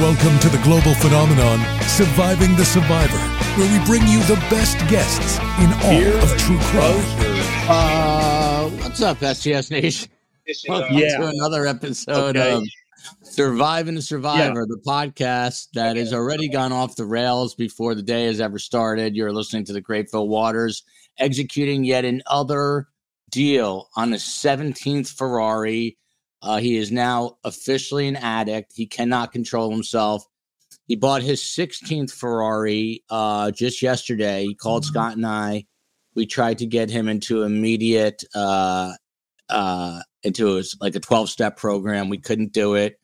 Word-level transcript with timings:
Welcome 0.00 0.36
to 0.40 0.48
the 0.48 0.60
global 0.64 0.92
phenomenon, 0.94 1.60
Surviving 1.82 2.56
the 2.56 2.64
Survivor, 2.64 3.16
where 3.56 3.70
we 3.78 3.84
bring 3.86 4.02
you 4.08 4.18
the 4.24 4.34
best 4.50 4.76
guests 4.88 5.38
in 5.60 5.72
all 5.84 6.22
of 6.22 6.36
true 6.36 6.58
crime. 6.58 7.04
Uh, 7.68 8.68
what's 8.82 9.00
up, 9.00 9.22
STS 9.22 9.70
Nation? 9.70 10.08
Welcome 10.68 10.96
Yeah. 10.98 11.18
to 11.18 11.26
another 11.28 11.66
episode 11.68 12.36
Okay. 12.36 12.52
of 12.54 12.64
Surviving 13.22 13.94
the 13.94 14.02
Survivor, 14.02 14.66
the 14.66 14.80
podcast 14.84 15.68
that 15.74 15.96
has 15.96 16.12
already 16.12 16.48
gone 16.48 16.72
off 16.72 16.96
the 16.96 17.06
rails 17.06 17.54
before 17.54 17.94
the 17.94 18.02
day 18.02 18.24
has 18.24 18.40
ever 18.40 18.58
started. 18.58 19.14
You're 19.14 19.32
listening 19.32 19.64
to 19.66 19.72
the 19.72 19.80
Great 19.80 20.10
Phil 20.10 20.26
Waters 20.26 20.82
executing 21.18 21.84
yet 21.84 22.04
another 22.04 22.88
deal 23.30 23.88
on 23.96 24.12
a 24.12 24.18
17th 24.18 25.10
Ferrari. 25.10 25.96
Uh, 26.44 26.58
he 26.58 26.76
is 26.76 26.92
now 26.92 27.38
officially 27.42 28.06
an 28.06 28.16
addict. 28.16 28.72
He 28.74 28.86
cannot 28.86 29.32
control 29.32 29.70
himself. 29.70 30.26
He 30.86 30.94
bought 30.94 31.22
his 31.22 31.40
16th 31.40 32.12
Ferrari 32.12 33.02
uh, 33.08 33.50
just 33.50 33.80
yesterday. 33.80 34.44
He 34.44 34.54
called 34.54 34.84
Scott 34.84 35.16
and 35.16 35.26
I. 35.26 35.64
We 36.14 36.26
tried 36.26 36.58
to 36.58 36.66
get 36.66 36.90
him 36.90 37.08
into 37.08 37.42
immediate 37.42 38.22
uh, 38.34 38.92
uh, 39.48 40.00
into 40.22 40.56
his, 40.56 40.76
like 40.82 40.94
a 40.94 41.00
12 41.00 41.30
step 41.30 41.56
program. 41.56 42.10
We 42.10 42.18
couldn't 42.18 42.52
do 42.52 42.74
it. 42.74 43.00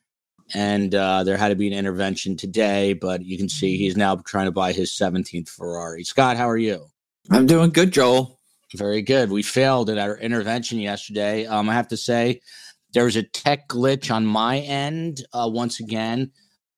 And 0.53 0.93
uh, 0.93 1.23
there 1.23 1.37
had 1.37 1.49
to 1.49 1.55
be 1.55 1.67
an 1.67 1.73
intervention 1.73 2.37
today, 2.37 2.93
but 2.93 3.25
you 3.25 3.37
can 3.37 3.49
see 3.49 3.77
he's 3.77 3.97
now 3.97 4.17
trying 4.17 4.45
to 4.45 4.51
buy 4.51 4.71
his 4.71 4.91
17th 4.91 5.49
Ferrari. 5.49 6.03
Scott, 6.03 6.37
how 6.37 6.47
are 6.47 6.57
you? 6.57 6.85
I'm 7.31 7.47
doing 7.47 7.71
good, 7.71 7.91
Joel. 7.91 8.37
Very 8.75 9.01
good. 9.01 9.31
We 9.31 9.43
failed 9.43 9.89
at 9.89 9.97
our 9.97 10.17
intervention 10.17 10.79
yesterday. 10.79 11.45
Um, 11.45 11.69
I 11.69 11.73
have 11.73 11.89
to 11.89 11.97
say, 11.97 12.41
there 12.93 13.05
was 13.05 13.15
a 13.15 13.23
tech 13.23 13.67
glitch 13.67 14.13
on 14.13 14.25
my 14.25 14.59
end 14.59 15.25
uh, 15.33 15.49
once 15.51 15.79
again. 15.79 16.31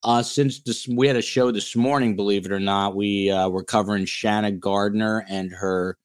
Uh, 0.04 0.22
since 0.22 0.62
this, 0.62 0.88
we 0.88 1.08
had 1.08 1.16
a 1.16 1.22
show 1.22 1.52
this 1.52 1.76
morning, 1.76 2.16
believe 2.16 2.46
it 2.46 2.52
or 2.52 2.60
not, 2.60 2.96
we 2.96 3.32
uh, 3.32 3.48
were 3.48 3.64
covering 3.64 4.06
Shanna 4.06 4.52
Gardner 4.52 5.26
and 5.30 5.52
her 5.52 5.98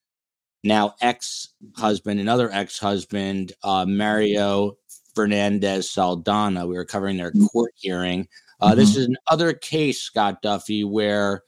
now 0.63 0.95
ex 1.01 1.49
husband, 1.77 2.21
another 2.21 2.51
ex 2.53 2.79
husband, 2.79 3.53
uh, 3.65 3.85
Mario 3.87 4.77
Fernandez 5.15 5.91
Saldana. 5.91 6.67
We 6.67 6.75
were 6.75 6.85
covering 6.85 7.17
their 7.17 7.33
court 7.53 7.73
hearing. 7.75 8.29
Uh, 8.61 8.75
This 8.75 8.97
is 8.97 9.09
another 9.29 9.53
case, 9.53 10.01
Scott 10.01 10.43
Duffey, 10.43 10.89
where 10.89 11.43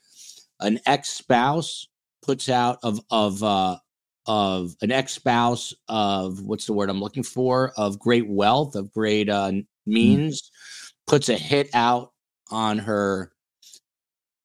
an 0.61 0.80
ex 0.86 1.11
spouse 1.11 1.86
puts 2.22 2.48
out 2.48 2.78
of 2.83 3.00
of 3.11 3.42
uh, 3.42 3.78
of 4.31 4.77
an 4.81 4.92
ex 4.92 5.12
spouse 5.12 5.75
of 5.89 6.41
what's 6.42 6.64
the 6.64 6.73
word 6.73 6.89
I'm 6.89 7.00
looking 7.00 7.25
for 7.25 7.73
of 7.77 7.98
great 7.98 8.28
wealth 8.28 8.77
of 8.77 8.92
great 8.92 9.28
uh, 9.28 9.50
means 9.86 10.53
puts 11.09 11.28
a 11.28 11.36
hit 11.36 11.69
out 11.75 12.12
on 12.48 12.78
her 12.78 13.33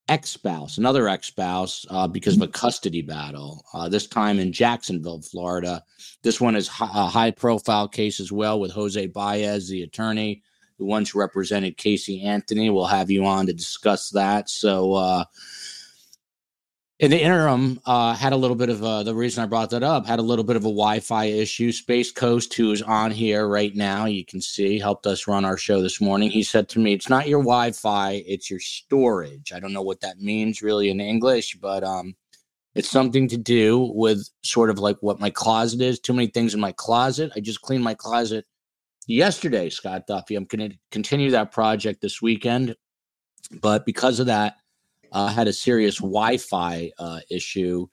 ex 0.10 0.32
spouse, 0.32 0.80
another 0.80 1.08
ex 1.08 1.28
spouse, 1.28 1.86
uh, 1.92 2.08
because 2.08 2.36
of 2.36 2.42
a 2.42 2.48
custody 2.48 3.04
battle. 3.04 3.64
Uh, 3.76 3.88
this 3.88 4.08
time 4.08 4.40
in 4.40 4.52
Jacksonville, 4.52 5.22
Florida. 5.22 5.84
This 6.24 6.42
one 6.42 6.56
is 6.56 6.68
hi- 6.68 6.90
a 6.92 7.06
high 7.06 7.30
profile 7.30 7.88
case 7.88 8.20
as 8.20 8.32
well 8.32 8.60
with 8.60 8.72
Jose 8.72 9.06
Baez, 9.06 9.70
the 9.70 9.84
attorney 9.84 10.42
who 10.80 10.86
once 10.86 11.14
represented 11.14 11.78
Casey 11.78 12.24
Anthony. 12.24 12.72
We'll 12.72 12.86
have 12.86 13.12
you 13.12 13.24
on 13.24 13.46
to 13.46 13.54
discuss 13.54 14.10
that. 14.10 14.50
So, 14.50 14.94
uh, 14.94 15.26
in 17.00 17.12
the 17.12 17.22
interim, 17.22 17.80
uh, 17.86 18.14
had 18.14 18.32
a 18.32 18.38
little 18.38 18.56
bit 18.56 18.70
of 18.70 18.82
uh, 18.82 19.04
the 19.04 19.14
reason 19.14 19.44
I 19.44 19.48
brought 19.48 19.70
that 19.72 19.84
up 19.84 20.06
had 20.06 20.20
a 20.20 20.24
little 20.24 20.46
bit 20.46 20.56
of 20.56 20.62
a 20.62 20.70
Wi-Fi 20.70 21.26
issue. 21.26 21.74
Space 21.74 22.10
Coast, 22.12 22.54
who 22.54 22.72
is 22.72 22.82
on 22.82 23.12
here 23.12 23.48
right 23.50 23.76
now, 23.76 24.06
you 24.06 24.24
can 24.24 24.40
see, 24.40 24.80
helped 24.80 25.06
us 25.06 25.28
run 25.28 25.44
our 25.44 25.58
show 25.58 25.82
this 25.82 26.00
morning. 26.00 26.32
He 26.32 26.42
said 26.42 26.70
to 26.70 26.80
me, 26.80 26.94
"It's 26.94 27.10
not 27.10 27.28
your 27.28 27.42
Wi-Fi, 27.42 28.24
it's 28.26 28.50
your 28.50 28.62
storage." 28.62 29.52
I 29.52 29.60
don't 29.60 29.74
know 29.74 29.82
what 29.82 30.00
that 30.02 30.20
means 30.20 30.62
really 30.62 30.90
in 30.90 31.02
English, 31.02 31.58
but 31.62 31.84
um, 31.84 32.16
it's 32.76 32.90
something 32.90 33.28
to 33.28 33.38
do 33.38 33.92
with 33.94 34.30
sort 34.44 34.70
of 34.70 34.80
like 34.80 34.98
what 35.02 35.20
my 35.20 35.30
closet 35.30 35.82
is. 35.82 36.00
Too 36.00 36.14
many 36.14 36.28
things 36.28 36.54
in 36.54 36.62
my 36.62 36.72
closet. 36.72 37.32
I 37.36 37.42
just 37.42 37.62
cleaned 37.62 37.84
my 37.84 37.94
closet 37.94 38.46
yesterday, 39.06 39.70
Scott 39.70 40.08
Duffey. 40.08 40.38
I'm 40.38 40.46
going 40.46 40.70
to 40.70 40.78
continue 40.92 41.32
that 41.32 41.52
project 41.52 42.02
this 42.02 42.22
weekend, 42.22 42.74
but 43.60 43.86
because 43.86 44.22
of 44.22 44.28
that 44.28 44.56
uh, 45.16 45.28
had 45.28 45.48
a 45.48 45.54
serious 45.54 45.98
Wi-Fi 45.98 46.92
uh, 47.00 47.22
issue, 47.32 47.88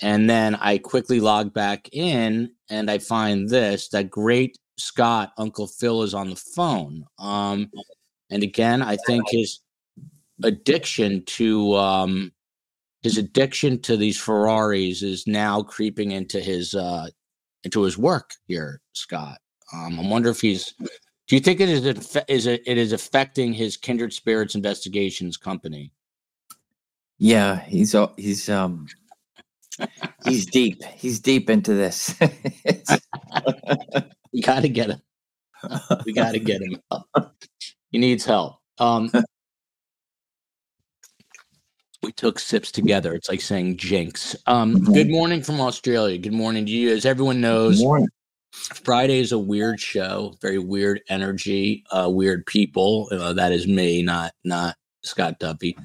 and 0.00 0.28
then 0.28 0.54
I 0.54 0.78
quickly 0.78 1.20
log 1.20 1.52
back 1.52 1.88
in, 1.92 2.50
and 2.70 2.90
I 2.90 2.96
find 2.96 3.48
this 3.48 3.88
that 3.90 4.10
great 4.10 4.58
Scott 4.78 5.32
Uncle 5.36 5.66
Phil 5.66 6.02
is 6.02 6.14
on 6.14 6.30
the 6.30 6.36
phone. 6.36 7.04
Um, 7.18 7.70
and 8.30 8.42
again, 8.42 8.80
I 8.80 8.96
think 9.06 9.24
his 9.28 9.60
addiction 10.42 11.22
to 11.26 11.74
um, 11.76 12.32
his 13.02 13.18
addiction 13.18 13.78
to 13.82 13.98
these 13.98 14.18
Ferraris 14.18 15.02
is 15.02 15.26
now 15.26 15.62
creeping 15.62 16.12
into 16.12 16.40
his 16.40 16.74
uh, 16.74 17.08
into 17.64 17.82
his 17.82 17.98
work 17.98 18.30
here, 18.46 18.80
Scott. 18.94 19.38
Um, 19.74 20.00
I 20.00 20.08
wonder 20.08 20.30
if 20.30 20.40
he's. 20.40 20.72
Do 21.28 21.36
you 21.36 21.40
think 21.40 21.60
it 21.60 21.68
is 21.68 21.84
is 22.28 22.46
it, 22.46 22.62
it 22.66 22.78
is 22.78 22.92
affecting 22.92 23.52
his 23.52 23.76
Kindred 23.76 24.14
Spirits 24.14 24.54
Investigations 24.54 25.36
company? 25.36 25.92
Yeah, 27.22 27.60
he's 27.66 27.94
he's 28.16 28.48
um 28.48 28.88
he's 30.24 30.44
deep. 30.46 30.82
He's 30.82 31.20
deep 31.20 31.48
into 31.48 31.72
this. 31.72 32.14
We 34.34 34.40
got 34.40 34.60
to 34.60 34.68
get 34.70 34.88
him. 34.88 35.02
We 36.06 36.14
got 36.14 36.32
to 36.32 36.38
get 36.38 36.62
him. 36.62 36.80
He 37.90 37.98
needs 37.98 38.24
help. 38.24 38.60
Um, 38.78 39.12
we 42.02 42.12
took 42.12 42.38
sips 42.38 42.72
together. 42.72 43.12
It's 43.12 43.28
like 43.28 43.42
saying 43.42 43.76
jinx. 43.76 44.34
Um, 44.46 44.82
good 44.84 45.10
morning 45.10 45.42
from 45.42 45.60
Australia. 45.60 46.16
Good 46.16 46.32
morning 46.32 46.64
to 46.64 46.72
you. 46.72 46.94
As 46.94 47.04
everyone 47.04 47.42
knows, 47.42 47.82
Morning. 47.82 48.08
Friday 48.52 49.18
is 49.18 49.32
a 49.32 49.38
weird 49.38 49.78
show, 49.78 50.34
very 50.40 50.58
weird 50.58 51.02
energy, 51.10 51.84
uh, 51.90 52.08
weird 52.08 52.46
people. 52.46 53.10
Uh, 53.12 53.34
that 53.34 53.52
is 53.52 53.66
me, 53.66 54.00
not 54.00 54.32
not 54.44 54.76
Scott 55.02 55.38
Duffey. 55.38 55.76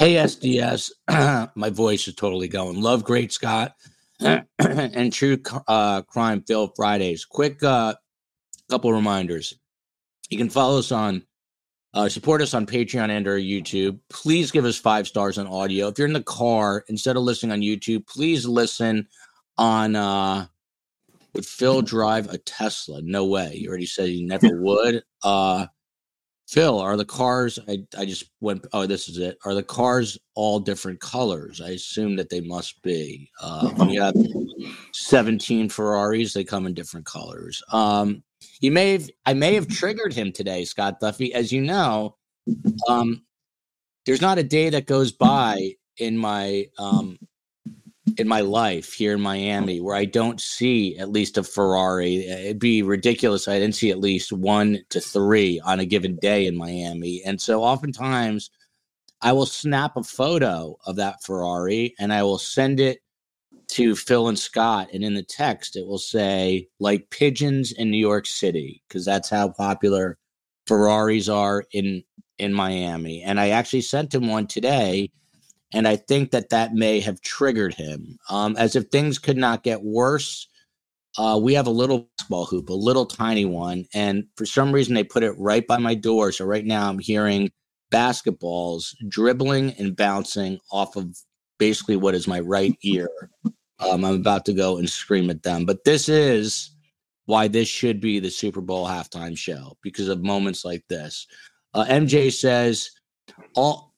Hey 0.00 0.26
STS, 0.26 0.92
my 1.08 1.68
voice 1.68 2.08
is 2.08 2.14
totally 2.14 2.48
going. 2.48 2.80
Love 2.80 3.04
great 3.04 3.34
Scott 3.34 3.74
and 4.18 5.12
true 5.12 5.36
uh, 5.68 6.00
crime 6.00 6.42
Phil 6.48 6.72
Fridays. 6.74 7.26
Quick 7.26 7.62
uh, 7.62 7.92
couple 8.70 8.94
reminders. 8.94 9.58
You 10.30 10.38
can 10.38 10.48
follow 10.48 10.78
us 10.78 10.90
on 10.90 11.22
uh, 11.92 12.08
support 12.08 12.40
us 12.40 12.54
on 12.54 12.64
Patreon 12.64 13.10
and 13.10 13.28
or 13.28 13.38
YouTube. 13.38 14.00
Please 14.08 14.50
give 14.50 14.64
us 14.64 14.78
five 14.78 15.06
stars 15.06 15.36
on 15.36 15.46
audio. 15.46 15.88
If 15.88 15.98
you're 15.98 16.08
in 16.08 16.14
the 16.14 16.22
car, 16.22 16.82
instead 16.88 17.18
of 17.18 17.22
listening 17.22 17.52
on 17.52 17.60
YouTube, 17.60 18.06
please 18.06 18.46
listen 18.46 19.06
on 19.58 19.96
uh 19.96 20.46
would 21.34 21.44
Phil 21.44 21.82
drive 21.82 22.32
a 22.32 22.38
Tesla? 22.38 23.02
No 23.02 23.26
way. 23.26 23.52
You 23.54 23.68
already 23.68 23.84
said 23.84 24.08
he 24.08 24.24
never 24.24 24.48
would. 24.62 25.02
Uh 25.22 25.66
Phil, 26.50 26.80
are 26.80 26.96
the 26.96 27.04
cars 27.04 27.60
I, 27.68 27.84
I 27.96 28.04
just 28.04 28.24
went 28.40 28.66
oh 28.72 28.84
this 28.84 29.08
is 29.08 29.18
it. 29.18 29.38
Are 29.44 29.54
the 29.54 29.62
cars 29.62 30.18
all 30.34 30.58
different 30.58 30.98
colors? 31.00 31.60
I 31.60 31.70
assume 31.70 32.16
that 32.16 32.28
they 32.28 32.40
must 32.40 32.82
be. 32.82 33.30
Uh 33.40 33.70
you 33.88 34.02
have 34.02 34.16
17 34.92 35.68
Ferraris, 35.68 36.32
they 36.32 36.42
come 36.42 36.66
in 36.66 36.74
different 36.74 37.06
colors. 37.06 37.62
Um 37.72 38.24
he 38.60 38.68
may 38.68 38.94
have 38.94 39.08
I 39.26 39.32
may 39.32 39.54
have 39.54 39.68
triggered 39.68 40.12
him 40.12 40.32
today, 40.32 40.64
Scott 40.64 41.00
Duffey. 41.00 41.30
As 41.30 41.52
you 41.52 41.60
know, 41.60 42.16
um 42.88 43.22
there's 44.04 44.20
not 44.20 44.38
a 44.38 44.42
day 44.42 44.70
that 44.70 44.86
goes 44.86 45.12
by 45.12 45.74
in 45.98 46.18
my 46.18 46.66
um 46.80 47.16
in 48.20 48.28
my 48.28 48.42
life 48.42 48.92
here 48.92 49.14
in 49.14 49.20
Miami 49.20 49.80
where 49.80 49.96
I 49.96 50.04
don't 50.04 50.40
see 50.40 50.98
at 50.98 51.10
least 51.10 51.38
a 51.38 51.42
Ferrari. 51.42 52.26
It'd 52.26 52.58
be 52.58 52.82
ridiculous. 52.82 53.48
I 53.48 53.58
didn't 53.58 53.74
see 53.74 53.90
at 53.90 53.98
least 53.98 54.30
one 54.32 54.84
to 54.90 55.00
three 55.00 55.58
on 55.60 55.80
a 55.80 55.86
given 55.86 56.16
day 56.16 56.46
in 56.46 56.56
Miami. 56.56 57.22
And 57.24 57.40
so 57.40 57.62
oftentimes 57.64 58.50
I 59.22 59.32
will 59.32 59.46
snap 59.46 59.96
a 59.96 60.02
photo 60.02 60.76
of 60.86 60.96
that 60.96 61.22
Ferrari 61.24 61.94
and 61.98 62.12
I 62.12 62.22
will 62.22 62.38
send 62.38 62.78
it 62.78 63.00
to 63.68 63.96
Phil 63.96 64.28
and 64.28 64.38
Scott. 64.38 64.88
And 64.92 65.02
in 65.02 65.14
the 65.14 65.22
text, 65.22 65.76
it 65.76 65.86
will 65.86 65.98
say, 65.98 66.68
like 66.78 67.10
pigeons 67.10 67.72
in 67.72 67.90
New 67.90 67.98
York 67.98 68.26
City, 68.26 68.82
because 68.86 69.04
that's 69.04 69.30
how 69.30 69.48
popular 69.48 70.18
Ferraris 70.66 71.28
are 71.28 71.64
in 71.72 72.04
in 72.38 72.52
Miami. 72.52 73.22
And 73.22 73.38
I 73.38 73.50
actually 73.50 73.82
sent 73.82 74.14
him 74.14 74.26
one 74.26 74.46
today 74.46 75.10
and 75.72 75.86
I 75.86 75.96
think 75.96 76.30
that 76.32 76.50
that 76.50 76.74
may 76.74 77.00
have 77.00 77.20
triggered 77.20 77.74
him. 77.74 78.18
Um, 78.28 78.56
as 78.56 78.76
if 78.76 78.86
things 78.86 79.18
could 79.18 79.36
not 79.36 79.62
get 79.62 79.82
worse, 79.82 80.48
uh, 81.18 81.38
we 81.42 81.54
have 81.54 81.66
a 81.66 81.70
little 81.70 82.08
basketball 82.16 82.46
hoop, 82.46 82.68
a 82.68 82.74
little 82.74 83.06
tiny 83.06 83.44
one, 83.44 83.84
and 83.94 84.24
for 84.36 84.46
some 84.46 84.72
reason 84.72 84.94
they 84.94 85.04
put 85.04 85.22
it 85.22 85.38
right 85.38 85.66
by 85.66 85.78
my 85.78 85.94
door. 85.94 86.32
So 86.32 86.44
right 86.44 86.64
now 86.64 86.88
I'm 86.88 86.98
hearing 86.98 87.50
basketballs 87.92 88.94
dribbling 89.08 89.72
and 89.78 89.96
bouncing 89.96 90.58
off 90.70 90.96
of 90.96 91.16
basically 91.58 91.96
what 91.96 92.14
is 92.14 92.28
my 92.28 92.40
right 92.40 92.76
ear. 92.84 93.08
Um, 93.80 94.04
I'm 94.04 94.14
about 94.14 94.44
to 94.46 94.52
go 94.52 94.78
and 94.78 94.88
scream 94.88 95.30
at 95.30 95.42
them, 95.42 95.64
but 95.64 95.84
this 95.84 96.08
is 96.08 96.70
why 97.26 97.48
this 97.48 97.68
should 97.68 98.00
be 98.00 98.18
the 98.18 98.30
Super 98.30 98.60
Bowl 98.60 98.86
halftime 98.86 99.36
show 99.36 99.76
because 99.82 100.08
of 100.08 100.22
moments 100.22 100.64
like 100.64 100.84
this. 100.88 101.26
Uh, 101.74 101.84
MJ 101.84 102.32
says 102.32 102.90
all 103.54 103.89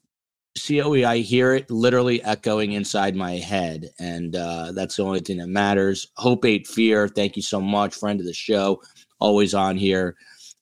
COE, 0.58 1.04
I 1.06 1.18
hear 1.18 1.54
it 1.54 1.70
literally 1.70 2.22
echoing 2.22 2.72
inside 2.72 3.16
my 3.16 3.32
head, 3.32 3.90
and 3.98 4.36
uh, 4.36 4.72
that's 4.72 4.96
the 4.96 5.04
only 5.04 5.20
thing 5.20 5.38
that 5.38 5.48
matters. 5.48 6.08
Hope 6.16 6.44
Eight 6.44 6.66
Fear, 6.66 7.08
thank 7.08 7.36
you 7.36 7.42
so 7.42 7.60
much, 7.60 7.94
friend 7.94 8.20
of 8.20 8.26
the 8.26 8.34
show, 8.34 8.82
always 9.18 9.54
on 9.54 9.76
here. 9.76 10.14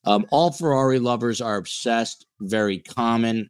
Um, 0.05 0.25
all 0.31 0.51
Ferrari 0.51 0.99
lovers 0.99 1.41
are 1.41 1.57
obsessed, 1.57 2.25
very 2.39 2.79
common. 2.79 3.49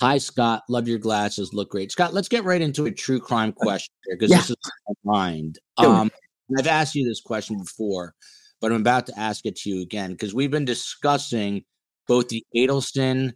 Hi, 0.00 0.18
Scott. 0.18 0.62
Love 0.68 0.86
your 0.86 0.98
glasses. 0.98 1.52
Look 1.52 1.70
great. 1.70 1.90
Scott, 1.90 2.14
let's 2.14 2.28
get 2.28 2.44
right 2.44 2.60
into 2.60 2.86
a 2.86 2.90
true 2.90 3.18
crime 3.18 3.52
question 3.52 3.92
here 4.06 4.16
because 4.16 4.30
yeah. 4.30 4.36
this 4.36 4.50
is 4.50 4.56
my 4.86 5.12
mind. 5.12 5.58
Um, 5.76 6.10
I've 6.56 6.68
asked 6.68 6.94
you 6.94 7.04
this 7.04 7.20
question 7.20 7.58
before, 7.58 8.14
but 8.60 8.70
I'm 8.70 8.80
about 8.80 9.06
to 9.06 9.18
ask 9.18 9.44
it 9.44 9.56
to 9.56 9.70
you 9.70 9.82
again 9.82 10.12
because 10.12 10.34
we've 10.34 10.52
been 10.52 10.64
discussing 10.64 11.64
both 12.06 12.28
the 12.28 12.44
Adelson 12.56 13.32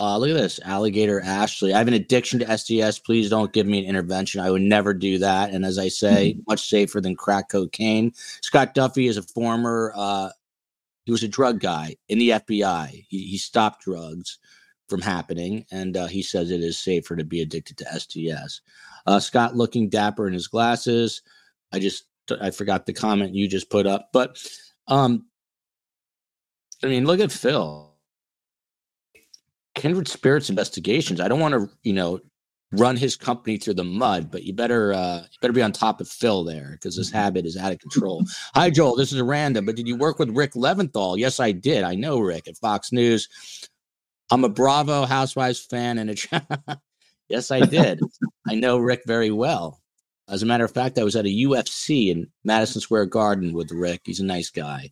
uh, 0.00 0.16
look 0.18 0.30
at 0.30 0.36
this, 0.36 0.58
alligator 0.64 1.20
Ashley. 1.20 1.74
I 1.74 1.78
have 1.78 1.88
an 1.88 1.94
addiction 1.94 2.40
to 2.40 2.58
STS. 2.58 2.98
Please 2.98 3.28
don't 3.28 3.52
give 3.52 3.66
me 3.66 3.78
an 3.78 3.84
intervention. 3.84 4.40
I 4.40 4.50
would 4.50 4.62
never 4.62 4.94
do 4.94 5.18
that. 5.18 5.50
And 5.50 5.64
as 5.64 5.78
I 5.78 5.88
say, 5.88 6.32
mm-hmm. 6.32 6.40
much 6.48 6.68
safer 6.68 7.00
than 7.00 7.14
crack 7.14 7.50
cocaine. 7.50 8.12
Scott 8.40 8.74
Duffey 8.74 9.08
is 9.08 9.18
a 9.18 9.22
former, 9.22 9.92
uh, 9.94 10.30
he 11.04 11.12
was 11.12 11.22
a 11.22 11.28
drug 11.28 11.60
guy 11.60 11.96
in 12.08 12.18
the 12.18 12.30
FBI. 12.30 13.04
He, 13.08 13.26
he 13.26 13.38
stopped 13.38 13.82
drugs 13.82 14.38
from 14.88 15.00
happening, 15.00 15.66
and 15.70 15.96
uh, 15.96 16.06
he 16.06 16.22
says 16.22 16.50
it 16.50 16.62
is 16.62 16.78
safer 16.78 17.16
to 17.16 17.24
be 17.24 17.42
addicted 17.42 17.76
to 17.78 17.98
STS. 17.98 18.60
Uh, 19.06 19.20
Scott 19.20 19.56
looking 19.56 19.88
dapper 19.88 20.26
in 20.26 20.32
his 20.32 20.48
glasses. 20.48 21.22
I 21.72 21.78
just, 21.78 22.04
I 22.40 22.50
forgot 22.50 22.86
the 22.86 22.92
comment 22.92 23.34
you 23.34 23.48
just 23.48 23.68
put 23.68 23.86
up, 23.86 24.10
but 24.12 24.38
um, 24.88 25.26
I 26.82 26.86
mean, 26.86 27.04
look 27.04 27.20
at 27.20 27.32
Phil 27.32 27.91
Kindred 29.74 30.08
Spirits 30.08 30.50
Investigations. 30.50 31.20
I 31.20 31.28
don't 31.28 31.40
want 31.40 31.54
to, 31.54 31.70
you 31.82 31.92
know, 31.92 32.20
run 32.72 32.96
his 32.96 33.16
company 33.16 33.58
through 33.58 33.74
the 33.74 33.84
mud, 33.84 34.30
but 34.30 34.44
you 34.44 34.52
better 34.52 34.92
uh, 34.92 35.18
you 35.18 35.38
better 35.40 35.52
be 35.52 35.62
on 35.62 35.72
top 35.72 36.00
of 36.00 36.08
Phil 36.08 36.44
there 36.44 36.70
because 36.72 36.96
this 36.96 37.08
mm-hmm. 37.08 37.18
habit 37.18 37.46
is 37.46 37.56
out 37.56 37.72
of 37.72 37.78
control. 37.78 38.24
Hi, 38.54 38.70
Joel. 38.70 38.96
This 38.96 39.12
is 39.12 39.18
a 39.18 39.24
random, 39.24 39.66
but 39.66 39.76
did 39.76 39.86
you 39.86 39.96
work 39.96 40.18
with 40.18 40.30
Rick 40.30 40.52
Leventhal? 40.52 41.18
Yes, 41.18 41.40
I 41.40 41.52
did. 41.52 41.84
I 41.84 41.94
know 41.94 42.20
Rick 42.20 42.48
at 42.48 42.56
Fox 42.56 42.92
News. 42.92 43.28
I'm 44.30 44.44
a 44.44 44.48
Bravo 44.48 45.04
Housewives 45.04 45.60
fan, 45.60 45.98
and 45.98 46.10
a 46.10 46.80
yes, 47.28 47.50
I 47.50 47.60
did. 47.60 48.00
I 48.48 48.54
know 48.54 48.78
Rick 48.78 49.02
very 49.06 49.30
well. 49.30 49.80
As 50.28 50.42
a 50.42 50.46
matter 50.46 50.64
of 50.64 50.72
fact, 50.72 50.98
I 50.98 51.04
was 51.04 51.16
at 51.16 51.26
a 51.26 51.28
UFC 51.28 52.08
in 52.08 52.28
Madison 52.44 52.80
Square 52.80 53.06
Garden 53.06 53.52
with 53.52 53.70
Rick. 53.70 54.02
He's 54.04 54.20
a 54.20 54.24
nice 54.24 54.50
guy. 54.50 54.90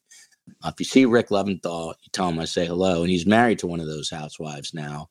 If 0.65 0.75
you 0.79 0.85
see 0.85 1.05
Rick 1.05 1.29
Leventhal, 1.29 1.95
you 2.03 2.11
tell 2.13 2.29
him 2.29 2.39
I 2.39 2.45
say 2.45 2.67
hello. 2.67 3.03
And 3.03 3.11
he's 3.11 3.27
married 3.27 3.59
to 3.61 3.67
one 3.67 3.81
of 3.81 3.87
those 3.87 4.11
housewives 4.11 4.75
now. 4.75 5.09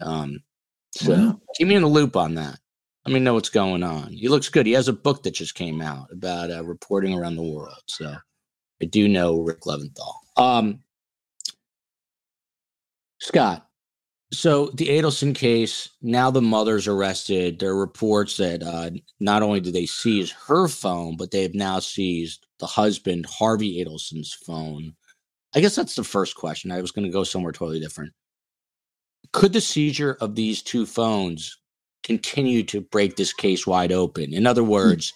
Um, 0.00 0.40
so 0.92 1.12
wow. 1.12 1.40
keep 1.56 1.68
me 1.68 1.74
in 1.74 1.82
the 1.82 1.88
loop 1.88 2.16
on 2.16 2.34
that. 2.34 2.58
Let 3.06 3.12
me 3.12 3.20
know 3.20 3.34
what's 3.34 3.50
going 3.50 3.82
on. 3.82 4.12
He 4.12 4.28
looks 4.28 4.48
good. 4.48 4.66
He 4.66 4.72
has 4.72 4.88
a 4.88 4.92
book 4.92 5.22
that 5.24 5.34
just 5.34 5.54
came 5.54 5.82
out 5.82 6.10
about 6.10 6.50
uh, 6.50 6.64
reporting 6.64 7.14
around 7.14 7.36
the 7.36 7.42
world. 7.42 7.82
So 7.86 8.14
I 8.80 8.84
do 8.86 9.08
know 9.08 9.40
Rick 9.40 9.62
Leventhal. 9.62 10.14
Um, 10.36 10.80
Scott, 13.20 13.63
so 14.34 14.66
the 14.74 14.88
Adelson 14.88 15.34
case, 15.34 15.90
now 16.02 16.30
the 16.30 16.42
mother's 16.42 16.88
arrested. 16.88 17.58
There 17.58 17.70
are 17.70 17.78
reports 17.78 18.36
that 18.38 18.62
uh, 18.62 18.90
not 19.20 19.42
only 19.42 19.60
do 19.60 19.70
they 19.70 19.86
seize 19.86 20.30
her 20.46 20.68
phone, 20.68 21.16
but 21.16 21.30
they 21.30 21.42
have 21.42 21.54
now 21.54 21.78
seized 21.78 22.46
the 22.58 22.66
husband, 22.66 23.26
Harvey 23.26 23.84
Adelson's 23.84 24.32
phone. 24.32 24.94
I 25.54 25.60
guess 25.60 25.76
that's 25.76 25.94
the 25.94 26.04
first 26.04 26.36
question. 26.36 26.70
I 26.70 26.80
was 26.80 26.90
going 26.90 27.06
to 27.06 27.12
go 27.12 27.24
somewhere 27.24 27.52
totally 27.52 27.80
different. 27.80 28.12
Could 29.32 29.52
the 29.52 29.60
seizure 29.60 30.16
of 30.20 30.34
these 30.34 30.62
two 30.62 30.86
phones 30.86 31.58
continue 32.02 32.62
to 32.64 32.80
break 32.80 33.16
this 33.16 33.32
case 33.32 33.66
wide 33.66 33.92
open? 33.92 34.32
In 34.32 34.46
other 34.46 34.62
hmm. 34.62 34.70
words, 34.70 35.12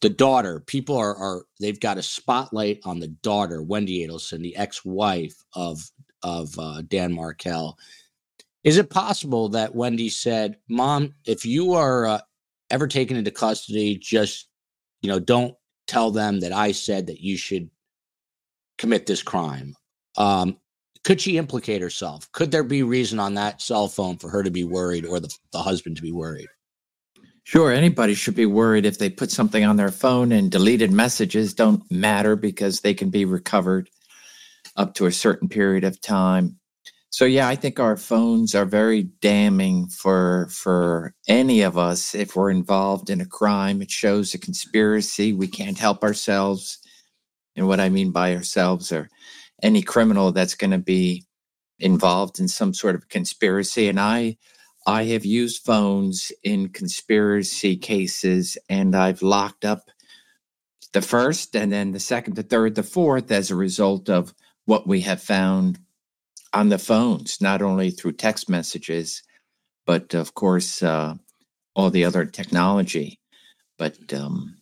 the 0.00 0.10
daughter, 0.10 0.60
people 0.60 0.96
are, 0.96 1.14
are 1.16 1.44
they've 1.60 1.80
got 1.80 1.98
a 1.98 2.02
spotlight 2.02 2.80
on 2.84 3.00
the 3.00 3.08
daughter, 3.08 3.62
Wendy 3.62 4.06
Adelson, 4.06 4.42
the 4.42 4.56
ex-wife 4.56 5.34
of 5.54 5.90
of 6.22 6.58
uh, 6.58 6.82
Dan 6.88 7.12
Markel. 7.12 7.78
Is 8.62 8.76
it 8.76 8.90
possible 8.90 9.48
that 9.50 9.74
Wendy 9.74 10.08
said, 10.08 10.56
"Mom, 10.68 11.14
if 11.24 11.46
you 11.46 11.72
are 11.74 12.06
uh, 12.06 12.20
ever 12.70 12.86
taken 12.86 13.16
into 13.16 13.30
custody, 13.30 13.96
just 13.96 14.48
you 15.02 15.08
know, 15.08 15.18
don't 15.18 15.54
tell 15.86 16.10
them 16.10 16.40
that 16.40 16.52
I 16.52 16.72
said 16.72 17.06
that 17.08 17.20
you 17.20 17.36
should 17.36 17.68
commit 18.78 19.06
this 19.06 19.22
crime. 19.22 19.74
Um, 20.16 20.56
could 21.04 21.20
she 21.20 21.38
implicate 21.38 21.82
herself? 21.82 22.30
Could 22.32 22.50
there 22.50 22.62
be 22.62 22.82
reason 22.82 23.18
on 23.18 23.34
that 23.34 23.60
cell 23.60 23.88
phone 23.88 24.18
for 24.18 24.28
her 24.30 24.42
to 24.42 24.50
be 24.50 24.64
worried 24.64 25.04
or 25.04 25.18
the, 25.18 25.34
the 25.52 25.58
husband 25.58 25.96
to 25.96 26.02
be 26.02 26.12
worried? 26.12 26.48
Sure, 27.44 27.72
anybody 27.72 28.14
should 28.14 28.36
be 28.36 28.46
worried 28.46 28.86
if 28.86 28.98
they 28.98 29.10
put 29.10 29.30
something 29.30 29.64
on 29.64 29.76
their 29.76 29.90
phone 29.90 30.30
and 30.30 30.52
deleted 30.52 30.92
messages 30.92 31.54
don't 31.54 31.82
matter 31.90 32.36
because 32.36 32.80
they 32.80 32.94
can 32.94 33.10
be 33.10 33.24
recovered 33.24 33.88
up 34.76 34.94
to 34.94 35.06
a 35.06 35.12
certain 35.12 35.48
period 35.48 35.82
of 35.82 36.00
time. 36.00 36.59
So 37.12 37.24
yeah, 37.24 37.48
I 37.48 37.56
think 37.56 37.80
our 37.80 37.96
phones 37.96 38.54
are 38.54 38.64
very 38.64 39.02
damning 39.02 39.88
for 39.88 40.46
for 40.50 41.12
any 41.26 41.62
of 41.62 41.76
us 41.76 42.14
if 42.14 42.36
we're 42.36 42.50
involved 42.50 43.10
in 43.10 43.20
a 43.20 43.26
crime. 43.26 43.82
It 43.82 43.90
shows 43.90 44.32
a 44.32 44.38
conspiracy. 44.38 45.32
We 45.32 45.48
can't 45.48 45.78
help 45.78 46.04
ourselves. 46.04 46.78
And 47.56 47.66
what 47.66 47.80
I 47.80 47.88
mean 47.88 48.12
by 48.12 48.36
ourselves 48.36 48.92
or 48.92 49.10
any 49.60 49.82
criminal 49.82 50.30
that's 50.30 50.54
going 50.54 50.70
to 50.70 50.78
be 50.78 51.24
involved 51.80 52.38
in 52.38 52.46
some 52.46 52.72
sort 52.72 52.94
of 52.94 53.08
conspiracy. 53.08 53.88
And 53.88 53.98
I 53.98 54.36
I 54.86 55.04
have 55.06 55.24
used 55.24 55.64
phones 55.64 56.30
in 56.44 56.68
conspiracy 56.68 57.76
cases 57.76 58.56
and 58.68 58.94
I've 58.94 59.20
locked 59.20 59.64
up 59.64 59.90
the 60.92 61.02
first 61.02 61.56
and 61.56 61.72
then 61.72 61.90
the 61.90 62.00
second, 62.00 62.36
the 62.36 62.44
third, 62.44 62.76
the 62.76 62.84
fourth 62.84 63.32
as 63.32 63.50
a 63.50 63.56
result 63.56 64.08
of 64.08 64.32
what 64.64 64.86
we 64.86 65.00
have 65.00 65.20
found 65.20 65.80
on 66.52 66.68
the 66.68 66.78
phones, 66.78 67.40
not 67.40 67.62
only 67.62 67.90
through 67.90 68.12
text 68.12 68.48
messages, 68.48 69.22
but 69.86 70.14
of 70.14 70.34
course, 70.34 70.82
uh, 70.82 71.14
all 71.74 71.90
the 71.90 72.04
other 72.04 72.24
technology. 72.24 73.20
But 73.78 74.12
um, 74.12 74.56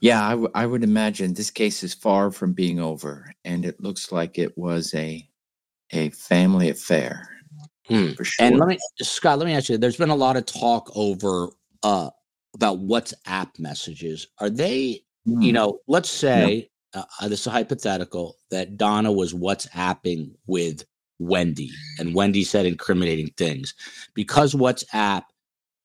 yeah, 0.00 0.26
I, 0.26 0.30
w- 0.30 0.50
I 0.54 0.66
would 0.66 0.84
imagine 0.84 1.34
this 1.34 1.50
case 1.50 1.82
is 1.82 1.94
far 1.94 2.30
from 2.30 2.52
being 2.52 2.80
over, 2.80 3.32
and 3.44 3.64
it 3.64 3.80
looks 3.80 4.12
like 4.12 4.38
it 4.38 4.56
was 4.56 4.94
a 4.94 5.28
a 5.92 6.10
family 6.10 6.70
affair. 6.70 7.28
Hmm. 7.86 8.12
For 8.12 8.24
sure. 8.24 8.46
And 8.46 8.58
let 8.58 8.68
me, 8.68 8.78
Scott, 9.00 9.38
let 9.38 9.46
me 9.46 9.54
ask 9.54 9.68
you. 9.68 9.76
There's 9.76 9.96
been 9.96 10.08
a 10.10 10.16
lot 10.16 10.36
of 10.36 10.46
talk 10.46 10.90
over 10.94 11.48
uh, 11.82 12.10
about 12.54 12.78
WhatsApp 12.78 13.58
messages. 13.58 14.28
Are 14.38 14.48
they, 14.48 15.02
mm. 15.28 15.42
you 15.42 15.52
know, 15.52 15.80
let's 15.88 16.08
say 16.08 16.70
uh, 16.94 17.02
uh, 17.20 17.28
this 17.28 17.40
is 17.40 17.46
a 17.46 17.50
hypothetical 17.50 18.36
that 18.50 18.76
Donna 18.76 19.12
was 19.12 19.34
WhatsApping 19.34 20.30
with 20.46 20.84
Wendy, 21.26 21.70
and 21.98 22.14
Wendy 22.14 22.44
said 22.44 22.66
incriminating 22.66 23.28
things. 23.36 23.74
Because 24.14 24.54
WhatsApp 24.54 25.22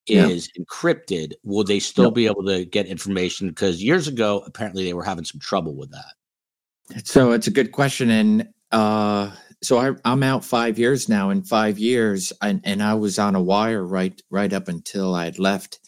is 0.07 0.49
yeah. 0.55 0.63
encrypted, 0.63 1.33
will 1.43 1.63
they 1.63 1.79
still 1.79 2.05
yep. 2.05 2.13
be 2.13 2.25
able 2.25 2.45
to 2.45 2.65
get 2.65 2.85
information? 2.85 3.49
Because 3.49 3.83
years 3.83 4.07
ago, 4.07 4.43
apparently 4.45 4.83
they 4.83 4.93
were 4.93 5.03
having 5.03 5.25
some 5.25 5.39
trouble 5.39 5.75
with 5.75 5.91
that. 5.91 7.05
So 7.05 7.31
it's 7.31 7.47
a 7.47 7.51
good 7.51 7.71
question, 7.73 8.09
and 8.09 8.47
uh, 8.71 9.31
so 9.61 9.77
I, 9.77 10.11
am 10.11 10.23
out 10.23 10.45
five 10.45 10.79
years 10.79 11.09
now. 11.09 11.29
In 11.29 11.43
five 11.43 11.77
years, 11.77 12.31
and, 12.41 12.61
and 12.63 12.81
I 12.81 12.93
was 12.93 13.19
on 13.19 13.35
a 13.35 13.41
wire 13.41 13.85
right 13.85 14.19
right 14.29 14.53
up 14.53 14.69
until 14.69 15.13
I 15.13 15.25
had 15.25 15.37
left, 15.37 15.79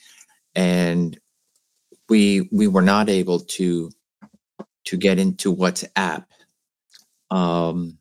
and 0.56 1.18
we 2.10 2.50
we 2.52 2.68
were 2.68 2.82
not 2.82 3.10
able 3.10 3.40
to 3.40 3.92
to 4.86 4.98
get 4.98 5.20
into 5.20 5.56
WhatsApp. 5.56 6.26
Um, 7.32 7.99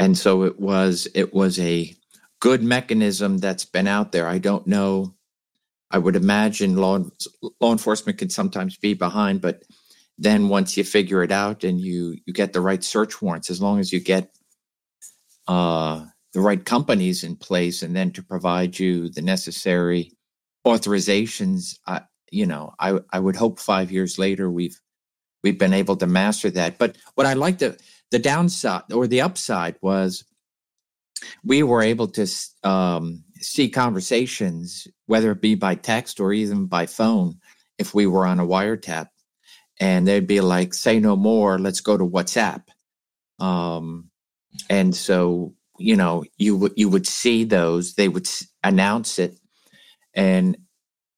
and 0.00 0.16
so 0.16 0.44
it 0.44 0.58
was 0.58 1.06
it 1.14 1.32
was 1.34 1.60
a 1.60 1.94
good 2.40 2.62
mechanism 2.62 3.36
that's 3.38 3.66
been 3.66 3.86
out 3.86 4.12
there. 4.12 4.26
I 4.26 4.38
don't 4.38 4.66
know. 4.66 5.14
I 5.90 5.98
would 5.98 6.16
imagine 6.16 6.76
law 6.76 7.04
law 7.60 7.70
enforcement 7.70 8.18
can 8.18 8.30
sometimes 8.30 8.78
be 8.78 8.94
behind, 8.94 9.42
but 9.42 9.62
then 10.16 10.48
once 10.48 10.76
you 10.76 10.84
figure 10.84 11.22
it 11.22 11.30
out 11.30 11.64
and 11.64 11.78
you 11.78 12.16
you 12.24 12.32
get 12.32 12.54
the 12.54 12.62
right 12.62 12.82
search 12.82 13.20
warrants, 13.20 13.50
as 13.50 13.60
long 13.60 13.78
as 13.78 13.92
you 13.92 14.00
get 14.00 14.34
uh, 15.46 16.06
the 16.32 16.40
right 16.40 16.64
companies 16.64 17.22
in 17.22 17.36
place, 17.36 17.82
and 17.82 17.94
then 17.94 18.10
to 18.12 18.22
provide 18.22 18.78
you 18.78 19.10
the 19.10 19.22
necessary 19.22 20.12
authorizations, 20.66 21.76
I, 21.86 22.02
you 22.32 22.46
know, 22.46 22.72
I 22.78 23.00
I 23.12 23.20
would 23.20 23.36
hope 23.36 23.60
five 23.60 23.92
years 23.92 24.18
later 24.18 24.50
we've 24.50 24.80
we've 25.42 25.58
been 25.58 25.74
able 25.74 25.96
to 25.96 26.06
master 26.06 26.50
that. 26.52 26.78
But 26.78 26.96
what 27.16 27.26
I 27.26 27.34
like 27.34 27.58
to 27.58 27.76
the 28.10 28.18
downside 28.18 28.92
or 28.92 29.06
the 29.06 29.20
upside 29.20 29.76
was 29.80 30.24
we 31.44 31.62
were 31.62 31.82
able 31.82 32.08
to 32.08 32.26
um, 32.64 33.24
see 33.40 33.68
conversations, 33.68 34.88
whether 35.06 35.32
it 35.32 35.40
be 35.40 35.54
by 35.54 35.74
text 35.74 36.20
or 36.20 36.32
even 36.32 36.66
by 36.66 36.86
phone, 36.86 37.40
if 37.78 37.94
we 37.94 38.06
were 38.06 38.26
on 38.26 38.40
a 38.40 38.46
wiretap. 38.46 39.08
And 39.78 40.06
they'd 40.06 40.26
be 40.26 40.40
like, 40.40 40.74
say 40.74 41.00
no 41.00 41.16
more, 41.16 41.58
let's 41.58 41.80
go 41.80 41.96
to 41.96 42.04
WhatsApp. 42.04 42.64
Um, 43.38 44.10
and 44.68 44.94
so 44.94 45.54
you 45.80 45.96
know 45.96 46.24
you 46.36 46.56
would 46.56 46.72
you 46.76 46.88
would 46.88 47.06
see 47.06 47.44
those 47.44 47.94
they 47.94 48.08
would 48.08 48.28
announce 48.62 49.18
it 49.18 49.38
and 50.14 50.56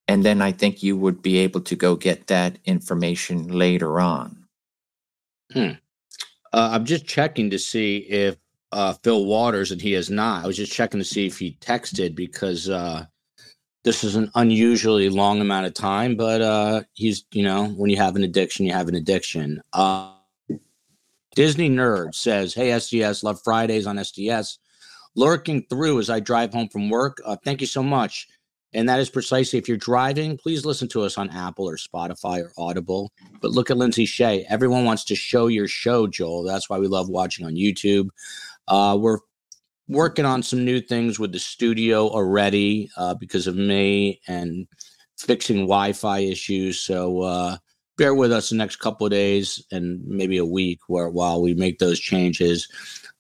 and 0.09 0.25
then 0.25 0.41
i 0.41 0.53
think 0.53 0.83
you 0.83 0.97
would 0.97 1.21
be 1.21 1.39
able 1.39 1.61
to 1.61 1.75
go 1.75 1.97
get 1.97 2.29
that 2.29 2.59
information 2.65 3.49
later 3.49 4.01
on 4.01 4.47
hmm. 5.53 5.73
Uh, 6.53 6.71
i'm 6.73 6.85
just 6.85 7.07
checking 7.07 7.51
to 7.51 7.59
see 7.59 7.99
if 7.99 8.37
uh, 8.73 8.95
phil 9.03 9.27
waters 9.27 9.71
and 9.71 9.81
he 9.81 9.93
has 9.93 10.11
not 10.11 10.45
i 10.45 10.47
was 10.47 10.57
just 10.57 10.73
checking 10.73 11.01
to 11.01 11.05
see 11.05 11.27
if 11.27 11.39
he 11.39 11.57
texted 11.61 12.15
because 12.15 12.71
uh, 12.71 13.05
this 13.85 14.05
is 14.05 14.17
an 14.17 14.31
unusually 14.35 15.09
long 15.09 15.41
amount 15.41 15.67
of 15.67 15.75
time 15.75 16.17
but 16.17 16.41
uh, 16.41 16.83
he's 16.95 17.25
you 17.33 17.43
know 17.43 17.67
when 17.69 17.91
you 17.91 17.97
have 17.97 18.17
an 18.17 18.25
addiction 18.25 18.65
you 18.65 18.73
have 18.73 18.89
an 18.89 18.95
addiction 18.95 19.61
uh, 19.73 20.13
Disney 21.35 21.71
Nerd 21.71 22.15
says, 22.15 22.53
Hey, 22.55 22.79
STS, 22.79 23.23
love 23.23 23.41
Fridays 23.43 23.87
on 23.87 24.03
STS. 24.03 24.59
Lurking 25.15 25.65
through 25.69 25.99
as 25.99 26.11
I 26.11 26.21
drive 26.21 26.53
home 26.53 26.69
from 26.69 26.89
work. 26.89 27.19
Uh, 27.25 27.37
thank 27.45 27.61
you 27.61 27.67
so 27.67 27.83
much. 27.83 28.29
And 28.75 28.89
that 28.89 29.01
is 29.01 29.11
precisely 29.11 29.59
if 29.59 29.69
you're 29.69 29.77
driving, 29.77 30.39
please 30.39 30.65
listen 30.65 30.89
to 30.89 31.03
us 31.03 31.19
on 31.19 31.31
Apple 31.31 31.69
or 31.69 31.77
Spotify 31.77 32.43
or 32.43 32.53
Audible. 32.57 33.13
But 33.41 33.51
look 33.51 33.71
at 33.71 33.77
Lindsay 33.77 34.07
Shea. 34.07 34.47
Everyone 34.49 34.85
wants 34.85 35.05
to 35.05 35.15
show 35.15 35.47
your 35.47 35.69
show, 35.69 36.07
Joel. 36.07 36.45
That's 36.45 36.71
why 36.71 36.79
we 36.79 36.87
love 36.87 37.09
watching 37.09 37.45
on 37.45 37.55
YouTube. 37.55 38.09
Uh, 38.69 38.97
we're 38.99 39.19
working 39.89 40.25
on 40.25 40.43
some 40.43 40.65
new 40.65 40.81
things 40.81 41.19
with 41.19 41.33
the 41.33 41.39
studio 41.39 42.09
already 42.09 42.91
uh, 42.97 43.15
because 43.15 43.47
of 43.47 43.57
me 43.57 44.21
and 44.27 44.67
fixing 45.19 45.59
Wi 45.59 45.93
Fi 45.93 46.21
issues. 46.21 46.81
So, 46.81 47.23
uh, 47.23 47.57
bear 47.99 48.15
with 48.15 48.33
us 48.33 48.49
the 48.49 48.57
next 48.57 48.77
couple 48.77 49.07
of 49.07 49.13
days 49.13 49.65
and 49.71 50.03
maybe 50.07 50.39
a 50.39 50.47
week 50.47 50.81
where 50.89 51.11
while 51.11 51.43
we 51.43 51.55
make 51.55 51.79
those 51.79 52.01
changes. 52.01 52.67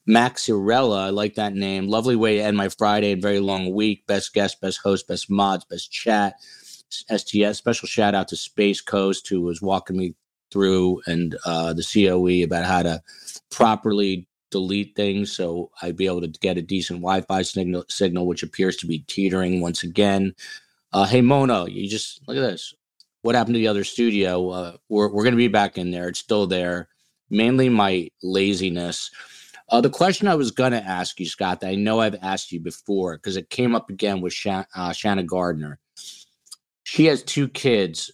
Maxirella, 0.09 1.05
I 1.05 1.11
like 1.11 1.35
that 1.37 1.55
name. 1.55 1.89
Lovely 1.89 2.17
way 2.17 2.37
to 2.37 2.43
end 2.43 2.57
my 2.57 2.69
Friday 2.69 3.13
and 3.13 3.23
very 3.23 3.41
long 3.41 3.73
week. 3.73 4.07
Best 4.07 4.35
guest, 4.35 4.61
best 4.61 4.81
host, 4.83 5.07
best 5.09 5.31
mods, 5.31 5.65
best 5.65 5.93
chat. 5.93 6.35
STS 6.91 7.57
special 7.57 7.89
shout 7.89 8.15
out 8.15 8.29
to 8.29 8.37
Space 8.37 8.81
Coast 8.81 9.29
who 9.29 9.41
was 9.41 9.63
walking 9.63 9.97
me 9.97 10.15
through 10.51 11.01
and 11.07 11.37
uh, 11.47 11.73
the 11.73 11.83
COE 11.83 12.45
about 12.45 12.65
how 12.65 12.83
to 12.83 13.03
properly 13.51 14.29
delete 14.51 14.95
things 14.95 15.33
so 15.33 15.71
I'd 15.81 15.97
be 15.97 16.05
able 16.05 16.21
to 16.21 16.29
get 16.29 16.59
a 16.59 16.63
decent 16.63 17.01
Wi-Fi 17.01 17.41
signal, 17.41 17.85
signal 17.89 18.27
which 18.27 18.43
appears 18.43 18.77
to 18.79 18.87
be 18.87 18.99
teetering 19.09 19.63
once 19.63 19.83
again. 19.83 20.35
Uh, 20.93 21.07
hey 21.07 21.23
Mono, 21.23 21.67
you 21.67 21.89
just 21.89 22.21
look 22.29 22.37
at 22.37 22.41
this 22.41 22.75
what 23.23 23.37
happened 23.37 23.55
to 23.55 23.59
the 23.59 23.69
other 23.69 23.85
studio? 23.85 24.51
Uh, 24.51 24.77
we're 24.89 25.09
we're 25.09 25.23
going 25.23 25.33
to 25.33 25.39
be 25.39 25.49
back 25.49 25.79
in 25.79 25.91
there. 25.91 26.09
It's 26.09 26.19
still 26.19 26.47
there. 26.47 26.89
Mainly 27.31 27.69
my 27.69 28.11
laziness. 28.23 29.11
Uh, 29.69 29.81
the 29.81 29.91
question 29.91 30.29
I 30.29 30.35
was 30.35 30.51
going 30.51 30.73
to 30.73 30.83
ask 30.83 31.19
you, 31.19 31.27
Scott, 31.27 31.61
that 31.61 31.69
I 31.69 31.75
know 31.75 32.01
I've 32.01 32.19
asked 32.23 32.53
you 32.53 32.61
before 32.61 33.17
because 33.17 33.37
it 33.37 33.51
came 33.51 33.75
up 33.75 33.91
again 33.91 34.21
with 34.21 34.33
Shan- 34.33 34.67
uh, 34.75 34.93
Shanna 34.93 35.23
Gardner. 35.23 35.79
She 36.85 37.07
has 37.07 37.23
two 37.23 37.49
kids, 37.49 38.11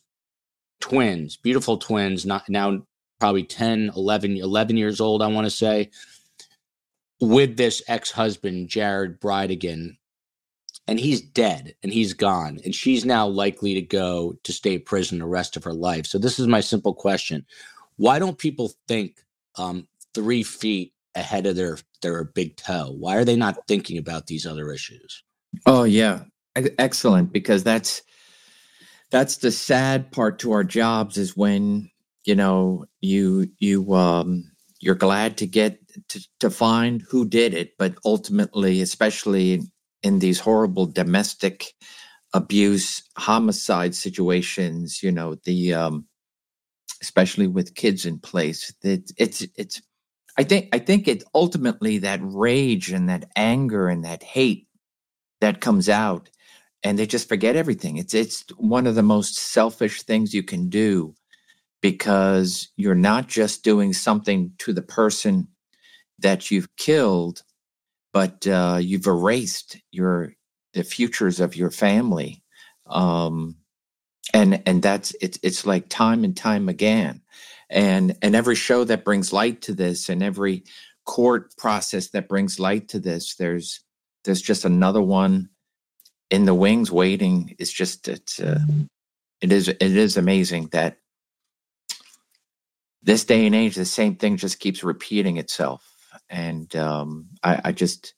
twins, 0.80 1.36
beautiful 1.36 1.78
twins, 1.78 2.24
not 2.24 2.48
now 2.48 2.82
probably 3.18 3.44
10, 3.44 3.92
11, 3.96 4.36
11 4.36 4.76
years 4.76 5.00
old, 5.00 5.22
I 5.22 5.26
want 5.26 5.46
to 5.46 5.50
say, 5.50 5.90
with 7.20 7.56
this 7.56 7.82
ex 7.88 8.12
husband, 8.12 8.68
Jared 8.68 9.20
Bridegan, 9.20 9.96
and 10.86 10.98
he's 10.98 11.20
dead 11.20 11.74
and 11.82 11.92
he's 11.92 12.14
gone 12.14 12.58
and 12.64 12.74
she's 12.74 13.04
now 13.04 13.26
likely 13.26 13.74
to 13.74 13.82
go 13.82 14.34
to 14.44 14.52
state 14.52 14.86
prison 14.86 15.18
the 15.18 15.26
rest 15.26 15.56
of 15.56 15.64
her 15.64 15.74
life. 15.74 16.06
So 16.06 16.18
this 16.18 16.38
is 16.38 16.46
my 16.46 16.60
simple 16.60 16.94
question. 16.94 17.44
Why 17.96 18.18
don't 18.18 18.38
people 18.38 18.72
think 18.88 19.18
um, 19.56 19.86
three 20.14 20.42
feet 20.42 20.94
ahead 21.14 21.46
of 21.46 21.56
their 21.56 21.78
their 22.02 22.24
big 22.24 22.56
toe. 22.56 22.94
Why 22.96 23.16
are 23.16 23.24
they 23.24 23.36
not 23.36 23.66
thinking 23.66 23.98
about 23.98 24.26
these 24.26 24.46
other 24.46 24.72
issues? 24.72 25.22
Oh 25.66 25.84
yeah. 25.84 26.24
Excellent 26.56 27.32
because 27.32 27.62
that's 27.62 28.02
that's 29.10 29.38
the 29.38 29.50
sad 29.50 30.10
part 30.12 30.38
to 30.40 30.52
our 30.52 30.64
jobs 30.64 31.16
is 31.16 31.36
when 31.36 31.90
you 32.24 32.34
know 32.34 32.84
you 33.00 33.50
you 33.58 33.94
um 33.94 34.50
you're 34.80 34.94
glad 34.94 35.38
to 35.38 35.46
get 35.46 35.80
to, 36.08 36.20
to 36.40 36.50
find 36.50 37.02
who 37.08 37.26
did 37.26 37.54
it 37.54 37.72
but 37.78 37.94
ultimately 38.04 38.82
especially 38.82 39.62
in 40.02 40.18
these 40.18 40.40
horrible 40.40 40.86
domestic 40.86 41.72
abuse 42.34 43.02
homicide 43.16 43.94
situations 43.94 45.02
you 45.02 45.10
know 45.10 45.36
the 45.44 45.72
um 45.72 46.06
especially 47.00 47.46
with 47.46 47.74
kids 47.74 48.04
in 48.04 48.18
place 48.18 48.74
that 48.82 49.10
it's 49.16 49.46
it's 49.56 49.80
i 50.38 50.44
think 50.44 50.68
i 50.72 50.78
think 50.78 51.06
it 51.08 51.22
ultimately 51.34 51.98
that 51.98 52.20
rage 52.22 52.90
and 52.90 53.08
that 53.08 53.30
anger 53.36 53.88
and 53.88 54.04
that 54.04 54.22
hate 54.22 54.66
that 55.40 55.60
comes 55.60 55.88
out 55.88 56.30
and 56.82 56.98
they 56.98 57.06
just 57.06 57.28
forget 57.28 57.56
everything. 57.56 57.96
It's 57.96 58.14
it's 58.14 58.44
one 58.56 58.86
of 58.86 58.94
the 58.94 59.02
most 59.02 59.36
selfish 59.36 60.02
things 60.02 60.34
you 60.34 60.42
can 60.42 60.68
do 60.68 61.14
because 61.80 62.68
you're 62.76 62.94
not 62.94 63.28
just 63.28 63.62
doing 63.64 63.92
something 63.92 64.52
to 64.58 64.72
the 64.72 64.82
person 64.82 65.48
that 66.18 66.50
you've 66.50 66.74
killed 66.76 67.42
but 68.12 68.46
uh, 68.46 68.78
you've 68.80 69.06
erased 69.06 69.76
your 69.92 70.32
the 70.74 70.82
futures 70.82 71.40
of 71.40 71.54
your 71.54 71.70
family 71.70 72.42
um, 72.86 73.54
and 74.34 74.62
and 74.66 74.82
that's 74.82 75.14
it's 75.20 75.38
it's 75.42 75.66
like 75.66 75.88
time 75.88 76.24
and 76.24 76.36
time 76.36 76.68
again 76.68 77.22
and 77.70 78.16
and 78.22 78.34
every 78.34 78.56
show 78.56 78.84
that 78.84 79.04
brings 79.04 79.32
light 79.32 79.62
to 79.62 79.74
this 79.74 80.08
and 80.08 80.22
every 80.22 80.64
court 81.04 81.56
process 81.56 82.08
that 82.10 82.28
brings 82.28 82.60
light 82.60 82.88
to 82.88 82.98
this 82.98 83.34
there's 83.36 83.80
there's 84.24 84.42
just 84.42 84.64
another 84.64 85.00
one 85.00 85.48
in 86.30 86.44
the 86.44 86.54
wings 86.54 86.90
waiting. 86.90 87.54
It's 87.58 87.72
just 87.72 88.08
it's 88.08 88.40
uh, 88.40 88.60
it 89.40 89.52
is 89.52 89.68
it 89.68 89.80
is 89.80 90.16
amazing 90.16 90.68
that 90.72 90.98
this 93.02 93.24
day 93.24 93.46
and 93.46 93.54
age 93.54 93.76
the 93.76 93.84
same 93.84 94.16
thing 94.16 94.36
just 94.36 94.60
keeps 94.60 94.82
repeating 94.84 95.36
itself. 95.36 95.84
And 96.28 96.74
um, 96.76 97.28
I, 97.42 97.60
I 97.66 97.72
just 97.72 98.14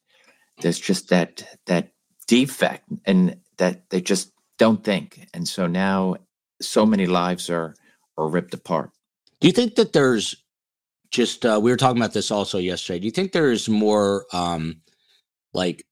there's 0.60 0.80
just 0.80 1.10
that 1.10 1.46
that 1.66 1.92
defect, 2.26 2.88
and 3.04 3.36
that 3.58 3.90
they 3.90 4.00
just 4.00 4.32
don't 4.58 4.82
think, 4.82 5.28
and 5.34 5.46
so 5.46 5.66
now 5.66 6.16
so 6.60 6.84
many 6.84 7.06
lives 7.06 7.50
are 7.50 7.74
are 8.16 8.28
ripped 8.28 8.54
apart. 8.54 8.90
Do 9.40 9.48
you 9.48 9.52
think 9.52 9.76
that 9.76 9.92
there's 9.92 10.36
just 11.10 11.44
uh, 11.46 11.60
we 11.62 11.70
were 11.70 11.76
talking 11.76 12.00
about 12.00 12.12
this 12.12 12.30
also 12.30 12.58
yesterday? 12.58 13.00
Do 13.00 13.06
you 13.06 13.12
think 13.12 13.32
there's 13.32 13.68
more 13.68 14.26
um, 14.32 14.82
like 15.54 15.84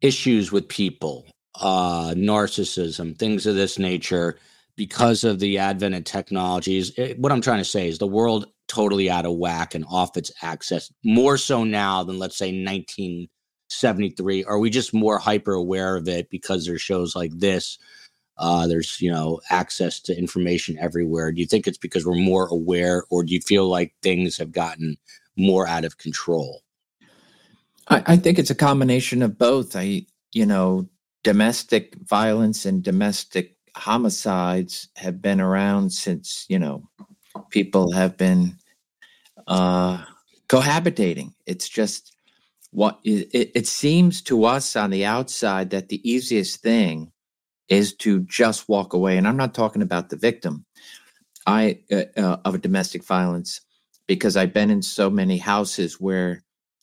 issues 0.00 0.52
with 0.52 0.68
people, 0.68 1.26
uh, 1.60 2.10
narcissism, 2.10 3.18
things 3.18 3.46
of 3.46 3.54
this 3.54 3.78
nature? 3.78 4.38
because 4.76 5.24
of 5.24 5.38
the 5.38 5.58
advent 5.58 5.94
of 5.94 6.04
technologies. 6.04 6.92
It, 6.96 7.18
what 7.18 7.32
I'm 7.32 7.40
trying 7.40 7.58
to 7.58 7.64
say 7.64 7.88
is 7.88 7.98
the 7.98 8.06
world 8.06 8.46
totally 8.68 9.10
out 9.10 9.26
of 9.26 9.36
whack 9.36 9.74
and 9.74 9.84
off 9.90 10.16
its 10.16 10.32
axis 10.42 10.90
more 11.04 11.36
so 11.36 11.62
now 11.62 12.02
than 12.02 12.18
let's 12.18 12.38
say 12.38 12.46
1973 12.46 14.44
are 14.44 14.58
we 14.58 14.70
just 14.70 14.94
more 14.94 15.18
hyper 15.18 15.52
aware 15.52 15.94
of 15.96 16.08
it 16.08 16.30
because 16.30 16.64
there's 16.64 16.80
shows 16.80 17.14
like 17.14 17.32
this 17.36 17.76
uh, 18.38 18.66
there's 18.66 19.00
you 19.00 19.10
know 19.10 19.40
access 19.50 20.00
to 20.00 20.16
information 20.16 20.78
everywhere. 20.78 21.32
Do 21.32 21.40
you 21.40 21.46
think 21.46 21.66
it's 21.66 21.78
because 21.78 22.06
we're 22.06 22.14
more 22.14 22.46
aware 22.46 23.04
or 23.10 23.22
do 23.22 23.34
you 23.34 23.40
feel 23.40 23.68
like 23.68 23.94
things 24.02 24.36
have 24.38 24.52
gotten 24.52 24.96
more 25.36 25.66
out 25.66 25.84
of 25.84 25.98
control? 25.98 26.62
I, 27.88 28.02
I 28.06 28.16
think 28.16 28.38
it's 28.38 28.50
a 28.50 28.54
combination 28.54 29.22
of 29.22 29.38
both. 29.38 29.76
I 29.76 30.06
you 30.32 30.46
know 30.46 30.88
domestic 31.22 31.94
violence 31.96 32.64
and 32.66 32.82
domestic 32.82 33.56
homicides 33.76 34.88
have 34.96 35.22
been 35.22 35.40
around 35.40 35.90
since 35.90 36.46
you 36.48 36.58
know 36.58 36.88
people 37.50 37.92
have 37.92 38.16
been 38.16 38.56
uh, 39.46 40.04
cohabitating. 40.48 41.32
It's 41.46 41.68
just 41.68 42.16
what 42.70 42.98
it, 43.04 43.52
it 43.54 43.66
seems 43.66 44.22
to 44.22 44.44
us 44.44 44.74
on 44.76 44.90
the 44.90 45.04
outside 45.04 45.70
that 45.70 45.88
the 45.88 46.10
easiest 46.10 46.62
thing 46.62 47.11
is 47.72 47.94
to 47.94 48.20
just 48.20 48.68
walk 48.68 48.92
away. 48.92 49.16
And 49.16 49.26
I'm 49.26 49.38
not 49.38 49.54
talking 49.54 49.80
about 49.80 50.10
the 50.10 50.16
victim, 50.16 50.66
I 51.46 51.80
uh, 51.90 52.04
uh, 52.16 52.36
of 52.44 52.60
domestic 52.60 53.02
violence, 53.02 53.62
because 54.06 54.36
I've 54.36 54.52
been 54.52 54.70
in 54.70 54.82
so 54.82 55.08
many 55.08 55.38
houses 55.38 55.98
where 55.98 56.42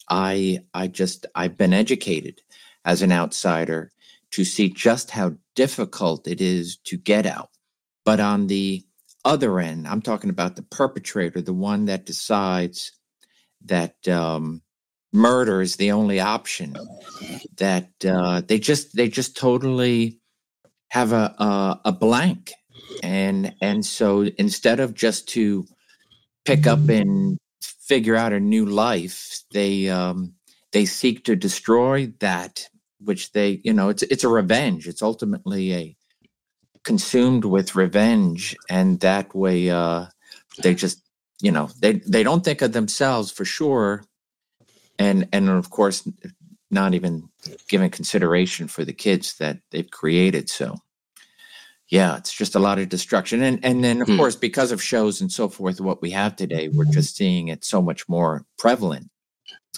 I 0.09 0.59
I 0.73 0.87
just 0.87 1.27
I've 1.35 1.57
been 1.57 1.73
educated 1.73 2.41
as 2.85 3.03
an 3.03 3.11
outsider 3.11 3.91
to 4.31 4.43
see 4.43 4.69
just 4.69 5.11
how 5.11 5.35
difficult 5.55 6.27
it 6.27 6.41
is 6.41 6.77
to 6.85 6.97
get 6.97 7.27
out. 7.27 7.49
But 8.03 8.19
on 8.19 8.47
the 8.47 8.83
other 9.23 9.59
end, 9.59 9.87
I'm 9.87 10.01
talking 10.01 10.31
about 10.31 10.55
the 10.55 10.63
perpetrator, 10.63 11.41
the 11.41 11.53
one 11.53 11.85
that 11.85 12.07
decides 12.07 12.93
that 13.65 14.07
um, 14.07 14.63
murder 15.13 15.61
is 15.61 15.75
the 15.75 15.91
only 15.91 16.19
option. 16.19 16.75
That 17.57 17.91
uh, 18.03 18.41
they 18.41 18.57
just 18.57 18.95
they 18.95 19.07
just 19.07 19.37
totally 19.37 20.18
have 20.89 21.11
a, 21.13 21.79
a 21.85 21.91
blank, 21.91 22.53
and 23.03 23.53
and 23.61 23.85
so 23.85 24.23
instead 24.37 24.79
of 24.79 24.93
just 24.93 25.27
to 25.29 25.65
pick 26.45 26.67
up 26.67 26.89
and 26.89 27.37
figure 27.61 28.15
out 28.15 28.33
a 28.33 28.39
new 28.39 28.65
life, 28.65 29.43
they 29.51 29.89
um, 29.89 30.33
they 30.71 30.85
seek 30.85 31.25
to 31.25 31.35
destroy 31.35 32.07
that 32.19 32.69
which 33.01 33.31
they 33.31 33.61
you 33.63 33.73
know 33.73 33.89
it's 33.89 34.03
it's 34.03 34.23
a 34.23 34.29
revenge. 34.29 34.87
It's 34.87 35.01
ultimately 35.01 35.73
a 35.73 35.95
consumed 36.83 37.45
with 37.45 37.75
revenge, 37.75 38.55
and 38.69 38.99
that 38.99 39.33
way 39.35 39.69
uh, 39.69 40.07
they 40.61 40.75
just 40.75 41.01
you 41.41 41.51
know 41.51 41.69
they 41.81 41.93
they 41.93 42.23
don't 42.23 42.43
think 42.43 42.61
of 42.61 42.73
themselves 42.73 43.31
for 43.31 43.45
sure, 43.45 44.03
and 44.97 45.27
and 45.31 45.49
of 45.49 45.69
course 45.69 46.07
not 46.71 46.93
even 46.93 47.29
giving 47.67 47.89
consideration 47.89 48.67
for 48.67 48.85
the 48.85 48.93
kids 48.93 49.37
that 49.37 49.59
they've 49.71 49.89
created. 49.89 50.49
So 50.49 50.75
yeah, 51.89 52.17
it's 52.17 52.33
just 52.33 52.55
a 52.55 52.59
lot 52.59 52.79
of 52.79 52.89
destruction. 52.89 53.41
And 53.41 53.63
and 53.63 53.83
then 53.83 54.01
of 54.01 54.07
hmm. 54.07 54.17
course, 54.17 54.35
because 54.35 54.71
of 54.71 54.81
shows 54.81 55.21
and 55.21 55.31
so 55.31 55.49
forth, 55.49 55.81
what 55.81 56.01
we 56.01 56.11
have 56.11 56.35
today, 56.35 56.69
we're 56.69 56.85
just 56.85 57.15
seeing 57.15 57.47
it 57.47 57.65
so 57.65 57.81
much 57.81 58.07
more 58.07 58.45
prevalent. 58.57 59.09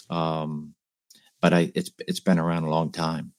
Um, 0.09 0.73
but 1.39 1.53
I 1.53 1.71
it's 1.73 1.91
it's 2.07 2.19
been 2.19 2.39
around 2.39 2.63
a 2.63 2.69
long 2.69 2.91
time. 2.91 3.33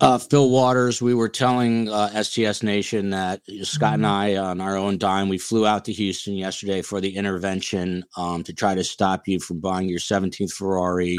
Uh, 0.00 0.18
Phil 0.18 0.50
Waters, 0.50 1.00
we 1.00 1.14
were 1.14 1.28
telling 1.28 1.88
uh, 1.88 2.22
STS 2.22 2.62
Nation 2.62 3.10
that 3.10 3.40
Scott 3.62 3.94
and 3.94 4.02
mm-hmm. 4.02 4.12
I, 4.12 4.36
on 4.36 4.60
our 4.60 4.76
own 4.76 4.98
dime, 4.98 5.28
we 5.28 5.38
flew 5.38 5.66
out 5.66 5.84
to 5.86 5.92
Houston 5.92 6.34
yesterday 6.34 6.82
for 6.82 7.00
the 7.00 7.16
intervention 7.16 8.04
um, 8.16 8.42
to 8.42 8.52
try 8.52 8.74
to 8.74 8.84
stop 8.84 9.26
you 9.26 9.38
from 9.38 9.60
buying 9.60 9.88
your 9.88 10.00
17th 10.00 10.52
Ferrari 10.52 11.16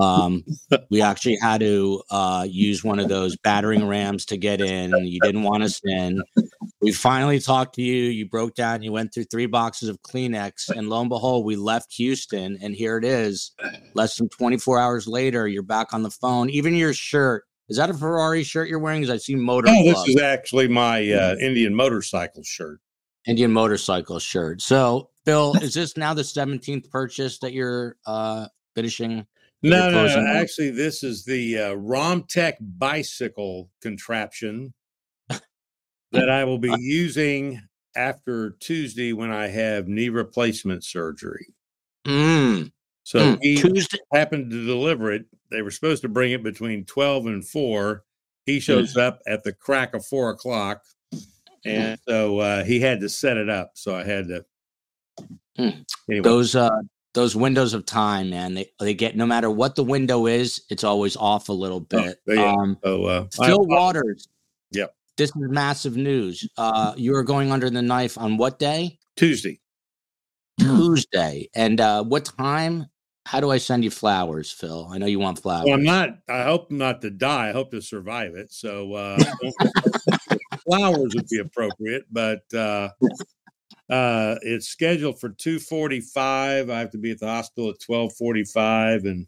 um, 0.00 0.44
we 0.90 1.00
actually 1.00 1.38
had 1.40 1.60
to 1.60 2.02
uh, 2.10 2.46
use 2.48 2.82
one 2.84 2.98
of 2.98 3.08
those 3.08 3.36
battering 3.38 3.86
rams 3.86 4.24
to 4.26 4.36
get 4.36 4.60
in. 4.60 4.92
You 5.04 5.20
didn't 5.20 5.42
want 5.42 5.62
us 5.62 5.80
in. 5.84 6.22
We 6.80 6.92
finally 6.92 7.40
talked 7.40 7.74
to 7.76 7.82
you. 7.82 8.04
You 8.04 8.28
broke 8.28 8.54
down. 8.54 8.82
You 8.82 8.92
went 8.92 9.14
through 9.14 9.24
three 9.24 9.46
boxes 9.46 9.88
of 9.88 10.00
Kleenex, 10.02 10.68
and 10.68 10.88
lo 10.88 11.00
and 11.00 11.08
behold, 11.08 11.44
we 11.44 11.56
left 11.56 11.92
Houston, 11.94 12.58
and 12.62 12.74
here 12.74 12.98
it 12.98 13.04
is. 13.04 13.52
Less 13.94 14.16
than 14.16 14.28
24 14.28 14.78
hours 14.78 15.08
later, 15.08 15.48
you're 15.48 15.62
back 15.62 15.92
on 15.92 16.02
the 16.02 16.10
phone. 16.10 16.50
Even 16.50 16.74
your 16.74 16.92
shirt 16.92 17.44
is 17.68 17.76
that 17.76 17.90
a 17.90 17.94
Ferrari 17.94 18.42
shirt 18.44 18.68
you're 18.68 18.78
wearing? 18.78 19.02
Because 19.02 19.14
I 19.14 19.18
see 19.18 19.34
motor. 19.34 19.66
No, 19.66 19.84
this 19.84 20.08
is 20.08 20.20
actually 20.20 20.68
my 20.68 21.10
uh, 21.12 21.36
Indian 21.40 21.74
motorcycle 21.74 22.42
shirt. 22.42 22.80
Indian 23.26 23.52
motorcycle 23.52 24.18
shirt. 24.18 24.62
So, 24.62 25.10
Phil, 25.26 25.54
is 25.60 25.74
this 25.74 25.96
now 25.96 26.14
the 26.14 26.22
17th 26.22 26.90
purchase 26.90 27.38
that 27.40 27.52
you're 27.52 27.96
uh, 28.06 28.46
finishing? 28.74 29.26
No, 29.62 29.90
no, 29.90 30.06
no. 30.06 30.26
Actually, 30.26 30.70
this 30.70 31.02
is 31.02 31.24
the 31.24 31.58
uh, 31.58 31.74
Romtech 31.74 32.54
bicycle 32.60 33.70
contraption 33.82 34.72
that 35.28 36.30
I 36.30 36.44
will 36.44 36.58
be 36.58 36.72
using 36.78 37.60
after 37.96 38.50
Tuesday 38.60 39.12
when 39.12 39.32
I 39.32 39.48
have 39.48 39.88
knee 39.88 40.10
replacement 40.10 40.84
surgery. 40.84 41.48
Mm. 42.06 42.70
So 43.02 43.18
mm. 43.18 43.38
he 43.42 43.56
Tuesday. 43.56 43.98
happened 44.12 44.50
to 44.50 44.64
deliver 44.64 45.12
it. 45.12 45.26
They 45.50 45.62
were 45.62 45.70
supposed 45.70 46.02
to 46.02 46.08
bring 46.08 46.32
it 46.32 46.42
between 46.44 46.84
12 46.84 47.26
and 47.26 47.46
4. 47.46 48.04
He 48.46 48.60
shows 48.60 48.94
mm. 48.94 49.02
up 49.02 49.20
at 49.26 49.42
the 49.42 49.52
crack 49.52 49.94
of 49.94 50.06
4 50.06 50.30
o'clock. 50.30 50.82
And 51.64 51.98
so 52.08 52.38
uh, 52.38 52.64
he 52.64 52.80
had 52.80 53.00
to 53.00 53.08
set 53.08 53.36
it 53.36 53.48
up. 53.48 53.72
So 53.74 53.96
I 53.96 54.04
had 54.04 54.28
to. 54.28 54.44
Mm. 55.58 55.84
Anyway. 56.08 56.22
Those 56.22 56.54
uh, 56.54 56.70
those 57.18 57.34
windows 57.34 57.74
of 57.74 57.84
time, 57.84 58.30
man. 58.30 58.54
They 58.54 58.70
they 58.78 58.94
get 58.94 59.16
no 59.16 59.26
matter 59.26 59.50
what 59.50 59.74
the 59.74 59.82
window 59.82 60.26
is, 60.26 60.62
it's 60.70 60.84
always 60.84 61.16
off 61.16 61.48
a 61.48 61.52
little 61.52 61.78
oh, 61.92 62.02
bit. 62.04 62.20
Oh, 62.28 62.32
yeah. 62.32 62.52
um, 62.52 62.78
so, 62.84 63.04
uh, 63.04 63.26
Phil 63.44 63.66
Waters. 63.66 64.28
Yep. 64.70 64.94
This 65.16 65.30
is 65.30 65.36
massive 65.36 65.96
news. 65.96 66.48
Uh, 66.56 66.94
you 66.96 67.16
are 67.16 67.24
going 67.24 67.50
under 67.50 67.68
the 67.70 67.82
knife 67.82 68.16
on 68.16 68.36
what 68.36 68.60
day? 68.60 69.00
Tuesday. 69.16 69.58
Tuesday. 70.60 71.48
And 71.56 71.80
uh, 71.80 72.04
what 72.04 72.24
time? 72.24 72.86
How 73.26 73.40
do 73.40 73.50
I 73.50 73.58
send 73.58 73.84
you 73.84 73.90
flowers, 73.90 74.50
Phil? 74.50 74.88
I 74.90 74.96
know 74.96 75.06
you 75.06 75.18
want 75.18 75.40
flowers. 75.40 75.64
Well, 75.66 75.74
I'm 75.74 75.84
not. 75.84 76.10
I 76.28 76.44
hope 76.44 76.70
not 76.70 77.02
to 77.02 77.10
die. 77.10 77.48
I 77.48 77.52
hope 77.52 77.72
to 77.72 77.82
survive 77.82 78.36
it. 78.36 78.52
So 78.52 78.94
uh, 78.94 79.18
flowers 80.64 81.14
would 81.14 81.28
be 81.28 81.38
appropriate, 81.40 82.04
but 82.10 82.42
uh, 82.54 82.90
uh, 83.90 84.36
it's 84.42 84.68
scheduled 84.68 85.20
for 85.20 85.30
2:45. 85.30 86.70
I 86.70 86.78
have 86.78 86.90
to 86.90 86.98
be 86.98 87.10
at 87.10 87.20
the 87.20 87.26
hospital 87.26 87.70
at 87.70 87.80
12:45, 87.80 89.04
and 89.04 89.26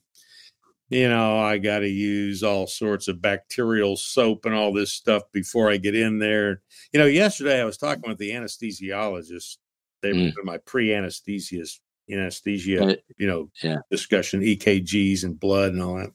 you 0.88 1.08
know 1.08 1.38
I 1.38 1.58
got 1.58 1.80
to 1.80 1.88
use 1.88 2.42
all 2.42 2.66
sorts 2.66 3.08
of 3.08 3.22
bacterial 3.22 3.96
soap 3.96 4.46
and 4.46 4.54
all 4.54 4.72
this 4.72 4.92
stuff 4.92 5.22
before 5.32 5.70
I 5.70 5.76
get 5.76 5.94
in 5.94 6.18
there. 6.18 6.62
You 6.92 7.00
know, 7.00 7.06
yesterday 7.06 7.60
I 7.60 7.64
was 7.64 7.78
talking 7.78 8.08
with 8.08 8.18
the 8.18 8.30
anesthesiologist. 8.32 9.56
They 10.02 10.12
were 10.12 10.18
mm. 10.18 10.34
doing 10.34 10.46
my 10.46 10.58
pre-anesthesia 10.58 11.64
anesthesia, 12.10 12.96
you 13.18 13.26
know, 13.26 13.50
yeah. 13.62 13.76
discussion, 13.90 14.40
EKGs 14.40 15.24
and 15.24 15.38
blood 15.38 15.72
and 15.72 15.82
all 15.82 15.96
that. 15.96 16.10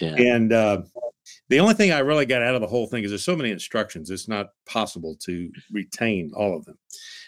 Yeah. 0.00 0.14
And 0.14 0.52
uh, 0.52 0.82
the 1.48 1.60
only 1.60 1.74
thing 1.74 1.92
I 1.92 2.00
really 2.00 2.26
got 2.26 2.42
out 2.42 2.54
of 2.54 2.60
the 2.60 2.66
whole 2.66 2.86
thing 2.86 3.04
is 3.04 3.10
there's 3.10 3.24
so 3.24 3.36
many 3.36 3.50
instructions; 3.50 4.10
it's 4.10 4.28
not 4.28 4.50
possible 4.66 5.16
to 5.24 5.50
retain 5.70 6.32
all 6.34 6.56
of 6.56 6.64
them. 6.64 6.78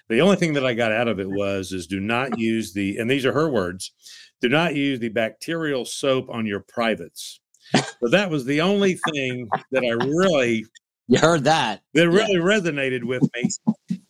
The 0.08 0.20
only 0.20 0.36
thing 0.36 0.52
that 0.54 0.66
I 0.66 0.74
got 0.74 0.92
out 0.92 1.08
of 1.08 1.18
it 1.18 1.28
was 1.28 1.72
is 1.72 1.86
do 1.86 2.00
not 2.00 2.38
use 2.38 2.72
the 2.72 2.98
and 2.98 3.10
these 3.10 3.24
are 3.24 3.32
her 3.32 3.48
words, 3.48 3.92
do 4.40 4.48
not 4.48 4.74
use 4.74 5.00
the 5.00 5.08
bacterial 5.08 5.84
soap 5.84 6.28
on 6.30 6.46
your 6.46 6.60
privates. 6.60 7.40
So 7.74 8.08
that 8.10 8.30
was 8.30 8.44
the 8.44 8.60
only 8.60 8.98
thing 9.10 9.48
that 9.72 9.84
I 9.84 9.92
really 9.92 10.64
you 11.08 11.18
heard 11.18 11.44
that 11.44 11.82
that 11.94 12.08
really 12.08 12.34
yeah. 12.34 12.38
resonated 12.38 13.04
with 13.04 13.22
me. 13.34 13.48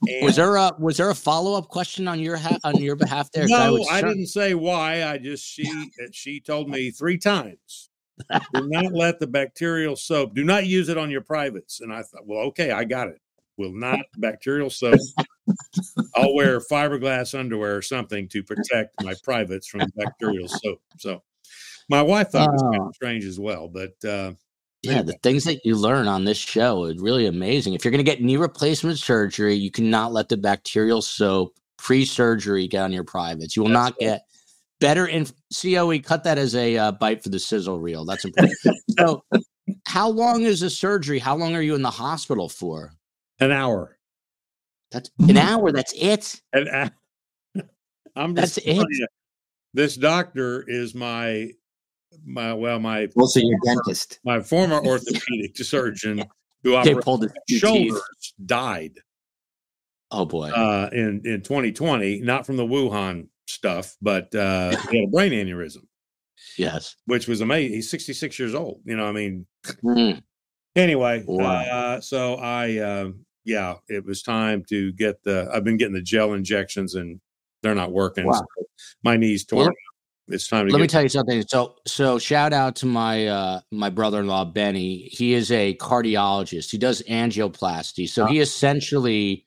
And 0.08 0.24
was 0.24 0.36
there 0.36 0.56
a 0.56 0.72
was 0.78 0.96
there 0.96 1.10
a 1.10 1.14
follow 1.14 1.56
up 1.56 1.68
question 1.68 2.08
on 2.08 2.18
your 2.18 2.36
ha- 2.36 2.58
on 2.64 2.76
your 2.76 2.96
behalf 2.96 3.30
there? 3.32 3.46
No, 3.46 3.78
I, 3.90 3.98
I 3.98 4.02
didn't 4.02 4.26
say 4.26 4.54
why. 4.54 5.04
I 5.04 5.18
just 5.18 5.44
she 5.44 5.68
uh, 5.68 6.08
she 6.12 6.40
told 6.40 6.68
me 6.68 6.90
three 6.90 7.18
times. 7.18 7.90
do 8.54 8.68
not 8.68 8.92
let 8.92 9.18
the 9.18 9.26
bacterial 9.26 9.96
soap. 9.96 10.34
Do 10.34 10.44
not 10.44 10.66
use 10.66 10.88
it 10.88 10.98
on 10.98 11.10
your 11.10 11.20
privates. 11.20 11.80
And 11.80 11.92
I 11.92 12.02
thought, 12.02 12.26
well, 12.26 12.40
okay, 12.46 12.70
I 12.70 12.84
got 12.84 13.08
it 13.08 13.20
will 13.56 13.72
not 13.72 14.00
bacterial 14.18 14.70
soap. 14.70 15.00
I'll 16.14 16.34
wear 16.34 16.60
fiberglass 16.60 17.38
underwear 17.38 17.76
or 17.76 17.82
something 17.82 18.28
to 18.28 18.42
protect 18.42 19.02
my 19.02 19.14
privates 19.22 19.66
from 19.66 19.82
bacterial 19.96 20.48
soap. 20.48 20.80
So 20.98 21.22
my 21.88 22.02
wife 22.02 22.30
thought 22.30 22.48
it 22.48 22.52
was 22.52 22.62
kind 22.62 22.88
of 22.88 22.94
strange 22.94 23.24
as 23.24 23.38
well, 23.38 23.68
but 23.68 23.92
uh, 24.08 24.32
yeah, 24.84 25.02
the 25.02 25.18
things 25.22 25.44
that 25.44 25.64
you 25.64 25.76
learn 25.76 26.08
on 26.08 26.24
this 26.24 26.38
show 26.38 26.84
is 26.84 26.98
really 26.98 27.26
amazing. 27.26 27.74
If 27.74 27.84
you're 27.84 27.92
going 27.92 28.04
to 28.04 28.10
get 28.10 28.22
knee 28.22 28.36
replacement 28.36 28.98
surgery, 28.98 29.54
you 29.54 29.70
cannot 29.70 30.12
let 30.12 30.28
the 30.28 30.36
bacterial 30.36 31.00
soap 31.00 31.54
pre-surgery 31.78 32.68
get 32.68 32.82
on 32.82 32.92
your 32.92 33.04
privates. 33.04 33.56
You 33.56 33.62
will 33.62 33.70
That's 33.70 33.90
not 33.90 33.98
get 33.98 34.22
better 34.80 35.06
in 35.06 35.26
COE. 35.60 36.00
Cut 36.00 36.24
that 36.24 36.38
as 36.38 36.54
a 36.54 36.76
uh, 36.76 36.92
bite 36.92 37.22
for 37.22 37.30
the 37.30 37.38
sizzle 37.38 37.80
reel. 37.80 38.04
That's 38.04 38.24
important. 38.24 38.54
so, 38.98 39.24
how 39.86 40.08
long 40.08 40.42
is 40.42 40.60
the 40.60 40.70
surgery? 40.70 41.18
How 41.18 41.36
long 41.36 41.54
are 41.54 41.62
you 41.62 41.74
in 41.74 41.82
the 41.82 41.90
hospital 41.90 42.48
for? 42.48 42.92
An 43.40 43.50
hour. 43.50 43.96
That's 44.94 45.10
an 45.18 45.36
hour. 45.36 45.72
That's 45.72 45.92
it. 45.96 46.40
And 46.52 46.92
I'm 48.16 48.34
just 48.34 48.56
that's 48.56 48.66
it. 48.66 48.86
You, 48.88 49.06
this 49.74 49.96
doctor 49.96 50.64
is 50.66 50.94
my 50.94 51.50
my 52.24 52.54
well 52.54 52.78
my 52.78 53.08
also 53.16 53.40
your 53.40 53.58
dentist, 53.64 54.20
my 54.24 54.40
former 54.40 54.80
orthopedic 54.86 55.56
surgeon 55.58 56.24
who 56.62 56.76
I 56.76 56.94
pulled 56.94 57.28
his 57.46 57.58
shoulders 57.58 58.02
teeth. 58.20 58.46
died. 58.46 59.00
Oh 60.10 60.24
boy! 60.24 60.50
Uh, 60.50 60.90
in 60.92 61.22
in 61.24 61.42
2020, 61.42 62.20
not 62.20 62.46
from 62.46 62.56
the 62.56 62.64
Wuhan 62.64 63.26
stuff, 63.46 63.96
but 64.00 64.32
uh, 64.34 64.70
he 64.90 64.98
had 64.98 65.08
a 65.08 65.10
brain 65.10 65.32
aneurysm. 65.32 65.86
Yes, 66.56 66.94
which 67.06 67.26
was 67.26 67.40
amazing. 67.40 67.74
He's 67.74 67.90
66 67.90 68.38
years 68.38 68.54
old. 68.54 68.80
You 68.84 68.96
know, 68.96 69.06
I 69.06 69.12
mean, 69.12 69.46
mm. 69.82 70.22
Anyway, 70.76 71.22
wow. 71.26 71.62
uh, 71.62 72.00
so 72.00 72.34
I, 72.34 72.78
uh, 72.78 73.10
yeah, 73.44 73.74
it 73.88 74.04
was 74.04 74.22
time 74.22 74.64
to 74.70 74.92
get 74.92 75.22
the. 75.22 75.50
I've 75.52 75.64
been 75.64 75.76
getting 75.76 75.94
the 75.94 76.02
gel 76.02 76.32
injections 76.32 76.94
and 76.94 77.20
they're 77.62 77.74
not 77.74 77.92
working. 77.92 78.26
Wow. 78.26 78.34
So 78.34 78.64
my 79.02 79.16
knees 79.16 79.44
torn. 79.44 79.66
Well, 79.66 79.74
it's 80.28 80.48
time 80.48 80.66
to. 80.66 80.72
Let 80.72 80.80
me 80.80 80.86
tell 80.86 81.02
you 81.02 81.08
something. 81.08 81.44
So, 81.46 81.76
so 81.86 82.18
shout 82.18 82.52
out 82.52 82.76
to 82.76 82.86
my 82.86 83.26
uh, 83.26 83.60
my 83.70 83.90
brother 83.90 84.20
in 84.20 84.26
law 84.26 84.44
Benny. 84.44 85.08
He 85.12 85.34
is 85.34 85.50
a 85.50 85.76
cardiologist. 85.76 86.70
He 86.70 86.78
does 86.78 87.02
angioplasty. 87.02 88.08
So 88.08 88.26
he 88.26 88.40
essentially. 88.40 89.46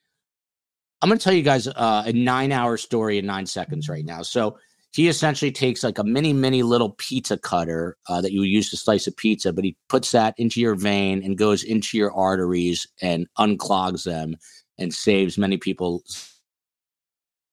I'm 1.01 1.09
going 1.09 1.19
to 1.19 1.23
tell 1.23 1.33
you 1.33 1.43
guys 1.43 1.67
uh, 1.67 2.03
a 2.07 2.13
nine 2.13 2.51
hour 2.51 2.75
story 2.75 3.19
in 3.19 3.25
nine 3.27 3.45
seconds 3.45 3.87
right 3.87 4.03
now. 4.03 4.23
So 4.23 4.57
he 4.97 5.09
essentially 5.09 5.51
takes 5.51 5.83
like 5.83 5.99
a 5.99 6.03
mini, 6.03 6.33
mini 6.33 6.63
little 6.63 6.89
pizza 6.97 7.37
cutter 7.37 7.95
uh, 8.09 8.19
that 8.19 8.31
you 8.31 8.39
would 8.39 8.49
use 8.49 8.71
to 8.71 8.77
slice 8.77 9.05
a 9.05 9.11
pizza, 9.11 9.53
but 9.53 9.63
he 9.63 9.77
puts 9.89 10.11
that 10.11 10.33
into 10.39 10.59
your 10.59 10.73
vein 10.73 11.23
and 11.23 11.37
goes 11.37 11.63
into 11.63 11.99
your 11.99 12.11
arteries 12.13 12.87
and 12.99 13.27
unclogs 13.37 14.05
them 14.05 14.35
and 14.79 14.91
saves 14.91 15.37
many 15.37 15.55
people's 15.55 16.39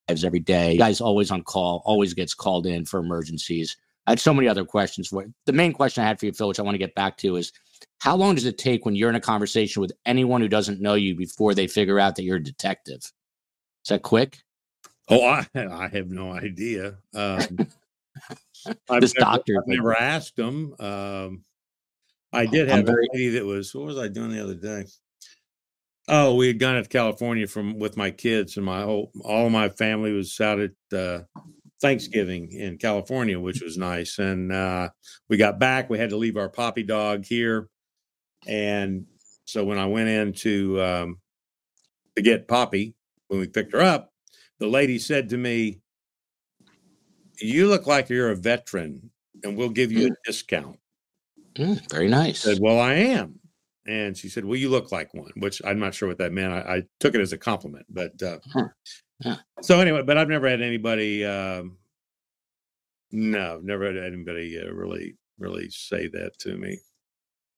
lives 0.09 0.25
every 0.25 0.41
day. 0.41 0.79
Guy's 0.79 1.03
always 1.03 1.31
on 1.31 1.43
call, 1.43 1.83
always 1.85 2.15
gets 2.15 2.33
called 2.33 2.65
in 2.65 2.87
for 2.87 2.99
emergencies. 2.99 3.77
I 4.07 4.13
had 4.13 4.21
so 4.21 4.33
many 4.33 4.49
other 4.49 4.65
questions 4.65 5.09
for 5.09 5.27
The 5.45 5.53
main 5.53 5.75
question 5.75 6.03
I 6.03 6.07
had 6.07 6.19
for 6.19 6.25
you, 6.25 6.33
Phil, 6.33 6.49
which 6.49 6.59
I 6.59 6.63
want 6.63 6.77
to 6.77 6.79
get 6.79 6.95
back 6.95 7.19
to 7.19 7.37
is 7.37 7.53
how 7.99 8.17
long 8.17 8.37
does 8.37 8.47
it 8.47 8.57
take 8.57 8.87
when 8.87 8.97
you're 8.97 9.11
in 9.11 9.17
a 9.17 9.21
conversation 9.21 9.83
with 9.83 9.93
anyone 10.07 10.41
who 10.41 10.49
doesn't 10.49 10.81
know 10.81 10.95
you 10.95 11.15
before 11.15 11.53
they 11.53 11.67
figure 11.67 12.01
out 12.01 12.17
that 12.17 12.23
you're 12.23 12.39
a 12.39 12.43
detective? 12.43 13.01
Is 13.03 13.91
that 13.91 14.01
quick? 14.01 14.39
Oh, 15.09 15.25
I, 15.25 15.47
I 15.55 15.89
have 15.89 16.11
no 16.11 16.33
idea. 16.33 16.97
Um, 17.15 17.41
I've 18.89 19.01
This 19.01 19.15
never, 19.15 19.31
doctor 19.37 19.59
I've 19.59 19.67
never 19.67 19.95
asked 19.95 20.37
them. 20.37 20.75
Um, 20.79 21.43
I 22.33 22.47
did 22.47 22.69
have 22.69 22.87
very- 22.87 23.07
a 23.13 23.17
lady 23.17 23.29
that 23.31 23.45
was. 23.45 23.75
What 23.75 23.87
was 23.87 23.99
I 23.99 24.09
doing 24.09 24.31
the 24.31 24.43
other 24.43 24.55
day? 24.55 24.87
Oh, 26.09 26.35
we 26.35 26.49
had 26.49 26.59
gone 26.59 26.83
to 26.83 26.89
California 26.89 27.47
from 27.47 27.79
with 27.79 27.97
my 27.97 28.11
kids, 28.11 28.57
and 28.57 28.67
my 28.67 28.83
whole 28.83 29.11
all 29.23 29.47
of 29.47 29.53
my 29.53 29.69
family 29.71 30.13
was 30.13 30.39
out 30.41 30.61
at 30.61 30.73
uh, 30.99 31.21
Thanksgiving 31.81 32.53
in 32.53 32.77
California, 32.77 33.41
which 33.41 33.63
was 33.63 33.79
nice. 33.79 34.19
And 34.19 34.53
uh, 34.53 34.91
we 35.29 35.37
got 35.39 35.59
back. 35.59 35.89
We 35.89 35.99
had 35.99 36.11
to 36.11 36.17
leave 36.19 36.37
our 36.37 36.51
poppy 36.51 36.83
dog 36.83 37.25
here, 37.25 37.69
and 38.47 39.07
so 39.47 39.65
when 39.65 39.79
I 39.79 39.87
went 39.87 40.09
in 40.09 40.33
to 40.35 40.81
um, 40.83 41.19
to 42.17 42.23
get 42.23 42.49
Poppy, 42.49 42.95
when 43.29 43.41
we 43.41 43.47
picked 43.47 43.73
her 43.73 43.81
up, 43.81 44.13
the 44.59 44.67
lady 44.69 44.99
said 44.99 45.29
to 45.31 45.37
me, 45.37 45.81
"You 47.41 47.69
look 47.69 47.87
like 47.87 48.09
you're 48.09 48.31
a 48.31 48.37
veteran, 48.37 49.11
and 49.43 49.57
we'll 49.57 49.69
give 49.71 49.93
you 49.93 50.07
a 50.09 50.17
discount." 50.25 50.79
Mm, 51.55 51.89
very 51.91 52.09
nice. 52.09 52.47
I 52.47 52.51
said, 52.53 52.61
"Well, 52.61 52.81
I 52.81 52.95
am." 52.95 53.41
And 53.87 54.17
she 54.17 54.29
said, 54.29 54.45
"Well, 54.45 54.57
you 54.57 54.71
look 54.71 54.93
like 54.93 55.13
one," 55.15 55.31
which 55.37 55.61
I'm 55.65 55.79
not 55.79 55.95
sure 55.95 56.09
what 56.09 56.19
that 56.19 56.33
meant. 56.33 56.53
I, 56.53 56.77
I 56.77 56.83
took 57.01 57.15
it 57.15 57.21
as 57.21 57.33
a 57.33 57.39
compliment, 57.39 57.87
but 57.89 58.21
uh, 58.23 58.39
Huh. 58.53 58.69
Yeah. 59.21 59.37
so 59.63 59.81
anyway, 59.81 60.03
but 60.03 60.17
I've 60.19 60.29
never 60.29 60.49
had 60.49 60.61
anybody. 60.63 61.25
Um, 61.25 61.79
no, 63.13 63.61
never 63.63 63.87
had 63.87 63.97
anybody 63.97 64.61
uh, 64.61 64.73
really, 64.73 65.17
really 65.39 65.69
say 65.71 66.09
that 66.09 66.37
to 66.41 66.57
me. 66.57 66.79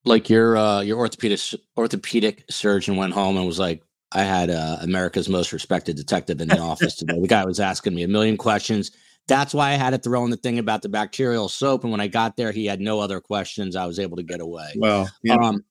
like 0.04 0.28
your 0.28 0.56
uh, 0.56 0.80
your 0.82 0.98
orthopedic 0.98 1.40
orthopedic 1.76 2.44
surgeon 2.50 2.96
went 2.96 3.12
home 3.14 3.36
and 3.36 3.46
was 3.46 3.58
like, 3.58 3.82
I 4.12 4.22
had 4.22 4.50
uh, 4.50 4.78
America's 4.82 5.28
most 5.28 5.52
respected 5.52 5.96
detective 5.96 6.40
in 6.40 6.48
the 6.48 6.58
office 6.60 6.94
today. 6.96 7.20
The 7.20 7.26
guy 7.28 7.44
was 7.44 7.60
asking 7.60 7.94
me 7.94 8.02
a 8.04 8.08
million 8.08 8.36
questions. 8.36 8.90
That's 9.28 9.52
why 9.52 9.70
I 9.70 9.74
had 9.74 9.90
to 9.90 9.98
throw 9.98 10.24
in 10.24 10.30
the 10.30 10.36
thing 10.36 10.58
about 10.58 10.82
the 10.82 10.88
bacterial 10.88 11.48
soap. 11.48 11.82
And 11.82 11.90
when 11.90 12.00
I 12.00 12.06
got 12.06 12.36
there, 12.36 12.52
he 12.52 12.66
had 12.66 12.80
no 12.80 13.00
other 13.00 13.20
questions. 13.20 13.74
I 13.74 13.84
was 13.86 13.98
able 13.98 14.16
to 14.16 14.22
get 14.22 14.40
away. 14.40 14.72
Well, 14.76 15.10
you 15.22 15.34
know, 15.36 15.42
Um, 15.42 15.64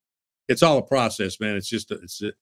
it's 0.49 0.61
all 0.61 0.77
a 0.77 0.83
process, 0.83 1.39
man. 1.39 1.55
It's 1.55 1.69
just, 1.69 1.89
it's, 1.91 2.21
a, 2.21 2.33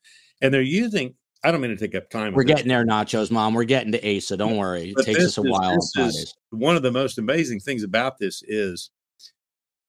and 0.42 0.54
they're 0.54 0.62
using. 0.62 1.14
I 1.46 1.52
don't 1.52 1.62
mean 1.62 1.72
to 1.72 1.78
take 1.78 1.94
up 1.94 2.10
time. 2.10 2.34
we're 2.34 2.44
getting 2.44 2.70
there, 2.70 2.86
nachos, 2.86 3.30
mom. 3.30 3.54
We're 3.54 3.66
getting 3.66 3.92
to 3.92 4.18
ASA. 4.18 4.38
Don't 4.38 4.58
worry. 4.58 4.90
It 4.90 4.96
but 4.96 5.06
takes 5.06 5.20
us 5.20 5.38
a 5.38 5.42
is- 5.42 5.48
while 5.50 5.78
is- 6.08 6.34
one 6.50 6.76
of 6.76 6.84
the 6.84 6.92
most 6.92 7.18
amazing 7.20 7.60
things 7.60 7.84
about 7.84 8.18
this 8.18 8.42
is 8.48 8.90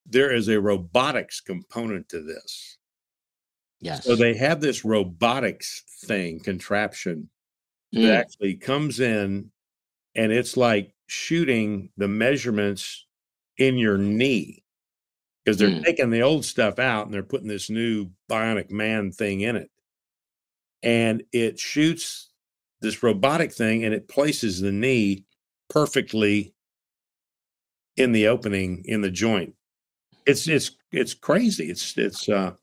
there 0.04 0.32
is 0.34 0.48
a 0.48 0.60
robotics 0.60 1.40
component 1.40 2.08
to 2.10 2.20
this. 2.20 2.73
Yes. 3.84 4.04
So 4.04 4.16
they 4.16 4.34
have 4.34 4.60
this 4.60 4.84
robotics 4.84 5.82
thing 6.04 6.40
contraption 6.40 7.28
that 7.92 8.00
Mm, 8.02 8.18
actually 8.20 8.54
comes 8.56 8.98
in 8.98 9.50
and 10.16 10.32
it's 10.32 10.56
like 10.56 10.94
shooting 11.06 11.90
the 11.96 12.08
measurements 12.08 13.06
in 13.58 13.76
your 13.76 13.98
knee 13.98 14.64
because 15.44 15.58
they're 15.58 15.68
Mm. 15.70 15.84
taking 15.84 16.10
the 16.10 16.22
old 16.22 16.44
stuff 16.44 16.78
out 16.78 17.04
and 17.04 17.14
they're 17.14 17.22
putting 17.22 17.46
this 17.48 17.68
new 17.70 18.10
bionic 18.28 18.70
man 18.70 19.12
thing 19.12 19.42
in 19.42 19.54
it. 19.56 19.70
And 20.82 21.22
it 21.32 21.58
shoots 21.58 22.30
this 22.80 23.02
robotic 23.02 23.52
thing 23.52 23.84
and 23.84 23.94
it 23.94 24.08
places 24.08 24.60
the 24.60 24.72
knee 24.72 25.24
perfectly 25.68 26.54
in 27.96 28.12
the 28.12 28.26
opening 28.28 28.82
in 28.86 29.02
the 29.02 29.10
joint. 29.10 29.54
It's 30.26 30.48
it's 30.48 30.72
it's 30.90 31.14
crazy. 31.14 31.70
It's 31.70 31.96
it's 31.98 32.28
uh 32.28 32.54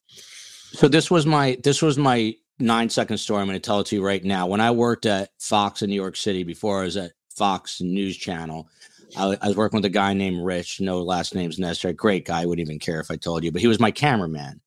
So 0.74 0.88
this 0.88 1.12
was 1.12 1.26
my 1.26 1.58
this 1.64 1.82
was 1.82 1.98
my 1.98 2.34
nine 2.60 2.90
second 2.90 3.18
story. 3.18 3.42
I'm 3.42 3.48
going 3.48 3.60
to 3.60 3.66
tell 3.66 3.82
it 3.82 3.88
to 3.88 3.96
you 3.96 4.06
right 4.06 4.24
now. 4.24 4.48
When 4.48 4.62
I 4.62 4.72
worked 4.72 5.06
at 5.06 5.30
Fox 5.40 5.82
in 5.82 5.90
New 5.90 5.96
York 5.96 6.16
City 6.16 6.44
before 6.44 6.82
I 6.82 6.86
was 6.86 6.98
at 6.98 7.12
Fox 7.36 7.82
News 7.82 8.16
Channel, 8.16 8.70
I, 9.18 9.38
I 9.42 9.48
was 9.50 9.58
working 9.58 9.78
with 9.78 9.86
a 9.86 9.90
guy 9.90 10.14
named 10.14 10.46
Rich. 10.46 10.80
No 10.80 11.02
last 11.02 11.36
names 11.36 11.60
necessary. 11.60 11.94
Great 11.94 12.26
guy. 12.26 12.46
Wouldn't 12.46 12.66
even 12.66 12.80
care 12.80 13.02
if 13.02 13.12
I 13.12 13.18
told 13.18 13.44
you, 13.44 13.52
but 13.52 13.62
he 13.62 13.68
was 13.68 13.80
my 13.80 13.92
cameraman. 13.92 14.62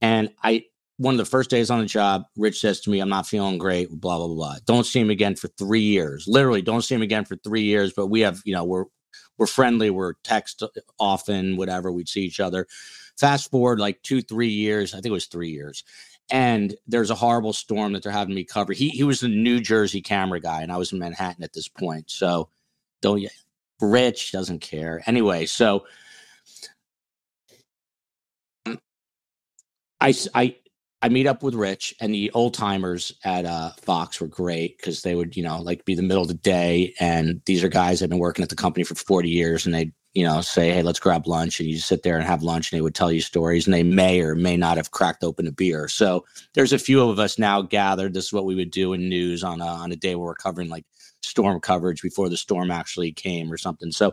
And 0.00 0.30
I 0.44 0.64
one 0.96 1.14
of 1.14 1.18
the 1.18 1.24
first 1.24 1.50
days 1.50 1.70
on 1.70 1.80
the 1.80 1.86
job, 1.86 2.22
Rich 2.36 2.60
says 2.60 2.80
to 2.82 2.90
me, 2.90 3.00
"I'm 3.00 3.08
not 3.08 3.26
feeling 3.26 3.58
great." 3.58 3.90
Blah 3.90 4.18
blah 4.18 4.28
blah. 4.28 4.36
blah. 4.36 4.56
Don't 4.64 4.86
see 4.86 5.00
him 5.00 5.10
again 5.10 5.34
for 5.34 5.48
three 5.58 5.80
years. 5.80 6.26
Literally, 6.28 6.62
don't 6.62 6.82
see 6.82 6.94
him 6.94 7.02
again 7.02 7.24
for 7.24 7.34
three 7.36 7.62
years. 7.62 7.92
But 7.92 8.06
we 8.06 8.20
have, 8.20 8.42
you 8.44 8.54
know, 8.54 8.64
we're 8.64 8.84
we're 9.38 9.46
friendly. 9.46 9.90
We're 9.90 10.14
text 10.22 10.62
often. 11.00 11.56
Whatever. 11.56 11.90
We'd 11.90 12.08
see 12.08 12.22
each 12.22 12.38
other 12.38 12.68
fast 13.18 13.50
forward 13.50 13.80
like 13.80 14.02
two 14.02 14.22
three 14.22 14.48
years 14.48 14.94
i 14.94 14.96
think 14.96 15.06
it 15.06 15.12
was 15.12 15.26
three 15.26 15.50
years 15.50 15.84
and 16.30 16.74
there's 16.86 17.10
a 17.10 17.14
horrible 17.14 17.52
storm 17.52 17.92
that 17.92 18.02
they're 18.02 18.12
having 18.12 18.34
me 18.34 18.44
cover 18.44 18.72
he 18.72 18.88
he 18.90 19.04
was 19.04 19.20
the 19.20 19.28
new 19.28 19.60
jersey 19.60 20.00
camera 20.00 20.40
guy 20.40 20.62
and 20.62 20.72
i 20.72 20.76
was 20.76 20.92
in 20.92 20.98
manhattan 20.98 21.44
at 21.44 21.52
this 21.52 21.68
point 21.68 22.10
so 22.10 22.48
don't 23.02 23.24
rich 23.80 24.32
doesn't 24.32 24.60
care 24.60 25.02
anyway 25.06 25.46
so 25.46 25.84
I 30.00 30.14
I 30.34 30.56
I 31.00 31.08
meet 31.08 31.26
up 31.26 31.42
with 31.42 31.54
Rich 31.54 31.94
and 32.00 32.12
the 32.12 32.30
old 32.32 32.54
timers 32.54 33.12
at 33.24 33.44
uh, 33.44 33.70
Fox 33.80 34.20
were 34.20 34.26
great 34.26 34.76
because 34.76 35.02
they 35.02 35.14
would, 35.14 35.36
you 35.36 35.44
know, 35.44 35.60
like 35.60 35.84
be 35.84 35.94
the 35.94 36.02
middle 36.02 36.22
of 36.22 36.28
the 36.28 36.34
day. 36.34 36.94
And 36.98 37.40
these 37.46 37.62
are 37.62 37.68
guys 37.68 37.98
that 37.98 38.04
have 38.04 38.10
been 38.10 38.18
working 38.18 38.42
at 38.42 38.48
the 38.48 38.56
company 38.56 38.82
for 38.82 38.96
40 38.96 39.28
years 39.28 39.64
and 39.64 39.74
they, 39.74 39.92
you 40.18 40.24
know, 40.24 40.40
say, 40.40 40.72
Hey, 40.72 40.82
let's 40.82 40.98
grab 40.98 41.28
lunch. 41.28 41.60
And 41.60 41.68
you 41.68 41.78
sit 41.78 42.02
there 42.02 42.16
and 42.16 42.26
have 42.26 42.42
lunch 42.42 42.72
and 42.72 42.76
they 42.76 42.82
would 42.82 42.96
tell 42.96 43.12
you 43.12 43.20
stories 43.20 43.68
and 43.68 43.72
they 43.72 43.84
may 43.84 44.20
or 44.20 44.34
may 44.34 44.56
not 44.56 44.76
have 44.76 44.90
cracked 44.90 45.22
open 45.22 45.46
a 45.46 45.52
beer. 45.52 45.86
So 45.86 46.24
there's 46.54 46.72
a 46.72 46.78
few 46.78 47.08
of 47.08 47.20
us 47.20 47.38
now 47.38 47.62
gathered. 47.62 48.14
This 48.14 48.24
is 48.24 48.32
what 48.32 48.44
we 48.44 48.56
would 48.56 48.72
do 48.72 48.94
in 48.94 49.08
news 49.08 49.44
on 49.44 49.60
a, 49.60 49.66
on 49.66 49.92
a 49.92 49.96
day 49.96 50.16
where 50.16 50.26
we're 50.26 50.34
covering 50.34 50.70
like 50.70 50.84
storm 51.22 51.60
coverage 51.60 52.02
before 52.02 52.28
the 52.28 52.36
storm 52.36 52.72
actually 52.72 53.12
came 53.12 53.52
or 53.52 53.56
something. 53.56 53.92
So 53.92 54.12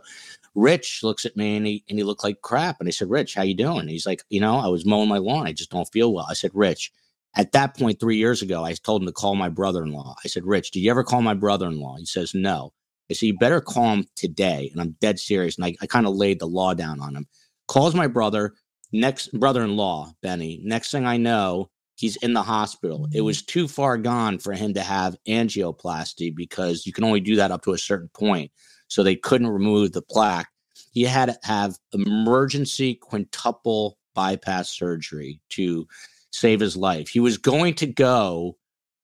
Rich 0.53 1.01
looks 1.01 1.25
at 1.25 1.35
me 1.35 1.57
and 1.57 1.65
he 1.65 1.83
and 1.89 1.97
he 1.97 2.03
looked 2.03 2.23
like 2.23 2.41
crap. 2.41 2.79
And 2.79 2.87
I 2.87 2.91
said, 2.91 3.09
Rich, 3.09 3.33
how 3.33 3.41
you 3.41 3.55
doing? 3.55 3.87
He's 3.87 4.05
like, 4.05 4.21
you 4.29 4.39
know, 4.39 4.57
I 4.57 4.67
was 4.67 4.85
mowing 4.85 5.09
my 5.09 5.17
lawn. 5.17 5.47
I 5.47 5.53
just 5.53 5.71
don't 5.71 5.91
feel 5.91 6.13
well. 6.13 6.27
I 6.29 6.35
said, 6.35 6.51
Rich, 6.53 6.91
at 7.35 7.51
that 7.53 7.75
point, 7.75 7.99
three 7.99 8.17
years 8.17 8.43
ago, 8.43 8.63
I 8.63 8.73
told 8.73 9.01
him 9.01 9.07
to 9.07 9.11
call 9.11 9.33
my 9.33 9.49
brother-in-law. 9.49 10.17
I 10.23 10.27
said, 10.27 10.45
Rich, 10.45 10.69
did 10.69 10.81
you 10.81 10.91
ever 10.91 11.03
call 11.03 11.23
my 11.23 11.33
brother-in-law? 11.33 11.97
He 11.97 12.05
says, 12.05 12.35
No. 12.35 12.73
I 13.09 13.13
said, 13.13 13.27
You 13.27 13.37
better 13.37 13.61
call 13.61 13.93
him 13.93 14.07
today. 14.15 14.69
And 14.71 14.81
I'm 14.81 14.95
dead 15.01 15.19
serious. 15.19 15.57
And 15.57 15.65
I, 15.65 15.75
I 15.81 15.87
kind 15.87 16.07
of 16.07 16.15
laid 16.15 16.39
the 16.39 16.47
law 16.47 16.73
down 16.73 16.99
on 16.99 17.15
him. 17.15 17.27
Calls 17.67 17.95
my 17.95 18.07
brother, 18.07 18.53
next 18.91 19.31
brother-in-law, 19.37 20.13
Benny. 20.21 20.61
Next 20.63 20.91
thing 20.91 21.05
I 21.05 21.17
know, 21.17 21.69
he's 21.95 22.15
in 22.17 22.33
the 22.33 22.43
hospital. 22.43 23.07
It 23.13 23.21
was 23.21 23.43
too 23.43 23.67
far 23.67 23.97
gone 23.97 24.37
for 24.39 24.53
him 24.53 24.73
to 24.75 24.81
have 24.81 25.17
angioplasty 25.27 26.35
because 26.35 26.85
you 26.85 26.93
can 26.93 27.03
only 27.03 27.21
do 27.21 27.35
that 27.37 27.51
up 27.51 27.63
to 27.63 27.73
a 27.73 27.77
certain 27.77 28.09
point 28.13 28.51
so 28.87 29.01
they 29.03 29.15
couldn't 29.15 29.47
remove 29.47 29.91
the 29.91 30.01
plaque. 30.01 30.47
He 30.91 31.03
had 31.03 31.27
to 31.27 31.37
have 31.43 31.77
emergency 31.93 32.95
quintuple 32.95 33.97
bypass 34.13 34.69
surgery 34.69 35.41
to 35.49 35.87
save 36.31 36.59
his 36.59 36.77
life. 36.77 37.09
He 37.09 37.19
was 37.19 37.37
going 37.37 37.73
to 37.75 37.87
go 37.87 38.57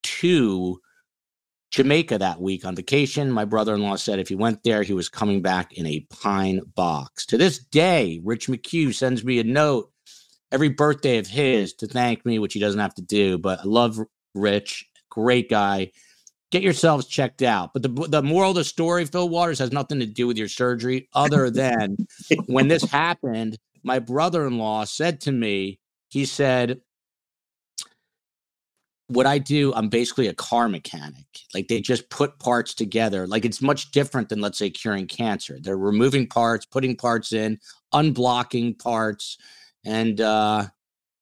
to 0.03 0.79
Jamaica 1.71 2.17
that 2.19 2.41
week 2.41 2.65
on 2.65 2.75
vacation. 2.75 3.31
My 3.31 3.45
brother 3.45 3.73
in 3.73 3.81
law 3.81 3.95
said 3.95 4.19
if 4.19 4.29
he 4.29 4.35
went 4.35 4.63
there, 4.63 4.83
he 4.83 4.93
was 4.93 5.09
coming 5.09 5.41
back 5.41 5.73
in 5.73 5.85
a 5.85 6.05
pine 6.09 6.61
box. 6.75 7.25
To 7.27 7.37
this 7.37 7.59
day, 7.59 8.21
Rich 8.23 8.47
McHugh 8.47 8.93
sends 8.93 9.23
me 9.23 9.39
a 9.39 9.43
note 9.43 9.91
every 10.51 10.69
birthday 10.69 11.17
of 11.17 11.27
his 11.27 11.73
to 11.75 11.87
thank 11.87 12.25
me, 12.25 12.39
which 12.39 12.53
he 12.53 12.59
doesn't 12.59 12.79
have 12.79 12.95
to 12.95 13.01
do. 13.01 13.37
But 13.37 13.59
I 13.61 13.63
love 13.63 13.99
Rich, 14.35 14.85
great 15.09 15.49
guy 15.49 15.91
get 16.51 16.61
yourselves 16.61 17.07
checked 17.07 17.41
out. 17.41 17.73
But 17.73 17.81
the 17.81 17.89
the 17.89 18.21
moral 18.21 18.51
of 18.51 18.57
the 18.57 18.63
story, 18.63 19.05
Phil 19.05 19.29
Waters, 19.29 19.59
has 19.59 19.71
nothing 19.71 19.99
to 19.99 20.05
do 20.05 20.27
with 20.27 20.37
your 20.37 20.49
surgery, 20.49 21.09
other 21.13 21.49
than 21.49 21.97
when 22.45 22.67
this 22.67 22.83
happened, 22.83 23.57
my 23.83 23.99
brother-in-law 23.99 24.83
said 24.85 25.21
to 25.21 25.31
me, 25.31 25.79
he 26.09 26.25
said, 26.25 26.81
what 29.11 29.25
I 29.25 29.37
do, 29.37 29.73
I'm 29.73 29.89
basically 29.89 30.27
a 30.27 30.33
car 30.33 30.67
mechanic. 30.69 31.25
Like 31.53 31.67
they 31.67 31.81
just 31.81 32.09
put 32.09 32.39
parts 32.39 32.73
together. 32.73 33.27
Like 33.27 33.45
it's 33.45 33.61
much 33.61 33.91
different 33.91 34.29
than, 34.29 34.41
let's 34.41 34.57
say, 34.57 34.69
curing 34.69 35.07
cancer. 35.07 35.57
They're 35.61 35.77
removing 35.77 36.27
parts, 36.27 36.65
putting 36.65 36.95
parts 36.95 37.33
in, 37.33 37.59
unblocking 37.93 38.79
parts, 38.79 39.37
and 39.85 40.19
uh, 40.21 40.67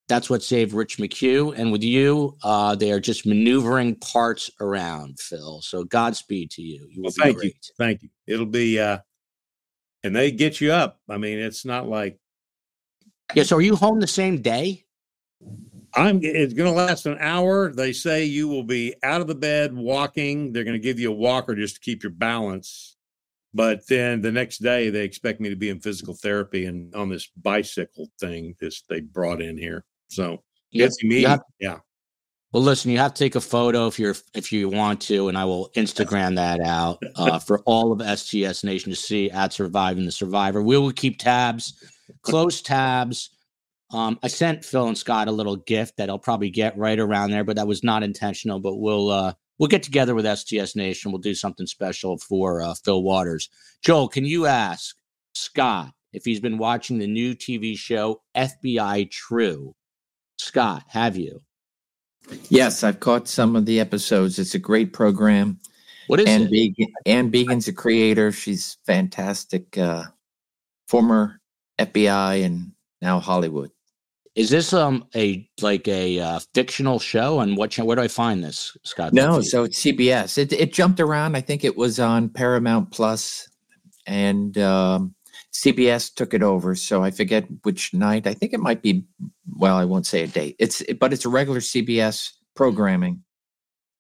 that's 0.08 0.30
what 0.30 0.44
saved 0.44 0.74
Rich 0.74 0.98
McHugh. 0.98 1.58
And 1.58 1.72
with 1.72 1.84
you, 1.84 2.38
uh, 2.44 2.76
they 2.76 2.92
are 2.92 3.00
just 3.00 3.26
maneuvering 3.26 3.96
parts 3.96 4.50
around, 4.60 5.20
Phil. 5.20 5.62
So 5.62 5.84
Godspeed 5.84 6.52
to 6.52 6.62
you. 6.62 6.88
You 6.90 7.02
will 7.02 7.06
Well, 7.06 7.14
be 7.16 7.22
thank 7.22 7.36
you. 7.36 7.42
great. 7.42 7.72
Thank 7.78 8.04
you. 8.04 8.10
It'll 8.28 8.46
be 8.46 8.80
uh 8.80 9.00
and 10.04 10.16
they 10.16 10.32
get 10.32 10.62
you 10.62 10.72
up. 10.72 11.00
I 11.10 11.18
mean, 11.18 11.40
it's 11.40 11.66
not 11.66 11.88
like 11.88 12.20
Yeah. 13.36 13.44
So 13.44 13.58
are 13.58 13.62
you 13.62 13.76
home 13.76 14.00
the 14.00 14.08
same 14.08 14.42
day? 14.42 14.86
I'm 15.96 16.20
it's 16.24 16.54
gonna 16.54 16.72
last 16.72 17.06
an 17.06 17.18
hour. 17.20 17.72
They 17.72 17.94
say 17.94 18.26
you 18.26 18.48
will 18.48 18.64
be 18.64 18.94
out 19.04 19.22
of 19.22 19.28
the 19.28 19.36
bed 19.36 19.74
walking. 19.74 20.52
They're 20.54 20.64
gonna 20.64 20.80
give 20.80 21.00
you 21.00 21.12
a 21.12 21.16
walker 21.16 21.56
just 21.56 21.76
to 21.76 21.82
keep 21.82 22.04
your 22.04 22.12
balance. 22.12 22.96
But 23.54 23.88
then 23.88 24.22
the 24.22 24.32
next 24.32 24.60
day 24.60 24.90
they 24.90 25.04
expect 25.04 25.40
me 25.42 25.50
to 25.50 25.56
be 25.56 25.70
in 25.70 25.80
physical 25.80 26.14
therapy 26.14 26.66
and 26.66 26.94
on 26.96 27.10
this 27.10 27.28
bicycle 27.38 28.08
thing 28.20 28.56
this 28.60 28.84
they 28.90 29.02
brought 29.02 29.42
in 29.42 29.58
here. 29.58 29.86
So 30.10 30.44
You 30.72 30.86
it's 30.86 31.04
me. 31.04 31.24
have- 31.24 31.42
yeah. 31.60 31.80
Well, 32.52 32.64
listen, 32.64 32.90
you 32.90 32.98
have 32.98 33.14
to 33.14 33.24
take 33.24 33.36
a 33.36 33.42
photo 33.42 33.86
if 33.86 34.00
you're 34.00 34.16
if 34.34 34.52
you 34.52 34.70
want 34.70 35.02
to, 35.02 35.28
and 35.28 35.38
I 35.38 35.46
will 35.46 35.70
Instagram 35.76 36.36
that 36.38 36.60
out 36.62 36.98
uh, 37.16 37.38
for 37.38 37.60
all 37.60 37.92
of 37.92 38.02
STS 38.20 38.64
Nation 38.64 38.90
to 38.92 38.96
see 38.96 39.30
at 39.30 39.54
Surviving 39.54 40.04
the 40.06 40.12
Survivor. 40.12 40.64
We 40.64 40.76
will 40.80 40.92
keep 40.92 41.20
tabs, 41.20 41.76
close 42.24 42.60
tabs. 42.64 43.30
Um, 43.92 44.20
I 44.22 44.28
sent 44.28 44.64
Phil 44.64 44.88
and 44.88 44.98
Scott 44.98 45.28
a 45.28 45.32
little 45.32 45.56
gift 45.56 45.98
that 45.98 46.10
I'll 46.10 46.20
probably 46.20 46.50
get 46.50 46.78
right 46.78 47.00
around 47.00 47.32
there, 47.32 47.44
but 47.44 47.56
that 47.56 47.68
was 47.68 47.84
not 47.84 48.04
intentional. 48.04 48.60
But 48.60 48.76
we'll 48.76 49.10
uh, 49.10 49.34
we'll 49.58 49.68
get 49.68 49.84
together 49.84 50.16
with 50.16 50.26
STS 50.38 50.76
Nation. 50.76 51.12
We'll 51.12 51.20
do 51.20 51.34
something 51.34 51.66
special 51.66 52.18
for 52.18 52.62
uh, 52.62 52.76
Phil 52.76 53.02
Waters. 53.02 53.50
Joel, 53.82 54.08
can 54.08 54.26
you 54.26 54.46
ask 54.46 54.96
Scott 55.34 55.92
if 56.14 56.24
he's 56.26 56.40
been 56.40 56.58
watching 56.58 57.00
the 57.00 57.08
new 57.08 57.34
TV 57.36 57.78
show 57.78 58.22
FBI 58.36 59.10
True? 59.10 59.76
Scott, 60.38 60.84
have 60.88 61.18
you? 61.18 61.42
Yes, 62.50 62.84
I've 62.84 63.00
caught 63.00 63.28
some 63.28 63.56
of 63.56 63.66
the 63.66 63.80
episodes. 63.80 64.40
It's 64.40 64.56
a 64.56 64.60
great 64.60 64.94
program. 64.94 65.60
What 66.08 66.20
is 66.20 66.28
Anne 66.28 66.44
it? 66.44 66.52
Began, 66.52 66.88
Anne 67.06 67.30
Began's 67.30 67.68
a 67.68 67.74
creator. 67.74 68.32
She's 68.32 68.78
fantastic. 68.86 69.78
Uh, 69.78 70.06
former 70.88 71.40
FBI 71.80 72.46
and 72.46 72.72
now 73.02 73.20
Hollywood. 73.20 73.72
Is 74.40 74.50
this 74.50 74.72
um 74.72 75.06
a 75.18 75.46
like 75.62 75.86
a 75.90 76.18
uh, 76.18 76.40
fictional 76.54 76.98
show? 76.98 77.42
And 77.42 77.58
what 77.58 77.76
where 77.76 77.98
do 77.98 78.02
I 78.02 78.08
find 78.08 78.42
this, 78.42 78.78
Scott? 78.84 79.12
No, 79.12 79.42
so 79.42 79.66
it's 79.66 79.84
CBS. 79.84 80.38
It 80.38 80.54
it 80.54 80.72
jumped 80.72 81.02
around. 81.02 81.36
I 81.36 81.42
think 81.42 81.66
it 81.66 81.76
was 81.76 82.00
on 82.00 82.30
Paramount 82.30 82.90
Plus, 82.90 83.50
and 84.08 84.58
um, 84.58 85.14
CBS 85.52 86.14
took 86.14 86.34
it 86.34 86.42
over. 86.42 86.74
So 86.74 87.04
I 87.04 87.12
forget 87.12 87.50
which 87.64 87.94
night. 87.94 88.28
I 88.28 88.34
think 88.34 88.54
it 88.54 88.62
might 88.62 88.82
be. 88.82 89.04
Well, 89.58 89.76
I 89.76 89.84
won't 89.84 90.08
say 90.08 90.24
a 90.24 90.28
date. 90.28 90.56
It's 90.58 90.82
but 91.02 91.12
it's 91.12 91.26
a 91.26 91.30
regular 91.30 91.60
CBS 91.60 92.32
programming, 92.56 93.22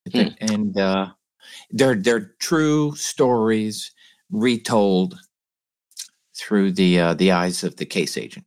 think, 0.09 0.37
and 0.39 0.77
uh, 0.79 1.07
they're 1.71 1.95
they're 1.95 2.33
true 2.39 2.95
stories 2.95 3.91
retold 4.31 5.19
through 6.37 6.71
the 6.71 6.97
uh, 6.97 7.13
the 7.15 7.33
eyes 7.33 7.65
of 7.65 7.75
the 7.75 7.85
case 7.85 8.17
agent. 8.17 8.45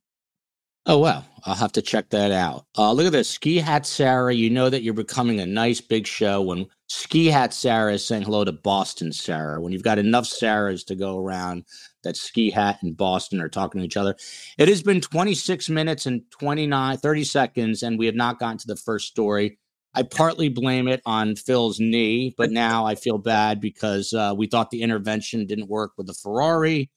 Oh 0.86 0.96
wow, 0.96 1.22
I'll 1.44 1.54
have 1.54 1.72
to 1.72 1.82
check 1.82 2.10
that 2.10 2.30
out. 2.30 2.66
Uh, 2.78 2.92
look 2.92 3.06
at 3.06 3.12
this, 3.12 3.28
Ski 3.28 3.58
Hat 3.58 3.84
Sarah. 3.84 4.32
You 4.32 4.48
know 4.50 4.70
that 4.70 4.82
you're 4.82 4.94
becoming 4.94 5.40
a 5.40 5.46
nice 5.46 5.80
big 5.80 6.06
show 6.06 6.40
when 6.40 6.66
Ski 6.88 7.26
Hat 7.26 7.52
Sarah 7.52 7.94
is 7.94 8.06
saying 8.06 8.22
hello 8.22 8.44
to 8.44 8.52
Boston 8.52 9.12
Sarah. 9.12 9.60
When 9.60 9.72
you've 9.72 9.82
got 9.82 9.98
enough 9.98 10.24
Sarahs 10.24 10.84
to 10.86 10.94
go 10.94 11.18
around, 11.18 11.64
that 12.04 12.16
Ski 12.16 12.50
Hat 12.50 12.78
and 12.82 12.96
Boston 12.96 13.40
are 13.40 13.48
talking 13.48 13.80
to 13.80 13.84
each 13.84 13.96
other. 13.96 14.14
It 14.58 14.68
has 14.68 14.82
been 14.82 15.00
26 15.00 15.68
minutes 15.68 16.06
and 16.06 16.22
29, 16.30 16.98
30 16.98 17.24
seconds, 17.24 17.82
and 17.82 17.98
we 17.98 18.06
have 18.06 18.14
not 18.14 18.38
gotten 18.38 18.58
to 18.58 18.66
the 18.66 18.76
first 18.76 19.08
story. 19.08 19.58
I 19.94 20.04
partly 20.04 20.48
blame 20.48 20.88
it 20.88 21.02
on 21.04 21.36
Phil's 21.36 21.78
knee, 21.78 22.34
but 22.36 22.50
now 22.50 22.86
I 22.86 22.94
feel 22.94 23.18
bad 23.18 23.60
because 23.60 24.12
uh, 24.12 24.32
we 24.36 24.46
thought 24.46 24.70
the 24.70 24.82
intervention 24.82 25.46
didn't 25.46 25.68
work 25.68 25.92
with 25.98 26.06
the 26.06 26.14
Ferrari. 26.14 26.90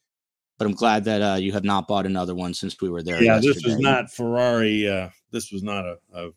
But 0.58 0.68
I'm 0.68 0.74
glad 0.74 1.04
that 1.06 1.22
uh, 1.22 1.36
you 1.36 1.52
have 1.52 1.66
not 1.66 1.88
bought 1.88 2.06
another 2.06 2.34
one 2.34 2.54
since 2.54 2.80
we 2.82 2.90
were 2.90 3.04
there. 3.04 3.22
Yeah, 3.22 3.38
this 3.38 3.56
yesterday. 3.56 3.76
was 3.76 3.80
not 3.80 4.12
Ferrari. 4.12 4.88
Uh, 4.88 5.10
this 5.32 5.52
was 5.52 5.64
not 5.64 5.86
a 5.86 5.98
a, 6.14 6.30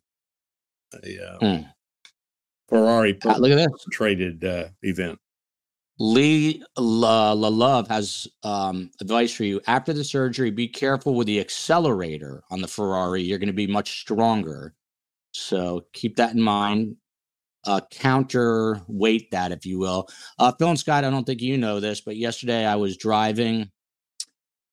a 1.05 1.35
uh, 1.35 1.39
Hmm. 1.39 1.63
Ferrari 2.69 3.19
Uh, 3.25 3.39
look 3.39 3.53
at 3.53 3.57
this. 3.57 3.85
traded 3.93 4.45
uh, 4.45 4.69
event. 4.83 5.19
Lee 6.01 6.63
La, 6.77 7.33
La 7.33 7.49
Love 7.49 7.89
has 7.89 8.29
um, 8.45 8.91
advice 9.01 9.33
for 9.33 9.45
you. 9.45 9.61
After 9.67 9.93
the 9.93 10.05
surgery, 10.05 10.51
be 10.51 10.69
careful 10.69 11.15
with 11.15 11.27
the 11.27 11.41
accelerator 11.41 12.45
on 12.51 12.61
the 12.61 12.69
Ferrari. 12.69 13.23
You're 13.23 13.39
going 13.39 13.49
to 13.49 13.53
be 13.53 13.67
much 13.67 14.01
stronger. 14.01 14.75
So 15.33 15.87
keep 15.93 16.17
that 16.17 16.35
in 16.35 16.43
mind. 16.43 16.97
Uh, 17.67 17.81
counterweight 17.91 19.31
that, 19.33 19.51
if 19.51 19.67
you 19.67 19.79
will. 19.81 20.09
Uh, 20.39 20.53
Phil 20.53 20.69
and 20.69 20.79
Scott, 20.79 21.05
I 21.05 21.11
don't 21.11 21.25
think 21.25 21.43
you 21.43 21.59
know 21.59 21.81
this, 21.81 22.01
but 22.01 22.17
yesterday 22.17 22.65
I 22.65 22.77
was 22.77 22.97
driving. 22.97 23.71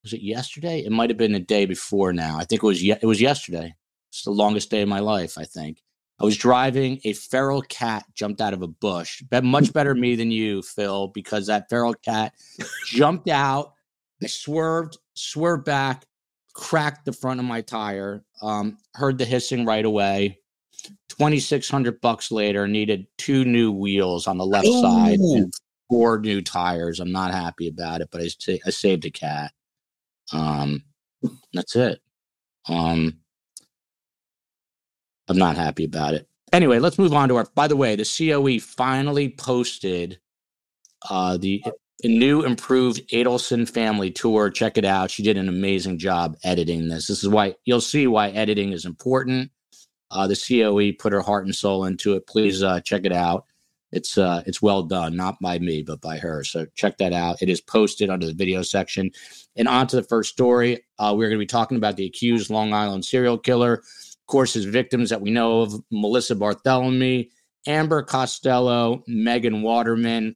Was 0.05 0.13
it 0.13 0.21
yesterday? 0.21 0.81
It 0.85 0.91
might 0.91 1.09
have 1.09 1.17
been 1.17 1.33
a 1.33 1.39
day 1.39 1.65
before 1.65 2.13
now. 2.13 2.37
I 2.37 2.45
think 2.45 2.61
it 2.61 2.65
was. 2.67 2.83
Ye- 2.83 2.91
it 2.91 3.05
was 3.07 3.19
yesterday. 3.19 3.73
It's 4.11 4.23
the 4.23 4.29
longest 4.29 4.69
day 4.69 4.83
of 4.83 4.87
my 4.87 4.99
life. 4.99 5.35
I 5.35 5.45
think. 5.45 5.81
I 6.19 6.25
was 6.25 6.37
driving. 6.37 7.01
A 7.05 7.13
feral 7.13 7.63
cat 7.63 8.05
jumped 8.13 8.39
out 8.39 8.53
of 8.53 8.61
a 8.61 8.67
bush. 8.67 9.23
Much 9.43 9.73
better 9.73 9.95
me 9.95 10.15
than 10.15 10.29
you, 10.29 10.61
Phil, 10.61 11.07
because 11.07 11.47
that 11.47 11.69
feral 11.71 11.95
cat 11.95 12.33
jumped 12.85 13.27
out. 13.29 13.73
I 14.21 14.27
swerved, 14.27 14.99
swerved 15.15 15.65
back, 15.65 16.05
cracked 16.53 17.05
the 17.05 17.11
front 17.11 17.39
of 17.39 17.45
my 17.47 17.61
tire. 17.61 18.23
Um, 18.43 18.77
heard 18.93 19.17
the 19.17 19.25
hissing 19.25 19.65
right 19.65 19.83
away. 19.83 20.39
Twenty 21.09 21.39
six 21.39 21.67
hundred 21.67 21.99
bucks 21.99 22.31
later, 22.31 22.67
needed 22.67 23.07
two 23.17 23.43
new 23.43 23.71
wheels 23.71 24.27
on 24.27 24.37
the 24.37 24.45
left 24.45 24.67
side 24.81 25.17
and 25.37 25.53
four 25.89 26.19
new 26.19 26.43
tires. 26.43 26.99
I'm 26.99 27.11
not 27.11 27.31
happy 27.31 27.67
about 27.67 28.01
it, 28.01 28.09
but 28.11 28.21
I, 28.21 28.59
I 28.67 28.69
saved 28.69 29.03
a 29.05 29.09
cat. 29.09 29.51
Um, 30.33 30.83
that's 31.53 31.75
it. 31.75 31.99
Um, 32.67 33.19
I'm 35.27 35.37
not 35.37 35.55
happy 35.55 35.85
about 35.85 36.13
it. 36.13 36.27
Anyway, 36.53 36.79
let's 36.79 36.99
move 36.99 37.13
on 37.13 37.29
to 37.29 37.35
our. 37.37 37.47
By 37.55 37.67
the 37.67 37.75
way, 37.75 37.95
the 37.95 38.05
COE 38.05 38.59
finally 38.59 39.29
posted 39.29 40.19
uh, 41.09 41.37
the 41.37 41.63
new 42.03 42.43
improved 42.43 43.07
Adelson 43.09 43.67
family 43.67 44.11
tour. 44.11 44.49
Check 44.49 44.77
it 44.77 44.85
out. 44.85 45.11
She 45.11 45.23
did 45.23 45.37
an 45.37 45.49
amazing 45.49 45.97
job 45.97 46.37
editing 46.43 46.87
this. 46.87 47.07
This 47.07 47.23
is 47.23 47.29
why 47.29 47.55
you'll 47.65 47.81
see 47.81 48.07
why 48.07 48.29
editing 48.29 48.71
is 48.71 48.85
important. 48.85 49.51
Uh, 50.11 50.27
the 50.27 50.35
COE 50.35 50.93
put 50.97 51.13
her 51.13 51.21
heart 51.21 51.45
and 51.45 51.55
soul 51.55 51.85
into 51.85 52.13
it. 52.13 52.27
Please 52.27 52.63
uh, 52.63 52.79
check 52.81 53.05
it 53.05 53.11
out. 53.11 53.45
It's 53.91 54.17
uh, 54.17 54.43
it's 54.45 54.61
well 54.61 54.83
done, 54.83 55.15
not 55.15 55.37
by 55.41 55.59
me, 55.59 55.81
but 55.81 56.01
by 56.01 56.17
her. 56.17 56.43
So 56.43 56.65
check 56.75 56.97
that 56.97 57.13
out. 57.13 57.41
It 57.41 57.49
is 57.49 57.61
posted 57.61 58.09
under 58.09 58.25
the 58.25 58.33
video 58.33 58.61
section. 58.61 59.11
And 59.57 59.67
on 59.67 59.87
to 59.87 59.95
the 59.95 60.03
first 60.03 60.31
story. 60.31 60.83
Uh, 60.99 61.13
we're 61.15 61.29
going 61.29 61.39
to 61.39 61.43
be 61.43 61.45
talking 61.45 61.77
about 61.77 61.95
the 61.95 62.05
accused 62.05 62.49
Long 62.49 62.73
Island 62.73 63.05
serial 63.05 63.37
killer. 63.37 63.73
Of 63.75 64.27
course, 64.27 64.53
his 64.53 64.65
victims 64.65 65.09
that 65.09 65.21
we 65.21 65.31
know 65.31 65.61
of 65.61 65.73
Melissa 65.91 66.35
Barthelemy, 66.35 67.29
Amber 67.67 68.03
Costello, 68.03 69.03
Megan 69.07 69.61
Waterman, 69.61 70.35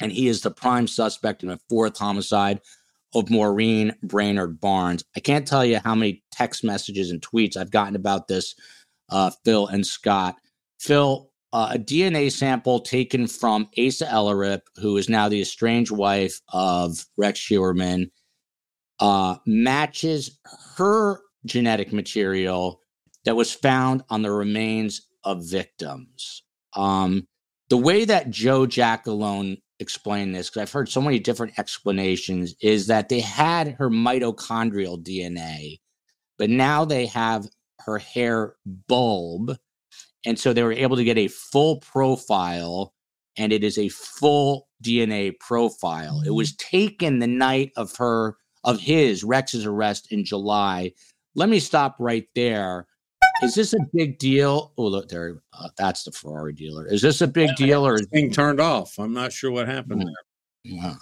and 0.00 0.10
he 0.10 0.28
is 0.28 0.40
the 0.40 0.50
prime 0.50 0.86
suspect 0.86 1.42
in 1.42 1.50
a 1.50 1.60
fourth 1.68 1.98
homicide 1.98 2.60
of 3.14 3.30
Maureen 3.30 3.94
Brainerd 4.02 4.60
Barnes. 4.60 5.04
I 5.16 5.20
can't 5.20 5.46
tell 5.46 5.64
you 5.64 5.80
how 5.82 5.94
many 5.94 6.22
text 6.32 6.64
messages 6.64 7.10
and 7.10 7.20
tweets 7.20 7.56
I've 7.56 7.70
gotten 7.70 7.96
about 7.96 8.28
this, 8.28 8.54
uh, 9.10 9.30
Phil 9.44 9.66
and 9.66 9.86
Scott. 9.86 10.36
Phil, 10.78 11.30
uh, 11.52 11.72
a 11.74 11.78
DNA 11.78 12.30
sample 12.30 12.80
taken 12.80 13.26
from 13.26 13.68
Asa 13.76 14.06
Ellerup, 14.06 14.62
who 14.76 14.96
is 14.96 15.08
now 15.08 15.28
the 15.28 15.40
estranged 15.40 15.90
wife 15.90 16.40
of 16.52 17.04
Rex 17.16 17.40
Heuermann, 17.40 18.10
uh, 19.00 19.36
matches 19.46 20.38
her 20.76 21.20
genetic 21.44 21.92
material 21.92 22.80
that 23.24 23.36
was 23.36 23.52
found 23.52 24.02
on 24.10 24.22
the 24.22 24.30
remains 24.30 25.02
of 25.24 25.44
victims. 25.44 26.42
Um, 26.74 27.26
the 27.68 27.76
way 27.76 28.04
that 28.04 28.30
Joe 28.30 28.66
Giacalone 28.66 29.62
explained 29.78 30.34
this, 30.34 30.50
because 30.50 30.62
I've 30.62 30.72
heard 30.72 30.88
so 30.88 31.00
many 31.00 31.18
different 31.18 31.58
explanations, 31.58 32.54
is 32.60 32.86
that 32.88 33.08
they 33.08 33.20
had 33.20 33.76
her 33.78 33.90
mitochondrial 33.90 35.02
DNA, 35.02 35.80
but 36.38 36.50
now 36.50 36.84
they 36.84 37.06
have 37.06 37.48
her 37.80 37.98
hair 37.98 38.54
bulb. 38.66 39.56
And 40.26 40.38
so 40.38 40.52
they 40.52 40.62
were 40.62 40.72
able 40.72 40.96
to 40.96 41.04
get 41.04 41.16
a 41.16 41.28
full 41.28 41.78
profile, 41.78 42.92
and 43.38 43.52
it 43.52 43.64
is 43.64 43.78
a 43.78 43.88
full 43.88 44.68
DNA 44.84 45.38
profile. 45.38 46.22
It 46.26 46.30
was 46.30 46.54
taken 46.56 47.18
the 47.18 47.26
night 47.26 47.72
of 47.76 47.96
her, 47.96 48.36
of 48.64 48.80
his, 48.80 49.24
Rex's 49.24 49.66
arrest 49.66 50.12
in 50.12 50.24
July. 50.24 50.92
Let 51.34 51.48
me 51.48 51.60
stop 51.60 51.96
right 51.98 52.26
there. 52.34 52.86
Is 53.42 53.54
this 53.54 53.72
a 53.72 53.78
big 53.94 54.18
deal? 54.18 54.72
Oh, 54.76 54.86
look 54.86 55.08
there. 55.08 55.42
Uh, 55.52 55.68
that's 55.76 56.04
the 56.04 56.12
Ferrari 56.12 56.52
dealer. 56.52 56.86
Is 56.86 57.02
this 57.02 57.20
a 57.20 57.26
big 57.26 57.54
deal 57.56 57.86
or 57.86 57.94
is 57.94 58.06
Thing 58.12 58.30
turned 58.30 58.60
off. 58.60 58.98
I'm 58.98 59.14
not 59.14 59.32
sure 59.32 59.50
what 59.50 59.66
happened 59.66 60.02
there. 60.02 60.78
Wow. 60.78 60.96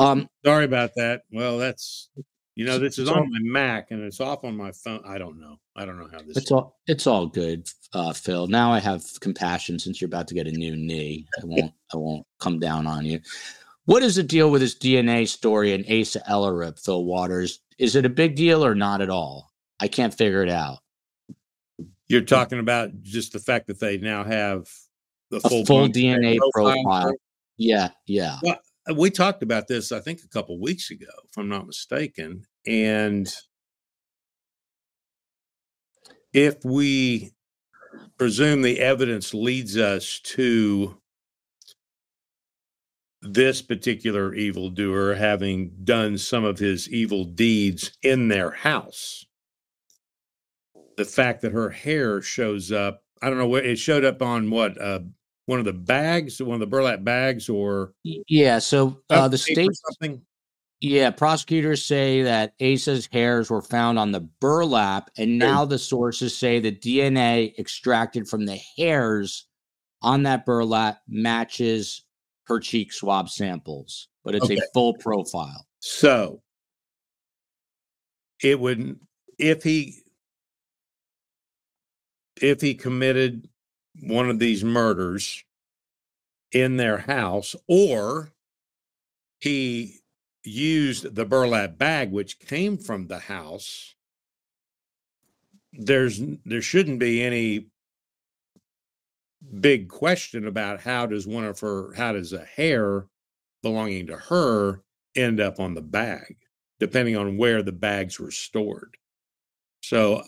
Um, 0.00 0.28
Sorry 0.44 0.64
about 0.64 0.94
that. 0.96 1.22
Well, 1.30 1.58
that's 1.58 2.10
you 2.56 2.64
know 2.64 2.78
this 2.78 2.98
is 2.98 3.08
on 3.08 3.30
my 3.30 3.38
Mac 3.42 3.92
and 3.92 4.02
it's 4.02 4.20
off 4.20 4.44
on 4.44 4.56
my 4.56 4.72
phone. 4.72 5.00
I 5.06 5.16
don't 5.18 5.38
know. 5.40 5.56
I 5.76 5.84
don't 5.84 5.98
know 5.98 6.08
how 6.10 6.18
this. 6.18 6.36
it's 6.36 6.50
all 6.50 6.76
it's 6.88 7.06
all 7.06 7.26
good, 7.26 7.68
uh, 7.92 8.12
Phil. 8.12 8.48
Now 8.48 8.72
I 8.72 8.80
have 8.80 9.04
compassion 9.20 9.78
since 9.78 10.00
you're 10.00 10.06
about 10.06 10.26
to 10.28 10.34
get 10.34 10.48
a 10.48 10.52
new 10.52 10.74
knee. 10.74 11.26
I 11.40 11.46
won't 11.46 11.72
I 11.94 11.96
won't 11.96 12.26
come 12.40 12.58
down 12.58 12.86
on 12.86 13.06
you. 13.06 13.20
What 13.88 14.02
is 14.02 14.16
the 14.16 14.22
deal 14.22 14.50
with 14.50 14.60
this 14.60 14.74
DNA 14.74 15.26
story 15.26 15.72
and 15.72 15.82
Asa 15.90 16.20
Ellerup, 16.28 16.78
Phil 16.78 17.06
Waters? 17.06 17.60
Is 17.78 17.96
it 17.96 18.04
a 18.04 18.10
big 18.10 18.36
deal 18.36 18.62
or 18.62 18.74
not 18.74 19.00
at 19.00 19.08
all? 19.08 19.50
I 19.80 19.88
can't 19.88 20.12
figure 20.12 20.42
it 20.42 20.50
out. 20.50 20.80
You're 22.06 22.20
talking 22.20 22.58
about 22.58 23.00
just 23.00 23.32
the 23.32 23.38
fact 23.38 23.66
that 23.68 23.80
they 23.80 23.96
now 23.96 24.24
have 24.24 24.68
the 25.30 25.40
full, 25.40 25.64
full 25.64 25.88
DNA 25.88 26.36
profile. 26.52 27.14
Yeah, 27.56 27.88
yeah. 28.06 28.36
Well, 28.42 28.58
uh, 28.90 28.92
we 28.92 29.08
talked 29.08 29.42
about 29.42 29.68
this, 29.68 29.90
I 29.90 30.00
think, 30.00 30.20
a 30.22 30.28
couple 30.28 30.60
weeks 30.60 30.90
ago, 30.90 31.06
if 31.24 31.38
I'm 31.38 31.48
not 31.48 31.66
mistaken. 31.66 32.42
And 32.66 33.26
if 36.34 36.62
we 36.62 37.32
presume 38.18 38.60
the 38.60 38.80
evidence 38.80 39.32
leads 39.32 39.78
us 39.78 40.20
to 40.24 41.00
this 43.22 43.62
particular 43.62 44.34
evildoer 44.34 45.14
having 45.14 45.72
done 45.84 46.18
some 46.18 46.44
of 46.44 46.58
his 46.58 46.88
evil 46.88 47.24
deeds 47.24 47.92
in 48.02 48.28
their 48.28 48.50
house. 48.50 49.26
The 50.96 51.04
fact 51.04 51.42
that 51.42 51.52
her 51.52 51.70
hair 51.70 52.22
shows 52.22 52.72
up, 52.72 53.02
I 53.22 53.28
don't 53.28 53.38
know 53.38 53.48
where 53.48 53.62
it 53.62 53.78
showed 53.78 54.04
up 54.04 54.22
on 54.22 54.50
what, 54.50 54.80
uh, 54.80 55.00
one 55.46 55.58
of 55.58 55.64
the 55.64 55.72
bags, 55.72 56.42
one 56.42 56.54
of 56.54 56.60
the 56.60 56.66
burlap 56.66 57.02
bags, 57.02 57.48
or 57.48 57.94
yeah. 58.04 58.58
So 58.58 59.00
uh, 59.08 59.28
the 59.28 59.38
state, 59.38 59.70
something. 59.72 60.20
Yeah, 60.80 61.10
prosecutors 61.10 61.84
say 61.84 62.22
that 62.22 62.52
Asa's 62.60 63.08
hairs 63.10 63.48
were 63.48 63.62
found 63.62 63.98
on 63.98 64.12
the 64.12 64.28
burlap, 64.40 65.10
and 65.16 65.38
now 65.38 65.64
the 65.64 65.78
sources 65.78 66.36
say 66.36 66.60
the 66.60 66.70
DNA 66.70 67.58
extracted 67.58 68.28
from 68.28 68.44
the 68.44 68.60
hairs 68.76 69.46
on 70.02 70.24
that 70.24 70.44
burlap 70.44 71.00
matches 71.08 72.04
her 72.48 72.58
cheek 72.58 72.92
swab 72.92 73.28
samples, 73.28 74.08
but 74.24 74.34
it's 74.34 74.46
okay. 74.46 74.56
a 74.56 74.62
full 74.72 74.94
profile. 74.94 75.66
So 75.80 76.42
it 78.42 78.58
would 78.58 78.98
if 79.38 79.62
he 79.62 80.02
if 82.40 82.60
he 82.60 82.74
committed 82.74 83.48
one 84.02 84.30
of 84.30 84.38
these 84.38 84.64
murders 84.64 85.44
in 86.52 86.76
their 86.76 86.98
house 86.98 87.54
or 87.66 88.32
he 89.40 89.96
used 90.44 91.14
the 91.14 91.24
burlap 91.24 91.76
bag 91.76 92.10
which 92.10 92.38
came 92.38 92.78
from 92.78 93.06
the 93.06 93.18
house 93.18 93.94
there's 95.72 96.20
there 96.44 96.62
shouldn't 96.62 96.98
be 96.98 97.22
any 97.22 97.66
big 99.60 99.88
question 99.88 100.46
about 100.46 100.80
how 100.80 101.06
does 101.06 101.26
one 101.26 101.44
of 101.44 101.60
her 101.60 101.92
how 101.94 102.12
does 102.12 102.32
a 102.32 102.44
hair 102.44 103.06
belonging 103.62 104.06
to 104.06 104.16
her 104.16 104.82
end 105.16 105.40
up 105.40 105.58
on 105.58 105.74
the 105.74 105.82
bag 105.82 106.36
depending 106.78 107.16
on 107.16 107.36
where 107.36 107.62
the 107.62 107.72
bags 107.72 108.20
were 108.20 108.30
stored. 108.30 108.96
So 109.82 110.22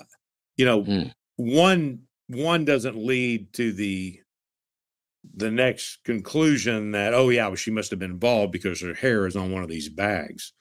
you 0.57 0.65
know 0.65 0.83
mm. 0.83 1.13
one 1.37 2.01
one 2.29 2.65
doesn't 2.65 2.97
lead 2.97 3.53
to 3.55 3.73
the 3.73 4.21
the 5.35 5.51
next 5.51 6.03
conclusion 6.05 6.93
that 6.93 7.13
oh 7.13 7.29
yeah 7.29 7.47
well, 7.49 7.57
she 7.57 7.71
must 7.71 7.91
have 7.91 7.99
been 7.99 8.13
involved 8.13 8.53
because 8.53 8.81
her 8.81 8.95
hair 8.95 9.27
is 9.27 9.37
on 9.37 9.53
one 9.53 9.63
of 9.63 9.69
these 9.69 9.89
bags. 9.89 10.53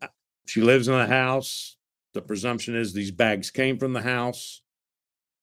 Uh, 0.00 0.08
she 0.46 0.60
lives 0.60 0.88
in 0.88 0.94
a 0.94 1.06
house. 1.06 1.76
The 2.14 2.22
presumption 2.22 2.74
is 2.74 2.92
these 2.92 3.10
bags 3.10 3.50
came 3.50 3.78
from 3.78 3.92
the 3.92 4.02
house 4.02 4.61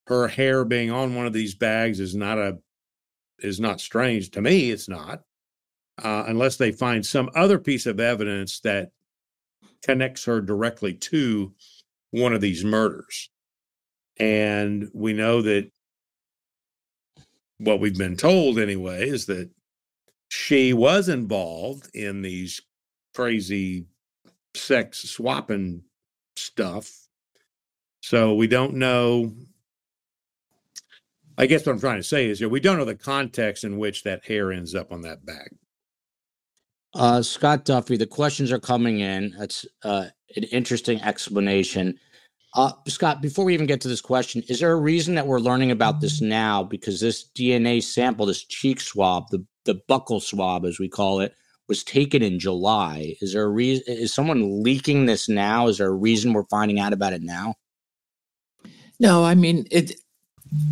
her 0.09 0.27
hair 0.27 0.65
being 0.65 0.91
on 0.91 1.15
one 1.15 1.25
of 1.25 1.33
these 1.33 1.55
bags 1.55 1.99
is 1.99 2.15
not 2.15 2.37
a 2.37 2.57
is 3.39 3.59
not 3.59 3.79
strange 3.79 4.31
to 4.31 4.41
me 4.41 4.69
it's 4.69 4.89
not 4.89 5.21
uh, 6.03 6.25
unless 6.27 6.57
they 6.57 6.71
find 6.71 7.05
some 7.05 7.29
other 7.35 7.59
piece 7.59 7.85
of 7.85 7.99
evidence 7.99 8.59
that 8.61 8.91
connects 9.83 10.25
her 10.25 10.41
directly 10.41 10.93
to 10.93 11.53
one 12.11 12.33
of 12.33 12.41
these 12.41 12.63
murders. 12.63 13.29
And 14.17 14.89
we 14.93 15.13
know 15.13 15.41
that 15.41 15.69
what 17.57 17.79
we've 17.79 17.97
been 17.97 18.17
told 18.17 18.59
anyway 18.59 19.07
is 19.07 19.25
that 19.27 19.49
she 20.29 20.73
was 20.73 21.09
involved 21.09 21.89
in 21.93 22.21
these 22.21 22.61
crazy 23.13 23.85
sex 24.53 24.99
swapping 24.99 25.83
stuff. 26.35 26.89
So 28.01 28.35
we 28.35 28.47
don't 28.47 28.75
know 28.75 29.33
I 31.39 31.45
guess 31.45 31.65
what 31.65 31.71
I'm 31.71 31.79
trying 31.79 31.97
to 31.99 32.03
say 32.03 32.29
is, 32.29 32.41
yeah, 32.41 32.47
we 32.47 32.59
don't 32.59 32.77
know 32.77 32.83
the 32.83 32.95
context 32.95 33.63
in 33.63 33.77
which 33.77 34.03
that 34.03 34.25
hair 34.25 34.51
ends 34.51 34.75
up 34.75 34.91
on 34.91 35.01
that 35.01 35.25
bag. 35.25 35.55
Uh, 36.93 37.21
Scott 37.21 37.63
Duffey, 37.63 37.97
the 37.97 38.05
questions 38.05 38.51
are 38.51 38.59
coming 38.59 38.99
in. 38.99 39.33
That's 39.39 39.65
uh, 39.83 40.07
an 40.35 40.43
interesting 40.43 41.01
explanation. 41.01 41.97
Uh, 42.55 42.73
Scott, 42.87 43.21
before 43.21 43.45
we 43.45 43.53
even 43.53 43.67
get 43.67 43.79
to 43.81 43.87
this 43.87 44.01
question, 44.01 44.43
is 44.49 44.59
there 44.59 44.73
a 44.73 44.79
reason 44.79 45.15
that 45.15 45.27
we're 45.27 45.39
learning 45.39 45.71
about 45.71 46.01
this 46.01 46.19
now? 46.19 46.61
Because 46.61 46.99
this 46.99 47.29
DNA 47.37 47.81
sample, 47.81 48.25
this 48.25 48.43
cheek 48.43 48.81
swab, 48.81 49.29
the 49.29 49.45
the 49.65 49.79
buccal 49.87 50.21
swab, 50.21 50.65
as 50.65 50.79
we 50.79 50.89
call 50.89 51.21
it, 51.21 51.33
was 51.69 51.83
taken 51.83 52.23
in 52.23 52.39
July. 52.39 53.15
Is 53.21 53.33
there 53.33 53.43
a 53.43 53.49
reason? 53.49 53.83
Is 53.87 54.13
someone 54.13 54.63
leaking 54.63 55.05
this 55.05 55.29
now? 55.29 55.67
Is 55.67 55.77
there 55.77 55.87
a 55.87 55.95
reason 55.95 56.33
we're 56.33 56.43
finding 56.45 56.79
out 56.79 56.91
about 56.91 57.13
it 57.13 57.21
now? 57.21 57.55
No, 58.99 59.23
I 59.23 59.35
mean 59.35 59.67
it. 59.71 59.93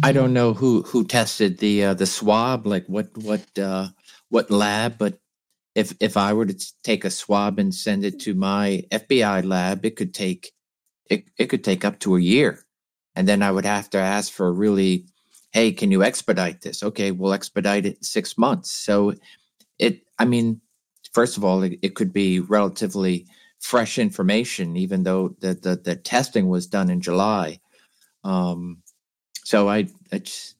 I 0.03 0.11
don't 0.11 0.33
know 0.33 0.53
who 0.53 0.83
who 0.83 1.05
tested 1.05 1.59
the 1.59 1.85
uh, 1.85 1.93
the 1.93 2.05
swab, 2.05 2.65
like 2.65 2.85
what 2.87 3.15
what 3.17 3.45
uh, 3.59 3.89
what 4.29 4.49
lab, 4.49 4.97
but 4.97 5.19
if 5.75 5.93
if 5.99 6.17
I 6.17 6.33
were 6.33 6.45
to 6.45 6.73
take 6.83 7.05
a 7.05 7.11
swab 7.11 7.59
and 7.59 7.73
send 7.73 8.03
it 8.03 8.19
to 8.21 8.33
my 8.33 8.83
FBI 8.91 9.45
lab, 9.45 9.85
it 9.85 9.95
could 9.95 10.13
take 10.13 10.51
it 11.09 11.25
it 11.37 11.47
could 11.47 11.63
take 11.63 11.85
up 11.85 11.99
to 11.99 12.15
a 12.15 12.21
year, 12.21 12.65
and 13.15 13.27
then 13.27 13.43
I 13.43 13.51
would 13.51 13.65
have 13.65 13.89
to 13.91 13.99
ask 13.99 14.31
for 14.31 14.51
really, 14.51 15.05
hey, 15.51 15.71
can 15.71 15.91
you 15.91 16.03
expedite 16.03 16.61
this? 16.61 16.81
Okay, 16.81 17.11
we'll 17.11 17.33
expedite 17.33 17.85
it 17.85 18.03
six 18.03 18.37
months. 18.37 18.71
So 18.71 19.13
it, 19.77 20.01
I 20.17 20.25
mean, 20.25 20.61
first 21.13 21.37
of 21.37 21.43
all, 21.43 21.61
it, 21.63 21.77
it 21.83 21.95
could 21.95 22.11
be 22.11 22.39
relatively 22.39 23.27
fresh 23.59 23.99
information, 23.99 24.75
even 24.75 25.03
though 25.03 25.35
the 25.39 25.53
the, 25.53 25.75
the 25.75 25.95
testing 25.95 26.47
was 26.47 26.65
done 26.65 26.89
in 26.89 27.01
July. 27.01 27.59
Um, 28.23 28.81
so 29.47 29.69
I, 29.69 29.87
it's, 30.11 30.55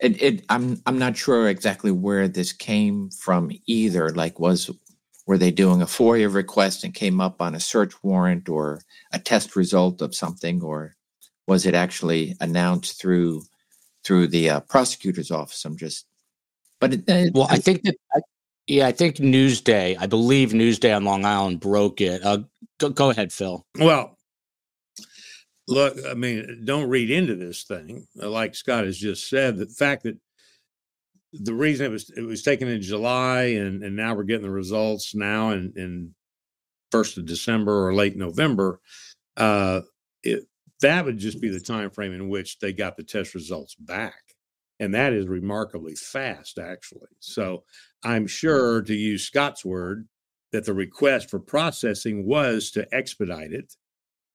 it, 0.00 0.22
it, 0.22 0.44
I'm, 0.48 0.80
I'm 0.86 0.98
not 0.98 1.18
sure 1.18 1.50
exactly 1.50 1.90
where 1.90 2.28
this 2.28 2.50
came 2.50 3.10
from 3.10 3.50
either. 3.66 4.08
Like, 4.08 4.40
was, 4.40 4.70
were 5.26 5.36
they 5.36 5.50
doing 5.50 5.82
a 5.82 5.84
FOIA 5.84 6.32
request 6.32 6.82
and 6.82 6.94
came 6.94 7.20
up 7.20 7.42
on 7.42 7.54
a 7.54 7.60
search 7.60 7.92
warrant 8.02 8.48
or 8.48 8.80
a 9.12 9.18
test 9.18 9.54
result 9.54 10.00
of 10.00 10.14
something, 10.14 10.62
or 10.62 10.96
was 11.46 11.66
it 11.66 11.74
actually 11.74 12.34
announced 12.40 12.98
through, 12.98 13.42
through 14.02 14.28
the 14.28 14.48
uh, 14.48 14.60
prosecutor's 14.60 15.30
office? 15.30 15.62
I'm 15.66 15.76
just, 15.76 16.06
but 16.80 16.94
it, 16.94 17.06
it, 17.06 17.34
well, 17.34 17.48
I 17.50 17.58
think 17.58 17.82
that, 17.82 17.96
I, 18.14 18.20
yeah, 18.66 18.86
I 18.86 18.92
think 18.92 19.16
Newsday, 19.16 19.94
I 20.00 20.06
believe 20.06 20.52
Newsday 20.52 20.96
on 20.96 21.04
Long 21.04 21.26
Island 21.26 21.60
broke 21.60 22.00
it. 22.00 22.24
Uh, 22.24 22.38
go, 22.78 22.88
go 22.88 23.10
ahead, 23.10 23.30
Phil. 23.30 23.62
Well, 23.78 24.13
look, 25.68 25.96
I 26.08 26.14
mean, 26.14 26.62
don't 26.64 26.88
read 26.88 27.10
into 27.10 27.34
this 27.36 27.64
thing. 27.64 28.06
Uh, 28.20 28.30
like 28.30 28.54
Scott 28.54 28.84
has 28.84 28.98
just 28.98 29.28
said, 29.28 29.56
the 29.56 29.66
fact 29.66 30.04
that 30.04 30.18
the 31.32 31.54
reason 31.54 31.86
it 31.86 31.90
was 31.90 32.10
it 32.16 32.22
was 32.22 32.42
taken 32.42 32.68
in 32.68 32.80
July 32.80 33.42
and 33.42 33.82
and 33.82 33.96
now 33.96 34.14
we're 34.14 34.22
getting 34.22 34.46
the 34.46 34.50
results 34.50 35.14
now 35.14 35.50
in 35.50 35.72
in 35.76 36.14
first 36.92 37.18
of 37.18 37.26
December 37.26 37.88
or 37.88 37.94
late 37.94 38.16
November, 38.16 38.80
uh, 39.36 39.80
it, 40.22 40.44
that 40.80 41.04
would 41.04 41.18
just 41.18 41.40
be 41.40 41.48
the 41.48 41.60
time 41.60 41.90
frame 41.90 42.12
in 42.12 42.28
which 42.28 42.58
they 42.58 42.72
got 42.72 42.96
the 42.96 43.02
test 43.02 43.34
results 43.34 43.74
back, 43.74 44.22
and 44.78 44.94
that 44.94 45.12
is 45.12 45.26
remarkably 45.26 45.96
fast, 45.96 46.58
actually. 46.58 47.08
So 47.18 47.64
I'm 48.04 48.26
sure, 48.28 48.82
to 48.82 48.94
use 48.94 49.24
Scott's 49.24 49.64
word, 49.64 50.06
that 50.52 50.66
the 50.66 50.74
request 50.74 51.30
for 51.30 51.40
processing 51.40 52.26
was 52.26 52.70
to 52.72 52.86
expedite 52.94 53.52
it 53.52 53.74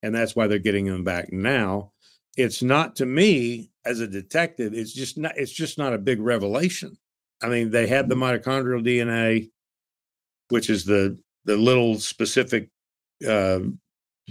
and 0.02 0.14
that's 0.14 0.36
why 0.36 0.48
they're 0.48 0.60
getting 0.60 0.86
them 0.86 1.04
back 1.04 1.32
now. 1.32 1.92
It's 2.38 2.62
not 2.62 2.96
to 2.98 3.06
me 3.06 3.72
as 3.86 4.00
a 4.00 4.08
detective. 4.08 4.74
It's 4.74 4.94
just 4.94 5.18
not. 5.18 5.34
It's 5.36 5.52
just 5.52 5.78
not 5.78 5.94
a 5.94 5.98
big 5.98 6.22
revelation. 6.22 6.98
I 7.42 7.50
mean, 7.50 7.72
they 7.72 7.88
had 7.88 8.10
the 8.10 8.16
mitochondrial 8.16 8.86
DNA, 8.86 9.50
which 10.50 10.70
is 10.70 10.86
the 10.86 11.18
the 11.46 11.58
little 11.58 12.00
specific 12.00 12.70
uh, 13.28 13.60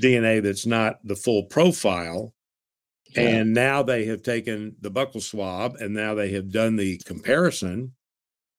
DNA 0.01 0.43
that's 0.43 0.67
not 0.67 0.99
the 1.05 1.17
full 1.17 1.45
profile. 1.45 2.35
Yeah. 3.17 3.23
And 3.23 3.55
now 3.55 3.83
they 3.83 4.05
have 4.07 4.23
taken 4.23 4.77
the 4.81 4.91
buccal 4.91 5.23
swab 5.23 5.77
and 5.77 5.95
now 5.95 6.15
they 6.15 6.31
have 6.33 6.53
done 6.53 6.77
the 6.77 6.99
comparison. 6.99 7.95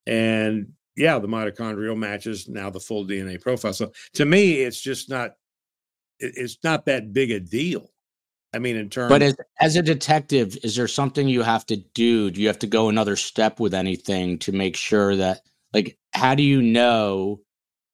And 0.07 0.73
yeah, 0.95 1.19
the 1.19 1.27
mitochondrial 1.27 1.97
matches 1.97 2.49
now 2.49 2.69
the 2.69 2.79
full 2.79 3.05
DNA 3.05 3.39
profile. 3.39 3.73
So 3.73 3.91
to 4.15 4.25
me, 4.25 4.61
it's 4.61 4.81
just 4.81 5.09
not 5.09 5.33
it's 6.19 6.57
not 6.63 6.85
that 6.85 7.13
big 7.13 7.31
a 7.31 7.39
deal. 7.39 7.89
I 8.53 8.59
mean, 8.59 8.75
in 8.75 8.89
terms. 8.89 9.09
But 9.09 9.21
as, 9.21 9.35
as 9.59 9.75
a 9.75 9.81
detective, 9.81 10.57
is 10.63 10.75
there 10.75 10.87
something 10.87 11.27
you 11.27 11.43
have 11.43 11.65
to 11.67 11.77
do? 11.93 12.31
Do 12.31 12.41
you 12.41 12.47
have 12.47 12.59
to 12.59 12.67
go 12.67 12.89
another 12.89 13.15
step 13.15 13.59
with 13.59 13.73
anything 13.73 14.39
to 14.39 14.51
make 14.51 14.75
sure 14.75 15.15
that, 15.15 15.41
like, 15.73 15.97
how 16.13 16.33
do 16.33 16.41
you 16.41 16.61
know 16.61 17.41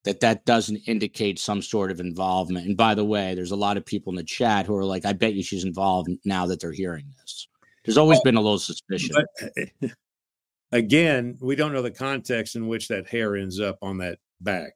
that 0.04 0.20
that 0.20 0.46
doesn't 0.46 0.78
indicate 0.86 1.38
some 1.38 1.60
sort 1.60 1.90
of 1.90 2.00
involvement? 2.00 2.66
And 2.66 2.76
by 2.76 2.94
the 2.94 3.04
way, 3.04 3.34
there's 3.34 3.50
a 3.50 3.56
lot 3.56 3.76
of 3.76 3.84
people 3.84 4.12
in 4.12 4.16
the 4.16 4.24
chat 4.24 4.64
who 4.64 4.74
are 4.76 4.84
like, 4.84 5.04
I 5.04 5.12
bet 5.12 5.34
you 5.34 5.42
she's 5.42 5.64
involved 5.64 6.08
now 6.24 6.46
that 6.46 6.60
they're 6.60 6.72
hearing 6.72 7.04
this. 7.20 7.48
There's 7.84 7.98
always 7.98 8.16
well, 8.16 8.24
been 8.24 8.36
a 8.36 8.40
little 8.40 8.58
suspicion. 8.58 9.14
But, 9.14 9.52
eh, 9.58 9.88
again, 10.72 11.36
we 11.40 11.54
don't 11.54 11.72
know 11.74 11.82
the 11.82 11.90
context 11.90 12.56
in 12.56 12.66
which 12.66 12.88
that 12.88 13.08
hair 13.08 13.36
ends 13.36 13.60
up 13.60 13.78
on 13.82 13.98
that 13.98 14.18
bag. 14.40 14.70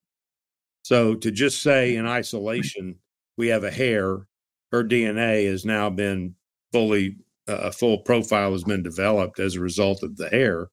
So 0.82 1.14
to 1.14 1.30
just 1.30 1.62
say 1.62 1.96
in 1.96 2.06
isolation, 2.06 2.96
we 3.40 3.48
have 3.48 3.64
a 3.64 3.70
hair, 3.70 4.26
her 4.70 4.84
DNA 4.84 5.50
has 5.50 5.64
now 5.64 5.90
been 5.90 6.34
fully 6.72 7.16
a 7.48 7.72
full 7.72 7.98
profile 7.98 8.52
has 8.52 8.62
been 8.62 8.82
developed 8.82 9.40
as 9.40 9.56
a 9.56 9.60
result 9.60 10.04
of 10.04 10.16
the 10.16 10.28
hair. 10.28 10.68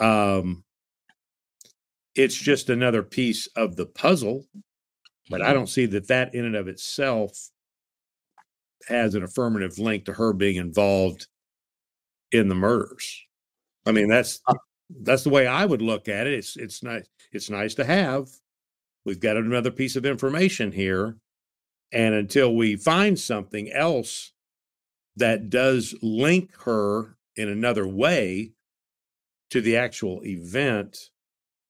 Um, 0.00 0.64
it's 2.16 2.34
just 2.34 2.68
another 2.68 3.02
piece 3.04 3.46
of 3.54 3.76
the 3.76 3.86
puzzle, 3.86 4.46
but 5.28 5.42
I 5.42 5.52
don't 5.52 5.68
see 5.68 5.86
that 5.86 6.08
that 6.08 6.34
in 6.34 6.44
and 6.44 6.56
of 6.56 6.66
itself 6.66 7.50
has 8.88 9.14
an 9.14 9.22
affirmative 9.22 9.78
link 9.78 10.06
to 10.06 10.14
her 10.14 10.32
being 10.32 10.56
involved 10.56 11.28
in 12.32 12.48
the 12.48 12.54
murders. 12.56 13.24
I 13.86 13.92
mean, 13.92 14.08
that's 14.08 14.40
Uh 14.48 14.54
that's 15.02 15.22
the 15.22 15.30
way 15.30 15.46
I 15.46 15.64
would 15.66 15.82
look 15.82 16.08
at 16.08 16.26
it. 16.26 16.34
It's 16.34 16.56
it's 16.56 16.82
nice 16.82 17.06
it's 17.30 17.50
nice 17.50 17.74
to 17.74 17.84
have. 17.84 18.26
We've 19.04 19.20
got 19.20 19.36
another 19.36 19.70
piece 19.70 19.96
of 19.96 20.04
information 20.04 20.72
here, 20.72 21.16
and 21.92 22.14
until 22.14 22.54
we 22.54 22.76
find 22.76 23.18
something 23.18 23.70
else 23.72 24.32
that 25.16 25.50
does 25.50 25.94
link 26.02 26.50
her 26.64 27.16
in 27.36 27.48
another 27.48 27.86
way 27.86 28.52
to 29.50 29.60
the 29.60 29.76
actual 29.76 30.24
event, 30.24 30.96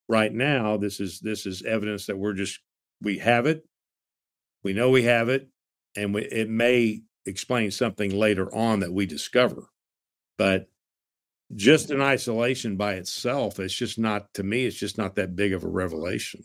right 0.08 0.32
now 0.32 0.76
this 0.76 1.00
is 1.00 1.20
this 1.20 1.46
is 1.46 1.62
evidence 1.62 2.06
that 2.06 2.18
we're 2.18 2.34
just 2.34 2.60
we 3.00 3.18
have 3.18 3.46
it, 3.46 3.64
we 4.62 4.72
know 4.72 4.90
we 4.90 5.04
have 5.04 5.28
it, 5.28 5.48
and 5.96 6.14
we, 6.14 6.22
it 6.22 6.48
may 6.48 7.02
explain 7.26 7.70
something 7.70 8.10
later 8.10 8.54
on 8.54 8.80
that 8.80 8.92
we 8.92 9.06
discover, 9.06 9.68
but 10.36 10.68
just 11.54 11.90
in 11.90 12.00
isolation 12.00 12.76
by 12.76 12.94
itself, 12.94 13.58
it's 13.58 13.74
just 13.74 13.98
not 13.98 14.32
to 14.34 14.42
me. 14.42 14.66
It's 14.66 14.76
just 14.76 14.98
not 14.98 15.16
that 15.16 15.34
big 15.34 15.52
of 15.52 15.64
a 15.64 15.68
revelation. 15.68 16.44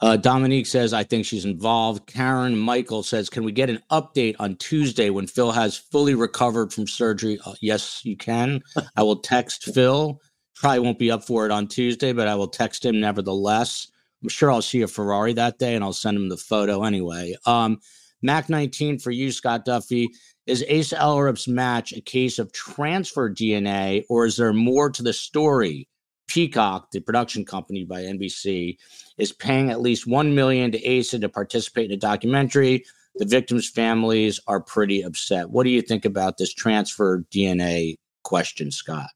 Uh, 0.00 0.16
Dominique 0.16 0.66
says, 0.66 0.92
I 0.92 1.04
think 1.04 1.24
she's 1.24 1.44
involved. 1.44 2.06
Karen 2.06 2.56
Michael 2.56 3.02
says, 3.02 3.30
Can 3.30 3.44
we 3.44 3.52
get 3.52 3.70
an 3.70 3.82
update 3.90 4.36
on 4.38 4.56
Tuesday 4.56 5.10
when 5.10 5.26
Phil 5.26 5.52
has 5.52 5.76
fully 5.76 6.14
recovered 6.14 6.72
from 6.72 6.86
surgery? 6.86 7.38
Uh, 7.44 7.54
yes, 7.60 8.04
you 8.04 8.16
can. 8.16 8.62
I 8.96 9.02
will 9.02 9.16
text 9.16 9.64
Phil. 9.74 10.20
Probably 10.54 10.80
won't 10.80 10.98
be 10.98 11.10
up 11.10 11.24
for 11.24 11.46
it 11.46 11.52
on 11.52 11.68
Tuesday, 11.68 12.12
but 12.12 12.28
I 12.28 12.34
will 12.34 12.48
text 12.48 12.84
him 12.84 13.00
nevertheless. 13.00 13.88
I'm 14.22 14.28
sure 14.28 14.50
I'll 14.50 14.62
see 14.62 14.82
a 14.82 14.88
Ferrari 14.88 15.32
that 15.34 15.58
day 15.58 15.74
and 15.74 15.84
I'll 15.84 15.92
send 15.92 16.16
him 16.16 16.28
the 16.28 16.36
photo 16.36 16.82
anyway. 16.82 17.36
Um, 17.46 17.78
Mac 18.22 18.48
19 18.48 18.98
for 18.98 19.12
you, 19.12 19.30
Scott 19.30 19.64
Duffey. 19.64 20.08
Is 20.46 20.64
Asa 20.64 20.96
Ellerup's 20.96 21.46
match 21.46 21.92
a 21.92 22.00
case 22.00 22.38
of 22.38 22.52
transfer 22.52 23.30
DNA 23.30 24.04
or 24.08 24.26
is 24.26 24.36
there 24.36 24.52
more 24.52 24.90
to 24.90 25.02
the 25.02 25.12
story? 25.12 25.88
Peacock, 26.28 26.90
the 26.92 27.00
production 27.00 27.44
company 27.44 27.84
by 27.84 28.02
NBC, 28.02 28.76
is 29.18 29.32
paying 29.32 29.70
at 29.70 29.80
least 29.80 30.06
one 30.06 30.34
million 30.34 30.70
to 30.72 30.98
Asa 30.98 31.18
to 31.18 31.28
participate 31.28 31.86
in 31.90 31.92
a 31.96 32.00
documentary. 32.00 32.84
The 33.16 33.24
victims' 33.24 33.68
families 33.68 34.38
are 34.46 34.60
pretty 34.60 35.02
upset. 35.02 35.50
What 35.50 35.64
do 35.64 35.70
you 35.70 35.82
think 35.82 36.04
about 36.04 36.38
this 36.38 36.54
transfer 36.54 37.24
DNA 37.32 37.96
question, 38.22 38.70
Scott? 38.70 39.08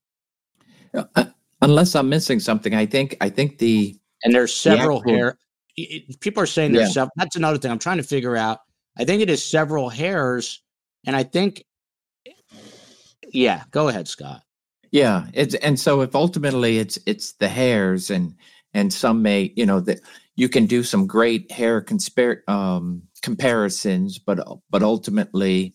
Uh, 0.94 1.24
unless 1.60 1.94
I'm 1.94 2.08
missing 2.08 2.40
something, 2.40 2.74
I 2.74 2.84
think 2.86 3.16
I 3.20 3.28
think 3.28 3.58
the 3.58 3.96
And 4.24 4.34
there's 4.34 4.54
several 4.54 4.98
actual- 4.98 5.14
hair. 5.14 5.38
People 6.20 6.42
are 6.42 6.46
saying 6.46 6.72
there's 6.72 6.88
Yeah. 6.88 6.92
several. 6.92 7.12
That's 7.16 7.36
another 7.36 7.58
thing 7.58 7.70
I'm 7.70 7.78
trying 7.78 7.96
to 7.98 8.02
figure 8.02 8.36
out. 8.36 8.58
I 8.98 9.04
think 9.04 9.22
it 9.22 9.30
is 9.30 9.42
several 9.44 9.88
hairs, 9.88 10.60
and 11.06 11.16
I 11.16 11.22
think, 11.22 11.64
yeah. 13.32 13.64
Go 13.70 13.88
ahead, 13.88 14.06
Scott. 14.08 14.42
Yeah, 14.93 15.26
it's 15.32 15.55
and 15.57 15.80
so 15.80 16.03
if 16.03 16.14
ultimately 16.14 16.78
it's 16.78 16.99
it's 17.07 17.32
the 17.32 17.49
hairs 17.49 18.11
and 18.11 18.34
and 18.74 18.93
some 18.93 19.22
may 19.22 19.53
you 19.57 19.66
know 19.66 19.80
that 19.80 20.01
you 20.36 20.49
can 20.49 20.66
do 20.66 20.82
some 20.82 21.07
great 21.07 21.51
hair 21.51 21.80
conspir- 21.82 22.47
um, 22.49 23.03
comparisons, 23.22 24.18
but 24.18 24.38
but 24.70 24.82
ultimately 24.82 25.74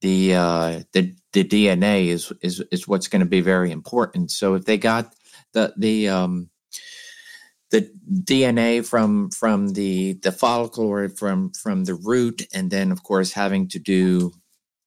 the 0.00 0.34
uh, 0.34 0.80
the 0.92 1.14
the 1.32 1.44
DNA 1.44 2.08
is 2.08 2.32
is 2.42 2.60
is 2.72 2.88
what's 2.88 3.08
going 3.08 3.20
to 3.20 3.26
be 3.26 3.40
very 3.40 3.70
important. 3.70 4.32
So 4.32 4.54
if 4.54 4.64
they 4.64 4.78
got 4.78 5.14
the 5.52 5.72
the 5.76 6.08
um, 6.08 6.50
the 7.70 7.88
DNA 8.12 8.84
from 8.84 9.30
from 9.30 9.70
the 9.70 10.14
the 10.14 10.32
follicle 10.32 10.86
or 10.86 11.08
from 11.08 11.52
from 11.52 11.84
the 11.84 11.94
root, 11.94 12.42
and 12.52 12.70
then 12.70 12.90
of 12.90 13.04
course 13.04 13.32
having 13.32 13.68
to 13.68 13.78
do, 13.78 14.32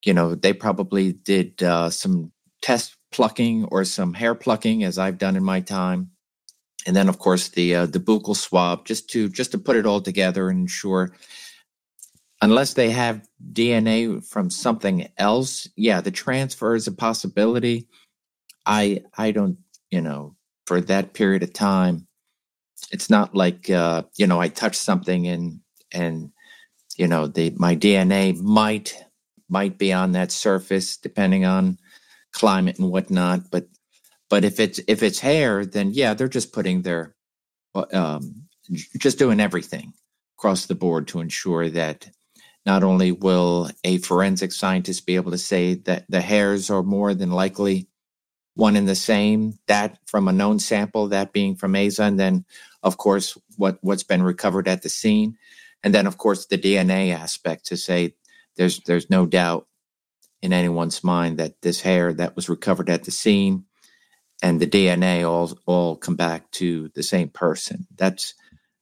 you 0.03 0.13
know, 0.13 0.36
they 0.36 0.53
probably 0.53 1.13
did 1.13 1.63
uh, 1.63 1.89
some 1.89 2.34
test 2.61 2.95
plucking 3.16 3.66
or 3.72 3.86
some 3.86 4.13
hair 4.13 4.36
plucking, 4.36 4.84
as 4.84 4.97
I've 4.97 5.18
done 5.18 5.38
in 5.38 5.43
my 5.43 5.61
time, 5.61 6.11
and 6.86 6.95
then 6.95 7.07
of 7.07 7.18
course 7.18 7.47
the 7.47 7.76
uh, 7.76 7.86
the 7.86 7.99
buccal 7.99 8.36
swab, 8.36 8.86
just 8.86 9.09
to 9.11 9.30
just 9.30 9.51
to 9.51 9.57
put 9.57 9.78
it 9.78 9.86
all 9.86 10.01
together 10.01 10.49
and 10.49 10.59
ensure. 10.61 11.16
Unless 12.41 12.74
they 12.74 12.89
have 12.91 13.26
DNA 13.53 14.24
from 14.28 14.49
something 14.49 15.07
else, 15.18 15.70
yeah, 15.78 16.01
the 16.01 16.11
transfer 16.11 16.76
is 16.76 16.88
a 16.88 16.91
possibility. 16.91 17.88
I 18.66 19.03
I 19.18 19.32
don't, 19.32 19.57
you 19.89 20.01
know, 20.01 20.36
for 20.68 20.82
that 20.82 21.13
period 21.13 21.43
of 21.43 21.53
time, 21.53 22.07
it's 22.91 23.09
not 23.09 23.34
like 23.34 23.70
uh, 23.70 24.03
you 24.18 24.28
know 24.28 24.41
I 24.41 24.49
touch 24.49 24.76
something 24.76 25.26
and 25.28 25.61
and 25.93 26.32
you 26.97 27.07
know 27.07 27.28
the 27.28 27.53
my 27.55 27.78
DNA 27.78 28.38
might 28.41 29.01
might 29.47 29.78
be 29.78 29.93
on 29.93 30.11
that 30.11 30.32
surface 30.32 30.97
depending 30.97 31.45
on 31.45 31.78
climate 32.36 32.77
and 32.77 32.91
whatnot. 32.91 33.49
But 33.49 33.67
but 34.29 34.43
if 34.43 34.59
it's 34.59 34.79
if 34.88 35.01
it's 35.01 35.19
hair, 35.19 35.65
then 35.65 35.91
yeah, 35.91 36.13
they're 36.13 36.27
just 36.27 36.53
putting 36.53 36.83
their 36.83 37.15
uh, 37.73 37.86
um, 37.93 38.47
just 38.99 39.17
doing 39.17 39.39
everything 39.39 39.93
across 40.38 40.65
the 40.65 40.75
board 40.75 41.07
to 41.07 41.21
ensure 41.21 41.69
that 41.69 42.09
not 42.65 42.83
only 42.83 43.11
will 43.11 43.69
a 43.83 43.97
forensic 43.99 44.51
scientist 44.51 45.05
be 45.05 45.15
able 45.15 45.31
to 45.31 45.38
say 45.38 45.75
that 45.75 46.05
the 46.09 46.21
hairs 46.21 46.69
are 46.69 46.83
more 46.83 47.13
than 47.13 47.31
likely 47.31 47.88
one 48.55 48.75
and 48.75 48.88
the 48.88 48.95
same, 48.95 49.59
that 49.67 49.99
from 50.07 50.27
a 50.27 50.33
known 50.33 50.59
sample, 50.59 51.09
that 51.09 51.33
being 51.33 51.55
from 51.55 51.75
Asa, 51.75 52.03
and 52.03 52.19
then 52.19 52.45
of 52.83 52.97
course 52.97 53.38
what 53.57 53.77
what's 53.81 54.03
been 54.03 54.23
recovered 54.23 54.67
at 54.67 54.81
the 54.81 54.89
scene, 54.89 55.38
and 55.83 55.93
then 55.93 56.07
of 56.07 56.17
course 56.17 56.47
the 56.47 56.57
DNA 56.57 57.13
aspect 57.13 57.65
to 57.67 57.77
say 57.77 58.15
there's 58.57 58.79
there's 58.81 59.09
no 59.09 59.25
doubt 59.25 59.67
in 60.46 60.54
anyone's 60.54 61.04
mind 61.04 61.39
that 61.39 61.62
this 61.62 61.82
hair 61.82 62.14
that 62.14 62.36
was 62.36 62.48
recovered 62.48 62.89
at 62.89 63.04
the 63.04 63.12
scene 63.12 63.66
and 64.43 64.60
the 64.60 64.68
DNA 64.68 65.28
all 65.28 65.58
all 65.66 65.96
come 65.98 66.16
back 66.16 66.50
to 66.52 66.89
the 66.93 67.04
same 67.04 67.30
person. 67.30 67.88
That's 67.96 68.36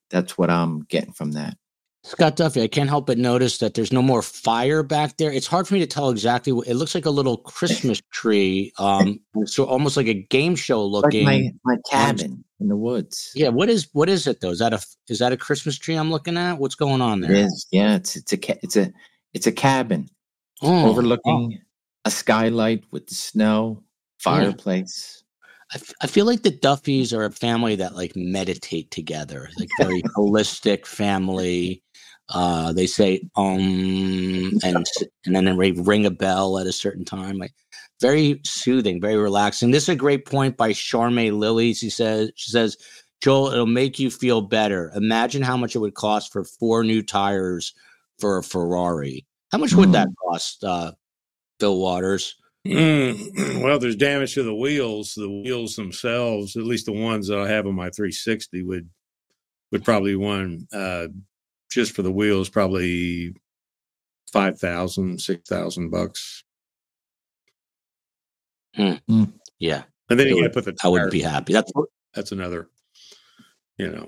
that's 0.09 0.37
what 0.37 0.49
I'm 0.49 0.81
getting 0.81 1.13
from 1.13 1.31
that. 1.31 1.57
Scott 2.05 2.35
Duffey, 2.35 2.61
I 2.61 2.67
can't 2.67 2.89
help 2.89 3.07
but 3.07 3.17
notice 3.17 3.59
that 3.59 3.75
there's 3.75 3.93
no 3.93 4.01
more 4.01 4.21
fire 4.21 4.83
back 4.83 5.15
there. 5.15 5.31
It's 5.31 5.47
hard 5.47 5.69
for 5.69 5.73
me 5.73 5.79
to 5.79 5.87
tell 5.87 6.09
exactly. 6.09 6.51
What, 6.51 6.67
it 6.67 6.75
looks 6.75 6.93
like 6.93 7.05
a 7.05 7.09
little 7.09 7.37
Christmas 7.37 8.01
tree, 8.11 8.73
um, 8.77 9.21
so 9.45 9.63
almost 9.63 9.95
like 9.95 10.07
a 10.07 10.13
game 10.13 10.57
show 10.57 10.85
looking. 10.85 11.25
Like 11.25 11.43
my, 11.63 11.75
my 11.75 11.77
cabin 11.89 12.43
in 12.59 12.67
the 12.67 12.75
woods. 12.75 13.31
yeah, 13.35 13.47
what 13.47 13.69
is 13.69 13.87
what 13.93 14.09
is 14.09 14.27
it 14.27 14.41
though? 14.41 14.51
Is 14.51 14.59
that 14.59 14.73
a 14.73 14.81
is 15.07 15.19
that 15.19 15.31
a 15.31 15.37
Christmas 15.37 15.77
tree 15.77 15.95
I'm 15.95 16.11
looking 16.11 16.35
at? 16.35 16.57
What's 16.57 16.75
going 16.75 17.01
on 17.01 17.21
there? 17.21 17.31
there? 17.31 17.45
is. 17.45 17.67
Yeah, 17.71 17.95
it's 17.95 18.17
it's 18.17 18.33
a 18.33 18.51
it's 18.61 18.75
a 18.75 18.91
it's 19.33 19.47
a 19.47 19.51
cabin 19.53 20.09
Oh, 20.63 20.89
overlooking 20.89 21.59
a 22.05 22.11
skylight 22.11 22.83
with 22.91 23.07
the 23.07 23.15
snow, 23.15 23.83
fireplace. 24.19 25.23
I, 25.73 25.75
f- 25.75 25.93
I 26.01 26.07
feel 26.07 26.25
like 26.25 26.43
the 26.43 26.51
Duffeys 26.51 27.17
are 27.17 27.25
a 27.25 27.31
family 27.31 27.75
that 27.75 27.95
like 27.95 28.15
meditate 28.15 28.91
together, 28.91 29.49
like 29.57 29.69
very 29.79 30.01
holistic 30.17 30.85
family. 30.85 31.81
Uh, 32.29 32.71
they 32.71 32.87
say 32.87 33.21
um 33.35 33.59
and 34.63 34.85
and 35.25 35.35
then 35.35 35.45
they 35.45 35.71
ring 35.71 36.05
a 36.05 36.11
bell 36.11 36.57
at 36.57 36.67
a 36.67 36.71
certain 36.71 37.03
time. 37.03 37.37
Like 37.37 37.53
very 38.01 38.39
soothing, 38.45 39.01
very 39.01 39.17
relaxing. 39.17 39.71
This 39.71 39.83
is 39.83 39.89
a 39.89 39.95
great 39.95 40.25
point 40.25 40.57
by 40.57 40.71
Charmaine 40.71 41.39
Lilly. 41.39 41.73
She 41.73 41.89
says 41.89 42.31
she 42.35 42.51
says, 42.51 42.77
Joel, 43.21 43.51
it'll 43.51 43.65
make 43.65 43.99
you 43.99 44.11
feel 44.11 44.41
better. 44.41 44.91
Imagine 44.95 45.41
how 45.41 45.57
much 45.57 45.75
it 45.75 45.79
would 45.79 45.95
cost 45.95 46.31
for 46.31 46.43
four 46.43 46.83
new 46.83 47.01
tires 47.01 47.73
for 48.19 48.37
a 48.37 48.43
Ferrari. 48.43 49.25
How 49.53 49.59
much 49.59 49.73
would 49.75 49.91
that 49.91 50.07
cost, 50.19 50.63
uh, 50.63 50.93
Phil 51.59 51.77
Waters? 51.77 52.35
Mm, 52.67 53.61
well, 53.63 53.77
there's 53.77 53.95
damage 53.95 54.33
to 54.33 54.41
the 54.41 54.55
wheels. 54.55 55.13
The 55.13 55.29
wheels 55.29 55.75
themselves, 55.75 56.55
at 56.55 56.63
least 56.63 56.87
the 56.87 56.91
ones 56.91 57.27
that 57.27 57.37
I 57.37 57.47
have 57.49 57.67
on 57.67 57.75
my 57.75 57.91
360, 57.91 58.63
would 58.63 58.89
would 59.71 59.85
probably 59.85 60.15
one 60.15 60.67
uh, 60.73 61.07
just 61.69 61.95
for 61.95 62.01
the 62.01 62.11
wheels, 62.11 62.49
probably 62.49 63.35
five 64.31 64.59
thousand, 64.59 65.21
six 65.21 65.47
thousand 65.47 65.91
bucks. 65.91 66.43
Yeah, 68.75 69.83
And 70.09 70.19
then 70.19 70.27
It 70.27 70.29
you 70.35 70.41
got 70.41 70.47
to 70.47 70.49
put 70.49 70.65
the. 70.65 70.75
I 70.83 70.87
would 70.87 70.97
tires- 70.97 71.11
be 71.11 71.21
happy. 71.21 71.53
That's 71.53 71.71
That's 72.15 72.31
another. 72.31 72.69
You 73.77 73.91
know, 73.91 74.07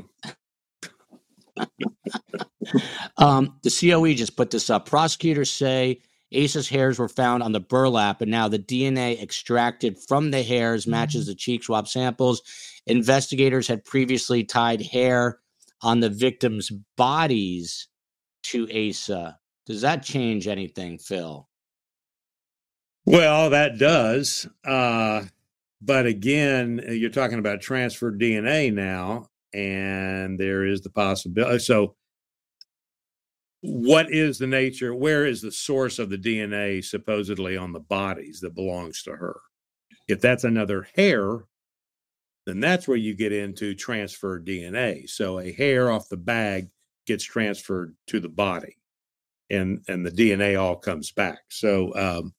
Um, 3.17 3.59
the 3.63 3.69
COE 3.69 4.13
just 4.13 4.35
put 4.35 4.51
this 4.51 4.69
up. 4.69 4.87
Prosecutors 4.87 5.51
say 5.51 6.01
Asa's 6.35 6.67
hairs 6.67 6.99
were 6.99 7.07
found 7.07 7.43
on 7.43 7.51
the 7.51 7.59
burlap, 7.59 8.21
and 8.21 8.31
now 8.31 8.47
the 8.47 8.59
DNA 8.59 9.21
extracted 9.21 9.97
from 9.99 10.31
the 10.31 10.43
hairs 10.43 10.87
matches 10.87 11.27
the 11.27 11.35
cheek 11.35 11.63
swab 11.63 11.87
samples. 11.87 12.41
Investigators 12.87 13.67
had 13.67 13.85
previously 13.85 14.43
tied 14.43 14.81
hair 14.81 15.39
on 15.81 15.99
the 15.99 16.09
victims' 16.09 16.71
bodies 16.97 17.87
to 18.43 18.67
Asa. 18.89 19.37
Does 19.65 19.81
that 19.81 20.03
change 20.03 20.47
anything, 20.47 20.97
Phil? 20.97 21.47
Well, 23.05 23.51
that 23.51 23.77
does. 23.77 24.47
Uh, 24.63 25.25
but 25.81 26.05
again, 26.05 26.83
you're 26.87 27.09
talking 27.09 27.39
about 27.39 27.61
transferred 27.61 28.19
DNA 28.19 28.73
now, 28.73 29.29
and 29.55 30.39
there 30.39 30.65
is 30.65 30.81
the 30.81 30.89
possibility. 30.89 31.59
So, 31.59 31.95
what 33.61 34.11
is 34.11 34.37
the 34.37 34.47
nature? 34.47 34.93
Where 34.93 35.25
is 35.25 35.41
the 35.41 35.51
source 35.51 35.97
of 35.97 36.09
the 36.09 36.17
DNA 36.17 36.83
supposedly 36.83 37.57
on 37.57 37.71
the 37.73 37.79
bodies 37.79 38.39
that 38.41 38.53
belongs 38.53 39.01
to 39.03 39.11
her? 39.11 39.39
If 40.07 40.21
that's 40.21 40.43
another 40.43 40.87
hair, 40.95 41.45
then 42.45 42.59
that's 42.59 42.87
where 42.87 42.97
you 42.97 43.15
get 43.15 43.31
into 43.31 43.73
transferred 43.73 44.45
DNA. 44.45 45.09
So 45.09 45.39
a 45.39 45.51
hair 45.51 45.89
off 45.89 46.09
the 46.09 46.17
bag 46.17 46.69
gets 47.07 47.23
transferred 47.23 47.95
to 48.07 48.19
the 48.19 48.29
body, 48.29 48.77
and 49.49 49.83
and 49.87 50.05
the 50.05 50.11
DNA 50.11 50.61
all 50.61 50.75
comes 50.75 51.11
back. 51.11 51.39
So 51.49 51.95
um, 51.95 52.33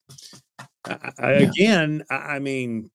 I, 0.85 1.11
I, 1.19 1.31
Yeah. 1.33 1.49
again, 1.49 2.03
I, 2.09 2.15
I 2.15 2.39
mean, 2.39 2.89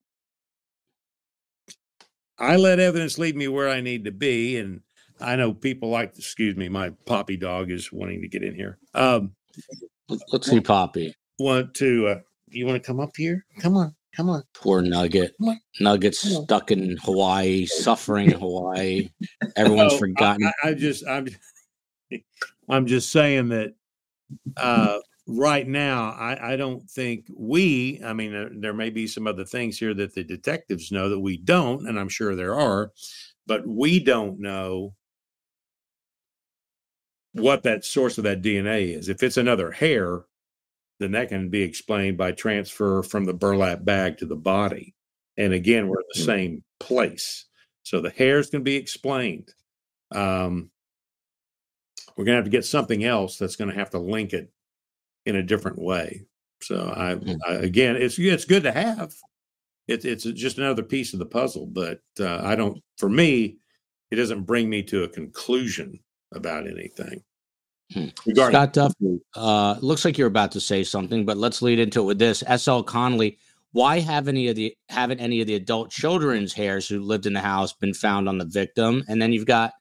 I 2.42 2.56
let 2.56 2.80
evidence 2.80 3.18
lead 3.18 3.36
me 3.36 3.46
where 3.48 3.68
I 3.68 3.80
need 3.80 4.04
to 4.04 4.10
be, 4.10 4.58
and 4.58 4.80
I 5.20 5.36
know 5.36 5.54
people 5.54 5.88
like. 5.90 6.18
Excuse 6.18 6.56
me, 6.56 6.68
my 6.68 6.90
poppy 7.06 7.36
dog 7.36 7.70
is 7.70 7.92
wanting 7.92 8.20
to 8.22 8.28
get 8.28 8.42
in 8.42 8.54
here. 8.54 8.78
Um, 8.94 9.32
Let's 10.32 10.50
see, 10.50 10.60
Poppy. 10.60 11.14
want 11.38 11.72
to? 11.74 12.08
Uh, 12.08 12.20
you 12.48 12.66
want 12.66 12.82
to 12.82 12.86
come 12.86 12.98
up 13.00 13.16
here? 13.16 13.46
Come 13.60 13.76
on, 13.76 13.94
come 14.14 14.28
on. 14.28 14.42
Poor 14.54 14.82
Nugget. 14.82 15.34
Come 15.40 15.50
on. 15.50 15.60
Nugget's 15.80 16.22
Come 16.22 16.44
stuck 16.44 16.70
in 16.72 16.96
Hawaii, 17.02 17.64
suffering 17.66 18.30
in 18.32 18.40
Hawaii. 18.40 19.08
Everyone's 19.56 19.94
I- 19.94 19.98
forgotten. 19.98 20.46
I, 20.64 20.68
I 20.70 20.74
just 20.74 21.06
I'm 21.06 21.28
I'm 22.68 22.86
just 22.86 23.10
saying 23.10 23.50
that 23.50 23.74
uh, 24.56 24.98
right 25.26 25.66
now 25.66 26.10
I, 26.10 26.52
I 26.52 26.56
don't 26.56 26.88
think 26.90 27.26
we. 27.36 28.00
I 28.04 28.12
mean, 28.12 28.32
there, 28.32 28.50
there 28.52 28.74
may 28.74 28.90
be 28.90 29.06
some 29.06 29.26
other 29.26 29.44
things 29.44 29.78
here 29.78 29.94
that 29.94 30.14
the 30.14 30.24
detectives 30.24 30.92
know 30.92 31.08
that 31.08 31.20
we 31.20 31.36
don't, 31.36 31.86
and 31.86 31.98
I'm 31.98 32.08
sure 32.08 32.34
there 32.34 32.54
are, 32.58 32.92
but 33.46 33.66
we 33.66 33.98
don't 34.00 34.40
know 34.40 34.94
what 37.32 37.62
that 37.62 37.84
source 37.84 38.18
of 38.18 38.24
that 38.24 38.42
DNA 38.42 38.96
is. 38.96 39.08
If 39.08 39.22
it's 39.22 39.36
another 39.38 39.70
hair, 39.70 40.24
then 40.98 41.12
that 41.12 41.28
can 41.30 41.48
be 41.48 41.62
explained 41.62 42.16
by 42.18 42.32
transfer 42.32 43.02
from 43.02 43.24
the 43.24 43.32
burlap 43.32 43.84
bag 43.84 44.18
to 44.18 44.26
the 44.26 44.36
body. 44.36 44.94
And 45.36 45.52
again, 45.52 45.88
we're 45.88 46.00
in 46.00 46.06
the 46.14 46.20
Hmm. 46.20 46.26
same 46.26 46.64
place. 46.78 47.46
So 47.84 48.00
the 48.00 48.10
hairs 48.10 48.50
can 48.50 48.62
be 48.62 48.76
explained. 48.76 49.52
Um, 50.10 50.70
we're 52.16 52.24
going 52.24 52.34
to 52.34 52.42
have 52.42 52.44
to 52.44 52.50
get 52.50 52.66
something 52.66 53.02
else 53.04 53.38
that's 53.38 53.56
going 53.56 53.70
to 53.70 53.76
have 53.76 53.90
to 53.90 53.98
link 53.98 54.34
it 54.34 54.52
in 55.26 55.36
a 55.36 55.42
different 55.42 55.78
way. 55.78 56.26
So 56.62 56.92
I, 56.96 57.14
Hmm. 57.14 57.34
I 57.46 57.54
again, 57.54 57.96
it's 57.96 58.18
it's 58.18 58.44
good 58.44 58.62
to 58.64 58.72
have. 58.72 59.12
It, 59.88 60.04
it's 60.04 60.24
just 60.24 60.58
another 60.58 60.82
piece 60.82 61.12
of 61.12 61.18
the 61.18 61.26
puzzle, 61.26 61.66
but 61.66 62.00
uh, 62.20 62.40
I 62.42 62.54
don't. 62.54 62.80
For 62.98 63.08
me, 63.08 63.58
it 64.10 64.16
doesn't 64.16 64.42
bring 64.44 64.70
me 64.70 64.82
to 64.84 65.02
a 65.02 65.08
conclusion 65.08 65.98
about 66.32 66.66
anything. 66.68 67.22
Hmm. 67.92 68.06
Regarding 68.24 68.54
Scott 68.54 68.74
Duffey, 68.74 69.20
uh, 69.34 69.76
looks 69.80 70.04
like 70.04 70.16
you're 70.16 70.28
about 70.28 70.52
to 70.52 70.60
say 70.60 70.84
something, 70.84 71.26
but 71.26 71.36
let's 71.36 71.62
lead 71.62 71.78
into 71.78 72.00
it 72.00 72.04
with 72.04 72.18
this. 72.18 72.42
S.L. 72.46 72.84
Conley, 72.84 73.38
why 73.72 73.98
have 73.98 74.28
any 74.28 74.48
of 74.48 74.56
the 74.56 74.74
haven't 74.88 75.20
any 75.20 75.40
of 75.40 75.46
the 75.46 75.56
adult 75.56 75.90
children's 75.90 76.52
hairs 76.52 76.88
who 76.88 77.00
lived 77.00 77.26
in 77.26 77.32
the 77.32 77.40
house 77.40 77.72
been 77.72 77.92
found 77.94 78.28
on 78.28 78.38
the 78.38 78.44
victim? 78.46 79.02
And 79.08 79.20
then 79.20 79.32
you've 79.32 79.46
got 79.46 79.72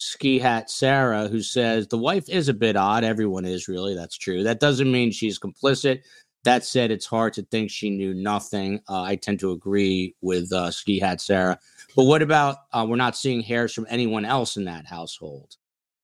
Ski 0.00 0.38
Hat 0.38 0.70
Sarah, 0.70 1.28
who 1.28 1.42
says 1.42 1.86
the 1.86 1.98
wife 1.98 2.28
is 2.28 2.48
a 2.48 2.54
bit 2.54 2.74
odd. 2.74 3.04
Everyone 3.04 3.44
is 3.44 3.68
really. 3.68 3.94
That's 3.94 4.16
true. 4.16 4.42
That 4.42 4.58
doesn't 4.58 4.90
mean 4.90 5.12
she's 5.12 5.38
complicit. 5.38 6.00
That 6.44 6.64
said, 6.64 6.90
it's 6.90 7.04
hard 7.04 7.34
to 7.34 7.42
think 7.42 7.70
she 7.70 7.90
knew 7.90 8.14
nothing. 8.14 8.80
Uh, 8.88 9.02
I 9.02 9.16
tend 9.16 9.40
to 9.40 9.52
agree 9.52 10.16
with 10.22 10.50
uh, 10.54 10.70
Ski 10.70 10.98
Hat 10.98 11.20
Sarah. 11.20 11.58
But 11.94 12.04
what 12.04 12.22
about 12.22 12.56
uh, 12.72 12.86
we're 12.88 12.96
not 12.96 13.14
seeing 13.14 13.42
hairs 13.42 13.74
from 13.74 13.86
anyone 13.90 14.24
else 14.24 14.56
in 14.56 14.64
that 14.64 14.86
household? 14.86 15.56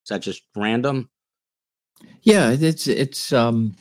Is 0.05 0.09
that 0.09 0.21
just 0.21 0.43
random? 0.55 1.09
Yeah, 2.21 2.51
it's 2.51 2.85
it's 2.85 3.33
um 3.33 3.75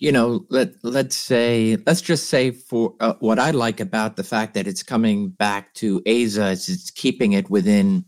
you 0.00 0.10
know, 0.10 0.44
let 0.50 0.72
let's 0.82 1.14
say 1.14 1.78
let's 1.86 2.00
just 2.00 2.28
say 2.28 2.50
for 2.50 2.94
uh, 2.98 3.14
what 3.20 3.38
I 3.38 3.52
like 3.52 3.78
about 3.78 4.16
the 4.16 4.24
fact 4.24 4.54
that 4.54 4.66
it's 4.66 4.82
coming 4.82 5.28
back 5.28 5.72
to 5.74 6.02
Asa 6.04 6.48
is 6.48 6.68
it's 6.68 6.90
keeping 6.90 7.32
it 7.32 7.48
within 7.48 8.04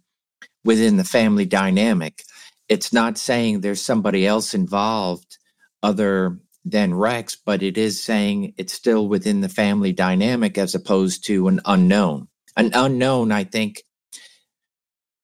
within 0.64 0.96
the 0.96 1.04
family 1.04 1.46
dynamic. 1.46 2.22
It's 2.68 2.92
not 2.92 3.18
saying 3.18 3.60
there's 3.60 3.82
somebody 3.82 4.26
else 4.26 4.54
involved 4.54 5.38
other 5.82 6.38
than 6.64 6.94
Rex, 6.94 7.36
but 7.36 7.62
it 7.62 7.78
is 7.78 8.02
saying 8.02 8.54
it's 8.58 8.72
still 8.72 9.08
within 9.08 9.40
the 9.40 9.48
family 9.48 9.92
dynamic 9.92 10.58
as 10.58 10.74
opposed 10.74 11.24
to 11.26 11.48
an 11.48 11.60
unknown. 11.64 12.28
An 12.56 12.70
unknown, 12.74 13.32
I 13.32 13.44
think, 13.44 13.82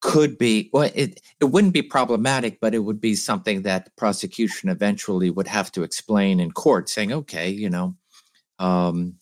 could 0.05 0.37
be 0.37 0.69
well 0.71 0.89
it 0.93 1.19
it 1.39 1.45
wouldn't 1.45 1.73
be 1.73 1.81
problematic 1.81 2.59
but 2.59 2.75
it 2.75 2.79
would 2.79 3.01
be 3.01 3.15
something 3.15 3.63
that 3.63 3.85
the 3.85 3.91
prosecution 3.97 4.69
eventually 4.69 5.31
would 5.31 5.47
have 5.47 5.71
to 5.71 5.81
explain 5.81 6.39
in 6.39 6.51
court 6.51 6.87
saying 6.87 7.11
okay 7.11 7.49
you 7.49 7.71
know 7.71 7.95
um 8.59 9.15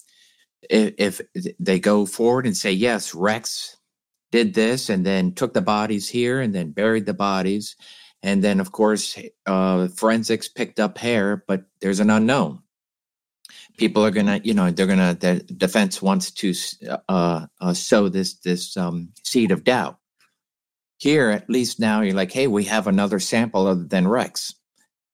if, 0.70 1.22
if 1.38 1.55
they 1.57 1.80
go 1.80 2.05
forward 2.05 2.45
and 2.45 2.57
say 2.57 2.70
yes 2.70 3.16
rex 3.16 3.78
did 4.34 4.55
this 4.55 4.89
and 4.89 5.05
then 5.05 5.31
took 5.31 5.53
the 5.53 5.61
bodies 5.61 6.09
here 6.09 6.41
and 6.41 6.55
then 6.55 6.71
buried 6.71 7.05
the 7.05 7.13
bodies. 7.13 7.75
And 8.23 8.43
then 8.43 8.59
of 8.59 8.71
course 8.71 9.15
uh 9.45 9.88
forensics 9.89 10.47
picked 10.47 10.79
up 10.79 10.97
hair 10.97 11.43
but 11.47 11.65
there's 11.81 11.99
an 11.99 12.09
unknown. 12.09 12.63
People 13.77 14.03
are 14.03 14.09
gonna 14.09 14.41
you 14.43 14.55
know 14.55 14.71
they're 14.71 14.88
gonna 14.88 15.13
the 15.13 15.36
defense 15.65 16.01
wants 16.01 16.31
to 16.31 16.51
uh, 17.07 17.45
uh 17.61 17.73
sow 17.75 18.09
this 18.09 18.34
this 18.39 18.75
um 18.75 19.09
seed 19.23 19.51
of 19.51 19.63
doubt. 19.63 19.99
Here, 20.97 21.29
at 21.29 21.49
least 21.49 21.79
now 21.79 22.01
you're 22.01 22.15
like, 22.15 22.31
hey, 22.31 22.47
we 22.47 22.63
have 22.63 22.88
another 22.88 23.19
sample 23.19 23.67
other 23.67 23.84
than 23.84 24.07
Rex, 24.07 24.55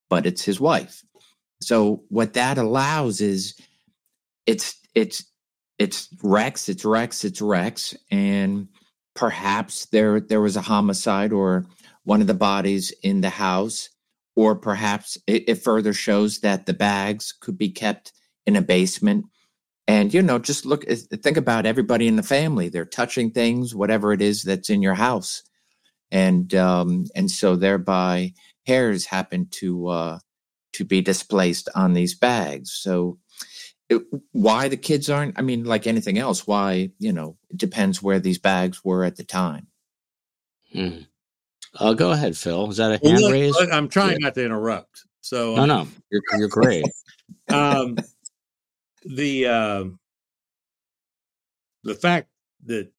but 0.10 0.26
it's 0.26 0.44
his 0.44 0.62
wife. 0.62 1.04
So 1.62 2.04
what 2.08 2.34
that 2.34 2.58
allows 2.58 3.20
is 3.20 3.60
it's 4.46 4.80
it's 4.96 5.26
it's 5.78 6.08
Rex, 6.24 6.70
it's 6.70 6.86
Rex, 6.86 7.26
it's 7.26 7.42
Rex, 7.42 7.98
and 8.12 8.70
perhaps 9.16 9.86
there 9.88 10.20
there 10.20 10.42
was 10.42 10.56
a 10.56 10.62
homicide 10.62 11.34
or 11.34 11.66
one 12.04 12.22
of 12.22 12.28
the 12.28 12.34
bodies 12.34 12.94
in 13.04 13.22
the 13.22 13.30
house, 13.30 13.90
or 14.36 14.56
perhaps 14.56 15.18
it, 15.28 15.44
it 15.48 15.56
further 15.56 15.94
shows 15.94 16.40
that 16.40 16.66
the 16.66 16.74
bags 16.74 17.34
could 17.40 17.58
be 17.58 17.70
kept 17.70 18.14
in 18.46 18.56
a 18.56 18.62
basement. 18.62 19.26
And 19.88 20.14
you 20.14 20.22
know, 20.22 20.40
just 20.40 20.66
look, 20.66 20.86
think 20.88 21.38
about 21.38 21.66
everybody 21.66 22.08
in 22.08 22.16
the 22.16 22.24
family. 22.24 22.70
They're 22.70 22.86
touching 22.86 23.32
things, 23.32 23.74
whatever 23.74 24.14
it 24.14 24.22
is 24.22 24.44
that's 24.44 24.70
in 24.70 24.82
your 24.82 24.94
house 24.94 25.44
and 26.12 26.54
um, 26.56 27.06
and 27.16 27.30
so 27.30 27.56
thereby 27.56 28.34
hairs 28.66 29.06
happen 29.06 29.48
to 29.52 29.88
uh, 29.88 30.20
to 30.74 30.86
be 30.86 31.02
displaced 31.02 31.70
on 31.76 31.94
these 31.94 32.16
bags. 32.16 32.72
So 32.72 33.20
it, 33.90 34.04
why 34.32 34.68
the 34.68 34.78
kids 34.78 35.10
aren't? 35.10 35.38
I 35.38 35.42
mean, 35.42 35.64
like 35.66 35.88
anything 35.88 36.18
else, 36.18 36.46
why 36.46 36.92
you 37.00 37.12
know 37.12 37.38
it 37.50 37.58
depends 37.58 38.02
where 38.02 38.20
these 38.20 38.38
bags 38.38 38.84
were 38.86 39.04
at 39.04 39.16
the 39.16 39.24
time. 39.24 39.68
Hmm. 40.72 41.00
Uh, 41.76 41.94
go 41.94 42.12
ahead, 42.12 42.38
Phil. 42.38 42.70
Is 42.70 42.78
that 42.78 42.92
a 42.92 43.00
Well, 43.02 43.12
hand 43.12 43.24
look, 43.24 43.32
raised? 43.32 43.56
look, 43.60 43.72
I'm 43.72 43.90
trying 43.90 44.18
not 44.20 44.36
to 44.36 44.46
interrupt. 44.46 45.04
So 45.22 45.56
No, 45.56 45.66
no, 45.66 45.88
you're 46.12 46.22
you're 46.38 46.48
great. 46.48 46.86
um, 47.50 47.98
the 49.06 49.48
uh, 49.48 49.84
the 51.84 51.96
fact 51.96 52.30
that 52.66 52.92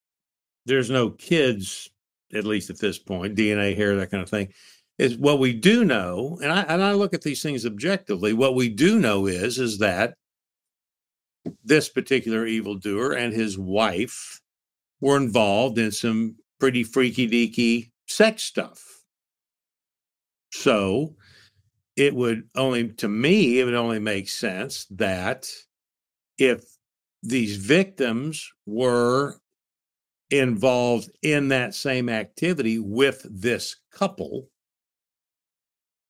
there's 0.66 0.90
no 0.90 1.10
kids, 1.10 1.90
at 2.32 2.44
least 2.44 2.70
at 2.70 2.78
this 2.78 2.98
point, 2.98 3.36
DNA, 3.36 3.76
hair, 3.76 3.96
that 3.96 4.10
kind 4.10 4.22
of 4.22 4.28
thing, 4.28 4.52
is 4.98 5.16
what 5.16 5.38
we 5.38 5.52
do 5.52 5.84
know. 5.84 6.38
And 6.42 6.52
I 6.52 6.62
and 6.62 6.82
I 6.82 6.92
look 6.92 7.14
at 7.14 7.22
these 7.22 7.42
things 7.42 7.66
objectively. 7.66 8.32
What 8.32 8.54
we 8.54 8.68
do 8.68 8.98
know 8.98 9.26
is 9.26 9.58
is 9.58 9.78
that 9.78 10.14
this 11.64 11.88
particular 11.88 12.46
evildoer 12.46 13.12
and 13.12 13.32
his 13.32 13.58
wife 13.58 14.40
were 15.00 15.16
involved 15.16 15.78
in 15.78 15.90
some 15.90 16.36
pretty 16.58 16.84
freaky 16.84 17.28
deaky 17.28 17.90
sex 18.06 18.42
stuff. 18.42 18.84
So 20.52 21.16
it 21.96 22.14
would 22.14 22.48
only, 22.56 22.88
to 22.94 23.08
me, 23.08 23.60
it 23.60 23.64
would 23.64 23.74
only 23.74 23.98
make 23.98 24.28
sense 24.28 24.86
that 24.90 25.48
if 26.38 26.64
these 27.22 27.56
victims 27.56 28.50
were 28.66 29.36
involved 30.30 31.10
in 31.22 31.48
that 31.48 31.74
same 31.74 32.08
activity 32.08 32.78
with 32.78 33.26
this 33.28 33.76
couple, 33.92 34.48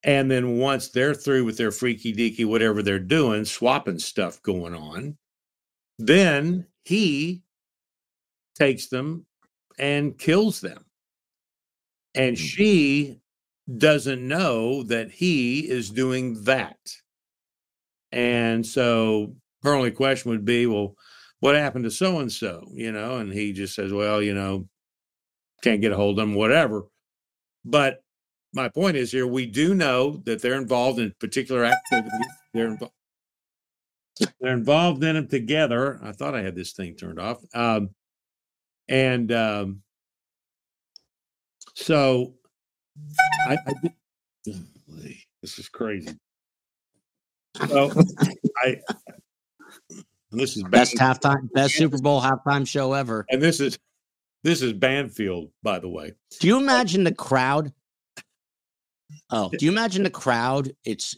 and 0.03 0.30
then 0.30 0.59
once 0.59 0.88
they're 0.88 1.14
through 1.14 1.44
with 1.44 1.57
their 1.59 1.72
freaky 1.72 2.12
deaky, 2.12 2.46
whatever 2.46 2.82
they're 2.82 2.98
doing, 2.98 3.44
swapping 3.44 3.98
stuff 3.98 4.42
going 4.42 4.74
on, 4.74 5.16
then 5.98 6.66
he 6.84 7.42
takes 8.59 8.88
them 8.88 9.26
and 9.78 10.18
kills 10.18 10.61
them. 10.61 10.84
And 12.14 12.36
hmm. 12.36 12.42
she 12.42 13.20
doesn't 13.76 14.26
know 14.26 14.82
that 14.84 15.11
he 15.11 15.68
is 15.68 15.90
doing 15.90 16.42
that. 16.44 16.78
And 18.11 18.66
so 18.66 19.36
her 19.62 19.74
only 19.74 19.90
question 19.90 20.30
would 20.30 20.44
be, 20.44 20.66
well, 20.66 20.96
what 21.40 21.55
happened 21.55 21.84
to 21.84 21.90
so 21.90 22.18
and 22.18 22.32
so? 22.32 22.66
You 22.72 22.92
know, 22.92 23.18
and 23.18 23.32
he 23.32 23.53
just 23.53 23.74
says, 23.74 23.92
well, 23.92 24.20
you 24.20 24.34
know, 24.34 24.68
can't 25.62 25.80
get 25.80 25.92
a 25.92 25.96
hold 25.96 26.18
of 26.18 26.26
them, 26.26 26.34
whatever. 26.34 26.84
But 27.64 28.03
my 28.53 28.68
point 28.68 28.96
is 28.96 29.12
here, 29.12 29.26
we 29.26 29.46
do 29.46 29.74
know 29.74 30.22
that 30.24 30.42
they're 30.42 30.61
involved 30.61 30.98
in 30.98 31.14
particular 31.20 31.64
activities. 31.64 32.26
They're 32.53 32.68
involved. 32.68 32.94
They're 34.40 34.53
involved 34.53 35.03
in 35.05 35.14
them 35.14 35.28
together. 35.28 35.98
I 36.03 36.12
thought 36.12 36.34
I 36.34 36.42
had 36.42 36.55
this 36.55 36.72
thing 36.72 36.94
turned 36.94 37.18
off. 37.18 37.38
Um, 37.55 37.90
and 38.88 39.32
um, 39.32 39.82
so 41.74 42.34
I, 43.46 43.57
I 43.66 43.72
did, 43.82 43.92
this 45.42 45.59
is 45.59 45.68
crazy. 45.68 46.18
So 47.68 47.92
I 48.59 48.76
this 50.32 50.57
is 50.57 50.62
best 50.64 50.96
halftime, 50.96 51.51
best 51.53 51.74
Super 51.74 51.98
Bowl 51.98 52.20
halftime 52.20 52.66
show 52.66 52.92
ever. 52.92 53.24
And 53.30 53.40
this 53.40 53.61
is 53.61 53.78
this 54.42 54.62
is 54.62 54.72
Banfield, 54.72 55.51
by 55.62 55.78
the 55.78 55.88
way. 55.88 56.12
Do 56.40 56.46
you 56.46 56.59
imagine 56.59 57.05
the 57.05 57.14
crowd? 57.14 57.72
Oh, 59.30 59.50
do 59.50 59.64
you 59.64 59.70
imagine 59.70 60.02
the 60.02 60.11
crowd? 60.11 60.72
It's 60.84 61.16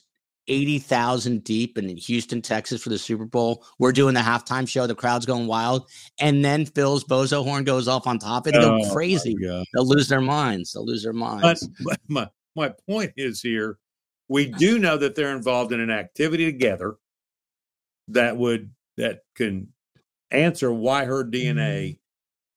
80,000 0.49 1.45
deep 1.45 1.79
in 1.79 1.97
Houston, 1.97 2.43
Texas 2.43 2.83
for 2.83 2.89
the 2.89 2.99
Super 2.99 3.25
Bowl. 3.25 3.65
We're 3.79 3.93
doing 3.93 4.15
the 4.15 4.21
halftime 4.21 4.69
show. 4.69 4.87
The 4.87 4.95
crowd's 4.95 5.27
going 5.27 5.47
wild. 5.47 5.89
And 6.19 6.45
then 6.45 6.67
Phil's 6.67 7.05
bozo 7.05 7.45
horn 7.45 7.65
goes 7.65 7.87
off 7.87 8.07
on 8.07 8.19
top 8.19 8.47
of 8.47 8.55
it. 8.55 8.59
They'll 8.59 8.71
oh, 8.71 8.83
go 8.83 8.93
crazy. 8.93 9.37
They'll 9.41 9.87
lose 9.87 10.09
their 10.09 10.21
minds. 10.21 10.73
They'll 10.73 10.85
lose 10.85 11.03
their 11.03 11.13
minds. 11.13 11.69
But, 11.85 12.01
my, 12.09 12.29
my 12.57 12.73
point 12.87 13.13
is 13.17 13.41
here 13.41 13.79
we 14.33 14.47
do 14.47 14.79
know 14.79 14.97
that 14.97 15.15
they're 15.15 15.37
involved 15.37 15.73
in 15.73 15.81
an 15.81 15.91
activity 15.91 16.47
together 16.47 16.97
that 18.09 18.35
would, 18.37 18.71
that 18.97 19.21
can 19.37 19.69
answer 20.31 20.73
why 20.73 21.05
her 21.05 21.23
DNA 21.23 21.91
mm-hmm. 21.91 21.97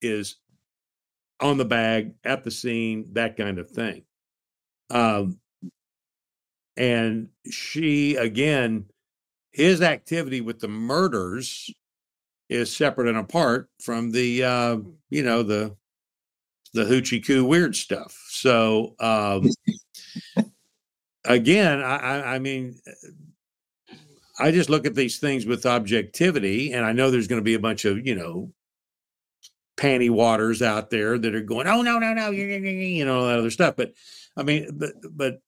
is 0.00 0.36
on 1.38 1.58
the 1.58 1.66
bag 1.66 2.14
at 2.24 2.44
the 2.44 2.50
scene, 2.50 3.08
that 3.12 3.36
kind 3.36 3.58
of 3.58 3.68
thing. 3.68 4.05
Um, 4.90 5.38
and 6.76 7.28
she, 7.50 8.16
again, 8.16 8.86
his 9.52 9.80
activity 9.82 10.40
with 10.40 10.60
the 10.60 10.68
murders 10.68 11.70
is 12.48 12.74
separate 12.74 13.08
and 13.08 13.18
apart 13.18 13.68
from 13.80 14.12
the, 14.12 14.44
uh, 14.44 14.76
you 15.10 15.22
know, 15.22 15.42
the, 15.42 15.74
the 16.74 16.84
hoochie 16.84 17.26
coo 17.26 17.44
weird 17.44 17.74
stuff. 17.74 18.14
So, 18.28 18.94
um, 19.00 19.50
again, 21.24 21.80
I, 21.80 22.34
I 22.34 22.38
mean, 22.38 22.78
I 24.38 24.50
just 24.50 24.68
look 24.68 24.86
at 24.86 24.94
these 24.94 25.18
things 25.18 25.46
with 25.46 25.64
objectivity, 25.64 26.72
and 26.72 26.84
I 26.84 26.92
know 26.92 27.10
there's 27.10 27.28
going 27.28 27.40
to 27.40 27.44
be 27.44 27.54
a 27.54 27.60
bunch 27.60 27.86
of, 27.86 28.06
you 28.06 28.14
know, 28.14 28.52
panty 29.76 30.10
waters 30.10 30.62
out 30.62 30.90
there 30.90 31.18
that 31.18 31.34
are 31.34 31.40
going, 31.40 31.66
oh 31.66 31.82
no, 31.82 31.98
no, 31.98 32.12
no, 32.12 32.30
you 32.30 33.04
know, 33.04 33.20
all 33.20 33.26
that 33.26 33.38
other 33.38 33.50
stuff. 33.50 33.76
But 33.76 33.92
I 34.36 34.42
mean, 34.42 34.68
but 34.74 34.92
but 35.12 35.40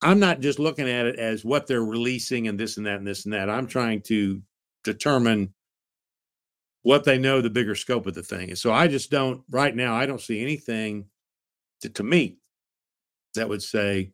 I'm 0.00 0.20
not 0.20 0.40
just 0.40 0.58
looking 0.58 0.88
at 0.88 1.06
it 1.06 1.18
as 1.18 1.44
what 1.44 1.66
they're 1.66 1.84
releasing 1.84 2.48
and 2.48 2.58
this 2.58 2.76
and 2.76 2.86
that 2.86 2.98
and 2.98 3.06
this 3.06 3.24
and 3.24 3.34
that. 3.34 3.50
I'm 3.50 3.66
trying 3.66 4.02
to 4.02 4.40
determine 4.84 5.52
what 6.82 7.04
they 7.04 7.18
know 7.18 7.40
the 7.40 7.50
bigger 7.50 7.74
scope 7.74 8.06
of 8.06 8.14
the 8.14 8.22
thing 8.22 8.50
is. 8.50 8.60
So 8.60 8.72
I 8.72 8.86
just 8.86 9.10
don't 9.10 9.42
right 9.50 9.74
now. 9.74 9.94
I 9.94 10.06
don't 10.06 10.20
see 10.20 10.40
anything 10.40 11.06
to, 11.82 11.88
to 11.90 12.02
me 12.02 12.38
that 13.34 13.48
would 13.48 13.62
say 13.62 14.12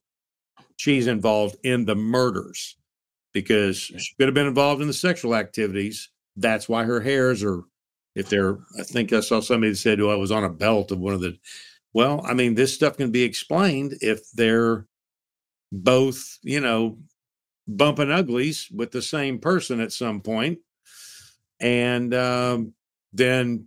she's 0.77 1.07
involved 1.07 1.57
in 1.63 1.85
the 1.85 1.95
murders 1.95 2.77
because 3.33 3.77
she 3.77 4.15
could 4.19 4.29
have 4.29 4.35
been 4.35 4.47
involved 4.47 4.81
in 4.81 4.87
the 4.87 4.95
sexual 4.95 5.35
activities. 5.35 6.09
That's 6.37 6.69
why 6.69 6.85
her 6.85 7.01
hairs 7.01 7.45
are 7.45 7.65
if 8.15 8.29
they're 8.29 8.59
i 8.79 8.83
think 8.83 9.13
i 9.13 9.21
saw 9.21 9.41
somebody 9.41 9.71
that 9.71 9.77
said 9.77 10.01
oh 10.01 10.11
i 10.11 10.15
was 10.15 10.31
on 10.31 10.45
a 10.45 10.49
belt 10.49 10.91
of 10.91 10.99
one 10.99 11.15
of 11.15 11.21
the 11.21 11.37
well 11.95 12.21
i 12.27 12.35
mean 12.35 12.55
this 12.55 12.75
stuff 12.75 12.97
can 12.97 13.11
be 13.11 13.23
explained 13.23 13.97
if 14.01 14.31
they're 14.33 14.87
both 15.73 16.39
you 16.43 16.61
know 16.61 16.99
bumping 17.67 18.11
uglies 18.11 18.69
with 18.71 18.91
the 18.91 19.03
same 19.03 19.39
person 19.39 19.81
at 19.81 19.93
some 19.93 20.21
point 20.21 20.59
and 21.61 22.13
um, 22.13 22.75
then 23.13 23.67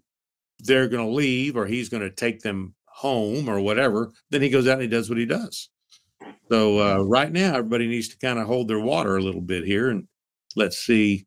they're 0.59 0.87
going 0.87 1.03
to 1.03 1.11
leave 1.11 1.55
or 1.55 1.65
he's 1.65 1.89
going 1.89 2.03
to 2.03 2.11
take 2.11 2.41
them 2.41 2.75
home 2.85 3.49
or 3.49 3.59
whatever 3.59 4.11
then 4.29 4.41
he 4.41 4.49
goes 4.49 4.67
out 4.67 4.73
and 4.73 4.83
he 4.83 4.87
does 4.87 5.09
what 5.09 5.17
he 5.17 5.25
does 5.25 5.69
so 6.49 6.79
uh, 6.79 7.03
right 7.03 7.31
now 7.31 7.55
everybody 7.55 7.87
needs 7.87 8.07
to 8.09 8.17
kind 8.19 8.37
of 8.37 8.45
hold 8.45 8.67
their 8.67 8.79
water 8.79 9.17
a 9.17 9.21
little 9.21 9.41
bit 9.41 9.63
here 9.63 9.89
and 9.89 10.07
let's 10.55 10.77
see 10.77 11.25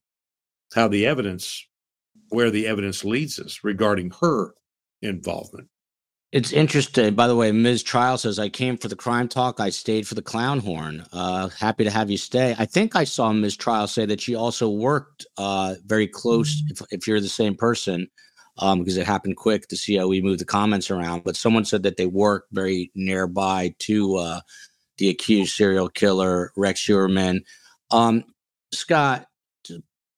how 0.75 0.87
the 0.87 1.07
evidence 1.07 1.67
where 2.31 2.51
the 2.51 2.67
evidence 2.67 3.05
leads 3.05 3.39
us 3.39 3.61
regarding 3.63 4.13
her 4.21 4.55
involvement. 5.03 5.69
It's 6.33 6.53
interesting. 6.53 7.15
By 7.15 7.27
the 7.27 7.35
way, 7.35 7.51
Ms. 7.51 7.83
Trial 7.83 8.17
says, 8.17 8.39
I 8.39 8.49
came 8.49 8.77
for 8.77 8.87
the 8.87 8.95
crime 8.95 9.27
talk. 9.27 9.59
I 9.59 9.71
stayed 9.71 10.07
for 10.07 10.15
the 10.15 10.23
clown 10.23 10.61
horn. 10.61 11.05
Uh, 11.13 11.49
happy 11.49 11.83
to 11.83 11.91
have 11.91 12.09
you 12.09 12.19
stay. 12.19 12.55
I 12.57 12.67
think 12.67 12.95
I 12.95 13.03
saw 13.03 13.33
Ms. 13.33 13.57
Trial 13.57 13.89
say 13.89 14.07
that 14.07 14.21
she 14.21 14.37
also 14.37 14.69
worked 14.69 15.27
uh, 15.39 15.75
very 15.85 16.07
close, 16.07 16.63
if, 16.69 16.83
if, 16.93 17.09
you're 17.09 17.21
the 17.21 17.29
same 17.29 17.57
person, 17.57 18.07
um, 18.59 18.79
because 18.79 18.97
it 18.97 19.09
happened 19.09 19.39
quick 19.39 19.67
to 19.69 19.77
see 19.77 19.97
how 19.97 20.07
we 20.07 20.23
moved 20.23 20.39
the 20.39 20.45
comments 20.45 20.89
around. 20.89 21.25
But 21.25 21.35
someone 21.35 21.65
said 21.65 21.83
that 21.83 21.97
they 21.97 22.07
worked 22.07 22.53
very 22.53 22.93
nearby 22.95 23.75
to 23.81 24.17
uh, 24.17 24.41
the 24.99 25.09
accused 25.09 25.57
serial 25.57 25.89
killer, 25.89 26.53
Rex 26.57 26.87
Heuermann. 26.87 27.41
Um, 27.91 28.23
Scott, 28.71 29.27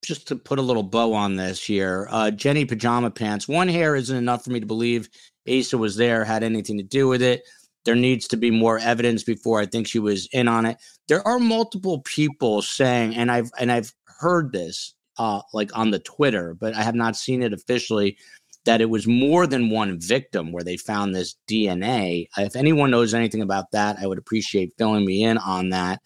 just 0.04 0.28
to 0.28 0.36
put 0.36 0.58
a 0.58 0.62
little 0.62 0.82
bow 0.82 1.14
on 1.14 1.36
this 1.36 1.64
here, 1.64 2.06
uh, 2.10 2.30
Jenny 2.30 2.66
Pajama 2.66 3.10
Pants, 3.10 3.48
one 3.48 3.68
hair 3.68 3.96
isn't 3.96 4.16
enough 4.16 4.44
for 4.44 4.50
me 4.50 4.60
to 4.60 4.66
believe 4.66 5.08
Asa 5.49 5.78
was 5.78 5.97
there, 5.97 6.24
had 6.24 6.43
anything 6.43 6.78
to 6.78 6.84
do 6.84 7.09
with 7.09 7.22
it. 7.22 7.43
There 7.84 7.97
needs 7.97 8.28
to 8.28 8.36
be 8.36 8.51
more 8.51 8.78
evidence 8.78 9.24
before 9.24 9.61
I 9.61 9.66
think 9.66 9.88
she 9.88 9.99
was 9.99 10.28
in 10.32 10.47
on 10.47 10.66
it. 10.66 10.78
There 11.09 11.26
are 11.26 11.38
multiple 11.38 12.01
people 12.03 12.62
saying, 12.62 13.16
and 13.16 13.30
I've 13.30 13.51
and 13.59 13.72
I've 13.72 13.93
heard 14.07 14.53
this 14.53 14.95
uh, 15.18 15.43
like 15.53 15.76
on 15.76 15.90
the 15.90 15.99
Twitter, 15.99 16.55
but 16.55 16.74
I 16.74 16.82
have 16.82 16.95
not 16.95 17.16
seen 17.16 17.43
it 17.43 17.53
officially 17.53 18.16
that 18.64 18.80
it 18.80 18.90
was 18.90 19.07
more 19.09 19.47
than 19.47 19.70
one 19.70 19.99
victim 20.01 20.53
where 20.53 20.62
they 20.62 20.76
found 20.76 21.14
this 21.14 21.34
DNA. 21.49 22.28
If 22.36 22.55
anyone 22.55 22.93
knows 22.93 23.12
anything 23.12 23.43
about 23.43 23.72
that, 23.72 23.99
I 24.01 24.07
would 24.07 24.18
appreciate 24.18 24.74
filling 24.78 25.05
me 25.05 25.24
in 25.24 25.38
on 25.38 25.70
that. 25.70 26.01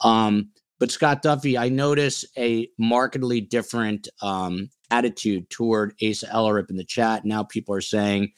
Um, 0.00 0.48
but 0.78 0.90
Scott 0.90 1.22
Duffey, 1.22 1.58
I 1.58 1.68
notice 1.68 2.24
a 2.36 2.68
markedly 2.78 3.40
different 3.40 4.08
um, 4.22 4.70
attitude 4.90 5.50
toward 5.50 5.92
Asa 6.02 6.26
Ellerup 6.28 6.70
in 6.70 6.76
the 6.76 6.84
chat. 6.84 7.24
Now 7.24 7.42
people 7.42 7.74
are 7.74 7.80
saying 7.80 8.32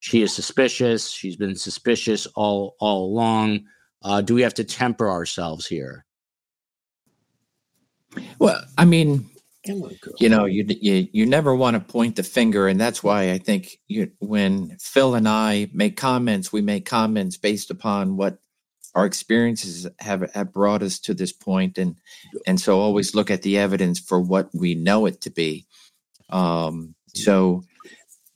she 0.00 0.22
is 0.22 0.34
suspicious. 0.34 1.10
She's 1.10 1.36
been 1.36 1.56
suspicious 1.56 2.26
all 2.34 2.76
all 2.80 3.04
along. 3.04 3.66
Uh, 4.02 4.22
do 4.22 4.34
we 4.34 4.42
have 4.42 4.54
to 4.54 4.64
temper 4.64 5.08
ourselves 5.08 5.66
here? 5.66 6.04
Well, 8.38 8.62
I 8.76 8.86
mean, 8.86 9.30
you 10.18 10.28
know, 10.28 10.46
you, 10.46 10.64
you 10.68 11.06
you 11.12 11.26
never 11.26 11.54
want 11.54 11.74
to 11.74 11.80
point 11.80 12.16
the 12.16 12.22
finger, 12.22 12.66
and 12.66 12.80
that's 12.80 13.02
why 13.02 13.30
I 13.30 13.38
think 13.38 13.78
you, 13.88 14.10
when 14.18 14.76
Phil 14.80 15.14
and 15.14 15.28
I 15.28 15.68
make 15.72 15.96
comments, 15.96 16.52
we 16.52 16.62
make 16.62 16.86
comments 16.86 17.36
based 17.36 17.70
upon 17.70 18.16
what 18.16 18.38
our 18.94 19.04
experiences 19.06 19.86
have, 20.00 20.30
have 20.34 20.52
brought 20.52 20.82
us 20.82 20.98
to 20.98 21.14
this 21.14 21.32
point 21.32 21.78
and 21.78 21.96
and 22.46 22.60
so 22.60 22.80
always 22.80 23.14
look 23.14 23.30
at 23.30 23.42
the 23.42 23.56
evidence 23.56 24.00
for 24.00 24.20
what 24.20 24.50
we 24.52 24.74
know 24.74 25.06
it 25.06 25.20
to 25.20 25.30
be 25.30 25.64
um 26.30 26.94
so 27.14 27.62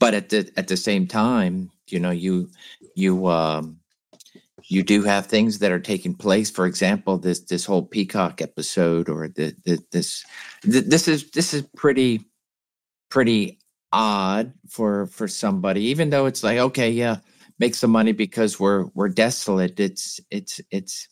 but 0.00 0.14
at 0.14 0.28
the 0.28 0.50
at 0.56 0.68
the 0.68 0.76
same 0.76 1.06
time 1.06 1.70
you 1.88 1.98
know 1.98 2.10
you 2.10 2.48
you 2.94 3.26
um 3.26 3.78
you 4.68 4.82
do 4.82 5.02
have 5.02 5.26
things 5.26 5.58
that 5.58 5.72
are 5.72 5.80
taking 5.80 6.14
place 6.14 6.50
for 6.50 6.66
example 6.66 7.18
this 7.18 7.40
this 7.40 7.64
whole 7.64 7.82
peacock 7.82 8.40
episode 8.40 9.08
or 9.08 9.28
the, 9.28 9.54
the 9.64 9.78
this 9.92 10.24
this 10.62 11.08
is 11.08 11.30
this 11.30 11.52
is 11.52 11.62
pretty 11.76 12.24
pretty 13.10 13.58
odd 13.92 14.52
for 14.68 15.06
for 15.06 15.28
somebody 15.28 15.84
even 15.84 16.10
though 16.10 16.26
it's 16.26 16.42
like 16.42 16.58
okay 16.58 16.90
yeah 16.90 17.16
make 17.58 17.74
some 17.74 17.90
money 17.90 18.12
because 18.12 18.58
we're 18.58 18.86
we're 18.94 19.08
desolate. 19.08 19.78
It's 19.78 20.20
it's 20.30 20.60
it's 20.70 21.08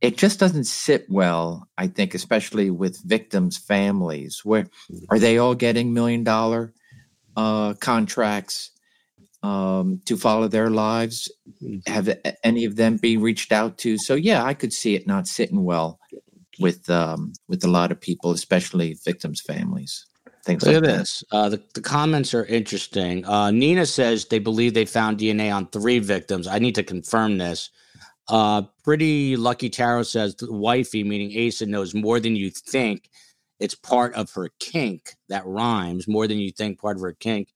it 0.00 0.16
just 0.16 0.40
doesn't 0.40 0.64
sit 0.64 1.06
well. 1.08 1.68
I 1.78 1.86
think, 1.86 2.14
especially 2.14 2.70
with 2.70 3.02
victims' 3.04 3.56
families, 3.56 4.40
where 4.44 4.66
are 5.10 5.18
they 5.18 5.38
all 5.38 5.54
getting 5.54 5.92
million 5.94 6.24
dollar 6.24 6.72
uh, 7.36 7.74
contracts 7.74 8.70
um, 9.42 10.00
to 10.06 10.16
follow 10.16 10.48
their 10.48 10.70
lives? 10.70 11.30
Mm-hmm. 11.62 11.92
Have 11.92 12.16
any 12.44 12.64
of 12.64 12.76
them 12.76 12.96
been 12.96 13.20
reached 13.20 13.52
out 13.52 13.78
to? 13.78 13.98
So 13.98 14.14
yeah, 14.14 14.44
I 14.44 14.54
could 14.54 14.72
see 14.72 14.94
it 14.94 15.06
not 15.06 15.26
sitting 15.26 15.64
well 15.64 15.98
with 16.58 16.88
um, 16.90 17.32
with 17.48 17.64
a 17.64 17.68
lot 17.68 17.92
of 17.92 18.00
people, 18.00 18.30
especially 18.32 18.96
victims' 19.04 19.40
families. 19.40 20.06
Things 20.44 20.64
Look 20.64 20.74
like 20.74 20.82
at 20.82 20.88
that. 20.88 20.98
this. 20.98 21.24
Uh, 21.30 21.48
the, 21.50 21.62
the 21.74 21.80
comments 21.80 22.34
are 22.34 22.44
interesting. 22.46 23.24
Uh, 23.24 23.52
Nina 23.52 23.86
says 23.86 24.24
they 24.24 24.40
believe 24.40 24.74
they 24.74 24.84
found 24.84 25.18
DNA 25.18 25.54
on 25.54 25.68
three 25.68 26.00
victims. 26.00 26.48
I 26.48 26.58
need 26.58 26.74
to 26.74 26.82
confirm 26.82 27.38
this. 27.38 27.70
Uh, 28.28 28.62
Pretty 28.82 29.36
Lucky 29.36 29.70
Tarot 29.70 30.04
says 30.04 30.34
the 30.34 30.52
wifey, 30.52 31.04
meaning 31.04 31.46
Asa, 31.46 31.66
knows 31.66 31.94
more 31.94 32.18
than 32.18 32.34
you 32.34 32.50
think. 32.50 33.08
It's 33.62 33.76
part 33.76 34.14
of 34.14 34.30
her 34.32 34.50
kink 34.58 35.14
that 35.28 35.46
rhymes 35.46 36.08
more 36.08 36.26
than 36.26 36.38
you 36.38 36.50
think 36.50 36.80
part 36.80 36.96
of 36.96 37.02
her 37.02 37.12
kink. 37.12 37.48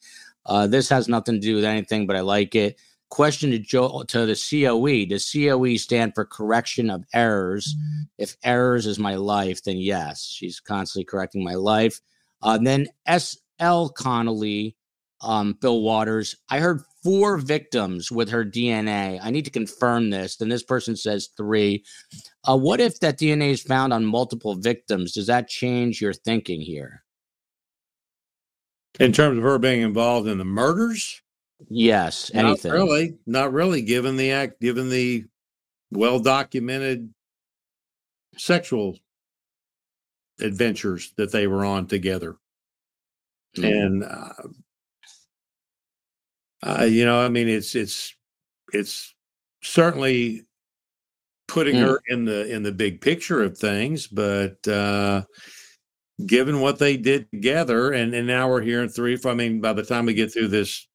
Uh, 0.47 0.67
this 0.69 0.89
has 0.89 1.09
nothing 1.09 1.35
to 1.35 1.41
do 1.41 1.57
with 1.57 1.65
anything, 1.65 2.07
but 2.07 2.15
I 2.15 2.21
like 2.21 2.55
it. 2.55 2.79
Question 3.09 3.51
to 3.51 3.59
Joe 3.59 4.05
to 4.07 4.27
the 4.27 4.35
COE. 4.35 5.07
Does 5.07 5.31
COE 5.31 5.77
stand 5.77 6.15
for 6.15 6.25
correction 6.25 6.91
of 6.91 7.05
errors? 7.13 7.75
If 8.19 8.37
errors 8.45 8.87
is 8.87 8.99
my 8.99 9.17
life, 9.17 9.65
then 9.65 9.79
yes, 9.79 10.25
she's 10.25 10.61
constantly 10.61 11.05
correcting 11.05 11.43
my 11.43 11.55
life. 11.55 12.01
Uh, 12.41 12.59
then 12.59 12.87
SL 13.09 13.89
Connolly, 13.97 14.77
um, 15.21 15.57
Phil 15.61 15.81
Waters. 15.83 16.37
I 16.51 16.59
heard 16.59 16.83
four 17.03 17.39
victims 17.39 18.11
with 18.11 18.31
her 18.31 18.45
DNA. 18.45 19.19
I 19.23 19.31
need 19.31 19.45
to 19.45 19.51
confirm 19.51 20.11
this. 20.11 20.37
Then 20.37 20.49
this 20.49 20.63
person 20.63 20.97
says 20.97 21.29
three. 21.37 21.85
Uh, 22.49 22.57
what 22.57 22.81
if 22.81 23.01
that 23.01 23.19
DNA 23.19 23.51
is 23.51 23.63
found 23.63 23.93
on 23.93 24.05
multiple 24.05 24.55
victims? 24.55 25.13
Does 25.13 25.27
that 25.29 25.49
change 25.49 26.01
your 26.01 26.13
thinking 26.13 26.61
here? 26.61 27.03
In 28.99 29.13
terms 29.13 29.39
of 29.39 29.45
her 29.45 29.59
being 29.59 29.83
involved 29.83 30.27
in 30.27 30.39
the 30.39 30.45
murders? 30.45 31.23
Yes, 31.69 32.31
anything. 32.35 32.73
Not 32.73 32.77
really. 32.77 33.19
Not 33.27 33.53
really, 33.53 33.83
given 33.83 34.17
the 34.17 34.33
act, 34.33 34.61
given 34.61 34.91
the 34.91 35.25
well 35.91 36.19
documented 36.19 37.13
sexual 38.37 38.99
adventures 40.41 41.13
that 41.17 41.33
they 41.33 41.47
were 41.47 41.65
on 41.65 41.87
together. 41.87 42.37
Mm-hmm. 43.57 43.65
And, 43.65 44.05
uh, 44.05 44.33
uh, 46.67 46.85
you 46.85 47.05
know, 47.05 47.21
I 47.21 47.29
mean, 47.29 47.49
it's, 47.49 47.75
it's, 47.75 48.15
it's 48.73 49.15
certainly 49.63 50.47
putting 51.49 51.77
mm. 51.77 51.87
her 51.87 52.01
in 52.09 52.25
the, 52.25 52.53
in 52.53 52.63
the 52.63 52.73
big 52.73 53.01
picture 53.01 53.43
of 53.43 53.57
things, 53.57 54.07
but, 54.07 54.67
uh, 54.67 55.23
given 56.25 56.61
what 56.61 56.79
they 56.79 56.97
did 56.97 57.31
together, 57.31 57.93
and, 57.93 58.15
and 58.15 58.27
now 58.27 58.49
we're 58.49 58.63
hearing 58.63 58.89
three. 58.89 59.19
I 59.25 59.35
mean, 59.35 59.61
by 59.61 59.75
the 59.75 59.83
time 59.85 60.07
we 60.07 60.15
get 60.15 60.33
through 60.33 60.49
this 60.49 60.89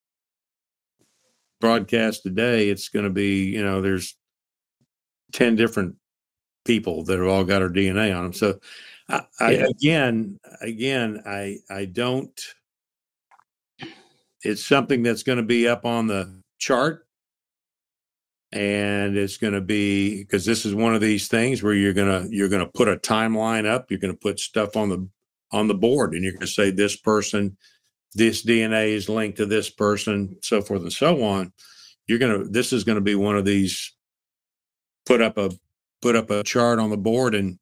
broadcast 1.59 2.23
today, 2.23 2.69
it's 2.69 2.89
going 2.89 3.05
to 3.05 3.11
be, 3.11 3.45
you 3.45 3.63
know, 3.63 3.81
there's 3.81 4.17
10 5.33 5.55
different 5.55 5.95
people 6.65 7.03
that 7.05 7.19
have 7.19 7.27
all 7.27 7.43
got 7.43 7.61
our 7.61 7.69
DNA 7.69 8.15
on 8.15 8.23
them. 8.23 8.33
So 8.33 8.59
I, 9.07 9.21
I 9.39 9.51
again, 9.51 10.39
again, 10.61 11.21
I, 11.25 11.57
I 11.69 11.85
don't, 11.85 12.39
it's 14.43 14.65
something 14.65 15.03
that's 15.03 15.23
going 15.23 15.37
to 15.37 15.43
be 15.43 15.67
up 15.67 15.85
on 15.85 16.07
the 16.07 16.41
chart 16.57 17.05
and 18.51 19.17
it's 19.17 19.37
going 19.37 19.53
to 19.53 19.61
be 19.61 20.23
because 20.23 20.45
this 20.45 20.65
is 20.65 20.75
one 20.75 20.93
of 20.93 21.01
these 21.01 21.27
things 21.27 21.63
where 21.63 21.73
you're 21.73 21.93
going 21.93 22.23
to 22.23 22.35
you're 22.35 22.49
going 22.49 22.65
to 22.65 22.71
put 22.71 22.87
a 22.87 22.97
timeline 22.97 23.65
up 23.65 23.89
you're 23.89 23.99
going 23.99 24.13
to 24.13 24.19
put 24.19 24.39
stuff 24.39 24.75
on 24.75 24.89
the 24.89 25.07
on 25.51 25.67
the 25.67 25.73
board 25.73 26.13
and 26.13 26.23
you're 26.23 26.33
going 26.33 26.41
to 26.41 26.47
say 26.47 26.71
this 26.71 26.95
person 26.95 27.55
this 28.13 28.43
DNA 28.43 28.89
is 28.89 29.09
linked 29.09 29.37
to 29.37 29.45
this 29.45 29.69
person, 29.69 30.37
so 30.41 30.61
forth 30.61 30.81
and 30.81 30.93
so 30.93 31.23
on. 31.23 31.53
You're 32.07 32.19
gonna 32.19 32.43
this 32.43 32.73
is 32.73 32.83
gonna 32.83 33.01
be 33.01 33.15
one 33.15 33.37
of 33.37 33.45
these 33.45 33.93
put 35.05 35.21
up 35.21 35.37
a 35.37 35.51
put 36.01 36.15
up 36.15 36.29
a 36.29 36.43
chart 36.43 36.79
on 36.79 36.89
the 36.89 36.97
board 36.97 37.35
and 37.35 37.57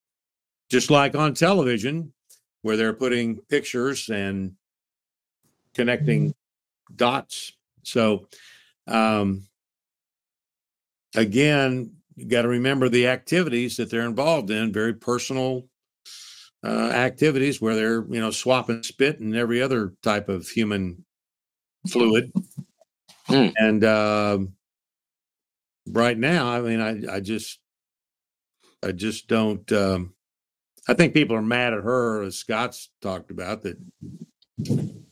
just 0.69 0.89
like 0.89 1.15
on 1.15 1.34
television 1.34 2.13
where 2.61 2.77
they're 2.77 2.93
putting 2.93 3.38
pictures 3.49 4.09
and 4.09 4.53
connecting 5.75 6.34
dots. 6.95 7.53
So 7.83 8.27
um 8.87 9.47
again, 11.15 11.93
you 12.15 12.25
got 12.25 12.43
to 12.43 12.49
remember 12.49 12.89
the 12.89 13.07
activities 13.07 13.77
that 13.77 13.89
they're 13.89 14.01
involved 14.05 14.51
in, 14.51 14.73
very 14.73 14.93
personal 14.93 15.69
uh, 16.63 16.89
activities 16.89 17.61
where 17.61 17.75
they're 17.75 18.05
you 18.09 18.19
know 18.19 18.31
swapping 18.31 18.83
spit 18.83 19.19
and 19.19 19.35
every 19.35 19.61
other 19.61 19.93
type 20.03 20.27
of 20.27 20.47
human 20.47 21.05
fluid 21.87 22.31
mm. 23.29 23.53
and 23.57 23.83
uh, 23.83 24.37
right 25.87 26.17
now 26.17 26.49
i 26.49 26.59
mean 26.59 26.81
i 26.81 27.15
i 27.15 27.19
just 27.21 27.59
i 28.83 28.91
just 28.91 29.27
don't 29.27 29.71
um, 29.71 30.13
i 30.89 30.93
think 30.93 31.13
people 31.13 31.35
are 31.35 31.41
mad 31.41 31.73
at 31.73 31.83
her 31.83 32.23
as 32.23 32.35
scott's 32.35 32.89
talked 33.01 33.31
about 33.31 33.61
that 33.61 33.77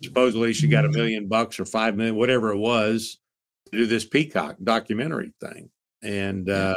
supposedly 0.04 0.54
she 0.54 0.68
got 0.68 0.86
a 0.86 0.90
million 0.90 1.28
bucks 1.28 1.60
or 1.60 1.66
five 1.66 1.96
million 1.96 2.16
whatever 2.16 2.52
it 2.52 2.58
was 2.58 3.18
to 3.72 3.78
do 3.80 3.86
this 3.86 4.06
peacock 4.06 4.56
documentary 4.64 5.34
thing 5.42 5.70
and 6.02 6.50
uh, 6.50 6.76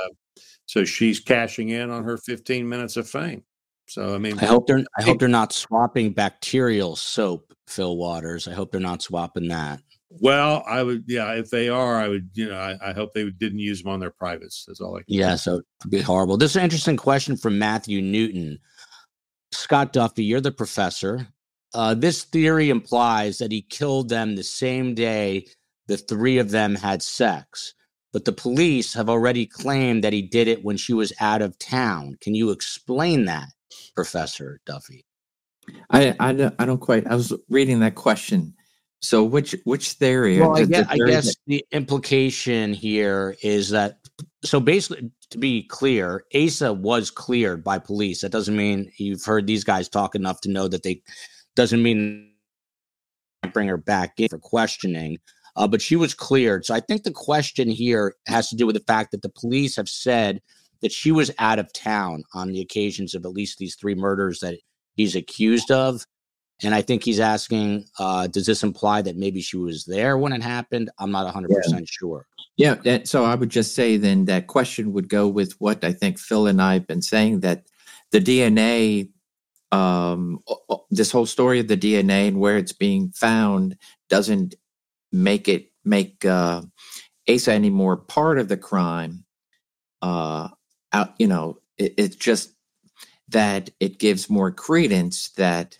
so 0.66 0.84
she's 0.84 1.20
cashing 1.20 1.70
in 1.70 1.90
on 1.90 2.04
her 2.04 2.16
15 2.16 2.68
minutes 2.68 2.96
of 2.96 3.08
fame 3.08 3.42
so 3.90 4.14
I 4.14 4.18
mean, 4.18 4.38
I 4.38 4.44
hope 4.44 4.68
they're 4.68 4.84
I 4.96 5.02
hope 5.02 5.18
they're 5.18 5.28
not 5.28 5.52
swapping 5.52 6.12
bacterial 6.12 6.94
soap, 6.94 7.52
Phil 7.66 7.96
Waters. 7.96 8.46
I 8.46 8.52
hope 8.52 8.70
they're 8.70 8.80
not 8.80 9.02
swapping 9.02 9.48
that. 9.48 9.80
Well, 10.10 10.62
I 10.64 10.84
would, 10.84 11.04
yeah. 11.08 11.32
If 11.32 11.50
they 11.50 11.68
are, 11.68 11.96
I 11.96 12.06
would, 12.06 12.30
you 12.34 12.48
know, 12.48 12.56
I, 12.56 12.90
I 12.90 12.92
hope 12.92 13.14
they 13.14 13.28
didn't 13.30 13.58
use 13.58 13.82
them 13.82 13.90
on 13.90 13.98
their 13.98 14.12
privates. 14.12 14.64
That's 14.66 14.80
all 14.80 14.94
I. 14.96 14.98
Can 14.98 15.06
yeah, 15.08 15.34
so 15.34 15.62
it'd 15.80 15.90
be 15.90 16.00
horrible. 16.00 16.36
This 16.36 16.52
is 16.52 16.56
an 16.56 16.62
interesting 16.62 16.96
question 16.96 17.36
from 17.36 17.58
Matthew 17.58 18.00
Newton. 18.00 18.60
Scott 19.50 19.92
Duffey, 19.92 20.26
you're 20.26 20.40
the 20.40 20.52
professor. 20.52 21.26
Uh, 21.72 21.94
this 21.94 22.24
theory 22.24 22.70
implies 22.70 23.38
that 23.38 23.52
he 23.52 23.62
killed 23.62 24.08
them 24.08 24.34
the 24.34 24.42
same 24.42 24.94
day 24.94 25.46
the 25.86 25.96
three 25.96 26.38
of 26.38 26.50
them 26.50 26.76
had 26.76 27.02
sex, 27.02 27.74
but 28.12 28.24
the 28.24 28.32
police 28.32 28.94
have 28.94 29.08
already 29.08 29.44
claimed 29.44 30.04
that 30.04 30.12
he 30.12 30.22
did 30.22 30.46
it 30.46 30.64
when 30.64 30.76
she 30.76 30.92
was 30.92 31.12
out 31.20 31.42
of 31.42 31.58
town. 31.58 32.16
Can 32.20 32.34
you 32.34 32.50
explain 32.50 33.24
that? 33.24 33.48
Professor 33.94 34.60
Duffey? 34.66 35.04
I, 35.90 36.14
I, 36.20 36.32
don't, 36.32 36.54
I 36.58 36.64
don't 36.64 36.80
quite. 36.80 37.06
I 37.06 37.14
was 37.14 37.32
reading 37.48 37.80
that 37.80 37.96
question. 37.96 38.54
So 39.02 39.24
which 39.24 39.56
which 39.64 39.92
theory? 39.92 40.40
Well, 40.40 40.56
I 40.56 40.64
guess, 40.64 40.86
I 40.88 40.96
guess 40.98 41.26
that- 41.26 41.36
the 41.46 41.64
implication 41.72 42.74
here 42.74 43.36
is 43.42 43.70
that 43.70 43.98
so 44.44 44.60
basically, 44.60 45.10
to 45.30 45.38
be 45.38 45.62
clear, 45.62 46.24
Asa 46.34 46.72
was 46.72 47.10
cleared 47.10 47.64
by 47.64 47.78
police. 47.78 48.20
That 48.20 48.32
doesn't 48.32 48.56
mean 48.56 48.92
you've 48.98 49.24
heard 49.24 49.46
these 49.46 49.64
guys 49.64 49.88
talk 49.88 50.14
enough 50.14 50.40
to 50.42 50.50
know 50.50 50.68
that 50.68 50.82
they 50.82 51.02
doesn't 51.56 51.82
mean 51.82 52.32
bring 53.52 53.68
her 53.68 53.76
back 53.76 54.14
in 54.18 54.28
for 54.28 54.38
questioning. 54.38 55.18
Uh, 55.56 55.66
but 55.66 55.82
she 55.82 55.96
was 55.96 56.14
cleared. 56.14 56.64
So 56.64 56.74
I 56.74 56.80
think 56.80 57.02
the 57.02 57.10
question 57.10 57.68
here 57.68 58.14
has 58.26 58.48
to 58.48 58.56
do 58.56 58.66
with 58.66 58.76
the 58.76 58.84
fact 58.86 59.10
that 59.10 59.22
the 59.22 59.28
police 59.28 59.76
have 59.76 59.88
said 59.88 60.40
that 60.80 60.92
she 60.92 61.12
was 61.12 61.30
out 61.38 61.58
of 61.58 61.72
town 61.72 62.22
on 62.34 62.52
the 62.52 62.60
occasions 62.60 63.14
of 63.14 63.24
at 63.24 63.32
least 63.32 63.58
these 63.58 63.74
three 63.74 63.94
murders 63.94 64.40
that 64.40 64.58
he's 64.94 65.16
accused 65.16 65.70
of. 65.70 66.04
And 66.62 66.74
I 66.74 66.82
think 66.82 67.02
he's 67.02 67.20
asking, 67.20 67.86
uh, 67.98 68.26
does 68.26 68.46
this 68.46 68.62
imply 68.62 69.02
that 69.02 69.16
maybe 69.16 69.40
she 69.40 69.56
was 69.56 69.84
there 69.86 70.18
when 70.18 70.32
it 70.32 70.42
happened? 70.42 70.90
I'm 70.98 71.10
not 71.10 71.32
100% 71.34 71.48
yeah. 71.48 71.80
sure. 71.84 72.26
Yeah. 72.56 72.74
That, 72.74 73.08
so 73.08 73.24
I 73.24 73.34
would 73.34 73.48
just 73.48 73.74
say 73.74 73.96
then 73.96 74.26
that 74.26 74.46
question 74.46 74.92
would 74.92 75.08
go 75.08 75.26
with 75.26 75.52
what 75.58 75.82
I 75.82 75.92
think 75.92 76.18
Phil 76.18 76.46
and 76.46 76.60
I 76.60 76.74
have 76.74 76.86
been 76.86 77.02
saying 77.02 77.40
that 77.40 77.66
the 78.12 78.20
DNA, 78.20 79.08
um, 79.72 80.42
this 80.90 81.10
whole 81.10 81.26
story 81.26 81.60
of 81.60 81.68
the 81.68 81.76
DNA 81.76 82.28
and 82.28 82.40
where 82.40 82.56
it's 82.56 82.72
being 82.72 83.10
found 83.12 83.76
doesn't 84.08 84.54
make 85.12 85.48
it 85.48 85.70
make 85.84 86.24
uh, 86.24 86.62
Asa 87.28 87.52
any 87.52 87.70
more 87.70 87.96
part 87.96 88.38
of 88.38 88.48
the 88.48 88.56
crime. 88.56 89.24
Uh, 90.02 90.48
out, 90.92 91.14
you 91.18 91.26
know, 91.26 91.58
it, 91.78 91.94
it's 91.96 92.16
just 92.16 92.54
that 93.28 93.70
it 93.78 93.98
gives 93.98 94.28
more 94.28 94.50
credence 94.50 95.30
that 95.30 95.78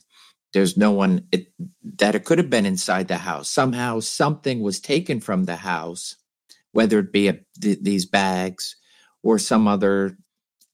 there's 0.53 0.77
no 0.77 0.91
one 0.93 1.27
it, 1.33 1.47
that 1.83 2.15
it 2.15 2.25
could 2.25 2.39
have 2.39 2.51
been 2.51 2.67
inside 2.67 3.09
the 3.09 3.19
house. 3.19 3.51
Somehow 3.51 4.01
something 4.01 4.61
was 4.61 4.81
taken 4.81 5.21
from 5.21 5.45
the 5.45 5.57
house, 5.57 6.17
whether 6.73 6.99
it 6.99 7.13
be 7.13 7.29
a, 7.29 7.39
th- 7.61 7.79
these 7.83 8.07
bags 8.07 8.77
or 9.23 9.39
some 9.39 9.67
other 9.67 10.17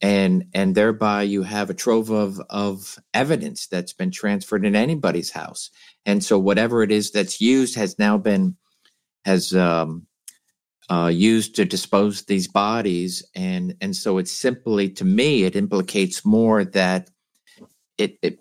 and 0.03 0.45
and 0.55 0.75
thereby 0.75 1.23
you 1.23 1.43
have 1.43 1.71
a 1.71 1.75
trove 1.75 2.11
of 2.11 2.41
of 2.51 2.99
evidence 3.15 3.67
that's 3.67 3.93
been 3.93 4.11
transferred 4.11 4.65
in 4.65 4.77
anybody's 4.77 5.31
house 5.31 5.71
and 6.05 6.23
so 6.23 6.39
whatever 6.39 6.83
it 6.83 6.93
is 6.93 7.11
that's 7.11 7.41
used 7.41 7.75
has 7.75 7.99
now 7.99 8.19
been 8.19 8.57
has 9.27 9.53
um, 9.53 10.07
uh, 10.89 11.11
used 11.13 11.57
to 11.57 11.65
dispose 11.65 12.23
these 12.23 12.47
bodies, 12.47 13.25
and 13.35 13.75
and 13.81 13.95
so 13.95 14.19
it's 14.19 14.31
simply 14.31 14.89
to 14.89 15.05
me 15.05 15.43
it 15.43 15.57
implicates 15.57 16.25
more 16.25 16.65
that 16.65 17.11
it, 17.99 18.19
it 18.23 18.39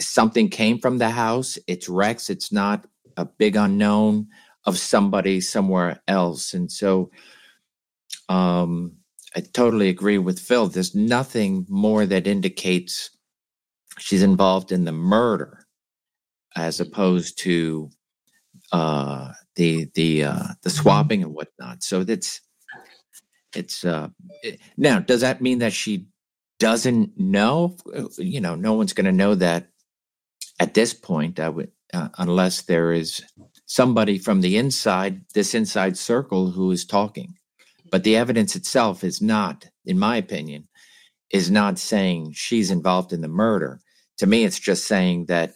something 0.00 0.48
came 0.48 0.78
from 0.78 0.98
the 0.98 1.10
house. 1.10 1.58
It's 1.66 1.88
Rex. 1.88 2.30
It's 2.30 2.50
not 2.50 2.86
a 3.18 3.26
big 3.26 3.56
unknown 3.56 4.28
of 4.64 4.78
somebody 4.78 5.40
somewhere 5.42 6.00
else, 6.08 6.54
and 6.54 6.72
so 6.72 7.10
um, 8.30 8.96
I 9.34 9.40
totally 9.40 9.88
agree 9.88 10.18
with 10.18 10.38
Phil. 10.38 10.68
There's 10.68 10.94
nothing 10.94 11.66
more 11.68 12.06
that 12.06 12.26
indicates 12.26 13.10
she's 13.98 14.22
involved 14.22 14.72
in 14.72 14.84
the 14.84 14.92
murder 14.92 15.66
as 16.54 16.80
opposed 16.80 17.38
to 17.38 17.90
uh, 18.72 19.32
the 19.56 19.90
the 19.94 20.24
uh, 20.24 20.32
the 20.62 20.68
mm-hmm. 20.68 20.68
swapping 20.68 21.22
and 21.22 21.34
whatnot. 21.34 21.82
So 21.82 22.04
that's 22.04 22.40
it's 23.54 23.84
uh, 23.84 24.08
it, 24.42 24.60
now. 24.76 24.98
Does 24.98 25.20
that 25.22 25.40
mean 25.40 25.58
that 25.58 25.72
she 25.72 26.06
doesn't 26.58 27.18
know? 27.18 27.76
You 28.18 28.40
know, 28.40 28.54
no 28.54 28.74
one's 28.74 28.92
going 28.92 29.06
to 29.06 29.12
know 29.12 29.34
that 29.36 29.68
at 30.60 30.74
this 30.74 30.94
point, 30.94 31.40
I 31.40 31.48
would, 31.48 31.72
uh, 31.92 32.08
unless 32.18 32.62
there 32.62 32.92
is 32.92 33.22
somebody 33.66 34.18
from 34.18 34.40
the 34.42 34.56
inside, 34.56 35.22
this 35.34 35.54
inside 35.54 35.96
circle, 35.96 36.50
who 36.50 36.70
is 36.70 36.84
talking. 36.84 37.34
But 37.92 38.04
the 38.04 38.16
evidence 38.16 38.56
itself 38.56 39.04
is 39.04 39.20
not, 39.20 39.66
in 39.84 39.98
my 39.98 40.16
opinion, 40.16 40.66
is 41.30 41.50
not 41.50 41.78
saying 41.78 42.32
she's 42.32 42.70
involved 42.70 43.12
in 43.12 43.20
the 43.20 43.28
murder. 43.28 43.80
To 44.18 44.26
me, 44.26 44.44
it's 44.44 44.58
just 44.58 44.86
saying 44.86 45.26
that 45.26 45.54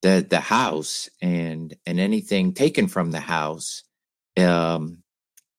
the 0.00 0.26
the 0.28 0.40
house 0.40 1.10
and 1.20 1.76
and 1.86 2.00
anything 2.00 2.54
taken 2.54 2.88
from 2.88 3.10
the 3.10 3.20
house 3.20 3.84
um, 4.38 5.02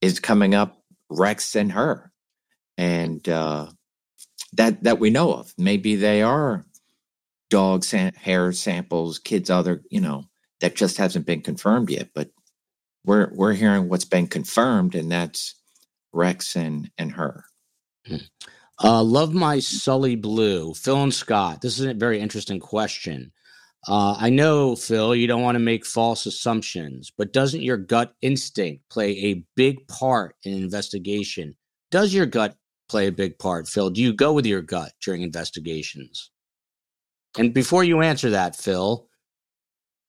is 0.01 0.19
coming 0.19 0.55
up 0.55 0.81
Rex 1.09 1.55
and 1.55 1.71
her, 1.71 2.11
and 2.77 3.27
uh, 3.29 3.67
that 4.53 4.83
that 4.83 4.99
we 4.99 5.11
know 5.11 5.33
of. 5.33 5.53
Maybe 5.59 5.95
they 5.95 6.23
are 6.23 6.65
dog 7.51 7.83
sam- 7.83 8.15
hair 8.15 8.51
samples, 8.51 9.19
kids' 9.19 9.51
other, 9.51 9.83
you 9.91 10.01
know, 10.01 10.25
that 10.59 10.75
just 10.75 10.97
hasn't 10.97 11.27
been 11.27 11.41
confirmed 11.41 11.91
yet. 11.91 12.09
But 12.15 12.31
we're 13.05 13.31
we're 13.33 13.53
hearing 13.53 13.89
what's 13.89 14.05
been 14.05 14.27
confirmed, 14.27 14.95
and 14.95 15.11
that's 15.11 15.53
Rex 16.14 16.55
and 16.55 16.89
and 16.97 17.11
her. 17.11 17.43
Hmm. 18.07 18.18
Uh, 18.84 19.03
love 19.03 19.34
my 19.34 19.59
Sully 19.59 20.16
Blue, 20.16 20.74
Phil 20.74 21.03
and 21.03 21.14
Scott. 21.14 21.61
This 21.61 21.80
is 21.80 21.86
a 21.86 21.93
very 21.93 22.20
interesting 22.20 22.59
question. 22.59 23.32
Uh, 23.88 24.16
I 24.18 24.30
know, 24.30 24.76
Phil, 24.76 25.14
you 25.16 25.28
don't 25.28 25.41
want 25.41 25.55
to 25.55 25.59
make 25.59 25.86
false 25.86 26.26
assumptions, 26.26 27.11
but 27.18 27.34
doesn't 27.34 27.61
your 27.61 27.78
gut 27.78 28.14
instinct 28.22 28.88
play 28.89 29.11
a 29.18 29.45
big 29.55 29.86
part 29.88 30.36
in 30.43 30.53
investigation? 30.53 31.55
Does 31.91 32.14
your 32.14 32.26
gut 32.26 32.55
play 32.88 33.07
a 33.07 33.11
big 33.11 33.38
part, 33.39 33.68
Phil? 33.68 33.89
Do 33.89 34.01
you 34.01 34.14
go 34.14 34.34
with 34.34 34.45
your 34.45 34.61
gut 34.61 34.93
during 35.03 35.22
investigations? 35.22 36.32
And 37.38 37.53
before 37.53 37.84
you 37.84 38.01
answer 38.01 38.30
that, 38.32 38.55
Phil, 38.55 39.07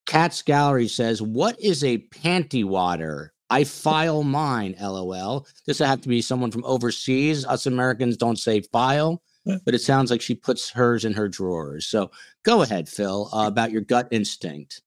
Cat's 0.06 0.42
Gallery 0.42 0.88
says, 0.88 1.20
What 1.20 1.60
is 1.60 1.82
a 1.82 1.98
panty 2.14 2.64
water? 2.64 3.33
I 3.50 3.64
file 3.64 4.22
mine, 4.22 4.74
lol. 4.80 5.46
This 5.66 5.80
would 5.80 5.86
have 5.86 6.00
to 6.02 6.08
be 6.08 6.22
someone 6.22 6.50
from 6.50 6.64
overseas. 6.64 7.44
Us 7.44 7.66
Americans 7.66 8.16
don't 8.16 8.38
say 8.38 8.60
file 8.60 9.22
but 9.44 9.74
it 9.74 9.80
sounds 9.80 10.10
like 10.10 10.22
she 10.22 10.34
puts 10.34 10.70
hers 10.70 11.04
in 11.04 11.12
her 11.12 11.28
drawers. 11.28 11.86
So 11.86 12.10
go 12.44 12.62
ahead, 12.62 12.88
Phil, 12.88 13.28
uh, 13.32 13.46
about 13.46 13.70
your 13.70 13.82
gut 13.82 14.08
instinct. 14.10 14.82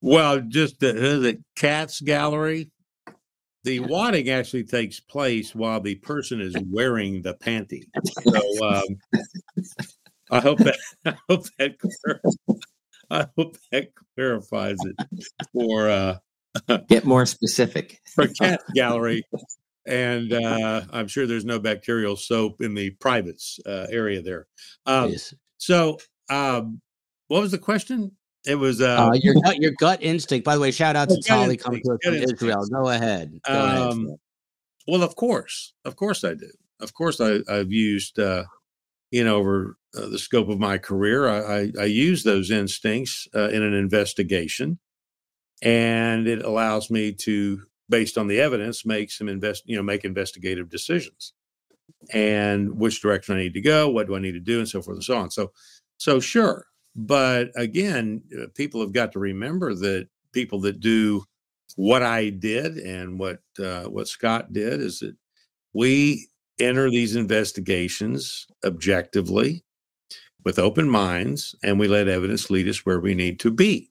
Well, 0.00 0.40
just 0.40 0.80
the, 0.80 0.92
the 0.92 1.40
cat's 1.56 2.00
gallery. 2.00 2.70
The 3.64 3.80
wadding 3.80 4.28
actually 4.28 4.64
takes 4.64 5.00
place 5.00 5.54
while 5.54 5.80
the 5.80 5.94
person 5.96 6.40
is 6.40 6.54
wearing 6.70 7.22
the 7.22 7.34
panty. 7.34 7.84
So 8.22 8.66
um, 8.66 8.84
I 10.30 10.40
hope 10.40 10.58
that 10.58 10.76
I 11.06 11.16
hope 11.28 11.46
that 11.58 11.76
I 13.10 13.26
hope 13.36 13.56
that 13.72 13.88
clarifies 14.16 14.78
it 14.84 14.96
for 15.52 15.88
uh, 15.88 16.18
get 16.88 17.04
more 17.04 17.26
specific 17.26 18.00
for 18.14 18.26
cat 18.28 18.60
gallery 18.74 19.22
and 19.86 20.32
uh, 20.32 20.82
I'm 20.92 21.08
sure 21.08 21.26
there's 21.26 21.44
no 21.44 21.58
bacterial 21.58 22.16
soap 22.16 22.62
in 22.62 22.74
the 22.74 22.90
privates 22.90 23.58
uh, 23.66 23.86
area 23.90 24.22
there. 24.22 24.46
Um, 24.86 25.10
yes. 25.10 25.34
So, 25.58 25.98
um, 26.30 26.80
what 27.28 27.42
was 27.42 27.50
the 27.50 27.58
question? 27.58 28.12
It 28.46 28.54
was 28.54 28.80
uh, 28.80 29.08
uh, 29.10 29.12
your 29.14 29.34
gut, 29.42 29.56
your 29.56 29.72
gut 29.78 30.02
instinct. 30.02 30.44
By 30.44 30.54
the 30.54 30.60
way, 30.60 30.70
shout 30.70 30.96
out 30.96 31.10
to 31.10 31.20
Tali 31.20 31.58
coming 31.58 31.82
to 31.84 31.92
us 31.92 31.98
from 32.02 32.14
Israel. 32.14 32.66
Go 32.66 32.88
ahead. 32.88 33.40
Go 33.46 33.52
um, 33.52 34.06
ahead 34.06 34.18
well, 34.86 35.02
of 35.02 35.16
course, 35.16 35.72
of 35.84 35.96
course, 35.96 36.24
I 36.24 36.34
do. 36.34 36.50
Of 36.80 36.94
course, 36.94 37.20
I, 37.20 37.40
have 37.48 37.72
used, 37.72 38.18
uh, 38.18 38.44
you 39.10 39.24
know, 39.24 39.36
over 39.36 39.76
uh, 39.96 40.08
the 40.08 40.18
scope 40.18 40.48
of 40.48 40.58
my 40.58 40.78
career, 40.78 41.28
I, 41.28 41.38
I, 41.38 41.72
I 41.80 41.84
use 41.84 42.22
those 42.22 42.50
instincts 42.50 43.26
uh, 43.34 43.48
in 43.48 43.62
an 43.62 43.74
investigation, 43.74 44.78
and 45.62 46.26
it 46.26 46.44
allows 46.44 46.90
me 46.90 47.12
to 47.12 47.62
based 47.88 48.16
on 48.16 48.26
the 48.26 48.40
evidence, 48.40 48.86
make 48.86 49.10
some 49.10 49.28
invest, 49.28 49.62
you 49.66 49.76
know, 49.76 49.82
make 49.82 50.04
investigative 50.04 50.70
decisions 50.70 51.32
and 52.12 52.78
which 52.78 53.00
direction 53.00 53.36
I 53.36 53.40
need 53.40 53.54
to 53.54 53.60
go, 53.60 53.88
what 53.88 54.06
do 54.06 54.16
I 54.16 54.20
need 54.20 54.32
to 54.32 54.40
do, 54.40 54.58
and 54.58 54.68
so 54.68 54.82
forth 54.82 54.96
and 54.96 55.04
so 55.04 55.16
on. 55.16 55.30
So, 55.30 55.52
so 55.98 56.20
sure, 56.20 56.66
but 56.96 57.50
again, 57.56 58.22
uh, 58.36 58.46
people 58.54 58.80
have 58.80 58.92
got 58.92 59.12
to 59.12 59.18
remember 59.18 59.74
that 59.74 60.08
people 60.32 60.60
that 60.60 60.80
do 60.80 61.24
what 61.76 62.02
I 62.02 62.30
did 62.30 62.76
and 62.76 63.18
what 63.18 63.40
uh, 63.58 63.84
what 63.84 64.08
Scott 64.08 64.52
did 64.52 64.80
is 64.80 65.00
that 65.00 65.16
we 65.72 66.28
enter 66.60 66.88
these 66.88 67.16
investigations 67.16 68.46
objectively 68.64 69.64
with 70.44 70.58
open 70.58 70.88
minds, 70.88 71.54
and 71.62 71.80
we 71.80 71.88
let 71.88 72.06
evidence 72.06 72.50
lead 72.50 72.68
us 72.68 72.84
where 72.84 73.00
we 73.00 73.14
need 73.14 73.40
to 73.40 73.50
be 73.50 73.90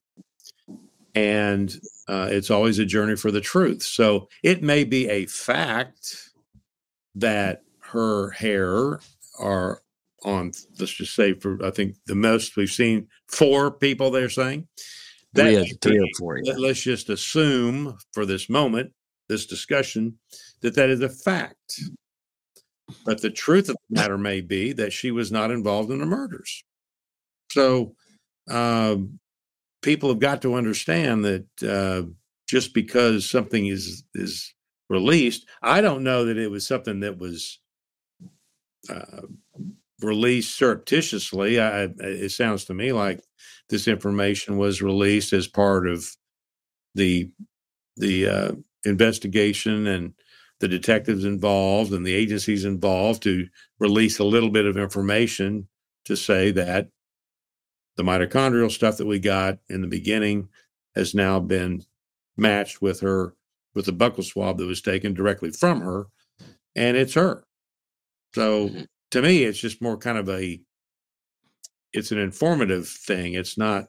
and 1.15 1.75
uh, 2.07 2.27
it's 2.31 2.49
always 2.49 2.79
a 2.79 2.85
journey 2.85 3.15
for 3.15 3.31
the 3.31 3.41
truth. 3.41 3.83
So 3.83 4.27
it 4.41 4.63
may 4.63 4.83
be 4.83 5.09
a 5.09 5.25
fact 5.25 6.31
that 7.15 7.63
her 7.79 8.31
hair 8.31 8.99
are 9.39 9.81
on, 10.23 10.51
let's 10.79 10.93
just 10.93 11.15
say, 11.15 11.33
for 11.33 11.63
I 11.63 11.69
think 11.69 11.95
the 12.07 12.15
most 12.15 12.55
we've 12.55 12.69
seen 12.69 13.07
four 13.27 13.71
people 13.71 14.09
they're 14.09 14.29
saying. 14.29 14.67
That 15.33 15.51
three, 15.51 15.77
three 15.81 15.99
or 15.99 16.07
four. 16.17 16.39
Yeah. 16.43 16.53
Let's 16.57 16.81
just 16.81 17.09
assume 17.09 17.97
for 18.13 18.25
this 18.25 18.49
moment, 18.49 18.93
this 19.29 19.47
discussion, 19.47 20.19
that 20.61 20.75
that 20.75 20.89
is 20.89 21.01
a 21.01 21.09
fact. 21.09 21.79
But 23.05 23.21
the 23.21 23.31
truth 23.31 23.69
of 23.69 23.75
the 23.89 23.99
matter 23.99 24.17
may 24.17 24.41
be 24.41 24.73
that 24.73 24.93
she 24.93 25.09
was 25.09 25.31
not 25.31 25.49
involved 25.49 25.89
in 25.89 25.99
the 25.99 26.05
murders. 26.05 26.63
So, 27.51 27.95
um, 28.47 29.19
people 29.83 30.09
have 30.09 30.19
got 30.19 30.41
to 30.41 30.55
understand 30.55 31.23
that 31.25 31.45
uh, 31.63 32.03
just 32.47 32.73
because 32.73 33.29
something 33.29 33.67
is 33.67 34.03
is 34.15 34.53
released, 34.89 35.47
I 35.61 35.81
don't 35.81 36.03
know 36.03 36.25
that 36.25 36.37
it 36.37 36.49
was 36.49 36.67
something 36.67 37.01
that 37.01 37.17
was 37.19 37.59
uh, 38.89 39.21
released 40.01 40.57
surreptitiously. 40.57 41.59
I, 41.59 41.89
it 41.99 42.31
sounds 42.31 42.65
to 42.65 42.73
me 42.73 42.91
like 42.91 43.21
this 43.69 43.87
information 43.87 44.57
was 44.57 44.81
released 44.81 45.33
as 45.33 45.47
part 45.47 45.87
of 45.87 46.05
the 46.95 47.29
the 47.97 48.27
uh, 48.27 48.51
investigation 48.85 49.87
and 49.87 50.13
the 50.59 50.67
detectives 50.67 51.25
involved 51.25 51.91
and 51.91 52.05
the 52.05 52.13
agencies 52.13 52.65
involved 52.65 53.23
to 53.23 53.47
release 53.79 54.19
a 54.19 54.23
little 54.23 54.49
bit 54.49 54.65
of 54.65 54.77
information 54.77 55.67
to 56.05 56.15
say 56.15 56.51
that 56.51 56.89
the 57.95 58.03
mitochondrial 58.03 58.71
stuff 58.71 58.97
that 58.97 59.05
we 59.05 59.19
got 59.19 59.59
in 59.69 59.81
the 59.81 59.87
beginning 59.87 60.49
has 60.95 61.13
now 61.13 61.39
been 61.39 61.83
matched 62.37 62.81
with 62.81 62.99
her 63.01 63.35
with 63.73 63.85
the 63.85 63.93
buccal 63.93 64.23
swab 64.23 64.57
that 64.57 64.65
was 64.65 64.81
taken 64.81 65.13
directly 65.13 65.51
from 65.51 65.81
her 65.81 66.07
and 66.75 66.97
it's 66.97 67.13
her. 67.13 67.43
So 68.33 68.69
mm-hmm. 68.69 68.83
to 69.11 69.21
me 69.21 69.43
it's 69.43 69.59
just 69.59 69.81
more 69.81 69.97
kind 69.97 70.17
of 70.17 70.29
a 70.29 70.59
it's 71.91 72.11
an 72.11 72.17
informative 72.17 72.87
thing. 72.87 73.33
It's 73.33 73.57
not 73.57 73.85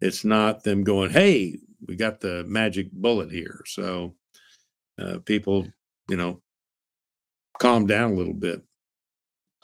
it's 0.00 0.24
not 0.24 0.62
them 0.64 0.84
going 0.84 1.10
hey 1.10 1.58
we 1.86 1.96
got 1.96 2.20
the 2.20 2.44
magic 2.44 2.90
bullet 2.92 3.30
here. 3.30 3.62
So 3.66 4.14
uh, 4.98 5.18
people 5.24 5.66
you 6.08 6.16
know 6.16 6.40
calm 7.58 7.86
down 7.86 8.12
a 8.12 8.14
little 8.14 8.34
bit 8.34 8.62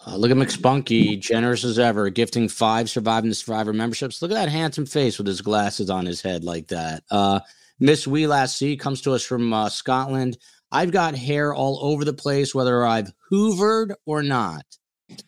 uh, 0.07 0.17
look 0.17 0.31
at 0.31 0.37
McSpunky, 0.37 1.21
generous 1.21 1.65
as 1.65 1.79
ever, 1.79 2.11
gifting 2.11 2.49
five 2.49 2.91
surviving 2.91 3.31
the 3.31 3.35
survivor 3.35 3.73
memberships. 3.73 4.21
Look 4.21 4.31
at 4.33 4.35
that 4.35 4.49
handsome 4.49 4.87
face 4.87 5.19
with 5.19 5.27
his 5.27 5.41
glasses 5.41 5.91
on 5.91 6.07
his 6.07 6.21
head 6.21 6.45
like 6.45 6.69
that. 6.69 7.05
Uh, 7.11 7.41
Miss 7.79 8.07
Wee 8.07 8.27
Last 8.27 8.57
C 8.59 8.77
comes 8.77 9.01
to 9.03 9.13
us 9.13 9.25
from 9.25 9.53
uh, 9.53 9.69
Scotland. 9.69 10.39
I've 10.71 10.91
got 10.91 11.15
hair 11.15 11.55
all 11.55 11.79
over 11.83 12.05
the 12.05 12.13
place, 12.13 12.55
whether 12.55 12.85
I've 12.85 13.13
hoovered 13.31 13.95
or 14.07 14.23
not. 14.23 14.65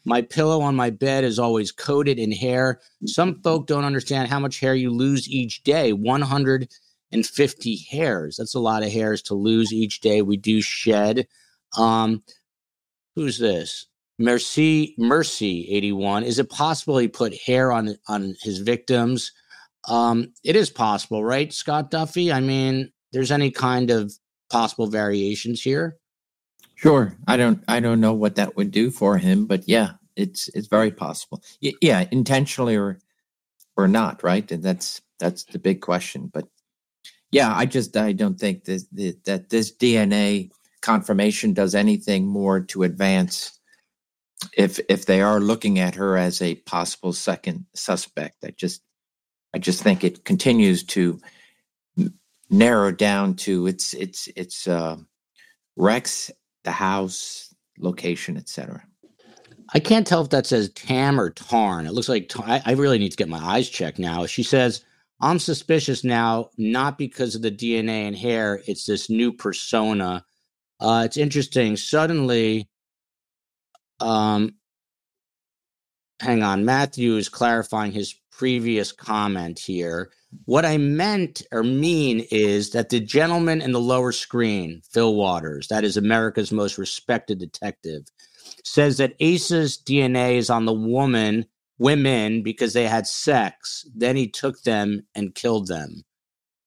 My 0.04 0.22
pillow 0.22 0.60
on 0.62 0.74
my 0.74 0.90
bed 0.90 1.24
is 1.24 1.38
always 1.38 1.70
coated 1.70 2.18
in 2.18 2.32
hair. 2.32 2.80
Some 3.06 3.42
folk 3.42 3.66
don't 3.66 3.84
understand 3.84 4.28
how 4.28 4.40
much 4.40 4.60
hair 4.60 4.74
you 4.74 4.90
lose 4.90 5.28
each 5.28 5.62
day 5.62 5.92
150 5.92 7.76
hairs. 7.90 8.36
That's 8.36 8.54
a 8.54 8.60
lot 8.60 8.82
of 8.82 8.90
hairs 8.90 9.20
to 9.22 9.34
lose 9.34 9.72
each 9.72 10.00
day. 10.00 10.22
We 10.22 10.36
do 10.36 10.62
shed. 10.62 11.28
Um, 11.76 12.22
who's 13.14 13.38
this? 13.38 13.86
Mercy 14.18 14.94
Mercy 14.98 15.68
81. 15.70 16.24
Is 16.24 16.38
it 16.38 16.50
possible 16.50 16.98
he 16.98 17.08
put 17.08 17.34
hair 17.34 17.72
on 17.72 17.96
on 18.08 18.34
his 18.42 18.58
victims? 18.58 19.32
Um, 19.88 20.32
it 20.44 20.56
is 20.56 20.70
possible, 20.70 21.24
right, 21.24 21.52
Scott 21.52 21.90
Duffey? 21.90 22.32
I 22.32 22.40
mean, 22.40 22.90
there's 23.12 23.30
any 23.30 23.50
kind 23.50 23.90
of 23.90 24.14
possible 24.50 24.86
variations 24.86 25.60
here. 25.60 25.96
Sure. 26.74 27.16
I 27.26 27.36
don't 27.36 27.62
I 27.68 27.80
don't 27.80 28.00
know 28.00 28.12
what 28.12 28.36
that 28.36 28.56
would 28.56 28.70
do 28.70 28.90
for 28.90 29.18
him, 29.18 29.46
but 29.46 29.68
yeah, 29.68 29.92
it's 30.16 30.48
it's 30.48 30.68
very 30.68 30.90
possible. 30.90 31.42
Y- 31.62 31.72
yeah, 31.80 32.06
intentionally 32.10 32.76
or 32.76 32.98
or 33.76 33.88
not, 33.88 34.22
right? 34.22 34.50
And 34.50 34.62
that's 34.62 35.00
that's 35.18 35.44
the 35.44 35.58
big 35.58 35.80
question. 35.80 36.30
But 36.32 36.46
yeah, 37.30 37.54
I 37.54 37.66
just 37.66 37.96
I 37.96 38.12
don't 38.12 38.38
think 38.38 38.64
that 38.64 38.84
that 39.24 39.50
this 39.50 39.74
DNA 39.74 40.50
confirmation 40.82 41.52
does 41.52 41.74
anything 41.74 42.26
more 42.26 42.60
to 42.60 42.82
advance 42.82 43.58
if 44.56 44.80
if 44.88 45.06
they 45.06 45.20
are 45.20 45.40
looking 45.40 45.78
at 45.78 45.94
her 45.94 46.16
as 46.16 46.42
a 46.42 46.56
possible 46.56 47.12
second 47.12 47.66
suspect. 47.74 48.44
I 48.44 48.50
just 48.50 48.82
I 49.54 49.58
just 49.58 49.82
think 49.82 50.04
it 50.04 50.24
continues 50.24 50.82
to 50.84 51.20
narrow 52.50 52.90
down 52.90 53.34
to 53.34 53.66
its 53.66 53.94
its 53.94 54.28
its 54.36 54.66
uh, 54.66 54.96
Rex, 55.76 56.30
the 56.64 56.70
house, 56.70 57.54
location, 57.78 58.36
etc. 58.36 58.82
I 59.72 59.80
can't 59.80 60.06
tell 60.06 60.22
if 60.22 60.30
that 60.30 60.46
says 60.46 60.70
Tam 60.70 61.18
or 61.18 61.30
Tarn. 61.30 61.86
It 61.86 61.92
looks 61.92 62.08
like 62.08 62.30
I, 62.38 62.62
I 62.64 62.72
really 62.72 62.98
need 62.98 63.10
to 63.10 63.16
get 63.16 63.28
my 63.28 63.38
eyes 63.38 63.68
checked 63.68 63.98
now. 63.98 64.26
She 64.26 64.42
says, 64.42 64.84
I'm 65.20 65.38
suspicious 65.38 66.04
now, 66.04 66.50
not 66.58 66.98
because 66.98 67.34
of 67.34 67.42
the 67.42 67.50
DNA 67.50 68.06
and 68.06 68.16
hair, 68.16 68.62
it's 68.66 68.84
this 68.84 69.08
new 69.08 69.32
persona. 69.32 70.24
Uh, 70.80 71.02
it's 71.06 71.16
interesting. 71.16 71.76
Suddenly, 71.76 72.68
um, 74.00 74.54
hang 76.20 76.42
on, 76.42 76.64
Matthew 76.64 77.16
is 77.16 77.28
clarifying 77.28 77.92
his 77.92 78.14
previous 78.30 78.92
comment 78.92 79.58
here. 79.58 80.10
What 80.46 80.64
I 80.64 80.78
meant 80.78 81.42
or 81.52 81.62
mean 81.62 82.26
is 82.30 82.70
that 82.70 82.88
the 82.88 83.00
gentleman 83.00 83.60
in 83.60 83.72
the 83.72 83.80
lower 83.80 84.12
screen, 84.12 84.82
Phil 84.90 85.14
Waters, 85.14 85.68
that 85.68 85.84
is 85.84 85.96
America's 85.96 86.50
most 86.50 86.76
respected 86.76 87.38
detective, 87.38 88.02
says 88.64 88.98
that 88.98 89.14
Asa's 89.20 89.78
DNA 89.78 90.36
is 90.36 90.50
on 90.50 90.64
the 90.64 90.72
woman, 90.72 91.46
women, 91.78 92.42
because 92.42 92.72
they 92.72 92.86
had 92.86 93.06
sex. 93.06 93.86
Then 93.94 94.16
he 94.16 94.28
took 94.28 94.62
them 94.62 95.06
and 95.14 95.34
killed 95.34 95.68
them. 95.68 96.02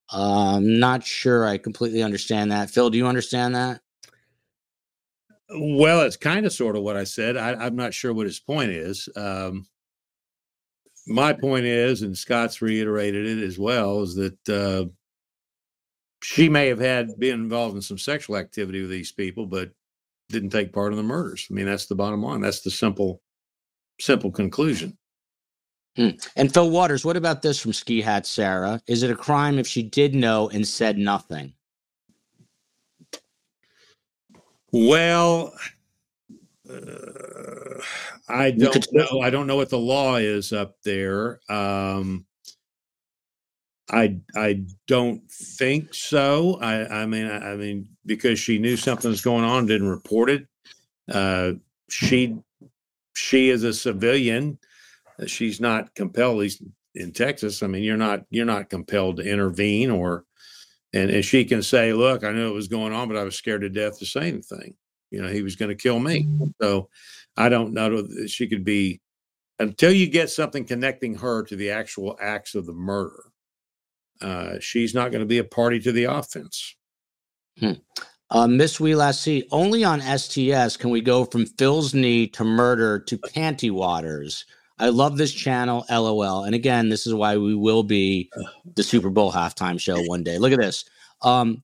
I'm 0.09 0.79
not 0.79 1.03
sure 1.03 1.45
I 1.45 1.57
completely 1.57 2.01
understand 2.01 2.51
that. 2.51 2.69
Phil, 2.69 2.89
do 2.89 2.97
you 2.97 3.07
understand 3.07 3.55
that? 3.55 3.81
Well, 5.49 6.01
it's 6.01 6.17
kind 6.17 6.45
of 6.45 6.53
sort 6.53 6.75
of 6.75 6.83
what 6.83 6.97
I 6.97 7.05
said. 7.05 7.37
I, 7.37 7.67
am 7.67 7.75
not 7.75 7.93
sure 7.93 8.13
what 8.13 8.25
his 8.25 8.39
point 8.39 8.71
is. 8.71 9.07
Um, 9.15 9.65
my 11.07 11.31
point 11.31 11.65
is, 11.65 12.01
and 12.01 12.17
Scott's 12.17 12.61
reiterated 12.61 13.25
it 13.25 13.43
as 13.43 13.57
well, 13.57 14.01
is 14.01 14.15
that 14.15 14.49
uh, 14.49 14.89
she 16.21 16.49
may 16.49 16.67
have 16.67 16.79
had 16.79 17.17
been 17.17 17.35
involved 17.35 17.75
in 17.75 17.81
some 17.81 17.97
sexual 17.97 18.35
activity 18.35 18.81
with 18.81 18.89
these 18.89 19.13
people, 19.13 19.45
but 19.45 19.71
didn't 20.29 20.49
take 20.49 20.73
part 20.73 20.91
in 20.91 20.97
the 20.97 21.03
murders. 21.03 21.47
I 21.49 21.53
mean, 21.53 21.65
that's 21.65 21.85
the 21.85 21.95
bottom 21.95 22.21
line. 22.21 22.41
That's 22.41 22.61
the 22.61 22.71
simple, 22.71 23.21
simple 24.01 24.31
conclusion. 24.31 24.97
Hmm. 25.95 26.09
And 26.35 26.53
Phil 26.53 26.69
Waters, 26.69 27.05
what 27.05 27.17
about 27.17 27.41
this 27.41 27.59
from 27.59 27.73
Ski 27.73 28.01
Hat 28.01 28.27
Sarah? 28.27 28.81
Is 28.87 29.01
it 29.01 29.11
a 29.11 29.15
crime 29.15 29.57
if 29.57 29.65
she 29.65 29.81
did 29.81 30.13
know 30.13 30.49
and 30.49 30.67
said 30.67 30.97
nothing? 30.97 31.53
Well, 34.71 35.53
uh, 36.69 37.81
I 38.29 38.51
don't 38.51 38.87
know. 38.93 39.21
I 39.21 39.29
don't 39.29 39.47
know 39.47 39.55
what 39.55 39.69
the 39.69 39.79
law 39.79 40.17
is 40.17 40.51
up 40.53 40.75
there. 40.83 41.39
Um, 41.49 42.25
I 43.89 44.19
I 44.35 44.65
don't 44.87 45.29
think 45.31 45.93
so. 45.93 46.55
I 46.61 47.03
I 47.03 47.05
mean 47.05 47.25
I, 47.27 47.53
I 47.53 47.55
mean 47.55 47.87
because 48.05 48.39
she 48.39 48.59
knew 48.59 48.75
something 48.75 49.09
was 49.09 49.21
going 49.21 49.45
on, 49.45 49.65
didn't 49.65 49.87
report 49.87 50.29
it. 50.29 50.45
Uh, 51.11 51.53
she 51.89 52.35
she 53.15 53.49
is 53.49 53.63
a 53.63 53.73
civilian. 53.73 54.59
She's 55.27 55.61
not 55.61 55.95
compelled. 55.95 56.35
At 56.35 56.39
least 56.41 56.63
in 56.95 57.11
Texas, 57.13 57.63
I 57.63 57.67
mean, 57.67 57.83
you're 57.83 57.97
not 57.97 58.25
you're 58.29 58.45
not 58.45 58.69
compelled 58.69 59.17
to 59.17 59.23
intervene 59.23 59.89
or, 59.91 60.25
and, 60.97 61.11
and 61.11 61.25
she 61.25 61.45
can 61.45 61.61
say, 61.61 61.93
"Look, 61.93 62.23
I 62.23 62.31
knew 62.31 62.49
it 62.49 62.55
was 62.55 62.67
going 62.67 62.93
on, 62.93 63.07
but 63.07 63.17
I 63.17 63.23
was 63.23 63.35
scared 63.35 63.61
to 63.61 63.69
death 63.69 63.99
to 63.99 64.05
say 64.05 64.27
anything." 64.27 64.75
You 65.11 65.21
know, 65.21 65.29
he 65.29 65.41
was 65.41 65.55
going 65.55 65.69
to 65.69 65.75
kill 65.75 65.99
me. 65.99 66.23
Mm-hmm. 66.23 66.45
So 66.61 66.89
I 67.35 67.49
don't 67.49 67.73
know 67.73 68.01
that 68.01 68.29
she 68.29 68.47
could 68.47 68.63
be 68.63 69.01
until 69.59 69.91
you 69.91 70.07
get 70.07 70.29
something 70.29 70.65
connecting 70.65 71.15
her 71.15 71.43
to 71.43 71.55
the 71.55 71.71
actual 71.71 72.17
acts 72.21 72.55
of 72.55 72.65
the 72.65 72.73
murder. 72.73 73.31
Uh, 74.21 74.55
she's 74.59 74.93
not 74.93 75.11
going 75.11 75.21
to 75.21 75.27
be 75.27 75.37
a 75.37 75.43
party 75.43 75.79
to 75.79 75.91
the 75.91 76.05
offense. 76.05 76.75
Hmm. 77.59 77.73
Uh, 78.29 78.47
Miss 78.47 78.79
We 78.79 78.93
Last 78.93 79.21
See, 79.21 79.47
only 79.51 79.83
on 79.83 80.01
STS 80.01 80.75
can 80.77 80.89
we 80.89 81.01
go 81.01 81.23
from 81.25 81.45
Phil's 81.45 81.93
knee 81.93 82.27
to 82.29 82.43
murder 82.43 82.99
to 82.99 83.17
panty 83.17 83.71
waters. 83.71 84.45
I 84.79 84.89
love 84.89 85.17
this 85.17 85.33
channel, 85.33 85.85
LOL. 85.89 86.43
And 86.43 86.53
again, 86.53 86.89
this 86.89 87.07
is 87.07 87.13
why 87.13 87.37
we 87.37 87.55
will 87.55 87.83
be 87.83 88.29
the 88.75 88.83
Super 88.83 89.09
Bowl 89.09 89.31
halftime 89.31 89.79
show 89.79 90.01
one 90.03 90.23
day. 90.23 90.37
Look 90.37 90.51
at 90.51 90.59
this. 90.59 90.85
Um, 91.23 91.63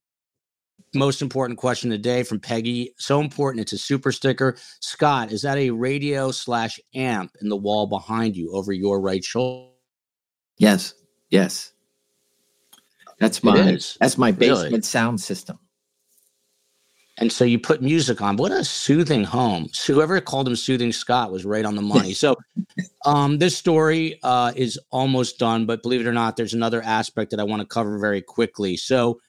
most 0.95 1.21
important 1.21 1.59
question 1.59 1.89
today 1.89 2.23
from 2.23 2.39
Peggy. 2.39 2.93
So 2.97 3.19
important. 3.19 3.61
It's 3.61 3.73
a 3.73 3.77
super 3.77 4.11
sticker. 4.11 4.57
Scott, 4.79 5.31
is 5.31 5.41
that 5.43 5.57
a 5.57 5.71
radio 5.71 6.31
slash 6.31 6.79
amp 6.95 7.35
in 7.41 7.49
the 7.49 7.55
wall 7.55 7.87
behind 7.87 8.35
you 8.35 8.51
over 8.53 8.71
your 8.71 8.99
right 8.99 9.23
shoulder? 9.23 9.71
Yes. 10.57 10.93
Yes. 11.29 11.73
That's 13.19 13.43
my 13.43 13.77
that's 13.99 14.17
my 14.17 14.31
basement 14.31 14.71
really? 14.71 14.81
sound 14.81 15.21
system. 15.21 15.57
And 17.17 17.31
so 17.31 17.45
you 17.45 17.59
put 17.59 17.81
music 17.81 18.21
on. 18.21 18.37
What 18.37 18.51
a 18.51 18.63
soothing 18.63 19.23
home. 19.23 19.69
So 19.71 19.93
whoever 19.93 20.19
called 20.19 20.47
him 20.47 20.55
soothing 20.55 20.91
Scott 20.91 21.31
was 21.31 21.45
right 21.45 21.63
on 21.63 21.75
the 21.75 21.81
money. 21.81 22.13
So 22.13 22.35
um, 23.05 23.37
this 23.37 23.55
story 23.55 24.19
uh, 24.23 24.51
is 24.55 24.79
almost 24.89 25.37
done, 25.37 25.65
but 25.65 25.83
believe 25.83 26.01
it 26.01 26.07
or 26.07 26.13
not, 26.13 26.37
there's 26.37 26.55
another 26.55 26.81
aspect 26.81 27.31
that 27.31 27.39
I 27.39 27.43
want 27.43 27.61
to 27.61 27.67
cover 27.67 27.99
very 27.99 28.21
quickly. 28.21 28.77
So 28.77 29.19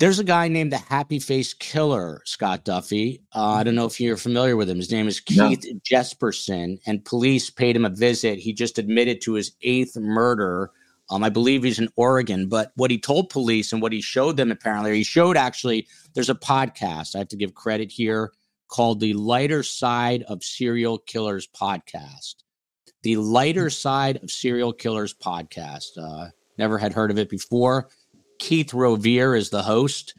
there's 0.00 0.18
a 0.18 0.24
guy 0.24 0.48
named 0.48 0.72
the 0.72 0.78
Happy 0.78 1.18
Face 1.18 1.52
Killer, 1.52 2.22
Scott 2.24 2.64
Duffey. 2.64 3.20
Uh, 3.34 3.52
I 3.52 3.62
don't 3.62 3.74
know 3.74 3.84
if 3.84 4.00
you're 4.00 4.16
familiar 4.16 4.56
with 4.56 4.70
him. 4.70 4.78
His 4.78 4.90
name 4.90 5.06
is 5.06 5.20
Keith 5.20 5.62
no. 5.62 5.78
Jesperson, 5.84 6.80
and 6.86 7.04
police 7.04 7.50
paid 7.50 7.76
him 7.76 7.84
a 7.84 7.90
visit. 7.90 8.38
He 8.38 8.54
just 8.54 8.78
admitted 8.78 9.20
to 9.22 9.34
his 9.34 9.52
eighth 9.60 9.98
murder. 9.98 10.70
Um, 11.10 11.24
I 11.24 11.28
believe 11.28 11.62
he's 11.64 11.78
in 11.80 11.88
Oregon, 11.96 12.48
but 12.48 12.72
what 12.76 12.90
he 12.90 12.98
told 12.98 13.30
police 13.30 13.72
and 13.72 13.82
what 13.82 13.92
he 13.92 14.00
showed 14.00 14.36
them 14.36 14.52
apparently, 14.52 14.94
he 14.96 15.02
showed 15.02 15.36
actually, 15.36 15.88
there's 16.14 16.30
a 16.30 16.34
podcast 16.34 17.14
I 17.14 17.18
have 17.18 17.28
to 17.28 17.36
give 17.36 17.54
credit 17.54 17.90
here 17.90 18.32
called 18.68 19.00
The 19.00 19.14
Lighter 19.14 19.62
Side 19.62 20.22
of 20.24 20.44
Serial 20.44 20.98
Killers 20.98 21.48
Podcast. 21.48 22.36
The 23.02 23.16
Lighter 23.16 23.70
Side 23.70 24.22
of 24.22 24.30
Serial 24.30 24.72
Killers 24.72 25.12
Podcast. 25.12 25.98
Uh, 26.00 26.28
never 26.58 26.78
had 26.78 26.92
heard 26.92 27.10
of 27.10 27.18
it 27.18 27.28
before 27.28 27.88
Keith 28.38 28.70
Rovere 28.70 29.36
is 29.36 29.50
the 29.50 29.62
host. 29.62 30.14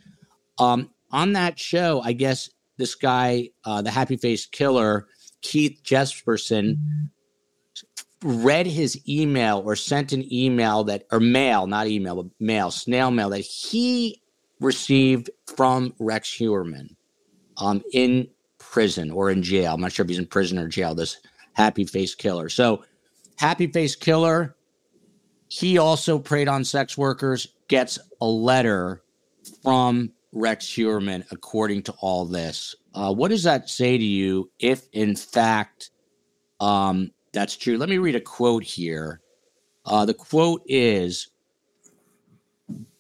Um, 0.59 0.89
on 1.11 1.33
that 1.33 1.59
show, 1.59 2.01
I 2.01 2.13
guess 2.13 2.49
this 2.77 2.95
guy, 2.95 3.49
uh, 3.63 3.81
the 3.81 3.91
Happy 3.91 4.17
Face 4.17 4.45
Killer, 4.45 5.07
Keith 5.41 5.81
Jesperson, 5.83 6.77
read 8.23 8.67
his 8.67 8.99
email 9.07 9.61
or 9.65 9.75
sent 9.75 10.11
an 10.11 10.31
email 10.31 10.83
that, 10.85 11.05
or 11.11 11.19
mail, 11.19 11.67
not 11.67 11.87
email, 11.87 12.23
but 12.23 12.31
mail, 12.39 12.71
snail 12.71 13.11
mail 13.11 13.29
that 13.29 13.39
he 13.39 14.21
received 14.59 15.29
from 15.55 15.93
Rex 15.99 16.29
Heuermann 16.37 16.95
um, 17.57 17.83
in 17.93 18.27
prison 18.59 19.11
or 19.11 19.31
in 19.31 19.41
jail. 19.41 19.73
I'm 19.73 19.81
not 19.81 19.91
sure 19.91 20.03
if 20.03 20.09
he's 20.09 20.19
in 20.19 20.27
prison 20.27 20.59
or 20.59 20.67
jail, 20.67 20.93
this 20.93 21.17
Happy 21.53 21.85
Face 21.85 22.15
Killer. 22.15 22.49
So, 22.49 22.83
Happy 23.37 23.67
Face 23.67 23.95
Killer, 23.95 24.55
he 25.47 25.77
also 25.77 26.19
preyed 26.19 26.47
on 26.47 26.63
sex 26.63 26.97
workers 26.97 27.47
gets 27.67 27.97
a 28.21 28.25
letter 28.25 29.01
from 29.63 30.11
Rex 30.31 30.67
Heuermann, 30.67 31.25
according 31.31 31.83
to 31.83 31.93
all 31.99 32.25
this. 32.25 32.75
Uh, 32.93 33.13
what 33.13 33.29
does 33.29 33.43
that 33.43 33.69
say 33.69 33.97
to 33.97 34.03
you 34.03 34.51
if, 34.59 34.87
in 34.93 35.15
fact, 35.15 35.89
um, 36.59 37.11
that's 37.33 37.55
true? 37.57 37.77
Let 37.77 37.89
me 37.89 37.97
read 37.97 38.15
a 38.15 38.21
quote 38.21 38.63
here. 38.63 39.21
Uh, 39.85 40.05
the 40.05 40.13
quote 40.13 40.61
is, 40.65 41.29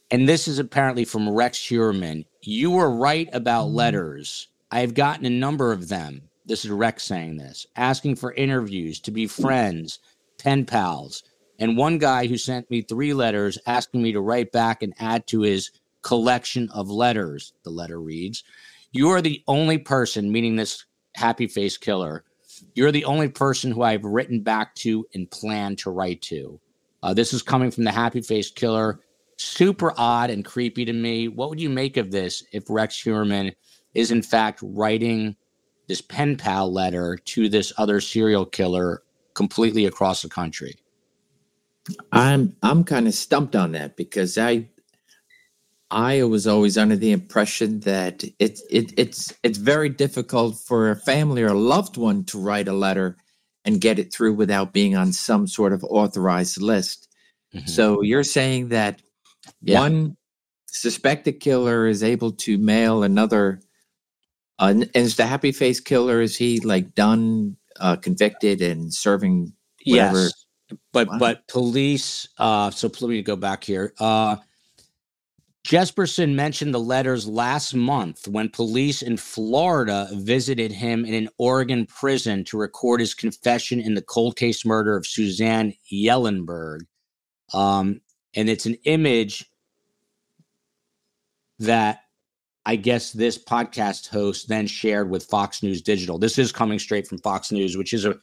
and 0.09 0.27
this 0.27 0.47
is 0.47 0.59
apparently 0.59 1.05
from 1.05 1.29
Rex 1.29 1.57
Heuermann 1.57 2.25
You 2.41 2.71
were 2.71 2.89
right 2.89 3.29
about 3.33 3.69
letters. 3.69 4.47
I 4.71 4.79
have 4.79 4.93
gotten 4.93 5.25
a 5.25 5.29
number 5.29 5.71
of 5.71 5.89
them. 5.89 6.21
This 6.45 6.65
is 6.65 6.71
Rex 6.71 7.03
saying 7.03 7.37
this, 7.37 7.67
asking 7.75 8.15
for 8.15 8.33
interviews, 8.33 8.99
to 9.01 9.11
be 9.11 9.27
friends, 9.27 9.99
pen 10.37 10.65
pals 10.65 11.23
and 11.61 11.77
one 11.77 11.99
guy 11.99 12.25
who 12.25 12.37
sent 12.37 12.69
me 12.71 12.81
three 12.81 13.13
letters 13.13 13.59
asking 13.67 14.01
me 14.01 14.11
to 14.11 14.19
write 14.19 14.51
back 14.51 14.81
and 14.81 14.95
add 14.99 15.27
to 15.27 15.41
his 15.41 15.69
collection 16.01 16.67
of 16.73 16.89
letters. 16.89 17.53
The 17.63 17.69
letter 17.69 18.01
reads, 18.01 18.43
You 18.91 19.09
are 19.09 19.21
the 19.21 19.43
only 19.47 19.77
person, 19.77 20.31
meaning 20.31 20.55
this 20.55 20.85
happy 21.15 21.45
face 21.45 21.77
killer, 21.77 22.23
you're 22.73 22.91
the 22.91 23.05
only 23.05 23.29
person 23.29 23.71
who 23.71 23.81
I've 23.81 24.03
written 24.03 24.41
back 24.41 24.75
to 24.75 25.05
and 25.13 25.29
plan 25.29 25.75
to 25.77 25.91
write 25.91 26.21
to. 26.23 26.59
Uh, 27.03 27.13
this 27.13 27.33
is 27.33 27.41
coming 27.41 27.71
from 27.71 27.83
the 27.83 27.91
happy 27.91 28.21
face 28.21 28.51
killer. 28.51 28.99
Super 29.37 29.93
odd 29.97 30.29
and 30.29 30.45
creepy 30.45 30.85
to 30.85 30.93
me. 30.93 31.27
What 31.27 31.49
would 31.49 31.59
you 31.59 31.69
make 31.69 31.97
of 31.97 32.11
this 32.11 32.43
if 32.51 32.69
Rex 32.69 33.01
Heuermann 33.01 33.53
is 33.93 34.11
in 34.11 34.21
fact 34.21 34.59
writing 34.61 35.35
this 35.87 36.01
pen 36.01 36.37
pal 36.37 36.71
letter 36.71 37.17
to 37.17 37.49
this 37.49 37.73
other 37.77 37.99
serial 37.99 38.45
killer 38.45 39.01
completely 39.33 39.85
across 39.85 40.21
the 40.21 40.29
country? 40.29 40.75
I'm 42.11 42.55
I'm 42.61 42.83
kind 42.83 43.07
of 43.07 43.13
stumped 43.13 43.55
on 43.55 43.71
that 43.71 43.97
because 43.97 44.37
I 44.37 44.69
I 45.91 46.23
was 46.23 46.47
always 46.47 46.77
under 46.77 46.95
the 46.95 47.11
impression 47.11 47.81
that 47.81 48.23
it's 48.39 48.63
it, 48.69 48.93
it's 48.97 49.33
it's 49.43 49.57
very 49.57 49.89
difficult 49.89 50.57
for 50.57 50.89
a 50.89 50.95
family 50.95 51.43
or 51.43 51.47
a 51.47 51.53
loved 51.53 51.97
one 51.97 52.23
to 52.25 52.39
write 52.39 52.69
a 52.69 52.73
letter 52.73 53.17
and 53.65 53.81
get 53.81 53.99
it 53.99 54.13
through 54.13 54.33
without 54.33 54.71
being 54.71 54.95
on 54.95 55.11
some 55.11 55.47
sort 55.47 55.73
of 55.73 55.83
authorized 55.83 56.61
list. 56.61 57.09
Mm-hmm. 57.53 57.67
So 57.67 58.01
you're 58.01 58.23
saying 58.23 58.69
that 58.69 59.01
yeah. 59.61 59.79
one 59.79 60.15
suspected 60.67 61.41
killer 61.41 61.85
is 61.87 62.03
able 62.03 62.31
to 62.31 62.57
mail 62.57 63.03
another. 63.03 63.61
Uh, 64.57 64.85
is 64.95 65.17
the 65.17 65.25
happy 65.25 65.51
face 65.51 65.81
killer? 65.81 66.21
Is 66.21 66.37
he 66.37 66.61
like 66.61 66.95
done, 66.95 67.57
uh, 67.81 67.97
convicted, 67.97 68.61
and 68.61 68.93
serving? 68.93 69.51
Whatever? 69.85 70.23
Yes, 70.23 70.45
but 70.93 71.09
wow. 71.09 71.17
but 71.19 71.47
police. 71.49 72.29
Uh, 72.37 72.71
so 72.71 72.87
let 72.87 73.09
me 73.09 73.21
go 73.21 73.35
back 73.35 73.65
here. 73.65 73.93
Uh, 73.99 74.37
Jesperson 75.65 76.33
mentioned 76.33 76.73
the 76.73 76.79
letters 76.79 77.27
last 77.27 77.75
month 77.75 78.27
when 78.27 78.49
police 78.49 79.01
in 79.01 79.15
Florida 79.15 80.07
visited 80.11 80.71
him 80.71 81.05
in 81.05 81.13
an 81.13 81.29
Oregon 81.37 81.85
prison 81.85 82.43
to 82.45 82.57
record 82.57 82.99
his 82.99 83.13
confession 83.13 83.79
in 83.79 83.93
the 83.93 84.01
cold 84.01 84.35
case 84.35 84.65
murder 84.65 84.95
of 84.95 85.05
Suzanne 85.05 85.73
Kjellenberg. 85.91 86.81
Um, 87.53 88.01
and 88.35 88.49
it's 88.49 88.65
an 88.65 88.77
image 88.85 89.45
that 91.59 91.99
I 92.65 92.75
guess 92.75 93.11
this 93.11 93.37
podcast 93.37 94.09
host 94.09 94.47
then 94.47 94.65
shared 94.65 95.09
with 95.09 95.25
Fox 95.25 95.61
News 95.61 95.81
Digital. 95.81 96.17
This 96.17 96.39
is 96.39 96.51
coming 96.51 96.79
straight 96.79 97.07
from 97.07 97.19
Fox 97.19 97.51
News, 97.51 97.77
which 97.77 97.93
is 97.93 98.05
a 98.05 98.19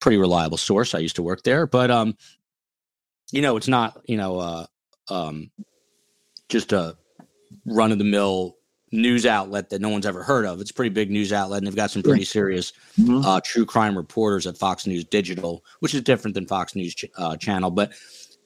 pretty 0.00 0.16
reliable 0.16 0.58
source. 0.58 0.94
I 0.94 0.98
used 0.98 1.16
to 1.16 1.22
work 1.22 1.42
there, 1.44 1.66
but 1.66 1.90
um, 1.90 2.16
you 3.30 3.42
know, 3.42 3.56
it's 3.56 3.68
not 3.68 4.00
you 4.06 4.16
know 4.16 4.38
uh, 4.38 4.66
um, 5.08 5.50
just 6.52 6.72
a 6.72 6.96
run 7.66 7.90
of 7.90 7.98
the 7.98 8.04
mill 8.04 8.56
news 8.92 9.24
outlet 9.24 9.70
that 9.70 9.80
no 9.80 9.88
one's 9.88 10.06
ever 10.06 10.22
heard 10.22 10.44
of. 10.44 10.60
It's 10.60 10.70
a 10.70 10.74
pretty 10.74 10.90
big 10.90 11.10
news 11.10 11.32
outlet, 11.32 11.58
and 11.58 11.66
they've 11.66 11.74
got 11.74 11.90
some 11.90 12.02
pretty 12.02 12.24
serious 12.24 12.72
mm-hmm. 13.00 13.24
uh, 13.24 13.40
true 13.42 13.64
crime 13.64 13.96
reporters 13.96 14.46
at 14.46 14.58
Fox 14.58 14.86
News 14.86 15.04
Digital, 15.04 15.64
which 15.80 15.94
is 15.94 16.02
different 16.02 16.34
than 16.34 16.46
Fox 16.46 16.76
News 16.76 16.94
ch- 16.94 17.06
uh, 17.16 17.36
channel. 17.38 17.70
But 17.70 17.94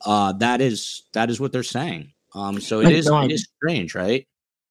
uh, 0.04 0.32
that 0.34 0.60
is 0.60 1.02
that 1.12 1.28
is 1.28 1.40
what 1.40 1.52
they're 1.52 1.62
saying. 1.64 2.12
Um, 2.34 2.60
so 2.60 2.80
it 2.80 2.92
is 2.92 3.08
it 3.08 3.30
is 3.32 3.48
strange, 3.56 3.94
right? 3.94 4.26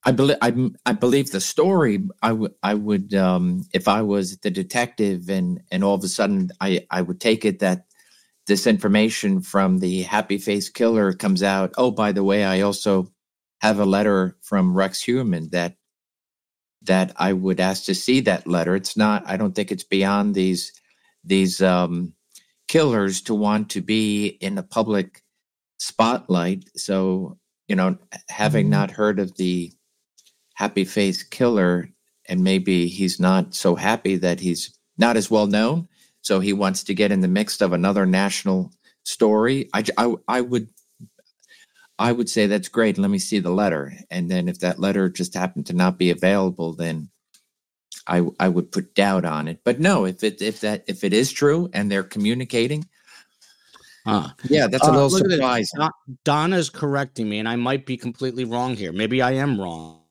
I 0.05 0.11
believe 0.11 0.37
I, 0.41 0.69
I 0.85 0.93
believe 0.93 1.31
the 1.31 1.41
story. 1.41 2.07
I 2.21 2.31
would 2.31 2.53
I 2.63 2.73
would 2.73 3.13
um, 3.13 3.65
if 3.73 3.87
I 3.87 4.01
was 4.01 4.37
the 4.37 4.51
detective 4.51 5.29
and 5.29 5.61
and 5.71 5.83
all 5.83 5.95
of 5.95 6.03
a 6.03 6.07
sudden 6.07 6.51
I 6.61 6.85
I 6.89 7.01
would 7.01 7.19
take 7.19 7.43
it 7.43 7.59
that 7.59 7.85
this 8.47 8.67
information 8.67 9.41
from 9.41 9.79
the 9.79 10.03
happy 10.03 10.37
face 10.37 10.69
killer 10.69 11.13
comes 11.13 11.41
out. 11.41 11.73
Oh, 11.77 11.89
by 11.89 12.11
the 12.11 12.23
way, 12.23 12.45
I 12.45 12.61
also 12.61 13.11
have 13.61 13.79
a 13.79 13.85
letter 13.85 14.37
from 14.41 14.75
Rex 14.75 15.03
Heuermann 15.03 15.51
that 15.51 15.75
that 16.83 17.13
I 17.17 17.33
would 17.33 17.59
ask 17.59 17.85
to 17.85 17.95
see 17.95 18.19
that 18.21 18.47
letter. 18.47 18.75
It's 18.75 18.95
not. 18.95 19.23
I 19.25 19.37
don't 19.37 19.55
think 19.55 19.71
it's 19.71 19.83
beyond 19.83 20.35
these 20.35 20.71
these 21.23 21.61
um, 21.61 22.13
killers 22.67 23.21
to 23.23 23.33
want 23.33 23.71
to 23.71 23.81
be 23.81 24.27
in 24.27 24.55
the 24.55 24.63
public 24.63 25.23
spotlight. 25.77 26.69
So 26.75 27.37
you 27.67 27.75
know, 27.75 27.97
having 28.29 28.69
not 28.69 28.91
heard 28.91 29.19
of 29.19 29.35
the 29.37 29.71
happy 30.53 30.85
face 30.85 31.23
killer, 31.23 31.89
and 32.27 32.43
maybe 32.43 32.87
he's 32.87 33.19
not 33.19 33.53
so 33.53 33.75
happy 33.75 34.17
that 34.17 34.39
he's 34.39 34.77
not 34.97 35.17
as 35.17 35.29
well 35.29 35.47
known. 35.47 35.87
So 36.21 36.39
he 36.39 36.53
wants 36.53 36.83
to 36.85 36.93
get 36.93 37.11
in 37.11 37.21
the 37.21 37.27
mix 37.27 37.61
of 37.61 37.73
another 37.73 38.05
national 38.05 38.71
story. 39.03 39.69
I, 39.73 39.83
I, 39.97 40.15
I 40.27 40.41
would 40.41 40.69
I 41.97 42.11
would 42.11 42.29
say 42.29 42.47
that's 42.47 42.67
great. 42.67 42.97
Let 42.97 43.09
me 43.09 43.19
see 43.19 43.39
the 43.39 43.51
letter. 43.51 43.93
And 44.09 44.29
then 44.29 44.47
if 44.47 44.59
that 44.59 44.79
letter 44.79 45.09
just 45.09 45.33
happened 45.33 45.67
to 45.67 45.73
not 45.73 45.97
be 45.97 46.09
available, 46.09 46.73
then 46.73 47.09
I 48.07 48.25
I 48.39 48.49
would 48.49 48.71
put 48.71 48.95
doubt 48.95 49.25
on 49.25 49.47
it. 49.47 49.61
But 49.63 49.79
no, 49.79 50.05
if 50.05 50.23
it 50.23 50.41
if 50.41 50.61
that 50.61 50.83
if 50.87 51.03
it 51.03 51.13
is 51.13 51.31
true 51.31 51.69
and 51.73 51.89
they're 51.89 52.03
communicating, 52.03 52.85
uh, 54.05 54.29
yeah, 54.49 54.67
that's 54.67 54.85
a 54.87 54.91
uh, 54.91 54.93
little 54.93 55.09
surprising. 55.09 55.87
Donna's 56.23 56.69
correcting 56.69 57.29
me, 57.29 57.39
and 57.39 57.49
I 57.49 57.55
might 57.55 57.85
be 57.85 57.97
completely 57.97 58.45
wrong 58.45 58.75
here. 58.75 58.91
Maybe 58.91 59.21
I 59.21 59.31
am 59.31 59.59
wrong. 59.59 60.01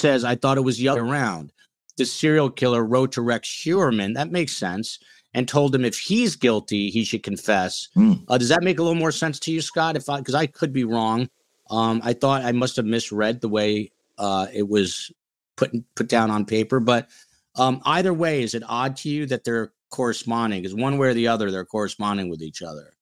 Says 0.00 0.22
I 0.22 0.36
thought 0.36 0.58
it 0.58 0.62
was 0.62 0.78
the 0.78 0.88
other 0.88 1.04
around. 1.04 1.52
The 1.96 2.04
serial 2.04 2.50
killer 2.50 2.84
wrote 2.84 3.12
to 3.12 3.22
Rex 3.22 3.48
Heuermann. 3.48 4.14
That 4.14 4.30
makes 4.30 4.56
sense 4.56 5.00
and 5.34 5.46
told 5.46 5.74
him 5.74 5.84
if 5.84 5.98
he's 5.98 6.36
guilty, 6.36 6.90
he 6.90 7.04
should 7.04 7.22
confess. 7.22 7.88
Mm. 7.96 8.24
Uh, 8.28 8.38
does 8.38 8.48
that 8.48 8.62
make 8.62 8.78
a 8.78 8.82
little 8.82 8.98
more 8.98 9.12
sense 9.12 9.38
to 9.40 9.52
you, 9.52 9.60
Scott? 9.60 9.96
If 9.96 10.08
I 10.08 10.18
because 10.18 10.34
I 10.34 10.46
could 10.46 10.72
be 10.72 10.84
wrong. 10.84 11.28
Um, 11.70 12.00
I 12.02 12.14
thought 12.14 12.44
I 12.44 12.52
must 12.52 12.76
have 12.76 12.86
misread 12.86 13.42
the 13.42 13.48
way 13.48 13.92
uh, 14.16 14.46
it 14.52 14.68
was 14.68 15.12
put 15.56 15.70
put 15.94 16.08
down 16.08 16.30
on 16.30 16.46
paper, 16.46 16.80
but 16.80 17.08
um, 17.56 17.82
either 17.84 18.14
way, 18.14 18.42
is 18.42 18.54
it 18.54 18.62
odd 18.66 18.96
to 18.98 19.08
you 19.08 19.26
that 19.26 19.44
they're 19.44 19.72
corresponding? 19.90 20.62
Because 20.62 20.74
one 20.74 20.96
way 20.96 21.08
or 21.08 21.14
the 21.14 21.28
other, 21.28 21.50
they're 21.50 21.64
corresponding 21.64 22.30
with 22.30 22.40
each 22.40 22.62
other. 22.62 22.94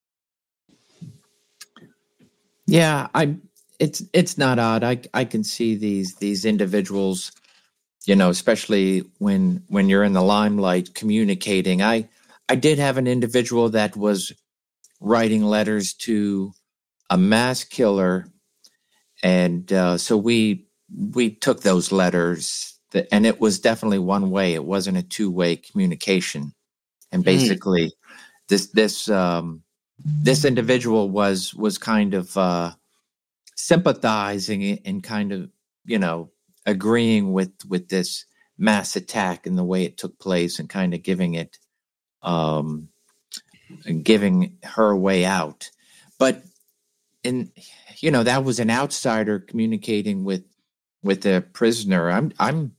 Yeah, 2.67 3.09
I 3.15 3.37
it's 3.79 4.03
it's 4.13 4.39
not 4.39 4.59
odd. 4.59 4.83
I 4.83 5.01
I 5.15 5.25
can 5.25 5.45
see 5.45 5.77
these 5.77 6.17
these 6.17 6.45
individuals, 6.45 7.33
you 8.07 8.17
know, 8.17 8.31
especially 8.31 9.05
when 9.19 9.63
when 9.69 9.89
you're 9.89 10.05
in 10.05 10.15
the 10.15 10.23
limelight 10.23 10.95
communicating. 10.95 11.83
I 11.83 12.09
I 12.49 12.55
did 12.55 12.79
have 12.79 12.97
an 12.97 13.07
individual 13.07 13.71
that 13.71 13.97
was 13.97 14.33
writing 15.01 15.45
letters 15.45 15.95
to 15.95 16.53
a 17.11 17.19
mass 17.19 17.65
killer, 17.65 18.29
and 19.23 19.73
uh, 19.73 19.99
so 19.99 20.17
we 20.17 20.67
we 21.13 21.31
took 21.31 21.63
those 21.63 21.91
letters, 21.91 22.79
that, 22.93 23.09
and 23.11 23.27
it 23.27 23.41
was 23.41 23.59
definitely 23.59 23.99
one 23.99 24.31
way. 24.31 24.55
It 24.55 24.65
wasn't 24.65 24.99
a 24.99 25.03
two 25.03 25.31
way 25.31 25.57
communication, 25.57 26.53
and 27.11 27.23
hmm. 27.23 27.27
basically, 27.27 27.87
mm. 27.87 27.93
this 28.49 28.69
this 28.69 29.09
um, 29.09 29.63
this 29.99 30.45
individual 30.45 31.11
was 31.11 31.55
was 31.55 31.79
kind 31.79 32.15
of 32.15 32.37
uh, 32.37 32.73
sympathizing 33.57 34.81
and 34.85 35.03
kind 35.03 35.33
of 35.33 35.51
you 35.85 35.99
know 35.99 36.31
agreeing 36.65 37.33
with 37.33 37.53
with 37.69 37.89
this 37.89 38.25
mass 38.59 38.97
attack 38.97 39.47
and 39.47 39.59
the 39.59 39.65
way 39.65 39.85
it 39.85 39.99
took 39.99 40.19
place, 40.21 40.61
and 40.61 40.69
kind 40.69 40.95
of 40.95 41.03
giving 41.03 41.35
it 41.35 41.59
um, 42.23 42.89
giving 44.03 44.57
her 44.63 44.97
way 44.97 45.25
out. 45.25 45.71
But 46.19 46.43
in 47.23 47.51
you 47.99 48.11
know 48.11 48.23
that 48.23 48.45
was 48.45 48.61
an 48.61 48.71
outsider 48.71 49.39
communicating 49.39 50.25
with 50.25 50.45
with 51.03 51.27
a 51.27 51.45
prisoner. 51.53 52.11
I'm 52.11 52.33
I'm 52.39 52.75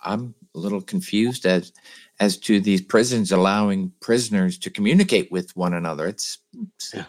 I'm 0.00 0.34
a 0.54 0.58
little 0.58 0.80
confused 0.80 1.46
as 1.46 1.72
as 2.20 2.36
to 2.38 2.60
these 2.60 2.80
prisons 2.80 3.32
allowing 3.32 3.92
prisoners 4.00 4.58
to 4.58 4.70
communicate 4.70 5.32
with 5.32 5.56
one 5.56 5.74
another. 5.74 6.06
It's, 6.06 6.38
it's 6.54 6.94
yeah. 6.94 7.04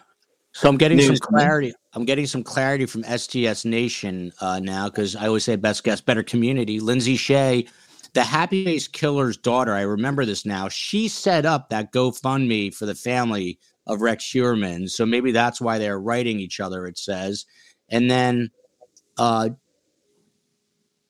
So 0.54 0.70
I'm 0.70 0.78
getting 0.78 1.02
some 1.02 1.18
clarity. 1.18 1.74
I'm 1.94 2.06
getting 2.06 2.28
some 2.28 2.44
clarity 2.44 2.86
from 2.86 3.04
STS 3.04 3.66
Nation 3.66 4.32
uh, 4.40 4.60
now 4.60 4.88
because 4.88 5.16
I 5.16 5.28
always 5.28 5.44
say 5.44 5.56
best 5.56 5.84
guess, 5.84 6.00
better 6.00 6.22
community. 6.22 6.80
Lindsay 6.80 7.16
Shea 7.16 7.66
the 8.14 8.24
Happy 8.24 8.64
Face 8.64 8.88
Killer's 8.88 9.38
daughter, 9.38 9.74
I 9.74 9.82
remember 9.82 10.26
this 10.26 10.46
now, 10.46 10.70
she 10.70 11.08
set 11.08 11.46
up 11.46 11.70
that 11.70 11.92
GoFundMe 11.92 12.74
for 12.74 12.86
the 12.86 12.96
family 12.96 13.60
of 13.88 14.02
Rex 14.02 14.26
Heuermann. 14.32 14.90
So 14.90 15.06
maybe 15.06 15.32
that's 15.32 15.60
why 15.60 15.78
they're 15.78 16.00
writing 16.00 16.40
each 16.40 16.60
other, 16.60 16.86
it 16.86 16.98
says. 16.98 17.46
And 17.90 18.10
then 18.10 18.52
uh, 19.18 19.50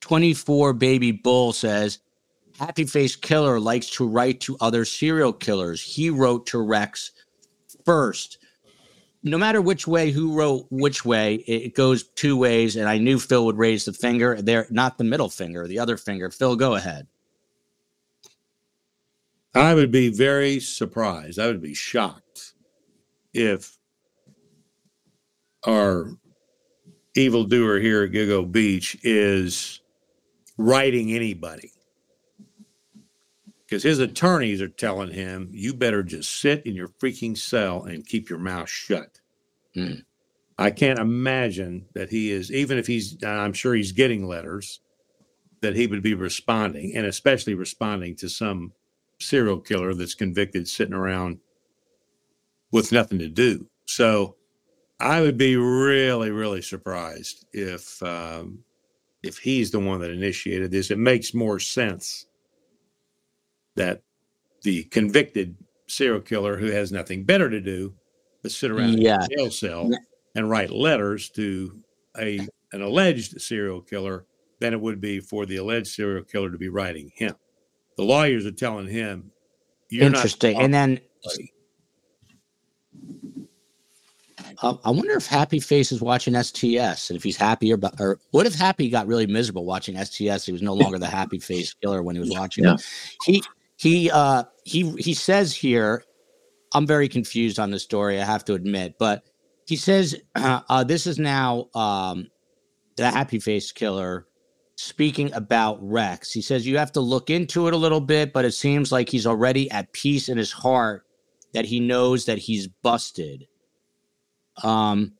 24 0.01 0.73
Baby 0.73 1.11
Bull 1.11 1.53
says, 1.53 1.99
Happy 2.57 2.85
Face 2.85 3.15
Killer 3.15 3.59
likes 3.59 3.89
to 3.91 4.07
write 4.07 4.39
to 4.41 4.57
other 4.61 4.85
serial 4.85 5.33
killers. 5.33 5.81
He 5.81 6.09
wrote 6.09 6.45
to 6.47 6.59
Rex 6.59 7.11
first 7.83 8.37
no 9.23 9.37
matter 9.37 9.61
which 9.61 9.87
way 9.87 10.11
who 10.11 10.33
wrote 10.33 10.67
which 10.69 11.05
way, 11.05 11.35
it 11.35 11.73
goes 11.73 12.03
two 12.03 12.37
ways. 12.37 12.75
And 12.75 12.87
I 12.87 12.97
knew 12.97 13.19
Phil 13.19 13.45
would 13.45 13.57
raise 13.57 13.85
the 13.85 13.93
finger 13.93 14.41
there, 14.41 14.67
not 14.69 14.97
the 14.97 15.03
middle 15.03 15.29
finger, 15.29 15.67
the 15.67 15.79
other 15.79 15.97
finger. 15.97 16.29
Phil, 16.29 16.55
go 16.55 16.75
ahead. 16.75 17.07
I 19.55 19.73
would 19.73 19.91
be 19.91 20.09
very 20.09 20.59
surprised. 20.59 21.39
I 21.39 21.47
would 21.47 21.61
be 21.61 21.73
shocked 21.73 22.53
if 23.33 23.77
our 25.65 26.11
evildoer 27.15 27.79
here 27.79 28.03
at 28.03 28.11
Gilgo 28.11 28.51
Beach 28.51 28.97
is 29.03 29.81
writing 30.57 31.13
anybody. 31.13 31.72
Because 33.73 33.81
his 33.81 33.97
attorneys 33.97 34.61
are 34.61 34.67
telling 34.67 35.09
him, 35.11 35.49
you 35.51 35.73
better 35.73 36.03
just 36.03 36.39
sit 36.39 36.63
in 36.63 36.75
your 36.75 36.89
freaking 36.89 37.35
cell 37.35 37.85
and 37.85 38.05
keep 38.05 38.29
your 38.29 38.37
mouth 38.37 38.69
shut. 38.69 39.19
Mm. 39.75 40.03
I 40.59 40.69
can't 40.69 40.99
imagine 40.99 41.87
that 41.95 42.11
he 42.11 42.29
is, 42.29 42.51
even 42.51 42.77
if 42.77 42.85
he's, 42.85 43.17
I'm 43.23 43.51
sure 43.51 43.73
he's 43.73 43.91
getting 43.91 44.27
letters, 44.27 44.79
that 45.61 45.75
he 45.75 45.87
would 45.87 46.03
be 46.03 46.13
responding, 46.13 46.95
and 46.95 47.07
especially 47.07 47.55
responding 47.55 48.15
to 48.17 48.29
some 48.29 48.73
serial 49.19 49.57
killer 49.59 49.95
that's 49.95 50.13
convicted 50.13 50.67
sitting 50.67 50.93
around 50.93 51.39
with 52.71 52.91
nothing 52.91 53.17
to 53.17 53.27
do. 53.27 53.65
So 53.85 54.35
I 54.99 55.21
would 55.21 55.39
be 55.39 55.55
really, 55.57 56.29
really 56.29 56.61
surprised 56.61 57.47
if 57.53 58.03
um, 58.03 58.59
if 59.23 59.39
he's 59.39 59.71
the 59.71 59.79
one 59.79 59.99
that 60.01 60.11
initiated 60.11 60.69
this. 60.69 60.91
It 60.91 60.99
makes 60.99 61.33
more 61.33 61.59
sense 61.59 62.27
that 63.75 64.01
the 64.63 64.83
convicted 64.85 65.55
serial 65.87 66.21
killer 66.21 66.57
who 66.57 66.67
has 66.67 66.91
nothing 66.91 67.23
better 67.23 67.49
to 67.49 67.59
do 67.61 67.93
but 68.41 68.51
sit 68.51 68.71
around 68.71 68.99
Yeah. 68.99 69.15
in 69.15 69.21
a 69.21 69.27
jail 69.35 69.51
cell 69.51 69.89
and 70.35 70.49
write 70.49 70.69
letters 70.71 71.29
to 71.31 71.79
a 72.17 72.39
an 72.71 72.81
alleged 72.81 73.39
serial 73.41 73.81
killer 73.81 74.25
than 74.59 74.73
it 74.73 74.81
would 74.81 74.99
be 74.99 75.19
for 75.19 75.45
the 75.45 75.57
alleged 75.57 75.87
serial 75.87 76.23
killer 76.23 76.49
to 76.51 76.57
be 76.57 76.69
writing 76.69 77.11
him. 77.15 77.35
The 77.97 78.03
lawyers 78.03 78.45
are 78.45 78.51
telling 78.51 78.87
him, 78.87 79.31
"You're 79.89 80.09
not 80.09 80.15
Interesting. 80.17 80.57
And 80.59 80.73
then 80.73 80.99
uh, 84.61 84.75
I 84.83 84.89
wonder 84.91 85.13
if 85.13 85.25
Happy 85.27 85.59
Face 85.59 85.91
is 85.91 86.01
watching 86.01 86.33
STS 86.41 87.09
and 87.09 87.17
if 87.17 87.23
he's 87.23 87.37
happier 87.37 87.77
or, 87.81 87.91
or 87.99 88.19
what 88.31 88.45
if 88.45 88.55
Happy 88.55 88.89
got 88.89 89.07
really 89.07 89.27
miserable 89.27 89.65
watching 89.65 89.97
STS? 90.03 90.45
He 90.45 90.51
was 90.51 90.61
no 90.61 90.73
longer 90.73 90.97
the 90.97 91.07
Happy 91.07 91.39
Face 91.39 91.73
killer 91.73 92.01
when 92.01 92.15
he 92.15 92.19
was 92.19 92.31
watching 92.31 92.63
Yeah. 92.63 92.75
it. 92.75 92.85
He 93.25 93.43
he 93.83 94.09
uh 94.09 94.43
he 94.63 94.91
he 94.97 95.13
says 95.13 95.53
here, 95.53 96.03
I'm 96.73 96.87
very 96.87 97.09
confused 97.09 97.59
on 97.59 97.69
this 97.69 97.83
story. 97.83 98.19
I 98.19 98.23
have 98.23 98.45
to 98.45 98.53
admit, 98.53 98.95
but 98.97 99.23
he 99.67 99.75
says 99.75 100.15
uh, 100.35 100.61
uh, 100.69 100.83
this 100.85 101.05
is 101.05 101.19
now 101.19 101.67
um 101.75 102.27
the 102.95 103.11
Happy 103.11 103.39
Face 103.39 103.73
killer 103.73 104.25
speaking 104.77 105.33
about 105.33 105.79
Rex. 105.81 106.31
He 106.31 106.41
says 106.41 106.65
you 106.65 106.77
have 106.77 106.93
to 106.93 107.01
look 107.01 107.29
into 107.29 107.67
it 107.67 107.73
a 107.73 107.77
little 107.77 107.99
bit, 107.99 108.31
but 108.31 108.45
it 108.45 108.53
seems 108.53 108.89
like 108.91 109.09
he's 109.09 109.27
already 109.27 109.69
at 109.69 109.91
peace 109.91 110.29
in 110.29 110.37
his 110.37 110.53
heart 110.53 111.03
that 111.53 111.65
he 111.65 111.81
knows 111.81 112.25
that 112.25 112.37
he's 112.37 112.67
busted. 112.67 113.45
Um, 114.63 115.13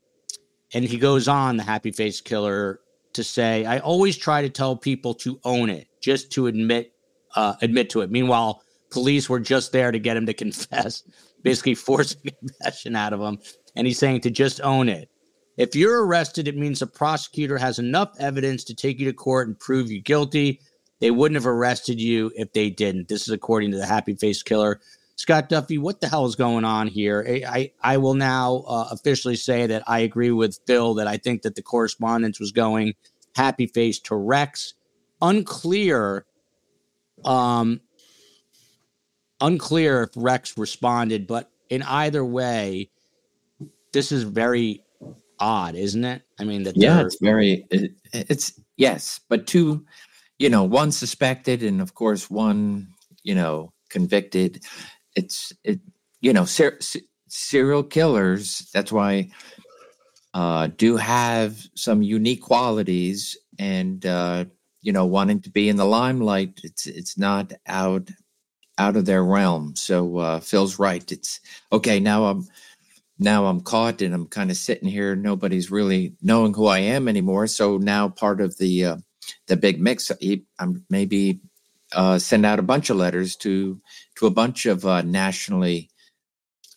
and 0.74 0.86
he 0.86 0.98
goes 0.98 1.28
on, 1.28 1.58
the 1.58 1.64
happy 1.64 1.92
face 1.92 2.22
killer, 2.22 2.80
to 3.12 3.26
say, 3.26 3.66
"I 3.66 3.80
always 3.80 4.16
try 4.16 4.42
to 4.42 4.50
tell 4.50 4.78
people 4.78 5.14
to 5.16 5.38
own 5.44 5.70
it, 5.70 5.88
just 6.02 6.32
to 6.32 6.48
admit, 6.48 6.93
uh, 7.36 7.56
admit 7.62 7.90
to 7.92 8.02
it." 8.02 8.12
Meanwhile, 8.12 8.62
police 8.90 9.30
were 9.30 9.40
just 9.40 9.72
there 9.72 9.92
to 9.92 10.00
get 10.00 10.18
him 10.18 10.26
to 10.26 10.34
confess, 10.46 11.04
basically 11.42 11.76
forcing 11.76 12.22
confession 12.40 12.96
out 12.96 13.14
of 13.14 13.22
him. 13.22 13.40
And 13.76 13.88
he's 13.88 14.00
saying 14.00 14.22
to 14.22 14.32
just 14.32 14.62
own 14.62 14.88
it. 14.88 15.10
If 15.58 15.76
you're 15.76 16.06
arrested, 16.06 16.48
it 16.48 16.58
means 16.58 16.80
the 16.80 16.88
prosecutor 16.88 17.58
has 17.58 17.78
enough 17.78 18.12
evidence 18.20 18.64
to 18.66 18.76
take 18.76 19.00
you 19.00 19.06
to 19.06 19.14
court 19.14 19.48
and 19.48 19.60
prove 19.60 19.92
you 19.92 20.02
guilty. 20.02 20.60
They 21.00 21.12
wouldn't 21.12 21.36
have 21.36 21.48
arrested 21.48 22.00
you 22.00 22.32
if 22.36 22.54
they 22.54 22.70
didn't. 22.70 23.08
This 23.08 23.24
is 23.24 23.30
according 23.30 23.72
to 23.72 23.78
the 23.78 23.86
happy 23.86 24.16
face 24.16 24.42
killer. 24.42 24.80
Scott 25.16 25.50
Duffey, 25.50 25.80
what 25.80 26.02
the 26.02 26.08
hell 26.08 26.26
is 26.26 26.36
going 26.36 26.66
on 26.66 26.88
here? 26.88 27.24
I 27.28 27.44
I, 27.48 27.72
I 27.94 27.98
will 27.98 28.16
now 28.16 28.64
uh, 28.68 28.88
officially 28.92 29.36
say 29.36 29.68
that 29.68 29.84
I 29.86 30.00
agree 30.00 30.32
with 30.32 30.60
Phil 30.66 30.96
that 30.96 31.08
I 31.08 31.18
think 31.18 31.44
that 31.44 31.56
the 31.56 31.62
correspondence 31.62 32.40
was 32.40 32.52
going 32.52 32.96
happy 33.36 33.68
face 33.68 34.00
to 34.00 34.16
Rex. 34.16 34.74
Unclear, 35.22 36.26
um, 37.26 37.82
unclear 39.42 40.04
if 40.04 40.10
Rex 40.16 40.58
responded, 40.58 41.28
but 41.28 41.50
in 41.70 41.84
either 41.84 42.24
way, 42.24 42.90
this 43.92 44.12
is 44.12 44.24
very 44.24 44.84
odd, 45.40 45.76
isn't 45.76 46.04
it? 46.04 46.24
I 46.40 46.44
mean, 46.44 46.64
that 46.64 46.78
Yeah, 46.78 47.02
it's 47.02 47.18
very. 47.22 47.66
It, 47.70 47.92
it's 48.14 48.60
yes, 48.78 49.20
but 49.30 49.48
two, 49.48 49.86
you 50.40 50.50
know, 50.50 50.64
one 50.64 50.92
suspected 50.92 51.64
and 51.64 51.82
of 51.82 51.94
course 51.94 52.30
one, 52.30 52.88
you 53.24 53.36
know, 53.36 53.72
convicted. 53.90 54.64
It's 55.16 55.54
it, 55.64 55.80
you 56.22 56.34
know, 56.34 56.46
ser- 56.46 56.80
se- 56.80 57.08
serial 57.28 57.84
killers. 57.84 58.70
That's 58.74 58.92
why 58.92 59.30
uh, 60.34 60.68
do 60.78 60.98
have 60.98 61.58
some 61.76 62.02
unique 62.02 62.42
qualities, 62.42 63.38
and 63.60 64.06
uh, 64.06 64.46
you 64.84 64.92
know, 64.92 65.06
wanting 65.06 65.42
to 65.42 65.50
be 65.50 65.70
in 65.70 65.78
the 65.78 65.86
limelight. 65.86 66.62
It's 66.64 66.86
it's 66.86 67.18
not 67.18 67.54
out 67.68 68.10
out 68.78 68.96
of 68.96 69.06
their 69.06 69.24
realm. 69.24 69.76
So 69.76 70.18
uh, 70.18 70.40
Phil's 70.40 70.78
right. 70.78 71.12
It's 71.12 71.40
okay 71.72 72.00
now. 72.00 72.26
I'm 72.26 72.48
now 73.20 73.46
I'm 73.46 73.62
caught 73.62 74.02
and 74.02 74.14
I'm 74.14 74.28
kind 74.28 74.52
of 74.52 74.58
sitting 74.58 74.90
here. 74.90 75.16
Nobody's 75.16 75.72
really 75.72 76.14
knowing 76.22 76.54
who 76.54 76.68
I 76.68 76.80
am 76.80 77.08
anymore. 77.08 77.48
So 77.48 77.78
now 77.78 78.10
part 78.10 78.42
of 78.42 78.58
the 78.58 78.86
uh, 78.86 78.98
the 79.48 79.58
big 79.58 79.80
mix, 79.80 80.12
I'm 80.60 80.86
maybe 80.90 81.40
uh, 81.94 82.20
send 82.20 82.46
out 82.46 82.60
a 82.60 82.64
bunch 82.64 82.90
of 82.90 82.98
letters 82.98 83.36
to 83.38 83.80
to 84.18 84.28
a 84.28 84.32
bunch 84.32 84.66
of 84.66 84.86
uh, 84.86 85.02
nationally 85.04 85.90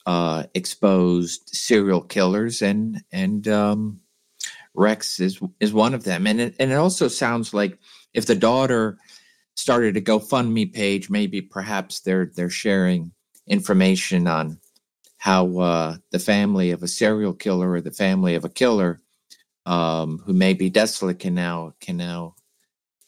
uh, 0.06 0.44
exposed 0.54 1.48
serial 1.52 2.00
killers, 2.00 2.62
and 2.62 3.02
and 3.10 3.48
um, 3.48 4.00
Rex 4.74 5.20
is 5.20 5.40
is 5.58 5.72
one 5.72 5.94
of 5.94 6.04
them. 6.04 6.26
And 6.26 6.40
it, 6.40 6.54
and 6.60 6.70
it 6.70 6.76
also 6.76 7.08
sounds 7.08 7.52
like 7.52 7.78
if 8.16 8.26
the 8.26 8.34
daughter 8.34 8.98
started 9.54 9.96
a 9.96 10.00
GoFundMe 10.00 10.72
page, 10.72 11.08
maybe 11.08 11.40
perhaps 11.40 12.00
they're 12.00 12.32
they're 12.34 12.50
sharing 12.50 13.12
information 13.46 14.26
on 14.26 14.58
how 15.18 15.58
uh, 15.58 15.96
the 16.10 16.18
family 16.18 16.72
of 16.72 16.82
a 16.82 16.88
serial 16.88 17.32
killer 17.32 17.70
or 17.70 17.80
the 17.80 17.92
family 17.92 18.34
of 18.34 18.44
a 18.44 18.48
killer 18.48 19.00
um, 19.66 20.18
who 20.26 20.32
may 20.32 20.52
be 20.52 20.68
desolate 20.68 21.20
can 21.20 21.34
now 21.34 21.74
can 21.80 21.96
now 21.96 22.34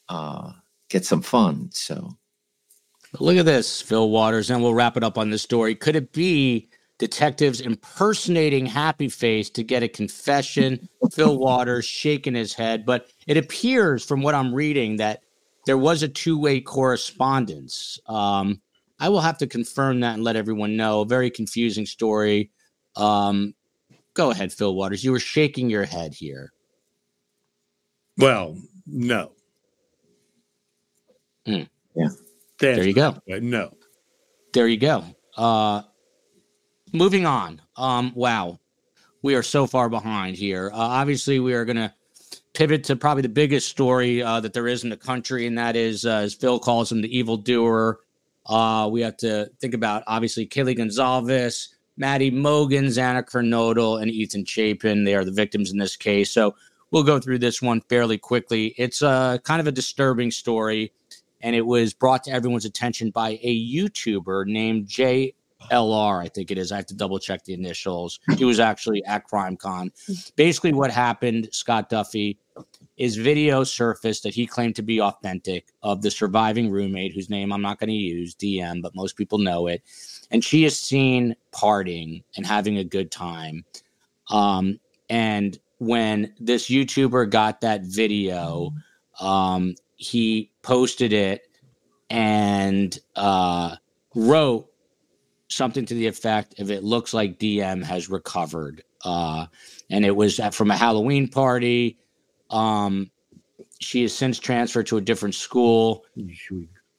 uh, 0.09 0.53
get 0.89 1.05
some 1.05 1.23
funds. 1.23 1.81
So 1.81 2.17
Look 3.19 3.39
at 3.39 3.47
this, 3.47 3.81
Phil 3.81 4.11
Waters, 4.11 4.51
and 4.51 4.63
we'll 4.63 4.75
wrap 4.75 4.97
it 4.97 5.05
up 5.05 5.17
on 5.17 5.31
this 5.31 5.43
story. 5.43 5.75
Could 5.75 5.97
it 5.97 6.13
be 6.13 6.69
detectives 6.99 7.61
impersonating 7.61 8.66
Happy 8.66 9.09
Face 9.09 9.51
to 9.51 9.62
get 9.62 9.83
a 9.83 9.89
confession? 9.89 10.89
Phil 11.12 11.39
Waters 11.39 11.85
shaking 11.85 12.35
his 12.35 12.53
head, 12.53 12.85
but 12.85 13.09
it 13.27 13.37
appears 13.37 14.05
from 14.05 14.23
what 14.23 14.35
I'm 14.35 14.55
reading 14.55 14.97
that 14.97 15.23
there 15.66 15.79
was 15.79 16.03
a 16.03 16.09
two-way 16.09 16.61
correspondence. 16.61 17.99
Um, 18.07 18.61
I 18.99 19.09
will 19.09 19.20
have 19.20 19.39
to 19.39 19.47
confirm 19.47 20.01
that 20.01 20.15
and 20.15 20.25
let 20.25 20.37
everyone 20.37 20.77
know. 20.77 21.03
A 21.03 21.07
very 21.07 21.31
confusing 21.31 21.87
story. 21.87 22.51
Um, 22.97 23.55
go 24.15 24.31
ahead, 24.31 24.53
Phil 24.53 24.75
Waters. 24.75 25.05
You 25.05 25.12
were 25.12 25.20
shaking 25.20 25.70
your 25.70 25.85
head 25.85 26.15
here. 26.15 26.53
Well, 28.16 28.57
no. 28.87 29.33
Hmm. 31.47 31.62
Yeah. 31.95 32.09
There 32.59 32.83
you 32.83 32.93
go. 32.93 33.16
No. 33.27 33.73
there 34.53 34.66
you 34.66 34.79
go. 34.79 35.05
Uh, 35.37 35.83
moving 36.93 37.27
on. 37.27 37.60
Um, 37.77 38.12
wow, 38.15 38.59
we 39.23 39.35
are 39.35 39.43
so 39.43 39.66
far 39.66 39.89
behind 39.89 40.36
here. 40.36 40.70
Uh, 40.73 40.78
obviously, 40.78 41.40
we 41.40 41.55
are 41.55 41.65
going 41.65 41.77
to 41.77 41.93
pivot 42.55 42.85
to 42.85 42.97
probably 42.97 43.23
the 43.23 43.28
biggest 43.28 43.69
story 43.69 44.23
uh, 44.23 44.40
that 44.40 44.52
there 44.52 44.69
is 44.69 44.85
in 44.85 44.90
the 44.90 44.97
country, 44.97 45.47
and 45.47 45.59
that 45.59 45.77
is, 45.77 46.05
uh, 46.05 46.16
as 46.16 46.35
Phil 46.35 46.59
calls 46.59 46.90
him, 46.90 47.02
the 47.02 47.19
evildoer. 47.19 48.01
Uh, 48.47 48.89
we 48.90 49.01
have 49.02 49.16
to 49.19 49.51
think 49.60 49.74
about 49.74 50.02
obviously 50.06 50.47
Kaylee 50.47 50.77
Goncalves, 50.77 51.69
Maddie 51.97 52.31
Mogen, 52.31 52.86
Xana 52.86 53.23
Kernodle, 53.23 54.01
and 54.01 54.10
Ethan 54.10 54.44
Chapin. 54.44 55.05
They 55.05 55.15
are 55.15 55.24
the 55.24 55.32
victims 55.32 55.70
in 55.70 55.78
this 55.78 55.97
case. 55.97 56.31
So 56.31 56.55
we'll 56.90 57.02
go 57.02 57.19
through 57.19 57.40
this 57.40 57.60
one 57.60 57.82
fairly 57.82 58.16
quickly. 58.16 58.74
It's 58.78 59.02
uh, 59.02 59.39
kind 59.39 59.60
of 59.60 59.66
a 59.66 59.73
disturbing 59.73 60.31
story 60.31 60.93
and 61.40 61.55
it 61.55 61.66
was 61.66 61.94
brought 61.94 62.24
to 62.24 62.31
everyone's 62.31 62.65
attention 62.65 63.10
by 63.10 63.39
a 63.43 63.73
YouTuber 63.73 64.47
named 64.47 64.89
JLR, 65.71 66.23
I 66.25 66.29
think 66.29 66.51
it 66.51 66.59
is. 66.59 66.73
I 66.73 66.77
have 66.77 66.87
to 66.87 66.95
double 66.95 67.19
check 67.19 67.45
the 67.45 67.55
initials. 67.55 68.21
He 68.37 68.45
was 68.45 68.61
actually 68.61 69.05
at 69.05 69.27
CrimeCon. 69.29 69.91
Basically, 70.37 70.73
what 70.73 70.91
happened, 70.91 71.49
Scott 71.53 71.91
Duffey, 71.91 72.37
is 72.97 73.17
video 73.17 73.65
surfaced 73.65 74.23
that 74.25 74.35
he 74.35 74.47
claimed 74.47 74.77
to 74.77 74.83
be 74.83 75.01
authentic 75.01 75.69
of 75.83 76.03
the 76.03 76.11
surviving 76.11 76.71
roommate, 76.71 77.15
whose 77.15 77.31
name 77.31 77.53
I'm 77.53 77.63
not 77.63 77.79
going 77.79 77.89
to 77.89 77.95
use, 77.95 78.35
DM, 78.35 78.83
but 78.83 78.95
most 78.95 79.17
people 79.17 79.39
know 79.39 79.67
it. 79.69 79.83
And 80.31 80.45
she 80.45 80.65
is 80.65 80.79
seen 80.79 81.37
partying 81.53 82.25
and 82.37 82.45
having 82.45 82.79
a 82.79 82.85
good 82.85 83.11
time. 83.11 83.65
Um, 84.31 84.81
and 85.09 85.59
when 85.79 86.35
this 86.41 86.69
YouTuber 86.69 87.31
got 87.31 87.61
that 87.61 87.83
video, 87.83 88.73
um, 89.21 89.75
he 89.97 90.51
posted 90.63 91.13
it 91.13 91.49
and 92.11 92.99
uh, 93.17 93.77
wrote 94.15 94.69
something 95.49 95.85
to 95.87 95.95
the 95.95 96.07
effect 96.07 96.59
of 96.61 96.70
it 96.70 96.85
looks 96.85 97.15
like 97.15 97.39
DM 97.39 97.83
has 97.83 98.09
recovered. 98.11 98.83
Uh, 99.05 99.47
and 99.91 100.05
it 100.05 100.15
was 100.15 100.39
at- 100.41 100.55
from 100.55 100.70
a 100.70 100.77
Halloween 100.77 101.29
party. 101.29 101.99
Um, 102.51 103.11
she 103.81 104.03
has 104.03 104.12
since 104.12 104.39
transferred 104.39 104.87
to 104.89 104.97
a 104.97 105.01
different 105.01 105.35
school. 105.35 106.05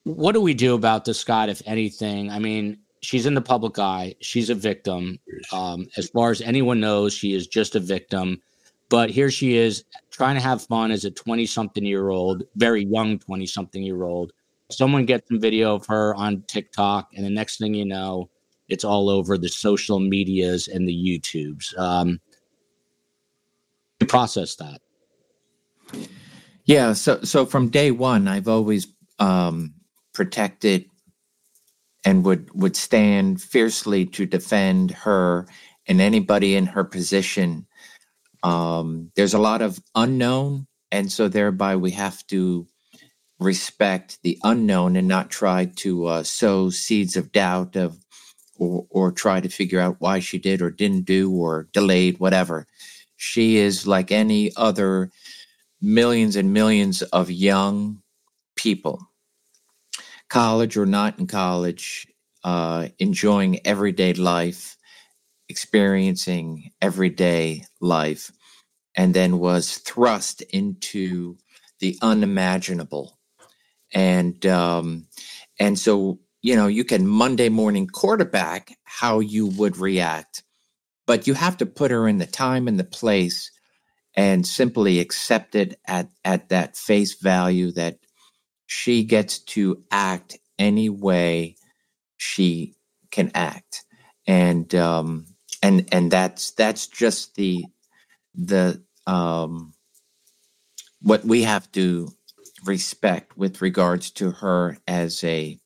What 0.04 0.32
do 0.32 0.42
we 0.42 0.54
do 0.54 0.76
about 0.76 1.06
this, 1.06 1.20
Scott, 1.20 1.50
if 1.50 1.62
anything? 1.66 2.32
I 2.32 2.40
mean, 2.40 2.80
she's 3.02 3.26
in 3.26 3.34
the 3.34 3.42
public 3.42 3.78
eye. 3.78 4.16
She's 4.22 4.50
a 4.50 4.56
victim. 4.56 5.20
Um, 5.52 5.88
as 5.98 6.10
far 6.10 6.32
as 6.32 6.42
anyone 6.42 6.80
knows, 6.80 7.14
she 7.14 7.34
is 7.34 7.48
just 7.48 7.76
a 7.76 7.80
victim. 7.80 8.42
But 8.90 9.12
here 9.12 9.30
she 9.30 9.56
is 9.56 9.84
trying 10.10 10.36
to 10.36 10.42
have 10.42 10.64
fun 10.64 10.90
as 10.92 11.06
a 11.06 11.12
20 11.12 11.46
something 11.46 11.86
year 11.86 12.10
old, 12.10 12.44
very 12.56 12.86
young 12.86 13.20
20 13.20 13.46
something 13.46 13.84
year 13.84 14.04
old. 14.04 14.32
Someone 14.72 15.06
gets 15.06 15.28
some 15.28 15.40
video 15.40 15.76
of 15.76 15.86
her 15.88 16.16
on 16.16 16.44
TikTok, 16.48 17.10
and 17.16 17.26
the 17.26 17.30
next 17.30 17.58
thing 17.58 17.74
you 17.74 17.86
know, 17.86 18.30
it's 18.70 18.84
all 18.84 19.10
over 19.10 19.38
the 19.38 19.50
social 19.50 20.00
medias 20.00 20.68
and 20.68 20.88
the 20.88 20.94
YouTubes. 20.94 21.78
Um, 21.78 22.20
process 24.10 24.56
that? 24.56 24.82
Yeah, 26.66 26.94
so 26.94 27.22
so 27.24 27.46
from 27.46 27.70
day 27.70 27.92
one, 27.92 28.28
I've 28.28 28.48
always 28.50 28.88
um, 29.20 29.74
protected 30.14 30.86
and 32.04 32.26
would 32.26 32.50
would 32.54 32.76
stand 32.76 33.42
fiercely 33.42 34.06
to 34.08 34.26
defend 34.26 34.92
her 34.92 35.48
and 35.88 36.02
anybody 36.02 36.56
in 36.56 36.66
her 36.66 36.84
position. 36.84 37.66
Um, 38.44 39.12
there's 39.16 39.34
a 39.34 39.40
lot 39.40 39.62
of 39.62 39.80
unknown, 39.96 40.68
and 40.92 41.12
so 41.12 41.28
thereby 41.28 41.76
we 41.76 41.92
have 41.92 42.26
to 42.28 42.68
respect 43.40 44.20
the 44.24 44.38
unknown 44.44 44.96
and 44.96 45.08
not 45.08 45.30
try 45.30 45.66
to 45.78 46.06
uh, 46.06 46.24
sow 46.24 46.70
seeds 46.70 47.16
of 47.16 47.32
doubt 47.32 47.76
of 47.76 47.98
or, 48.60 48.86
or 48.90 49.12
try 49.12 49.40
to 49.40 49.50
figure 49.50 49.80
out 49.80 49.96
why 50.00 50.20
she 50.20 50.38
did 50.38 50.62
or 50.62 50.70
didn't 50.70 51.06
do 51.06 51.32
or 51.32 51.68
delayed 51.74 52.20
whatever. 52.20 52.68
She 53.16 53.58
is 53.58 53.88
like 53.88 54.12
any 54.12 54.52
other 54.56 55.12
millions 55.82 56.36
and 56.36 56.54
millions 56.54 57.02
of 57.02 57.32
young 57.32 58.02
people. 58.56 59.00
College 60.30 60.78
or 60.78 60.86
not 60.86 61.18
in 61.18 61.26
college 61.26 62.08
uh, 62.44 62.90
enjoying 63.00 63.66
everyday 63.66 64.14
life 64.14 64.78
experiencing 65.50 66.72
everyday 66.80 67.66
life 67.82 68.32
and 68.96 69.14
then 69.14 69.40
was 69.40 69.80
thrust 69.80 70.42
into 70.54 71.36
the 71.80 71.98
unimaginable. 72.02 73.18
And 73.94 74.46
um, 74.46 75.08
and 75.60 75.78
so 75.78 76.20
you 76.42 76.56
know 76.56 76.68
you 76.68 76.84
can 76.84 77.08
Monday 77.08 77.50
morning 77.50 77.88
quarterback 77.88 78.78
how 78.84 79.20
you 79.20 79.48
would 79.48 79.78
react, 79.78 80.44
but 81.06 81.28
you 81.28 81.34
have 81.34 81.58
to 81.58 81.66
put 81.66 81.92
her 81.92 82.08
in 82.08 82.18
the 82.18 82.26
time 82.26 82.68
and 82.68 82.80
the 82.80 82.84
place, 82.84 83.52
and 84.16 84.46
simply 84.46 85.00
accept 85.00 85.56
it 85.56 85.80
at 85.88 86.10
at 86.24 86.50
that 86.50 86.78
face 86.78 87.16
value 87.22 87.72
that 87.72 87.98
she 88.68 89.04
gets 89.04 89.40
to 89.40 89.84
act 89.92 90.38
any 90.58 90.90
way 90.90 91.56
she 92.18 92.76
can 93.12 93.32
act, 93.34 93.86
and 94.28 94.74
um, 94.76 95.26
and 95.62 95.88
and 95.92 96.12
that's 96.12 96.52
that's 96.52 96.88
just 96.88 97.36
the 97.36 97.66
the 98.36 98.82
um, 99.08 99.74
what 101.02 101.26
we 101.26 101.44
have 101.44 101.72
to 101.72 102.10
respect 102.66 103.38
with 103.38 103.62
regards 103.62 104.12
to 104.12 104.32
her 104.32 104.78
as 104.88 105.24
a 105.24 105.58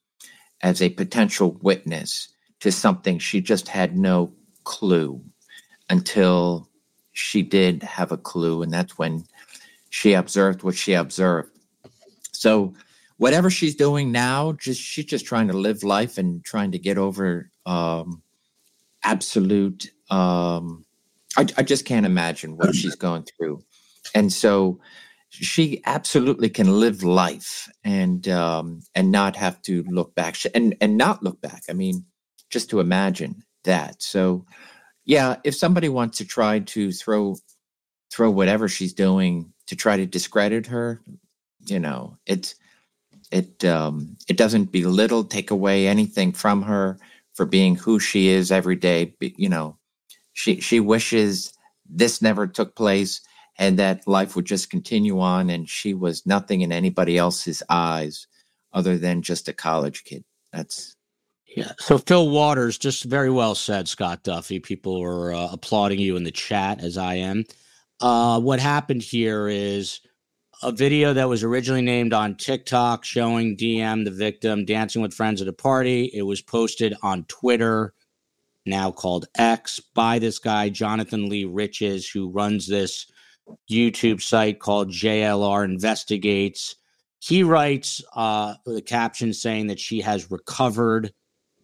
as 0.64 0.82
a 0.82 0.90
potential 0.90 1.58
witness 1.62 2.30
to 2.62 2.72
something 2.72 3.20
she 3.20 3.42
just 3.42 3.68
had 3.68 3.98
no 3.98 4.34
clue 4.64 5.22
until 5.90 6.70
she 7.12 7.44
did 7.44 7.84
have 7.84 8.12
a 8.12 8.18
clue 8.18 8.64
and 8.64 8.72
that's 8.72 8.98
when 8.98 9.24
she 9.90 10.14
observed 10.14 10.64
what 10.64 10.76
she 10.76 10.94
observed. 10.94 11.52
So 12.32 12.74
whatever 13.18 13.52
she's 13.52 13.76
doing 13.76 14.12
now 14.12 14.54
just 14.54 14.82
she's 14.82 15.06
just 15.06 15.26
trying 15.26 15.48
to 15.50 15.54
live 15.54 15.84
life 15.84 16.18
and 16.18 16.44
trying 16.44 16.72
to 16.72 16.80
get 16.80 16.98
over 16.98 17.52
um 17.66 18.24
absolute 19.04 19.92
um 20.10 20.86
I, 21.38 21.46
I 21.58 21.64
just 21.64 21.86
can't 21.86 22.06
imagine 22.06 22.58
what 22.58 22.76
she's 22.76 22.96
going 22.96 23.24
through. 23.24 23.64
And 24.16 24.32
so 24.32 24.80
she 25.34 25.82
absolutely 25.86 26.50
can 26.50 26.80
live 26.80 27.04
life 27.04 27.68
and 27.84 28.28
um, 28.28 28.82
and 28.94 29.12
not 29.12 29.36
have 29.36 29.62
to 29.64 29.84
look 29.88 30.14
back 30.14 30.38
and 30.54 30.76
and 30.80 30.96
not 30.98 31.24
look 31.24 31.42
back. 31.42 31.64
I 31.70 31.74
mean, 31.74 32.06
just 32.52 32.70
to 32.70 32.80
imagine 32.80 33.44
that. 33.64 34.04
So, 34.04 34.46
yeah, 35.06 35.38
if 35.44 35.56
somebody 35.56 35.90
wants 35.90 36.20
to 36.20 36.26
try 36.26 36.60
to 36.60 36.92
throw 36.92 37.36
throw 38.12 38.30
whatever 38.30 38.68
she's 38.68 38.94
doing 38.94 39.52
to 39.68 39.76
try 39.76 39.98
to 39.98 40.06
discredit 40.06 40.68
her, 40.68 41.02
you 41.66 41.80
know, 41.80 42.18
it 42.28 42.54
it 43.32 43.66
um, 43.66 44.16
it 44.28 44.38
doesn't 44.38 44.72
belittle, 44.72 45.24
take 45.24 45.50
away 45.50 45.88
anything 45.88 46.32
from 46.32 46.62
her 46.62 47.00
for 47.34 47.48
being 47.48 47.76
who 47.76 48.00
she 48.00 48.28
is 48.28 48.52
every 48.52 48.76
day. 48.76 49.16
You 49.20 49.50
know, 49.50 49.80
she 50.34 50.62
she 50.62 50.80
wishes 50.80 51.54
this 51.90 52.22
never 52.22 52.46
took 52.46 52.76
place 52.76 53.22
and 53.58 53.78
that 53.80 54.08
life 54.08 54.36
would 54.36 54.46
just 54.46 54.70
continue 54.70 55.20
on 55.20 55.50
and 55.50 55.70
she 55.70 55.94
was 55.94 56.26
nothing 56.26 56.62
in 56.62 56.72
anybody 56.72 57.18
else's 57.18 57.62
eyes 57.70 58.28
other 58.72 58.98
than 58.98 59.22
just 59.22 59.48
a 59.48 59.54
college 59.54 60.04
kid. 60.04 60.24
That's 60.52 60.96
yeah 61.56 61.74
so 61.80 61.98
phil 61.98 62.30
waters 62.30 62.78
just 62.78 63.04
very 63.04 63.30
well 63.30 63.56
said 63.56 63.88
scott 63.88 64.24
duffey. 64.24 64.62
People 64.62 65.02
are 65.02 65.34
uh, 65.34 65.50
applauding 65.52 66.00
you 66.00 66.16
in 66.16 66.24
the 66.24 66.32
chat 66.32 66.82
as 66.82 66.98
i 66.98 67.16
am. 67.16 67.44
Uh, 68.02 68.40
what 68.40 68.60
happened 68.60 69.02
here 69.04 69.48
is 69.48 70.02
a 70.62 70.72
video 70.72 71.14
that 71.14 71.30
was 71.30 71.44
originally 71.44 71.82
named 71.82 72.14
on 72.14 72.36
tiktok 72.36 73.06
showing 73.06 73.56
dm 73.58 74.06
the 74.06 74.12
victim 74.12 74.66
dancing 74.66 75.02
with 75.02 75.14
friends 75.14 75.42
at 75.42 75.48
a 75.48 75.54
party. 75.54 76.10
It 76.14 76.24
was 76.24 76.42
posted 76.42 76.96
on 77.04 77.26
twitter 77.26 77.94
now 78.66 78.92
called 78.92 79.26
x 79.38 79.80
by 79.94 80.20
this 80.20 80.40
guy 80.40 80.70
jonathan 80.70 81.30
lee 81.30 81.46
riches 81.46 82.10
who 82.10 82.30
runs 82.30 82.68
this 82.68 83.06
YouTube 83.70 84.22
site 84.22 84.60
called 84.60 84.90
JLR 84.90 85.66
Investigates. 85.66 86.76
He 87.20 87.44
writes 87.44 88.02
uh, 88.16 88.56
the 88.66 88.82
caption 88.82 89.34
saying 89.34 89.68
that 89.68 89.80
she 89.80 90.02
has 90.02 90.30
recovered. 90.30 91.14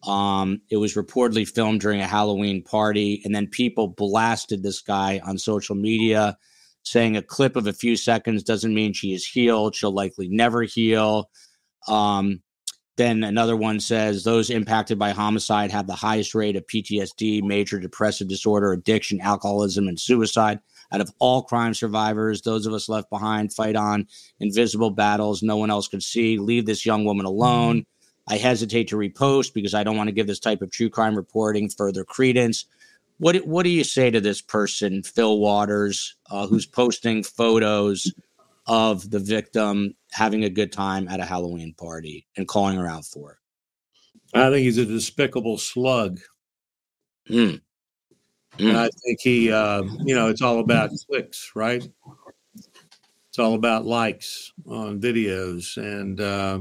Um, 0.06 0.62
it 0.70 0.78
was 0.78 0.94
reportedly 0.94 1.46
filmed 1.46 1.80
during 1.80 2.00
a 2.00 2.06
Halloween 2.06 2.62
party, 2.62 3.20
and 3.24 3.34
then 3.34 3.46
people 3.46 3.88
blasted 3.88 4.62
this 4.62 4.80
guy 4.80 5.20
on 5.24 5.36
social 5.36 5.74
media, 5.74 6.38
saying 6.82 7.16
a 7.16 7.22
clip 7.22 7.56
of 7.56 7.66
a 7.66 7.72
few 7.74 7.96
seconds 7.96 8.42
doesn't 8.42 8.74
mean 8.74 8.94
she 8.94 9.12
is 9.12 9.26
healed. 9.26 9.74
She'll 9.74 9.92
likely 9.92 10.28
never 10.28 10.62
heal. 10.62 11.30
Um, 11.86 12.42
then 12.96 13.24
another 13.24 13.56
one 13.56 13.80
says 13.80 14.24
those 14.24 14.50
impacted 14.50 14.98
by 14.98 15.10
homicide 15.10 15.70
have 15.70 15.86
the 15.86 15.94
highest 15.94 16.34
rate 16.34 16.56
of 16.56 16.66
PTSD, 16.66 17.42
major 17.42 17.78
depressive 17.78 18.28
disorder, 18.28 18.72
addiction, 18.72 19.20
alcoholism, 19.20 19.88
and 19.88 19.98
suicide 19.98 20.60
out 20.92 21.00
of 21.00 21.12
all 21.18 21.42
crime 21.42 21.74
survivors, 21.74 22.42
those 22.42 22.66
of 22.66 22.72
us 22.72 22.88
left 22.88 23.10
behind 23.10 23.52
fight 23.52 23.76
on 23.76 24.06
invisible 24.40 24.90
battles 24.90 25.42
no 25.42 25.56
one 25.56 25.70
else 25.70 25.88
could 25.88 26.02
see. 26.02 26.38
Leave 26.38 26.66
this 26.66 26.84
young 26.84 27.04
woman 27.04 27.26
alone. 27.26 27.86
I 28.26 28.36
hesitate 28.36 28.88
to 28.88 28.96
repost 28.96 29.54
because 29.54 29.74
I 29.74 29.82
don't 29.82 29.96
want 29.96 30.08
to 30.08 30.14
give 30.14 30.26
this 30.26 30.38
type 30.38 30.62
of 30.62 30.70
true 30.70 30.90
crime 30.90 31.16
reporting 31.16 31.68
further 31.68 32.04
credence. 32.04 32.66
What 33.18 33.36
what 33.46 33.64
do 33.64 33.70
you 33.70 33.84
say 33.84 34.10
to 34.10 34.20
this 34.20 34.40
person, 34.40 35.02
Phil 35.02 35.38
Waters, 35.38 36.16
uh, 36.30 36.46
who's 36.46 36.66
posting 36.66 37.22
photos 37.22 38.12
of 38.66 39.10
the 39.10 39.18
victim 39.18 39.94
having 40.12 40.44
a 40.44 40.50
good 40.50 40.72
time 40.72 41.08
at 41.08 41.20
a 41.20 41.24
Halloween 41.24 41.74
party 41.74 42.26
and 42.36 42.46
calling 42.46 42.78
her 42.78 42.86
out 42.86 43.04
for 43.04 43.32
it? 43.32 43.36
I 44.32 44.50
think 44.50 44.64
he's 44.64 44.78
a 44.78 44.86
despicable 44.86 45.58
slug. 45.58 46.20
Mm. 47.28 47.60
Mm. 48.60 48.68
And 48.68 48.76
I 48.78 48.88
think 49.04 49.20
he, 49.20 49.50
uh, 49.50 49.82
you 50.04 50.14
know, 50.14 50.28
it's 50.28 50.42
all 50.42 50.60
about 50.60 50.90
clicks, 51.08 51.52
right? 51.54 51.86
It's 53.28 53.38
all 53.38 53.54
about 53.54 53.86
likes 53.86 54.52
on 54.66 55.00
videos. 55.00 55.76
And 55.76 56.20
uh, 56.20 56.60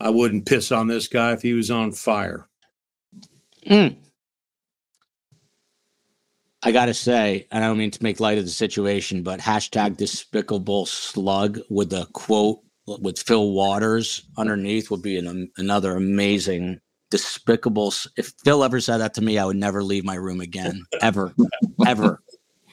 I 0.00 0.10
wouldn't 0.10 0.46
piss 0.46 0.70
on 0.70 0.86
this 0.86 1.08
guy 1.08 1.32
if 1.32 1.42
he 1.42 1.54
was 1.54 1.70
on 1.70 1.92
fire. 1.92 2.48
Mm. 3.66 3.96
I 6.62 6.72
got 6.72 6.86
to 6.86 6.94
say, 6.94 7.46
and 7.50 7.64
I 7.64 7.68
don't 7.68 7.78
mean 7.78 7.92
to 7.92 8.02
make 8.02 8.20
light 8.20 8.38
of 8.38 8.44
the 8.44 8.50
situation, 8.50 9.22
but 9.22 9.40
hashtag 9.40 9.96
despicable 9.96 10.86
slug 10.86 11.60
with 11.70 11.92
a 11.92 12.06
quote 12.12 12.60
with 12.86 13.18
Phil 13.18 13.52
Waters 13.52 14.26
underneath 14.36 14.90
would 14.90 15.02
be 15.02 15.18
an, 15.18 15.50
another 15.56 15.94
amazing 15.94 16.80
despicable. 17.10 17.92
If 18.16 18.32
Phil 18.44 18.64
ever 18.64 18.80
said 18.80 18.98
that 18.98 19.14
to 19.14 19.20
me, 19.20 19.38
I 19.38 19.44
would 19.44 19.56
never 19.56 19.82
leave 19.82 20.04
my 20.04 20.14
room 20.14 20.40
again, 20.40 20.84
ever, 21.00 21.34
ever, 21.86 22.22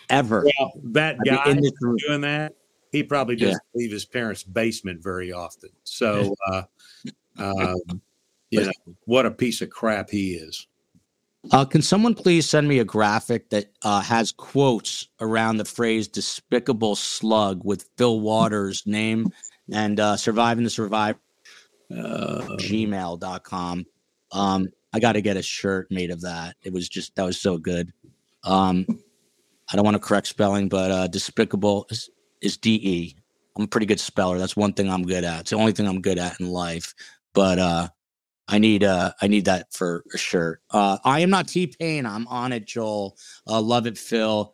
ever. 0.10 0.46
Well, 0.60 0.74
that 0.92 1.18
guy 1.26 1.54
doing 1.54 2.22
that, 2.22 2.54
he 2.92 3.04
probably 3.04 3.36
doesn't 3.36 3.62
yeah. 3.74 3.80
leave 3.80 3.92
his 3.92 4.06
parents' 4.06 4.44
basement 4.44 5.04
very 5.04 5.32
often. 5.32 5.70
So, 5.84 6.36
uh, 6.48 6.64
um, 7.38 8.02
you 8.50 8.64
know, 8.64 8.72
what 9.06 9.26
a 9.26 9.32
piece 9.32 9.62
of 9.62 9.70
crap 9.70 10.10
he 10.10 10.36
is. 10.36 10.68
Uh, 11.52 11.64
can 11.64 11.82
someone 11.82 12.16
please 12.16 12.50
send 12.50 12.68
me 12.68 12.80
a 12.80 12.86
graphic 12.86 13.50
that 13.52 13.68
uh, 13.84 14.02
has 14.02 14.32
quotes 14.32 15.08
around 15.22 15.58
the 15.58 15.66
phrase 15.66 16.08
despicable 16.08 16.96
slug 16.96 17.64
with 17.64 17.88
Phil 17.98 18.20
Waters' 18.20 18.84
name 18.88 19.28
and 19.72 20.00
uh, 20.00 20.18
surviving 20.18 20.64
the 20.64 20.70
survive 20.72 21.18
uh, 21.92 22.42
gmail.com. 22.60 23.86
Um, 24.36 24.68
I 24.94 25.00
got 25.00 25.14
to 25.14 25.22
get 25.22 25.38
a 25.38 25.42
shirt 25.42 25.90
made 25.90 26.12
of 26.12 26.22
that. 26.22 26.56
It 26.64 26.74
was 26.74 26.88
just 26.90 27.16
that 27.16 27.24
was 27.24 27.40
so 27.40 27.58
good. 27.58 27.92
Um, 28.44 28.86
I 29.72 29.76
don't 29.76 29.86
want 29.86 29.96
to 29.96 30.00
correct 30.00 30.28
spelling, 30.28 30.70
but 30.70 30.92
uh, 30.92 31.08
despicable 31.08 31.88
is, 31.90 32.10
is 32.42 32.58
D 32.58 32.76
E. 32.76 33.16
I'm 33.58 33.64
a 33.64 33.68
pretty 33.68 33.86
good 33.88 34.00
speller. 34.00 34.38
That's 34.38 34.56
one 34.58 34.74
thing 34.74 34.90
I'm 34.90 35.04
good 35.04 35.24
at. 35.24 35.42
It's 35.42 35.50
the 35.52 35.56
only 35.58 35.72
thing 35.72 35.88
I'm 35.88 36.02
good 36.02 36.20
at 36.20 36.40
in 36.40 36.50
life. 36.50 36.94
But 37.34 37.58
uh, 37.60 37.88
I 38.48 38.60
need 38.60 38.84
uh, 38.84 39.14
I 39.22 39.28
need 39.28 39.46
that 39.46 39.74
for 39.74 40.04
a 40.14 40.18
shirt. 40.18 40.62
Uh, 40.70 40.98
I 41.04 41.22
am 41.22 41.30
not 41.30 41.48
T 41.48 41.68
Pain. 41.68 42.06
I'm 42.06 42.28
on 42.28 42.52
it, 42.52 42.66
Joel. 42.68 43.18
Uh, 43.48 43.62
love 43.62 43.88
it, 43.88 43.98
Phil. 43.98 44.54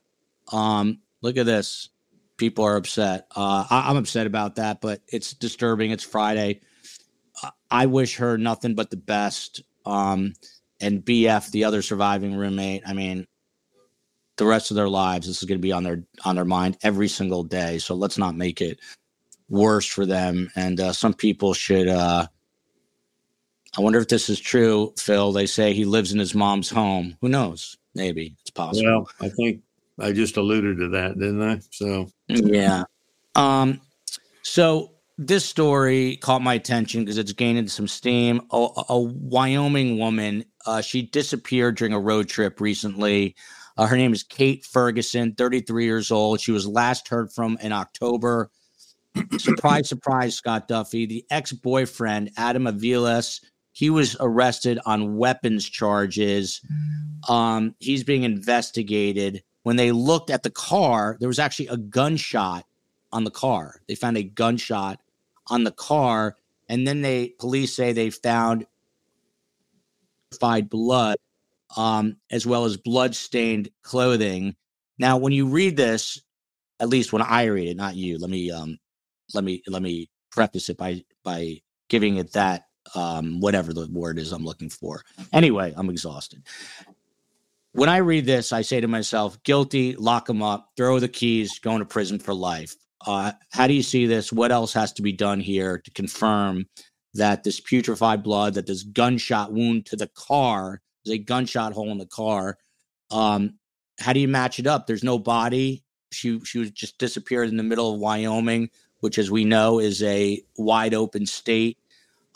Um, 0.51 0.99
Look 1.23 1.37
at 1.37 1.45
this. 1.45 1.89
People 2.37 2.65
are 2.65 2.75
upset. 2.77 3.27
Uh, 3.35 3.63
I, 3.69 3.89
I'm 3.89 3.97
upset 3.97 4.25
about 4.25 4.55
that, 4.55 4.81
but 4.81 5.01
it's 5.07 5.33
disturbing. 5.33 5.91
It's 5.91 6.03
Friday. 6.03 6.61
I- 7.43 7.51
I 7.69 7.85
wish 7.85 8.17
her 8.17 8.37
nothing 8.39 8.73
but 8.75 8.89
the 8.89 8.97
best. 8.97 9.61
Um, 9.85 10.33
and 10.79 11.05
BF, 11.05 11.51
the 11.51 11.63
other 11.63 11.81
surviving 11.81 12.35
roommate. 12.35 12.83
I 12.85 12.93
mean, 12.93 13.27
the 14.37 14.45
rest 14.45 14.71
of 14.71 14.75
their 14.75 14.89
lives, 14.89 15.27
this 15.27 15.37
is 15.37 15.47
going 15.47 15.59
to 15.59 15.61
be 15.61 15.71
on 15.71 15.83
their 15.83 16.03
on 16.25 16.35
their 16.35 16.45
mind 16.45 16.77
every 16.81 17.07
single 17.07 17.43
day. 17.43 17.77
So 17.77 17.95
let's 17.95 18.17
not 18.17 18.35
make 18.35 18.61
it 18.61 18.79
worse 19.49 19.85
for 19.85 20.05
them. 20.05 20.49
And 20.55 20.79
uh, 20.79 20.93
some 20.93 21.13
people 21.13 21.53
should. 21.53 21.87
Uh, 21.87 22.27
I 23.77 23.81
wonder 23.81 23.99
if 23.99 24.07
this 24.07 24.29
is 24.29 24.39
true, 24.39 24.93
Phil. 24.97 25.31
They 25.31 25.45
say 25.45 25.73
he 25.73 25.85
lives 25.85 26.11
in 26.11 26.19
his 26.19 26.35
mom's 26.35 26.69
home. 26.69 27.17
Who 27.21 27.29
knows? 27.29 27.77
Maybe 27.93 28.35
it's 28.41 28.49
possible. 28.49 28.89
Well, 28.89 29.09
I 29.21 29.29
think 29.29 29.61
I 29.99 30.11
just 30.11 30.37
alluded 30.37 30.77
to 30.79 30.89
that, 30.89 31.19
didn't 31.19 31.41
I? 31.41 31.59
So 31.69 32.09
Yeah. 32.27 32.83
Um. 33.35 33.79
So 34.41 34.91
this 35.27 35.45
story 35.45 36.17
caught 36.17 36.41
my 36.41 36.55
attention 36.55 37.01
because 37.01 37.19
it's 37.19 37.33
gaining 37.33 37.67
some 37.67 37.87
steam. 37.87 38.41
A, 38.51 38.67
a 38.89 38.99
Wyoming 38.99 39.99
woman, 39.99 40.45
uh, 40.65 40.81
she 40.81 41.03
disappeared 41.03 41.77
during 41.77 41.93
a 41.93 41.99
road 41.99 42.27
trip 42.27 42.59
recently. 42.59 43.35
Uh, 43.77 43.85
her 43.85 43.95
name 43.95 44.13
is 44.13 44.23
Kate 44.23 44.65
Ferguson, 44.65 45.35
33 45.35 45.85
years 45.85 46.09
old. 46.09 46.41
She 46.41 46.51
was 46.51 46.67
last 46.67 47.07
heard 47.07 47.31
from 47.31 47.57
in 47.61 47.71
October. 47.71 48.49
surprise, 49.37 49.87
surprise, 49.87 50.35
Scott 50.35 50.67
Duffey. 50.67 51.07
The 51.07 51.23
ex 51.29 51.51
boyfriend, 51.51 52.31
Adam 52.35 52.63
Aviles, 52.63 53.41
he 53.73 53.91
was 53.91 54.17
arrested 54.19 54.79
on 54.85 55.17
weapons 55.17 55.69
charges. 55.69 56.61
Um, 57.29 57.75
he's 57.79 58.03
being 58.03 58.23
investigated. 58.23 59.43
When 59.63 59.75
they 59.75 59.91
looked 59.91 60.31
at 60.31 60.41
the 60.41 60.49
car, 60.49 61.17
there 61.19 61.29
was 61.29 61.39
actually 61.39 61.67
a 61.67 61.77
gunshot 61.77 62.65
on 63.11 63.23
the 63.23 63.31
car. 63.31 63.81
They 63.87 63.95
found 63.95 64.17
a 64.17 64.23
gunshot 64.23 64.99
on 65.51 65.63
the 65.63 65.71
car, 65.71 66.37
and 66.69 66.87
then 66.87 67.01
they 67.01 67.35
police 67.39 67.75
say 67.75 67.91
they 67.91 68.09
found 68.09 68.65
blood, 70.69 71.17
um, 71.77 72.17
as 72.31 72.47
well 72.47 72.65
as 72.65 72.77
blood-stained 72.77 73.69
clothing. 73.83 74.55
Now, 74.97 75.17
when 75.17 75.33
you 75.33 75.45
read 75.45 75.75
this, 75.75 76.21
at 76.79 76.89
least 76.89 77.13
when 77.13 77.21
I 77.21 77.43
read 77.45 77.67
it, 77.67 77.77
not 77.77 77.95
you. 77.95 78.17
Let 78.17 78.29
me 78.29 78.49
um, 78.49 78.79
let 79.33 79.43
me 79.43 79.61
let 79.67 79.81
me 79.81 80.09
preface 80.31 80.69
it 80.69 80.77
by 80.77 81.03
by 81.23 81.61
giving 81.89 82.17
it 82.17 82.31
that 82.33 82.63
um, 82.95 83.39
whatever 83.39 83.73
the 83.73 83.87
word 83.91 84.17
is 84.17 84.31
I'm 84.31 84.45
looking 84.45 84.69
for. 84.69 85.03
Anyway, 85.33 85.73
I'm 85.75 85.89
exhausted. 85.89 86.41
When 87.73 87.89
I 87.89 87.97
read 87.97 88.25
this, 88.25 88.51
I 88.51 88.63
say 88.63 88.81
to 88.81 88.87
myself, 88.87 89.41
guilty, 89.43 89.95
lock 89.95 90.27
him 90.27 90.41
up, 90.41 90.71
throw 90.75 90.99
the 90.99 91.07
keys, 91.07 91.59
going 91.59 91.79
to 91.79 91.85
prison 91.85 92.19
for 92.19 92.33
life. 92.33 92.75
Uh, 93.05 93.31
how 93.51 93.67
do 93.67 93.73
you 93.73 93.83
see 93.83 94.05
this? 94.05 94.31
What 94.31 94.51
else 94.51 94.73
has 94.73 94.93
to 94.93 95.01
be 95.01 95.11
done 95.11 95.39
here 95.39 95.79
to 95.79 95.91
confirm 95.91 96.67
that 97.13 97.43
this 97.43 97.59
putrefied 97.59 98.23
blood, 98.23 98.53
that 98.53 98.67
this 98.67 98.83
gunshot 98.83 99.51
wound 99.51 99.85
to 99.87 99.95
the 99.95 100.07
car, 100.07 100.81
there's 101.03 101.15
a 101.15 101.23
gunshot 101.23 101.73
hole 101.73 101.91
in 101.91 101.97
the 101.97 102.05
car? 102.05 102.57
Um, 103.09 103.55
how 103.99 104.13
do 104.13 104.19
you 104.19 104.27
match 104.27 104.59
it 104.59 104.67
up? 104.67 104.87
There's 104.87 105.03
no 105.03 105.19
body. 105.19 105.83
She 106.11 106.39
she 106.41 106.59
was 106.59 106.71
just 106.71 106.97
disappeared 106.97 107.49
in 107.49 107.57
the 107.57 107.63
middle 107.63 107.93
of 107.93 107.99
Wyoming, 107.99 108.69
which, 108.99 109.17
as 109.17 109.31
we 109.31 109.45
know, 109.45 109.79
is 109.79 110.03
a 110.03 110.41
wide 110.57 110.93
open 110.93 111.25
state. 111.25 111.77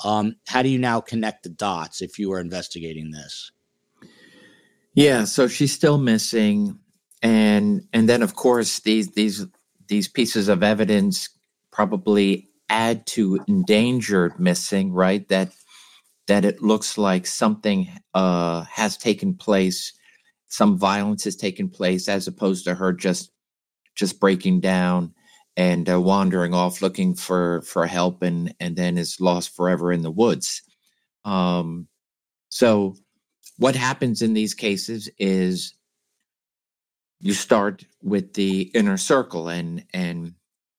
Um, 0.04 0.36
how 0.48 0.62
do 0.62 0.70
you 0.70 0.80
now 0.80 1.02
connect 1.02 1.44
the 1.44 1.50
dots 1.50 2.02
if 2.02 2.20
you 2.20 2.30
were 2.30 2.40
investigating 2.40 3.12
this? 3.12 3.52
Yeah, 4.94 5.26
so 5.26 5.48
she's 5.48 5.74
still 5.74 5.98
missing, 5.98 6.80
and 7.22 7.88
and 7.92 8.08
then 8.08 8.22
of 8.22 8.36
course 8.36 8.80
these 8.80 9.12
these 9.12 9.46
these 9.88 10.08
pieces 10.08 10.48
of 10.48 10.64
evidence 10.64 11.30
probably 11.72 12.50
add 12.70 13.06
to 13.06 13.44
endangered 13.48 14.40
missing, 14.40 14.92
right? 14.92 15.28
That 15.30 15.52
that 16.28 16.46
it 16.46 16.62
looks 16.62 16.98
like 16.98 17.28
something 17.28 17.88
uh, 18.14 18.64
has 18.64 18.98
taken 18.98 19.36
place, 19.36 19.94
some 20.48 20.78
violence 20.78 21.24
has 21.26 21.36
taken 21.36 21.70
place, 21.70 22.10
as 22.10 22.28
opposed 22.28 22.66
to 22.66 22.76
her 22.76 22.94
just 22.94 23.32
just 23.96 24.20
breaking 24.20 24.60
down 24.62 25.14
and 25.58 25.90
uh, 25.90 26.02
wandering 26.02 26.54
off 26.54 26.82
looking 26.82 27.16
for 27.16 27.62
for 27.62 27.86
help, 27.86 28.24
and 28.24 28.54
and 28.60 28.76
then 28.76 28.98
is 28.98 29.20
lost 29.20 29.56
forever 29.56 29.92
in 29.92 30.02
the 30.02 30.12
woods. 30.12 30.62
Um, 31.24 31.88
so 32.50 32.96
what 33.58 33.76
happens 33.76 34.22
in 34.22 34.34
these 34.34 34.54
cases 34.54 35.10
is 35.18 35.75
you 37.26 37.34
start 37.34 37.84
with 38.04 38.34
the 38.36 38.70
inner 38.76 38.98
circle 38.98 39.50
and 39.50 39.84
and 39.96 40.36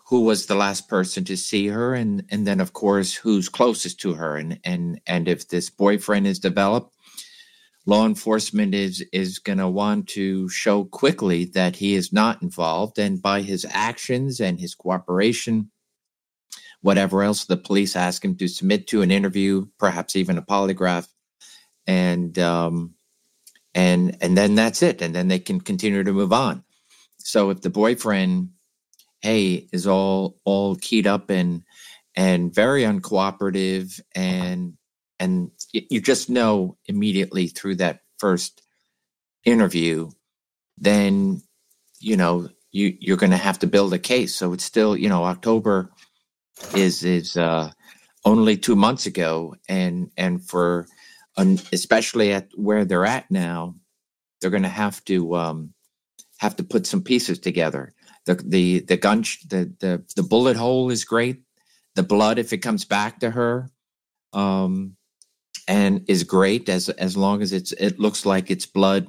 who 0.07 0.21
was 0.21 0.47
the 0.47 0.55
last 0.55 0.89
person 0.89 1.25
to 1.25 1.37
see 1.37 1.67
her 1.67 1.93
and 1.93 2.23
and 2.31 2.47
then 2.47 2.61
of 2.61 2.73
course 2.73 3.13
who's 3.13 3.49
closest 3.49 3.99
to 3.99 4.15
her. 4.15 4.37
And 4.37 4.61
and 4.63 5.01
and 5.09 5.27
if 5.27 5.49
this 5.49 5.71
boyfriend 5.71 6.25
is 6.25 6.39
developed 6.39 6.95
law 7.85 8.07
enforcement 8.07 8.77
is 8.77 9.05
is 9.13 9.41
going 9.41 9.59
to 9.59 9.69
want 9.69 10.07
to 10.11 10.49
show 10.49 10.85
quickly 10.85 11.47
that 11.47 11.75
he 11.75 11.97
is 11.97 12.13
not 12.13 12.41
involved. 12.43 12.97
And 12.97 13.21
by 13.21 13.43
his 13.43 13.67
actions 13.69 14.39
and 14.39 14.61
his 14.61 14.73
cooperation 14.77 15.73
whatever 16.81 17.25
else 17.25 17.45
the 17.45 17.57
police 17.57 17.97
ask 17.97 18.25
him 18.25 18.37
to 18.37 18.47
submit 18.47 18.87
to 18.87 19.03
an 19.03 19.11
interview 19.11 19.67
perhaps 19.81 20.15
even 20.15 20.39
a 20.39 20.43
polygraph 20.43 21.09
and 21.89 22.39
um, 22.39 22.96
and 23.77 24.17
and 24.23 24.37
then 24.37 24.57
that's 24.57 24.83
it 24.83 25.03
and 25.03 25.15
then 25.15 25.29
they 25.29 25.39
can 25.39 25.61
continue 25.61 26.03
to 26.03 26.13
move 26.13 26.33
on. 26.33 26.65
So 27.19 27.51
if 27.51 27.61
the 27.61 27.71
boyfriend 27.71 28.51
hey 29.21 29.69
is 29.73 29.87
all 29.87 30.41
all 30.45 30.77
keyed 30.77 31.07
up 31.07 31.31
and 31.31 31.63
and 32.17 32.55
very 32.55 32.83
uncooperative 32.83 34.01
and 34.15 34.75
and 35.21 35.51
you 35.73 36.01
just 36.01 36.31
know 36.31 36.79
immediately 36.87 37.49
through 37.49 37.77
that 37.77 38.01
first 38.19 38.63
interview 39.45 40.11
then 40.79 41.43
you 42.01 42.17
know 42.17 42.49
you 42.73 42.97
you're 43.01 43.19
going 43.19 43.31
to 43.31 43.37
have 43.37 43.59
to 43.61 43.67
build 43.67 43.93
a 43.93 43.99
case. 43.99 44.35
So 44.35 44.55
it's 44.55 44.65
still 44.65 44.97
you 44.97 45.11
know 45.11 45.25
october 45.25 45.91
is 46.75 47.05
is 47.05 47.37
uh 47.37 47.71
only 48.25 48.57
two 48.57 48.77
months 48.77 49.05
ago 49.05 49.55
and 49.69 50.11
and 50.17 50.43
for 50.43 50.87
and 51.37 51.63
especially 51.73 52.33
at 52.33 52.49
where 52.55 52.85
they're 52.85 53.07
at 53.07 53.31
now, 53.31 53.77
they're 54.41 54.51
going 54.51 54.63
to 54.63 54.69
have 54.69 55.05
to 55.07 55.35
um, 55.37 55.73
have 56.39 56.57
to 56.57 56.65
put 56.65 56.87
some 56.87 57.03
pieces 57.03 57.39
together. 57.39 57.93
The 58.25 58.35
the 58.35 58.81
the 58.81 58.97
gun 58.97 59.23
the 59.49 59.73
the 59.81 60.05
the 60.17 60.23
bullet 60.23 60.57
hole 60.57 60.91
is 60.91 61.05
great. 61.05 61.43
The 61.95 62.03
blood, 62.03 62.39
if 62.39 62.53
it 62.53 62.59
comes 62.59 62.85
back 62.85 63.21
to 63.21 63.31
her, 63.31 63.71
um, 64.33 64.97
and 65.69 66.05
is 66.09 66.25
great 66.25 66.69
as 66.69 66.89
as 66.91 67.17
long 67.17 67.43
as 67.43 67.53
it's 67.53 67.73
it 67.73 67.99
looks 67.99 68.27
like 68.27 68.51
it's 68.51 68.67
blood 68.67 69.09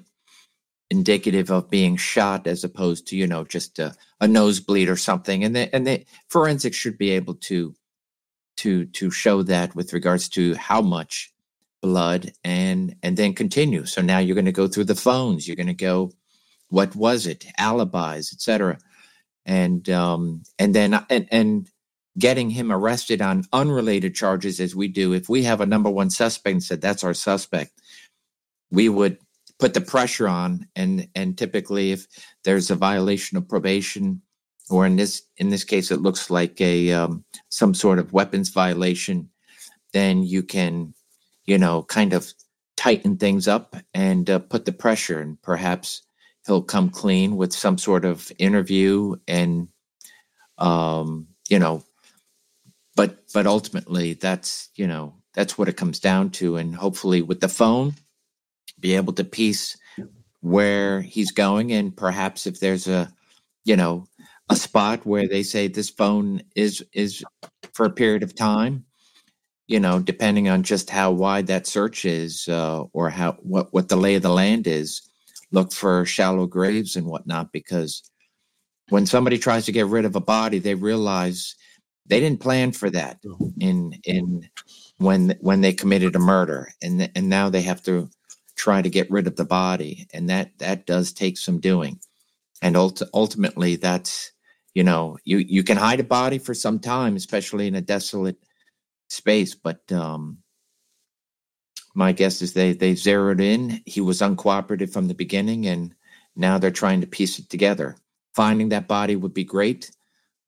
indicative 0.89 1.51
of 1.51 1.69
being 1.69 1.97
shot 1.97 2.47
as 2.47 2.63
opposed 2.63 3.07
to 3.07 3.17
you 3.17 3.27
know 3.27 3.43
just 3.43 3.77
a, 3.79 3.93
a 4.21 4.27
nosebleed 4.27 4.87
or 4.87 4.95
something 4.95 5.43
and 5.43 5.55
the 5.55 5.73
and 5.75 5.85
the 5.85 6.05
forensics 6.29 6.77
should 6.77 6.97
be 6.97 7.11
able 7.11 7.35
to 7.35 7.75
to 8.55 8.85
to 8.85 9.11
show 9.11 9.43
that 9.43 9.75
with 9.75 9.91
regards 9.91 10.29
to 10.29 10.55
how 10.55 10.81
much 10.81 11.33
blood 11.81 12.33
and 12.43 12.95
and 13.03 13.17
then 13.17 13.33
continue. 13.33 13.85
So 13.85 14.01
now 14.01 14.19
you're 14.19 14.35
going 14.35 14.45
to 14.45 14.51
go 14.51 14.67
through 14.67 14.85
the 14.85 14.95
phones. 14.95 15.47
You're 15.47 15.57
going 15.57 15.67
to 15.67 15.73
go 15.73 16.11
what 16.69 16.95
was 16.95 17.27
it? 17.27 17.45
Alibis 17.59 18.33
etc 18.33 18.79
and 19.45 19.89
um 19.89 20.43
and 20.59 20.75
then 20.75 20.93
and 21.09 21.27
and 21.31 21.69
getting 22.19 22.49
him 22.49 22.71
arrested 22.71 23.21
on 23.21 23.43
unrelated 23.53 24.15
charges 24.15 24.59
as 24.59 24.75
we 24.75 24.87
do 24.87 25.13
if 25.13 25.29
we 25.29 25.43
have 25.43 25.61
a 25.61 25.65
number 25.67 25.89
one 25.89 26.09
suspect 26.09 26.51
and 26.53 26.63
said 26.63 26.81
that's 26.81 27.03
our 27.03 27.13
suspect 27.13 27.71
we 28.71 28.89
would 28.89 29.17
put 29.59 29.73
the 29.73 29.81
pressure 29.81 30.27
on. 30.27 30.67
And 30.75 31.07
and 31.15 31.37
typically 31.37 31.91
if 31.91 32.07
there's 32.43 32.69
a 32.69 32.75
violation 32.75 33.37
of 33.37 33.47
probation 33.47 34.21
or 34.69 34.85
in 34.85 34.95
this 34.95 35.23
in 35.37 35.49
this 35.49 35.63
case 35.63 35.91
it 35.91 36.01
looks 36.01 36.29
like 36.29 36.59
a 36.61 36.91
um, 36.91 37.23
some 37.49 37.73
sort 37.73 37.99
of 37.99 38.13
weapons 38.13 38.49
violation 38.49 39.29
then 39.93 40.23
you 40.23 40.43
can 40.43 40.93
you 41.47 41.57
know, 41.57 41.83
kind 41.83 42.13
of 42.13 42.33
tighten 42.75 43.17
things 43.17 43.47
up 43.47 43.75
and 43.93 44.29
uh, 44.29 44.39
put 44.39 44.65
the 44.65 44.71
pressure, 44.71 45.19
and 45.19 45.41
perhaps 45.41 46.03
he'll 46.45 46.61
come 46.61 46.89
clean 46.89 47.37
with 47.37 47.53
some 47.53 47.77
sort 47.77 48.05
of 48.05 48.31
interview, 48.37 49.15
and 49.27 49.69
um, 50.59 51.27
you 51.49 51.59
know, 51.59 51.83
but 52.95 53.19
but 53.33 53.47
ultimately, 53.47 54.13
that's 54.13 54.69
you 54.75 54.87
know, 54.87 55.15
that's 55.33 55.57
what 55.57 55.69
it 55.69 55.77
comes 55.77 55.99
down 55.99 56.29
to, 56.31 56.57
and 56.57 56.75
hopefully, 56.75 57.21
with 57.21 57.39
the 57.39 57.49
phone, 57.49 57.95
be 58.79 58.95
able 58.95 59.13
to 59.13 59.23
piece 59.23 59.77
where 60.41 61.01
he's 61.01 61.31
going, 61.31 61.71
and 61.71 61.95
perhaps 61.95 62.47
if 62.47 62.59
there's 62.59 62.87
a, 62.87 63.11
you 63.65 63.75
know, 63.75 64.05
a 64.49 64.55
spot 64.55 65.05
where 65.05 65.27
they 65.27 65.43
say 65.43 65.67
this 65.67 65.89
phone 65.89 66.41
is 66.55 66.83
is 66.93 67.23
for 67.73 67.85
a 67.85 67.91
period 67.91 68.23
of 68.23 68.35
time 68.35 68.85
you 69.67 69.79
know, 69.79 69.99
depending 69.99 70.47
on 70.47 70.63
just 70.63 70.89
how 70.89 71.11
wide 71.11 71.47
that 71.47 71.67
search 71.67 72.05
is 72.05 72.47
uh, 72.47 72.83
or 72.93 73.09
how 73.09 73.33
what 73.33 73.73
what 73.73 73.89
the 73.89 73.97
lay 73.97 74.15
of 74.15 74.21
the 74.21 74.29
land 74.29 74.65
is, 74.65 75.01
look 75.51 75.73
for 75.73 76.05
shallow 76.05 76.47
graves 76.47 76.95
and 76.95 77.05
whatnot 77.05 77.51
because 77.51 78.09
when 78.89 79.05
somebody 79.05 79.37
tries 79.37 79.65
to 79.65 79.71
get 79.73 79.87
rid 79.87 80.05
of 80.05 80.15
a 80.15 80.21
body, 80.21 80.59
they 80.59 80.75
realize 80.75 81.55
they 82.05 82.21
didn't 82.21 82.39
plan 82.39 82.71
for 82.71 82.89
that 82.89 83.19
in 83.59 83.93
in 84.05 84.49
when 84.97 85.35
when 85.41 85.61
they 85.61 85.73
committed 85.73 86.15
a 86.15 86.19
murder, 86.19 86.69
and 86.81 87.11
and 87.13 87.29
now 87.29 87.49
they 87.49 87.61
have 87.61 87.83
to 87.83 88.09
try 88.55 88.81
to 88.81 88.89
get 88.89 89.11
rid 89.11 89.27
of 89.27 89.35
the 89.35 89.45
body, 89.45 90.07
and 90.13 90.29
that 90.29 90.57
that 90.59 90.85
does 90.85 91.11
take 91.11 91.37
some 91.37 91.59
doing, 91.59 91.99
and 92.61 92.77
ult- 92.77 93.03
ultimately 93.13 93.75
that's 93.75 94.31
you 94.73 94.83
know 94.83 95.17
you 95.25 95.39
you 95.39 95.63
can 95.63 95.75
hide 95.77 95.99
a 95.99 96.05
body 96.05 96.37
for 96.37 96.53
some 96.53 96.79
time, 96.79 97.17
especially 97.17 97.67
in 97.67 97.75
a 97.75 97.81
desolate 97.81 98.37
space, 99.09 99.55
but 99.55 99.89
um, 99.91 100.39
my 101.95 102.11
guess 102.11 102.41
is 102.41 102.53
they 102.53 102.73
they 102.73 102.95
zeroed 102.95 103.41
in. 103.41 103.81
He 103.85 104.01
was 104.01 104.21
uncooperative 104.21 104.91
from 104.91 105.07
the 105.07 105.13
beginning, 105.13 105.65
and 105.65 105.93
now 106.35 106.57
they're 106.57 106.71
trying 106.71 107.01
to 107.01 107.07
piece 107.07 107.39
it 107.39 107.49
together. 107.49 107.97
Finding 108.35 108.69
that 108.69 108.87
body 108.87 109.15
would 109.15 109.33
be 109.33 109.43
great, 109.43 109.89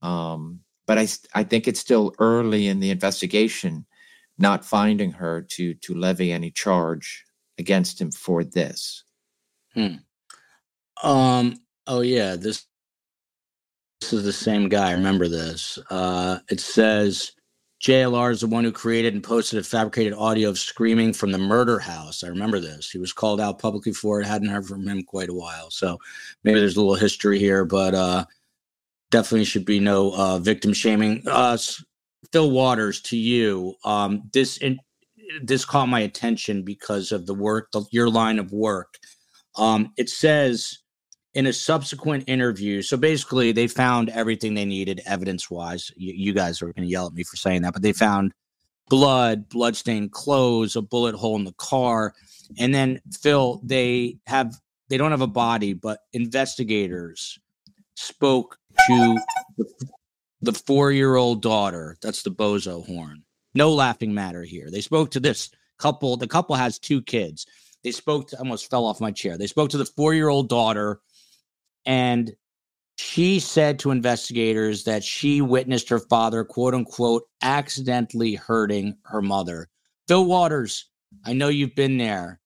um, 0.02 0.60
but 0.86 0.98
I 0.98 1.07
I 1.34 1.44
think 1.44 1.68
it's 1.68 1.80
still 1.80 2.14
early 2.19 2.68
in 2.68 2.80
the 2.80 2.91
investigation. 2.91 3.86
Not 4.38 4.64
finding 4.64 5.11
her 5.14 5.41
to 5.41 5.73
to 5.73 5.94
levy 5.95 6.31
any 6.31 6.52
charge 6.52 7.26
against 7.57 7.99
him 7.99 8.11
for 8.11 8.44
this. 8.44 9.03
Hmm. 9.73 9.95
Um. 11.03 11.57
Oh 11.88 12.02
yeah. 12.02 12.36
This 12.36 12.65
this 14.02 14.14
is 14.14 14.23
the 14.23 14.34
same 14.34 14.69
guy. 14.69 14.90
I 14.90 14.94
remember 14.94 15.27
this. 15.27 15.77
Uh, 15.90 16.40
it 16.49 16.60
says 16.60 17.31
JLR 17.81 18.31
is 18.31 18.41
the 18.41 18.47
one 18.47 18.65
who 18.65 18.72
created 18.73 19.14
and 19.14 19.23
posted 19.23 19.57
a 19.57 19.64
fabricated 19.64 20.14
audio 20.14 20.49
of 20.49 20.60
screaming 20.60 21.14
from 21.14 21.31
the 21.31 21.38
murder 21.38 21.80
house. 21.80 22.23
I 22.23 22.27
remember 22.27 22.60
this. 22.60 22.91
He 22.91 22.97
was 22.97 23.14
called 23.14 23.39
out 23.39 23.60
publicly 23.60 23.93
for 23.93 24.19
it. 24.19 24.27
Hadn't 24.27 24.49
heard 24.49 24.65
from 24.65 24.85
him 24.85 25.01
quite 25.03 25.30
a 25.30 25.34
while. 25.34 25.72
So 25.72 25.97
maybe 26.43 26.60
there's 26.60 26.76
a 26.76 26.81
little 26.81 26.95
history 26.95 27.39
here, 27.39 27.64
but 27.64 27.95
uh, 27.95 28.26
definitely 29.11 29.45
should 29.45 29.64
be 29.64 29.80
no 29.80 30.14
uh, 30.14 30.39
victim 30.39 30.73
shaming. 30.73 31.23
Uh, 31.26 31.57
Phil 32.34 32.51
Waters, 32.51 32.99
to 33.03 33.18
you, 33.18 33.76
um, 33.85 34.23
this 34.34 34.57
in, 34.57 34.77
this 35.41 35.64
caught 35.64 35.88
my 35.88 36.01
attention 36.01 36.64
because 36.64 37.14
of 37.14 37.26
the 37.27 37.34
work, 37.34 37.72
the, 37.72 37.84
your 37.91 38.10
line 38.10 38.39
of 38.39 38.51
work. 38.51 38.95
Um, 39.56 39.93
it 39.97 40.10
says 40.10 40.80
in 41.34 41.45
a 41.45 41.53
subsequent 41.53 42.26
interview, 42.27 42.81
so 42.81 42.97
basically 42.97 43.51
they 43.51 43.68
found 43.68 44.10
everything 44.10 44.53
they 44.53 44.65
needed 44.65 45.01
evidence 45.06 45.49
wise. 45.49 45.91
You, 45.95 46.14
you, 46.15 46.34
guys 46.34 46.61
are 46.61 46.73
going 46.73 46.88
to 46.88 46.91
yell 46.91 47.07
at 47.07 47.14
me 47.14 47.23
for 47.23 47.35
saying 47.35 47.61
that, 47.61 47.73
but 47.73 47.81
they 47.81 47.93
found 47.93 48.34
blood, 48.89 49.47
bloodstained 49.49 50.11
clothes, 50.11 50.76
a 50.76 50.81
bullet 50.81 51.15
hole 51.15 51.35
in 51.35 51.43
the 51.43 51.53
car, 51.53 52.14
and 52.57 52.73
then 52.73 52.99
Phil, 53.22 53.61
they 53.64 54.18
have 54.26 54.56
they 54.89 54.97
don't 54.97 55.11
have 55.11 55.22
a 55.22 55.27
body, 55.27 55.73
but 55.73 55.99
investigators 56.14 57.38
spoke 57.95 58.57
to 58.88 59.18
the, 59.57 59.65
the 60.41 60.53
four 60.53 60.91
year 60.91 61.15
old 61.15 61.43
daughter. 61.43 61.95
That's 62.01 62.23
the 62.23 62.31
bozo 62.31 62.85
horn 62.85 63.23
no 63.53 63.73
laughing 63.73 64.14
matter 64.14 64.43
here. 64.43 64.69
They 64.72 64.81
spoke 64.81 65.11
to 65.11 65.19
this 65.19 65.49
couple. 65.77 66.18
The 66.18 66.27
couple 66.27 66.56
has 66.56 66.80
two 66.80 67.01
kids. 67.01 67.45
They 67.84 67.91
spoke 67.91 68.30
to, 68.30 68.39
almost 68.39 68.69
fell 68.69 68.85
off 68.85 69.01
my 69.01 69.11
chair. 69.11 69.38
They 69.38 69.47
spoke 69.47 69.69
to 69.72 69.77
the 69.77 69.85
four 69.85 70.14
year 70.14 70.30
old 70.30 70.49
daughter, 70.49 70.99
and 71.85 72.34
she 72.97 73.39
said 73.39 73.80
to 73.80 73.91
investigators 73.91 74.84
that 74.84 75.03
she 75.03 75.41
witnessed 75.41 75.89
her 75.89 75.99
father, 75.99 76.43
quote 76.43 76.73
unquote, 76.73 77.23
accidentally 77.41 78.35
hurting 78.35 78.97
her 79.03 79.22
mother. 79.22 79.69
Phil 80.07 80.26
Waters, 80.26 80.89
I 81.26 81.34
know 81.34 81.47
you've 81.47 81.76
been 81.76 81.97
there. 81.97 82.39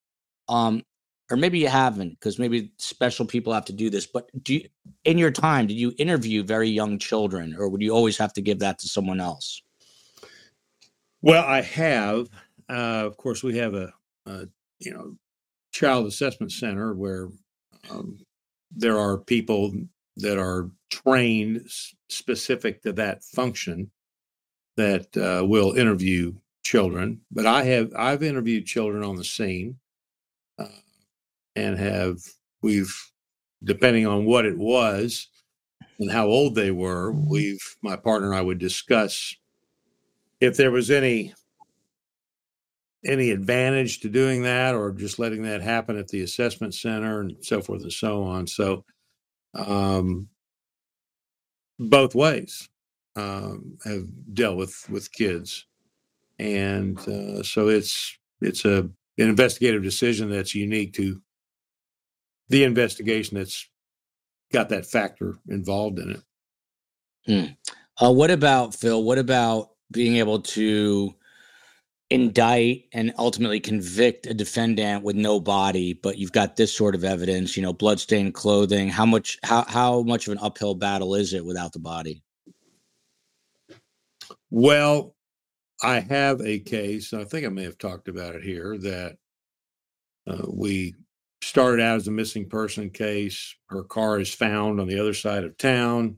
Um, 0.48 0.84
or 1.32 1.38
maybe 1.38 1.58
you 1.58 1.68
haven't, 1.68 2.12
because 2.12 2.38
maybe 2.38 2.72
special 2.78 3.26
people 3.26 3.54
have 3.54 3.66
to 3.66 3.74
do 3.74 3.90
this. 3.90 4.06
But 4.06 4.30
do 4.44 4.56
you, 4.56 4.68
in 5.06 5.18
your 5.18 5.32
time, 5.32 5.68
did 5.68 5.76
you 5.76 5.94
interview 5.98 6.44
very 6.44 6.70
young 6.70 7.00
children, 7.00 7.56
or 7.58 7.70
would 7.70 7.82
you 7.82 7.92
always 7.92 8.18
have 8.18 8.34
to 8.34 8.42
give 8.42 8.60
that 8.60 8.78
to 8.80 8.88
someone 8.88 9.20
else? 9.20 9.62
Well, 11.22 11.44
I 11.44 11.62
have. 11.62 12.28
Uh, 12.70 13.04
of 13.06 13.18
course, 13.18 13.42
we 13.42 13.58
have 13.58 13.74
a, 13.74 13.92
a, 14.26 14.48
you 14.80 14.94
know 14.94 15.16
child 15.72 16.06
assessment 16.06 16.52
center 16.52 16.94
where 16.94 17.30
um, 17.90 18.20
there 18.76 18.98
are 18.98 19.18
people 19.18 19.74
that 20.18 20.38
are 20.38 20.70
trained 20.90 21.68
specific 22.10 22.82
to 22.84 22.94
that 22.94 23.24
function 23.24 23.90
that 24.78 25.16
uh, 25.18 25.46
will 25.46 25.74
interview 25.74 26.34
children. 26.64 27.22
But 27.32 27.46
I 27.46 27.64
have 27.64 27.92
I've 27.96 28.24
interviewed 28.24 28.66
children 28.66 29.04
on 29.04 29.16
the 29.16 29.24
scene, 29.24 29.78
uh, 30.58 30.68
and 31.56 31.78
have 31.78 32.18
we've 32.62 32.96
depending 33.64 34.06
on 34.06 34.26
what 34.26 34.46
it 34.46 34.58
was 34.58 35.28
and 36.00 36.12
how 36.12 36.28
old 36.28 36.56
they 36.56 36.72
were, 36.72 37.12
we've 37.12 37.64
my 37.82 37.96
partner 37.96 38.30
and 38.30 38.38
I 38.38 38.42
would 38.42 38.60
discuss 38.60 39.36
if 40.42 40.58
there 40.58 40.72
was 40.72 40.92
any 40.92 41.34
any 43.06 43.32
advantage 43.32 44.00
to 44.00 44.10
doing 44.10 44.44
that 44.44 44.76
or 44.76 44.92
just 44.92 45.20
letting 45.20 45.44
that 45.44 45.62
happen 45.62 45.98
at 45.98 46.08
the 46.08 46.22
assessment 46.22 46.74
center 46.74 47.22
and 47.22 47.36
so 47.42 47.62
forth 47.62 47.84
and 47.84 47.92
so 47.92 48.24
on. 48.24 48.48
So 48.48 48.86
um, 49.54 50.30
both 51.80 52.16
ways 52.16 52.70
um, 53.16 53.78
have 53.86 54.06
dealt 54.34 54.58
with 54.58 54.90
with 54.90 55.12
kids. 55.12 55.66
And 56.40 56.98
uh, 57.08 57.44
so 57.44 57.68
it's 57.68 58.18
it's 58.42 58.66
a 58.66 58.90
an 59.18 59.30
investigative 59.30 59.84
decision 59.84 60.30
that's 60.30 60.56
unique 60.56 60.94
to 60.94 61.22
the 62.50 62.64
investigation 62.64 63.38
that's 63.38 63.68
got 64.52 64.70
that 64.70 64.86
factor 64.86 65.36
involved 65.48 66.00
in 66.00 66.12
it. 66.12 66.22
Hmm. 67.26 68.06
uh, 68.06 68.12
what 68.12 68.30
about 68.30 68.76
phil 68.76 69.02
what 69.02 69.18
about 69.18 69.70
being 69.92 70.18
able 70.18 70.42
to 70.42 71.16
indict 72.14 72.86
and 72.94 73.12
ultimately 73.18 73.60
convict 73.60 74.28
a 74.28 74.34
defendant 74.34 75.04
with 75.04 75.16
no 75.16 75.40
body 75.40 75.94
but 75.94 76.18
you've 76.18 76.32
got 76.32 76.56
this 76.56 76.76
sort 76.76 76.94
of 76.94 77.04
evidence 77.04 77.58
you 77.58 77.64
know 77.64 77.74
bloodstained 77.74 78.34
clothing. 78.34 78.88
How 78.88 79.06
much 79.06 79.38
how 79.44 79.66
how 79.68 80.04
much 80.04 80.28
of 80.28 80.34
an 80.34 80.40
uphill 80.42 80.76
battle 80.76 81.16
is 81.16 81.34
it 81.34 81.44
without 81.44 81.74
the 81.74 81.80
body? 81.80 82.22
Well 84.52 85.16
i 85.82 86.00
have 86.00 86.40
a 86.42 86.60
case 86.60 87.14
i 87.14 87.24
think 87.26 87.46
i 87.46 87.50
may 87.50 87.64
have 87.64 87.78
talked 87.78 88.08
about 88.08 88.36
it 88.36 88.44
here 88.44 88.78
that 88.78 89.18
uh, 90.28 90.46
we 90.48 90.94
started 91.42 91.82
out 91.82 91.98
as 91.98 92.08
a 92.08 92.12
missing 92.12 92.48
person 92.48 92.90
case. 92.90 93.56
Her 93.68 93.84
car 93.84 94.20
is 94.20 94.34
found 94.34 94.80
on 94.80 94.88
the 94.88 95.00
other 95.00 95.14
side 95.14 95.44
of 95.44 95.58
town. 95.58 96.18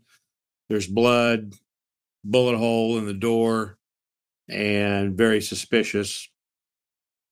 There's 0.70 0.88
blood 0.88 1.54
bullet 2.24 2.58
hole 2.58 2.98
in 2.98 3.06
the 3.06 3.14
door 3.14 3.78
and 4.50 5.18
very 5.18 5.42
suspicious. 5.42 6.30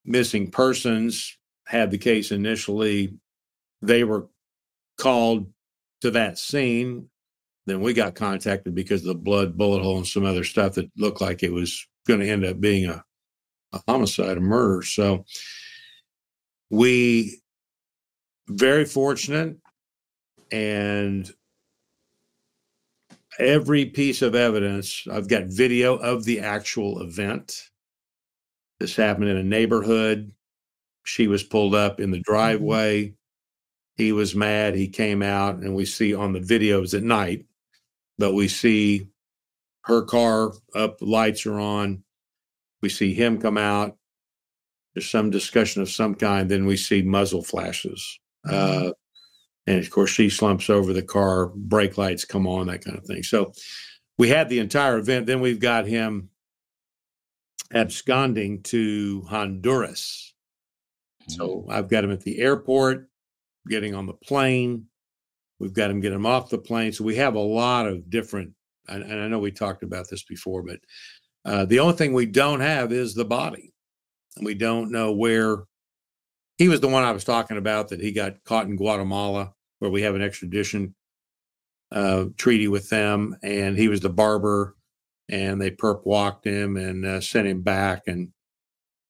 Missing 0.06 0.52
persons 0.52 1.38
had 1.66 1.92
the 1.92 1.98
case 1.98 2.32
initially. 2.32 3.18
They 3.82 4.04
were 4.04 4.28
called 4.98 5.52
to 6.02 6.12
that 6.12 6.38
scene. 6.38 7.10
Then 7.66 7.80
we 7.80 7.94
got 7.94 8.16
contacted 8.16 8.76
because 8.76 9.02
of 9.02 9.08
the 9.08 9.16
blood, 9.16 9.58
bullet 9.58 9.82
hole, 9.82 9.98
and 9.98 10.08
some 10.08 10.26
other 10.26 10.44
stuff 10.44 10.74
that 10.74 10.92
looked 10.98 11.22
like 11.22 11.44
it 11.44 11.54
was 11.54 11.88
going 12.06 12.20
to 12.20 12.30
end 12.30 12.44
up 12.44 12.60
being 12.60 12.90
a, 12.90 13.04
a 13.72 13.82
homicide, 13.88 14.38
a 14.38 14.42
murder. 14.42 14.84
So 14.84 15.24
we 16.70 17.42
very 18.50 18.84
fortunate 18.84 19.58
and 20.52 21.32
every 23.40 23.86
piece 23.86 24.22
of 24.22 24.36
evidence. 24.36 25.06
I've 25.12 25.28
got 25.28 25.46
video 25.46 25.96
of 25.96 26.24
the 26.24 26.40
actual 26.40 27.02
event. 27.02 27.70
This 28.80 28.96
happened 28.96 29.30
in 29.30 29.38
a 29.38 29.44
neighborhood. 29.44 30.32
She 31.04 31.28
was 31.28 31.44
pulled 31.44 31.76
up 31.76 32.00
in 32.00 32.12
the 32.12 32.18
mm-hmm. 32.18 32.32
driveway. 32.32 33.14
He 33.96 34.12
was 34.12 34.36
mad. 34.36 34.76
He 34.76 34.88
came 34.88 35.22
out, 35.22 35.58
and 35.58 35.76
we 35.76 35.86
see 35.86 36.16
on 36.16 36.34
the 36.34 36.40
videos 36.40 36.94
at 36.96 37.04
night, 37.04 37.46
but 38.18 38.34
we 38.34 38.48
see 38.48 39.08
her 39.86 40.02
car 40.02 40.54
up, 40.76 40.98
lights 41.02 41.46
are 41.46 41.60
on. 41.60 42.04
We 42.82 42.90
see 42.90 43.14
him 43.14 43.40
come 43.40 43.58
out. 43.58 43.98
There's 44.94 45.10
some 45.10 45.30
discussion 45.30 45.82
of 45.82 45.90
some 45.90 46.16
kind. 46.16 46.50
Then 46.50 46.66
we 46.66 46.78
see 46.78 47.02
muzzle 47.02 47.44
flashes. 47.44 48.20
Mm-hmm. 48.48 48.88
Uh, 48.88 48.92
and 49.66 49.80
of 49.80 49.90
course, 49.90 50.10
she 50.10 50.30
slumps 50.30 50.70
over 50.70 50.94
the 50.94 51.02
car, 51.02 51.48
brake 51.48 51.98
lights 51.98 52.26
come 52.26 52.48
on, 52.48 52.68
that 52.68 52.84
kind 52.84 52.98
of 52.98 53.06
thing. 53.06 53.24
So 53.24 53.54
we 54.18 54.30
had 54.30 54.50
the 54.50 54.60
entire 54.60 54.98
event. 54.98 55.26
Then 55.26 55.42
we've 55.42 55.60
got 55.60 55.86
him 55.86 56.30
absconding 57.74 58.62
to 58.64 59.22
Honduras. 59.30 60.34
So 61.28 61.48
mm-hmm. 61.48 61.72
I've 61.72 61.88
got 61.88 62.04
him 62.04 62.12
at 62.12 62.22
the 62.22 62.40
airport, 62.40 63.08
getting 63.68 63.96
on 63.96 64.06
the 64.06 64.14
plane. 64.14 64.86
We've 65.60 65.74
got 65.74 65.90
him 65.90 66.02
getting 66.02 66.20
him 66.20 66.26
off 66.26 66.50
the 66.50 66.58
plane. 66.58 66.92
So 66.92 67.06
we 67.06 67.16
have 67.16 67.36
a 67.36 67.40
lot 67.40 67.88
of 67.88 68.10
different, 68.10 68.52
and, 68.90 69.04
I 69.04 69.28
know 69.30 69.40
we 69.40 69.52
talked 69.52 69.84
about 69.84 70.10
this 70.10 70.24
before, 70.24 70.62
but 70.62 70.80
uh, 71.46 71.66
the 71.66 71.80
only 71.80 71.96
thing 71.96 72.14
we 72.14 72.26
don't 72.26 72.60
have 72.60 72.92
is 72.92 73.14
the 73.14 73.26
body. 73.26 73.74
And 74.36 74.46
we 74.46 74.56
don't 74.56 74.92
know 74.92 75.14
where 75.14 75.64
he 76.64 76.70
was 76.70 76.80
the 76.80 76.88
one 76.88 77.04
I 77.04 77.12
was 77.12 77.26
talking 77.26 77.58
about 77.58 77.90
that 77.90 78.00
he 78.00 78.14
got 78.14 78.42
caught 78.46 78.68
in 78.68 78.78
Guatemala, 78.78 79.54
where 79.80 79.92
we 79.92 80.02
have 80.04 80.16
an 80.16 80.22
extradition 80.22 80.96
uh, 81.92 82.28
treaty 82.38 82.70
with 82.70 82.90
them, 82.90 83.36
and 83.44 83.78
he 83.78 83.90
was 83.90 84.00
the 84.00 84.10
barber, 84.10 84.78
and 85.28 85.60
they 85.60 85.72
perp 85.72 86.06
walked 86.06 86.46
him 86.46 86.78
and 86.78 87.06
uh, 87.06 87.20
sent 87.20 87.50
him 87.50 87.64
back, 87.64 88.04
and 88.08 88.30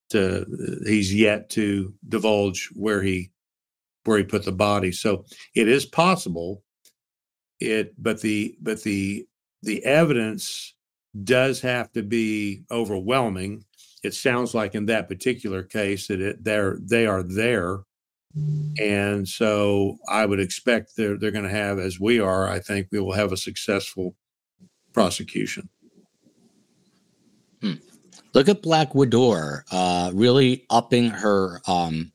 to, 0.09 0.47
he's 0.87 1.13
yet 1.13 1.51
to 1.51 1.93
divulge 2.09 2.71
where 2.73 3.03
he 3.03 3.29
where 4.05 4.17
he 4.17 4.23
put 4.23 4.45
the 4.45 4.51
body. 4.51 4.91
So 4.91 5.23
it 5.53 5.67
is 5.67 5.85
possible. 5.85 6.63
It, 7.59 7.93
but 8.01 8.19
the 8.21 8.57
but 8.63 8.81
the 8.81 9.27
the 9.61 9.85
evidence 9.85 10.73
does 11.23 11.61
have 11.61 11.91
to 11.91 12.01
be 12.01 12.63
overwhelming. 12.71 13.63
It 14.03 14.13
sounds 14.13 14.53
like 14.53 14.75
in 14.75 14.85
that 14.87 15.07
particular 15.07 15.63
case 15.63 16.07
that 16.07 16.19
it 16.19 16.43
they're 16.43 16.77
they 16.81 17.05
are 17.05 17.23
there 17.23 17.79
and 18.79 19.27
so 19.27 19.99
I 20.09 20.25
would 20.25 20.39
expect 20.39 20.95
they're, 20.97 21.17
they're 21.17 21.31
going 21.31 21.43
to 21.43 21.49
have, 21.49 21.77
as 21.77 21.99
we 21.99 22.19
are, 22.19 22.49
I 22.49 22.59
think 22.59 22.87
we 22.91 22.99
will 22.99 23.13
have 23.13 23.31
a 23.31 23.37
successful 23.37 24.15
prosecution. 24.91 25.69
Hmm. 27.61 27.73
Look 28.33 28.49
at 28.49 28.63
Black 28.63 28.95
Widow, 28.95 29.59
uh, 29.71 30.11
really 30.13 30.65
upping 30.71 31.09
her 31.09 31.61
um, 31.67 32.11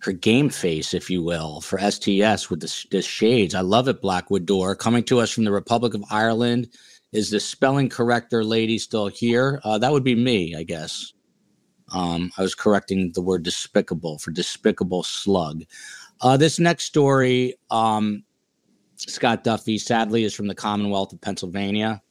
her 0.00 0.12
game 0.12 0.50
face, 0.50 0.92
if 0.92 1.08
you 1.08 1.22
will, 1.22 1.60
for 1.60 1.78
STS 1.78 2.50
with 2.50 2.60
the, 2.60 2.84
the 2.90 3.02
shades. 3.02 3.54
I 3.54 3.60
love 3.60 3.88
it, 3.88 4.02
Black 4.02 4.30
Widow. 4.30 4.74
Coming 4.74 5.04
to 5.04 5.20
us 5.20 5.30
from 5.30 5.44
the 5.44 5.52
Republic 5.52 5.94
of 5.94 6.04
Ireland. 6.10 6.68
Is 7.16 7.30
the 7.30 7.40
spelling 7.40 7.88
corrector 7.88 8.44
lady 8.44 8.76
still 8.76 9.06
here? 9.06 9.58
Uh, 9.64 9.78
that 9.78 9.90
would 9.90 10.04
be 10.04 10.14
me, 10.14 10.54
I 10.54 10.64
guess. 10.64 11.14
Um, 11.94 12.30
I 12.36 12.42
was 12.42 12.54
correcting 12.54 13.10
the 13.14 13.22
word 13.22 13.42
despicable 13.42 14.18
for 14.18 14.32
despicable 14.32 15.02
slug. 15.02 15.62
Uh, 16.20 16.36
this 16.36 16.58
next 16.58 16.84
story, 16.84 17.54
um, 17.70 18.22
Scott 18.96 19.44
Duffey, 19.44 19.80
sadly, 19.80 20.24
is 20.24 20.34
from 20.34 20.46
the 20.46 20.54
Commonwealth 20.54 21.14
of 21.14 21.20
Pennsylvania. 21.22 22.02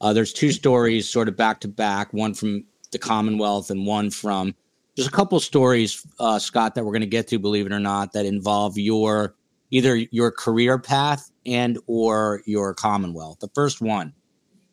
Uh, 0.00 0.12
there's 0.12 0.32
two 0.32 0.52
stories 0.52 1.08
sort 1.08 1.26
of 1.26 1.36
back 1.36 1.58
to 1.62 1.68
back, 1.68 2.12
one 2.12 2.32
from 2.32 2.64
the 2.92 2.98
Commonwealth 3.00 3.70
and 3.70 3.84
one 3.84 4.08
from. 4.08 4.54
There's 4.94 5.08
a 5.08 5.10
couple 5.10 5.40
stories, 5.40 6.06
uh, 6.20 6.38
Scott, 6.38 6.76
that 6.76 6.84
we're 6.84 6.92
going 6.92 7.00
to 7.00 7.08
get 7.08 7.26
to, 7.28 7.40
believe 7.40 7.66
it 7.66 7.72
or 7.72 7.80
not, 7.80 8.12
that 8.12 8.24
involve 8.24 8.78
your 8.78 9.34
either 9.72 9.96
your 9.96 10.30
career 10.30 10.78
path 10.78 11.32
and 11.44 11.76
or 11.88 12.40
your 12.46 12.72
Commonwealth. 12.72 13.40
The 13.40 13.50
first 13.52 13.80
one 13.80 14.12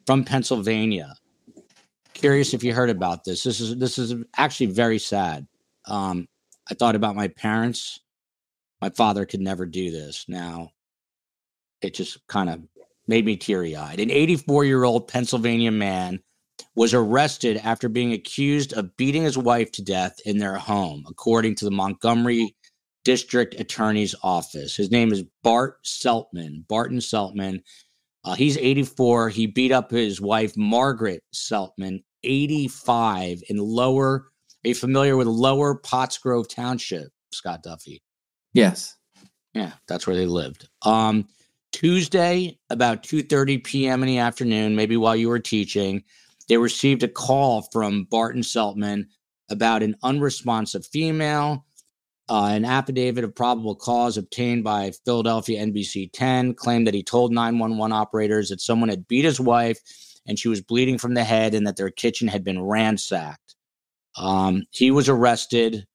from 0.05 0.23
Pennsylvania 0.23 1.15
curious 2.21 2.53
if 2.53 2.63
you 2.63 2.73
heard 2.73 2.89
about 2.89 3.23
this. 3.23 3.43
This 3.43 3.59
is 3.59 3.77
this 3.77 3.97
is 3.97 4.13
actually 4.37 4.67
very 4.67 4.99
sad. 4.99 5.47
Um, 5.85 6.27
I 6.69 6.75
thought 6.75 6.95
about 6.95 7.15
my 7.15 7.27
parents. 7.27 7.99
My 8.81 8.89
father 8.89 9.25
could 9.25 9.41
never 9.41 9.65
do 9.65 9.91
this. 9.91 10.25
Now, 10.27 10.71
it 11.81 11.93
just 11.93 12.25
kind 12.27 12.49
of 12.49 12.61
made 13.07 13.25
me 13.25 13.37
teary 13.37 13.75
eyed. 13.75 13.99
An 13.99 14.11
84 14.11 14.65
year 14.65 14.83
old 14.83 15.07
Pennsylvania 15.07 15.71
man 15.71 16.21
was 16.75 16.93
arrested 16.93 17.57
after 17.57 17.89
being 17.89 18.13
accused 18.13 18.73
of 18.73 18.95
beating 18.95 19.23
his 19.23 19.37
wife 19.37 19.71
to 19.73 19.83
death 19.83 20.19
in 20.25 20.37
their 20.37 20.55
home, 20.55 21.03
according 21.09 21.55
to 21.55 21.65
the 21.65 21.71
Montgomery 21.71 22.55
District 23.03 23.59
Attorney's 23.59 24.13
Office. 24.21 24.75
His 24.75 24.91
name 24.91 25.11
is 25.11 25.23
Bart 25.43 25.83
Seltman. 25.83 26.65
Barton 26.67 27.01
Seltman. 27.01 27.63
Uh, 28.23 28.35
he's 28.35 28.57
84. 28.57 29.29
He 29.29 29.47
beat 29.47 29.71
up 29.71 29.91
his 29.91 30.21
wife, 30.21 30.55
Margaret 30.55 31.23
Seltman, 31.33 32.03
85 32.23 33.41
in 33.49 33.57
lower. 33.57 34.27
Are 34.63 34.67
you 34.67 34.75
familiar 34.75 35.17
with 35.17 35.27
lower 35.27 35.79
Pottsgrove 35.79 36.47
Township, 36.47 37.09
Scott 37.33 37.63
Duffey? 37.63 38.01
Yes. 38.53 38.95
Yeah, 39.53 39.71
that's 39.87 40.05
where 40.05 40.15
they 40.15 40.27
lived. 40.27 40.69
Um, 40.83 41.27
Tuesday, 41.71 42.59
about 42.69 43.03
2:30 43.03 43.63
p.m. 43.63 44.03
in 44.03 44.07
the 44.07 44.17
afternoon, 44.19 44.75
maybe 44.75 44.97
while 44.97 45.15
you 45.15 45.29
were 45.29 45.39
teaching, 45.39 46.03
they 46.47 46.57
received 46.57 47.03
a 47.03 47.07
call 47.07 47.67
from 47.71 48.05
Barton 48.05 48.43
Seltman 48.43 49.07
about 49.49 49.83
an 49.83 49.95
unresponsive 50.03 50.85
female. 50.85 51.65
Uh, 52.31 52.45
an 52.45 52.63
affidavit 52.63 53.25
of 53.25 53.35
probable 53.35 53.75
cause 53.75 54.15
obtained 54.15 54.63
by 54.63 54.89
Philadelphia 55.03 55.65
NBC 55.65 56.09
10 56.13 56.53
claimed 56.53 56.87
that 56.87 56.93
he 56.93 57.03
told 57.03 57.33
911 57.33 57.91
operators 57.91 58.47
that 58.47 58.61
someone 58.61 58.87
had 58.87 59.05
beat 59.09 59.25
his 59.25 59.37
wife 59.37 59.77
and 60.25 60.39
she 60.39 60.47
was 60.47 60.61
bleeding 60.61 60.97
from 60.97 61.13
the 61.13 61.25
head 61.25 61.53
and 61.53 61.67
that 61.67 61.75
their 61.75 61.89
kitchen 61.89 62.29
had 62.29 62.41
been 62.41 62.63
ransacked. 62.63 63.57
Um, 64.17 64.63
he 64.71 64.91
was 64.91 65.09
arrested. 65.09 65.85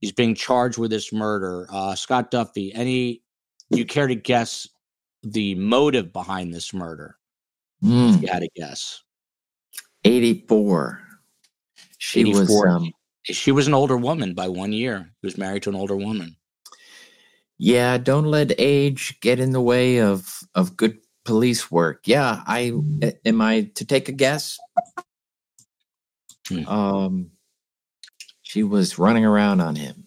He's 0.00 0.10
being 0.10 0.34
charged 0.34 0.78
with 0.78 0.90
this 0.90 1.12
murder. 1.12 1.68
Uh, 1.70 1.94
Scott 1.94 2.32
Duffey, 2.32 2.72
any 2.74 3.22
you 3.70 3.84
care 3.84 4.08
to 4.08 4.16
guess 4.16 4.68
the 5.22 5.54
motive 5.54 6.12
behind 6.12 6.52
this 6.52 6.74
murder? 6.74 7.16
Mm. 7.84 8.20
you 8.20 8.26
had 8.26 8.40
to 8.40 8.48
guess. 8.56 9.00
84. 10.04 11.00
She 11.98 12.22
84. 12.22 12.40
was 12.40 12.66
um, 12.66 12.92
she 13.24 13.52
was 13.52 13.66
an 13.66 13.74
older 13.74 13.96
woman 13.96 14.34
by 14.34 14.48
one 14.48 14.72
year. 14.72 15.10
He 15.20 15.26
was 15.26 15.38
married 15.38 15.62
to 15.64 15.70
an 15.70 15.76
older 15.76 15.96
woman. 15.96 16.36
Yeah, 17.58 17.98
don't 17.98 18.26
let 18.26 18.52
age 18.58 19.18
get 19.20 19.40
in 19.40 19.52
the 19.52 19.60
way 19.60 20.00
of 20.00 20.40
of 20.54 20.76
good 20.76 20.98
police 21.24 21.70
work. 21.70 22.02
Yeah, 22.06 22.42
I 22.46 22.72
am 23.24 23.40
I 23.40 23.70
to 23.74 23.84
take 23.84 24.08
a 24.08 24.12
guess. 24.12 24.58
Hmm. 26.48 26.66
Um, 26.66 27.30
she 28.42 28.62
was 28.62 28.98
running 28.98 29.24
around 29.24 29.60
on 29.60 29.74
him, 29.74 30.04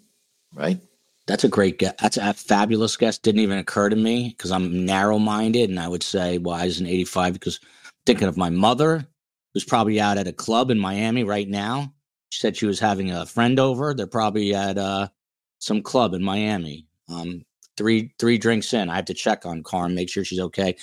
right? 0.53 0.79
That's 1.27 1.43
a 1.43 1.49
great 1.49 1.77
guess. 1.77 1.93
That's 2.01 2.17
a 2.17 2.33
fabulous 2.33 2.97
guess. 2.97 3.19
Didn't 3.19 3.41
even 3.41 3.59
occur 3.59 3.89
to 3.89 3.95
me 3.95 4.29
because 4.29 4.51
I'm 4.51 4.85
narrow 4.85 5.19
minded, 5.19 5.69
and 5.69 5.79
I 5.79 5.88
would 5.88 6.03
say, 6.03 6.38
well, 6.38 6.55
I 6.55 6.65
was 6.65 6.79
in 6.79 6.88
85?" 6.88 7.33
Because 7.33 7.59
thinking 8.05 8.27
of 8.27 8.38
my 8.38 8.49
mother, 8.49 9.05
who's 9.53 9.65
probably 9.65 9.99
out 9.99 10.17
at 10.17 10.27
a 10.27 10.33
club 10.33 10.71
in 10.71 10.79
Miami 10.79 11.23
right 11.23 11.47
now. 11.47 11.93
She 12.31 12.39
said 12.39 12.55
she 12.55 12.65
was 12.65 12.79
having 12.79 13.11
a 13.11 13.25
friend 13.25 13.59
over. 13.59 13.93
They're 13.93 14.07
probably 14.07 14.55
at 14.55 14.77
uh, 14.77 15.09
some 15.59 15.81
club 15.83 16.13
in 16.13 16.23
Miami. 16.23 16.87
Um, 17.09 17.43
three 17.75 18.13
three 18.19 18.37
drinks 18.37 18.73
in. 18.73 18.89
I 18.89 18.95
have 18.95 19.05
to 19.05 19.13
check 19.13 19.45
on 19.45 19.63
Carm, 19.63 19.93
make 19.93 20.09
sure 20.09 20.23
she's 20.23 20.39
okay. 20.39 20.75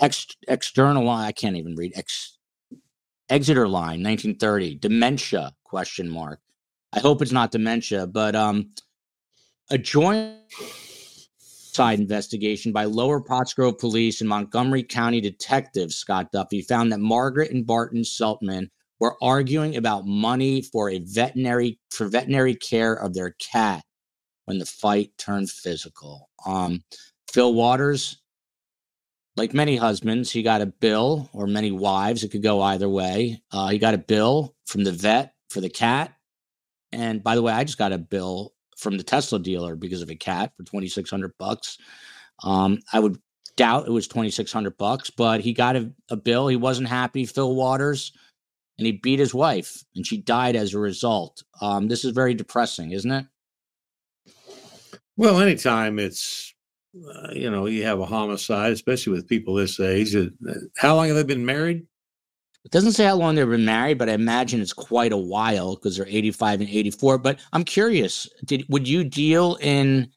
Ex, 0.00 0.26
external 0.48 1.04
line, 1.04 1.26
I 1.26 1.32
can't 1.32 1.56
even 1.56 1.76
read. 1.76 1.92
Ex, 1.94 2.36
Exeter 3.28 3.68
line, 3.68 4.02
1930. 4.02 4.76
Dementia? 4.76 5.52
Question 5.64 6.08
mark. 6.08 6.40
I 6.92 7.00
hope 7.00 7.22
it's 7.22 7.32
not 7.32 7.52
dementia, 7.52 8.06
but 8.06 8.34
um, 8.34 8.70
a 9.70 9.78
joint 9.78 10.36
side 11.38 12.00
investigation 12.00 12.72
by 12.72 12.84
Lower 12.84 13.20
Pottsgrove 13.20 13.78
Police 13.78 14.20
and 14.20 14.30
Montgomery 14.30 14.82
County 14.82 15.20
detectives 15.20 15.96
Scott 15.96 16.32
Duffey 16.32 16.64
found 16.64 16.90
that 16.90 17.00
Margaret 17.00 17.50
and 17.50 17.66
Barton 17.66 18.02
Seltman 18.02 18.70
were 19.00 19.16
arguing 19.22 19.76
about 19.76 20.06
money 20.06 20.62
for 20.62 20.90
a 20.90 20.98
veterinary 20.98 21.78
for 21.90 22.08
veterinary 22.08 22.54
care 22.54 22.94
of 22.94 23.14
their 23.14 23.32
cat 23.32 23.84
when 24.46 24.58
the 24.58 24.66
fight 24.66 25.10
turned 25.18 25.50
physical. 25.50 26.30
Um, 26.46 26.82
Phil 27.30 27.52
Waters, 27.52 28.22
like 29.36 29.52
many 29.52 29.76
husbands, 29.76 30.30
he 30.30 30.42
got 30.42 30.62
a 30.62 30.66
bill, 30.66 31.28
or 31.32 31.46
many 31.46 31.70
wives, 31.70 32.24
it 32.24 32.30
could 32.30 32.42
go 32.42 32.62
either 32.62 32.88
way. 32.88 33.42
Uh, 33.52 33.68
he 33.68 33.78
got 33.78 33.94
a 33.94 33.98
bill 33.98 34.54
from 34.66 34.84
the 34.84 34.92
vet 34.92 35.34
for 35.50 35.60
the 35.60 35.68
cat. 35.68 36.12
And 36.92 37.22
by 37.22 37.34
the 37.34 37.42
way, 37.42 37.52
I 37.52 37.64
just 37.64 37.78
got 37.78 37.92
a 37.92 37.98
bill 37.98 38.54
from 38.78 38.96
the 38.96 39.02
Tesla 39.02 39.38
dealer 39.38 39.76
because 39.76 40.02
of 40.02 40.10
a 40.10 40.14
cat 40.14 40.52
for 40.56 40.62
2600 40.62 41.32
bucks. 41.38 41.78
Um, 42.42 42.78
I 42.92 43.00
would 43.00 43.18
doubt 43.56 43.86
it 43.86 43.92
was 43.92 44.06
2600 44.08 44.76
bucks, 44.76 45.10
but 45.10 45.40
he 45.40 45.52
got 45.52 45.76
a, 45.76 45.90
a 46.10 46.16
bill. 46.16 46.48
He 46.48 46.56
wasn't 46.56 46.88
happy, 46.88 47.26
Phil 47.26 47.54
Waters, 47.54 48.12
and 48.78 48.86
he 48.86 48.92
beat 48.92 49.18
his 49.18 49.34
wife, 49.34 49.84
and 49.94 50.06
she 50.06 50.18
died 50.18 50.56
as 50.56 50.74
a 50.74 50.78
result. 50.78 51.42
Um, 51.60 51.88
this 51.88 52.04
is 52.04 52.12
very 52.12 52.34
depressing, 52.34 52.92
isn't 52.92 53.10
it? 53.10 53.26
Well, 55.16 55.40
anytime 55.40 55.98
it's 55.98 56.54
uh, 57.04 57.28
you 57.32 57.50
know, 57.50 57.66
you 57.66 57.84
have 57.84 58.00
a 58.00 58.06
homicide, 58.06 58.72
especially 58.72 59.12
with 59.12 59.28
people 59.28 59.54
this 59.54 59.78
age. 59.80 60.14
Uh, 60.14 60.26
how 60.76 60.96
long 60.96 61.08
have 61.08 61.16
they 61.16 61.22
been 61.22 61.44
married? 61.44 61.86
It 62.64 62.72
doesn't 62.72 62.92
say 62.92 63.04
how 63.04 63.14
long 63.14 63.34
they've 63.34 63.48
been 63.48 63.64
married, 63.64 63.98
but 63.98 64.08
I 64.08 64.14
imagine 64.14 64.60
it's 64.60 64.72
quite 64.72 65.12
a 65.12 65.16
while 65.16 65.76
because 65.76 65.96
they're 65.96 66.08
85 66.08 66.62
and 66.62 66.70
84. 66.70 67.18
But 67.18 67.38
I'm 67.52 67.64
curious, 67.64 68.28
did 68.44 68.64
would 68.68 68.88
you 68.88 69.04
deal 69.04 69.56
in 69.60 70.10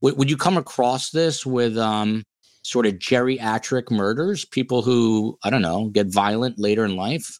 would, 0.00 0.16
would 0.16 0.30
you 0.30 0.36
come 0.36 0.56
across 0.56 1.10
this 1.10 1.44
with 1.44 1.76
um 1.76 2.22
sort 2.62 2.86
of 2.86 2.94
geriatric 2.94 3.90
murders, 3.90 4.44
people 4.44 4.82
who, 4.82 5.36
I 5.42 5.50
don't 5.50 5.62
know, 5.62 5.88
get 5.88 6.06
violent 6.06 6.58
later 6.58 6.84
in 6.84 6.96
life? 6.96 7.38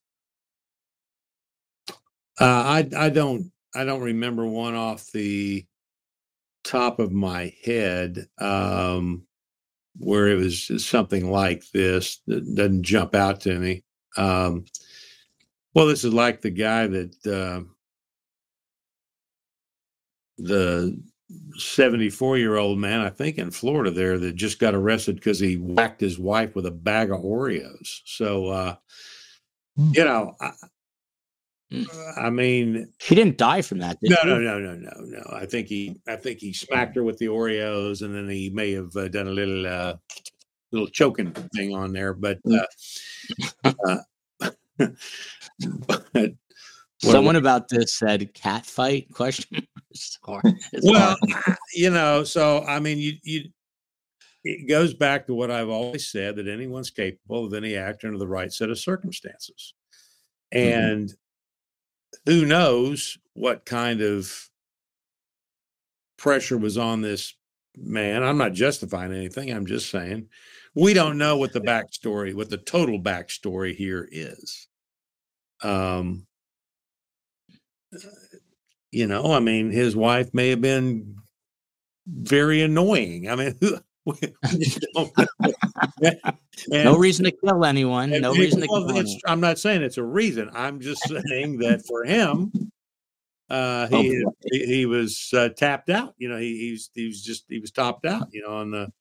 Uh, 2.41 2.45
I 2.45 2.89
I 2.97 3.11
don't 3.11 3.51
I 3.75 3.85
don't 3.85 4.03
remember 4.03 4.47
one 4.47 4.75
off 4.75 5.11
the 5.13 5.65
top 6.65 6.99
of 6.99 7.13
my 7.13 7.53
head 7.65 8.27
um, 8.39 9.23
where 9.99 10.29
it 10.29 10.37
was 10.37 10.85
something 10.85 11.31
like 11.31 11.65
this 11.73 12.21
that 12.27 12.55
doesn't 12.55 12.83
jump 12.83 13.15
out 13.15 13.41
to 13.43 13.59
me. 13.59 13.83
Um, 14.17 14.65
well, 15.75 15.87
this 15.87 16.05
is 16.05 16.13
like 16.15 16.41
the 16.41 16.51
guy 16.51 16.87
that 16.87 17.27
uh, 17.27 17.63
the 20.39 21.01
74 21.55 22.39
year 22.39 22.57
old 22.57 22.79
man, 22.79 23.01
I 23.01 23.09
think 23.11 23.39
in 23.39 23.51
Florida 23.51 23.91
there, 23.91 24.19
that 24.19 24.35
just 24.35 24.59
got 24.59 24.75
arrested 24.75 25.17
because 25.17 25.39
he 25.39 25.57
whacked 25.57 26.01
his 26.01 26.19
wife 26.19 26.55
with 26.55 26.67
a 26.67 26.71
bag 26.71 27.11
of 27.11 27.21
Oreos. 27.21 28.01
So, 28.05 28.47
uh, 28.49 28.77
Hmm. 29.77 29.93
you 29.95 30.05
know, 30.05 30.37
I. 30.41 30.51
I 32.16 32.31
mean, 32.31 32.93
he 33.01 33.15
didn't 33.15 33.39
die 33.39 33.62
from 33.62 33.78
that. 33.78 33.99
Did 34.01 34.11
no, 34.11 34.23
no, 34.24 34.39
no, 34.39 34.59
no, 34.59 34.74
no, 34.74 34.93
no. 35.01 35.23
I 35.32 35.47
think 35.47 35.69
he, 35.69 36.01
I 36.07 36.16
think 36.16 36.40
he 36.40 36.53
smacked 36.53 36.97
her 36.97 37.03
with 37.03 37.19
the 37.19 37.27
Oreos, 37.27 38.03
and 38.03 38.15
then 38.15 38.28
he 38.28 38.51
may 38.51 38.73
have 38.73 38.94
uh, 38.97 39.09
done 39.09 39.28
a 39.28 39.32
little, 39.32 39.66
uh, 39.66 39.97
little 40.70 40.89
choking 40.89 41.32
thing 41.55 41.74
on 41.74 41.93
there. 41.93 42.15
But, 42.15 42.39
uh, 43.65 43.73
uh, 43.86 44.49
but 45.86 46.32
Someone 47.11 47.36
about 47.36 47.69
this 47.69 47.94
said 47.94 48.32
cat 48.32 48.65
fight 48.65 49.09
question. 49.12 49.66
It's 49.90 50.19
hard. 50.24 50.44
It's 50.73 50.89
well, 50.89 51.16
you 51.74 51.90
know, 51.90 52.23
so 52.24 52.65
I 52.65 52.78
mean, 52.78 52.99
you 52.99 53.15
you 53.24 53.51
it 54.44 54.69
goes 54.69 54.94
back 54.94 55.27
to 55.27 55.35
what 55.35 55.51
I've 55.51 55.69
always 55.69 56.11
said 56.11 56.36
that 56.36 56.49
anyone's 56.49 56.90
capable 56.90 57.44
of 57.44 57.55
any 57.55 57.77
act 57.77 58.05
under 58.05 58.19
the 58.19 58.27
right 58.27 58.53
set 58.53 58.70
of 58.70 58.78
circumstances, 58.78 59.74
and 60.53 61.12
who 62.27 62.45
knows 62.45 63.19
what 63.35 63.65
kind 63.65 64.01
of 64.01 64.51
pressure 66.17 66.59
was 66.59 66.79
on 66.79 67.01
this 67.01 67.35
man. 67.77 68.23
I'm 68.23 68.39
not 68.39 68.53
justifying 68.53 69.13
anything. 69.13 69.51
I'm 69.51 69.67
just 69.67 69.91
saying 69.91 70.29
we 70.75 70.95
don't 70.95 71.19
know 71.19 71.37
what 71.37 71.53
the 71.53 71.61
backstory, 71.61 72.35
what 72.35 72.51
the 72.51 72.57
total 72.57 73.01
backstory 73.01 73.75
here 73.75 74.09
is. 74.11 74.69
Um, 75.63 76.27
you 78.91 79.07
know, 79.07 79.33
I 79.33 79.41
mean, 79.41 79.71
his 79.71 79.95
wife 79.95 80.33
may 80.33 80.51
have 80.51 80.61
been 80.61 81.17
very 82.07 82.63
annoying. 82.63 83.29
I 83.29 83.37
mean, 83.37 83.57
who, 83.61 83.79
we 84.07 84.15
just 84.59 84.87
don't 84.95 85.12
know. 85.19 85.27
And- 86.73 86.85
no 86.85 86.97
reason 86.97 87.24
to 87.24 87.31
kill 87.31 87.65
anyone. 87.65 88.11
No 88.20 88.33
he- 88.33 88.41
reason 88.41 88.61
to 88.61 88.66
kill 88.66 88.91
anyone. 88.91 89.07
I'm 89.27 89.41
not 89.41 89.59
saying 89.59 89.83
it's 89.83 89.99
a 89.99 90.05
reason. 90.05 90.51
I'm 90.53 90.81
just 90.81 91.03
saying 91.29 91.59
that 91.59 91.85
for 91.87 92.05
him, 92.05 92.53
uh, 93.49 93.87
he, 93.89 94.24
he 94.51 94.66
he 94.66 94.87
was 94.87 95.29
uh, 95.37 95.51
tapped 95.51 95.91
out. 95.91 96.15
You 96.19 96.29
know, 96.29 96.39
he 96.39 96.57
he's 96.59 96.91
he 96.95 97.07
was 97.07 97.23
just 97.23 97.45
he 97.49 97.59
was 97.61 97.70
topped 97.70 98.07
out. 98.07 98.29
You 98.33 98.43
know, 98.43 98.57
on 98.57 98.70
the 98.70 98.93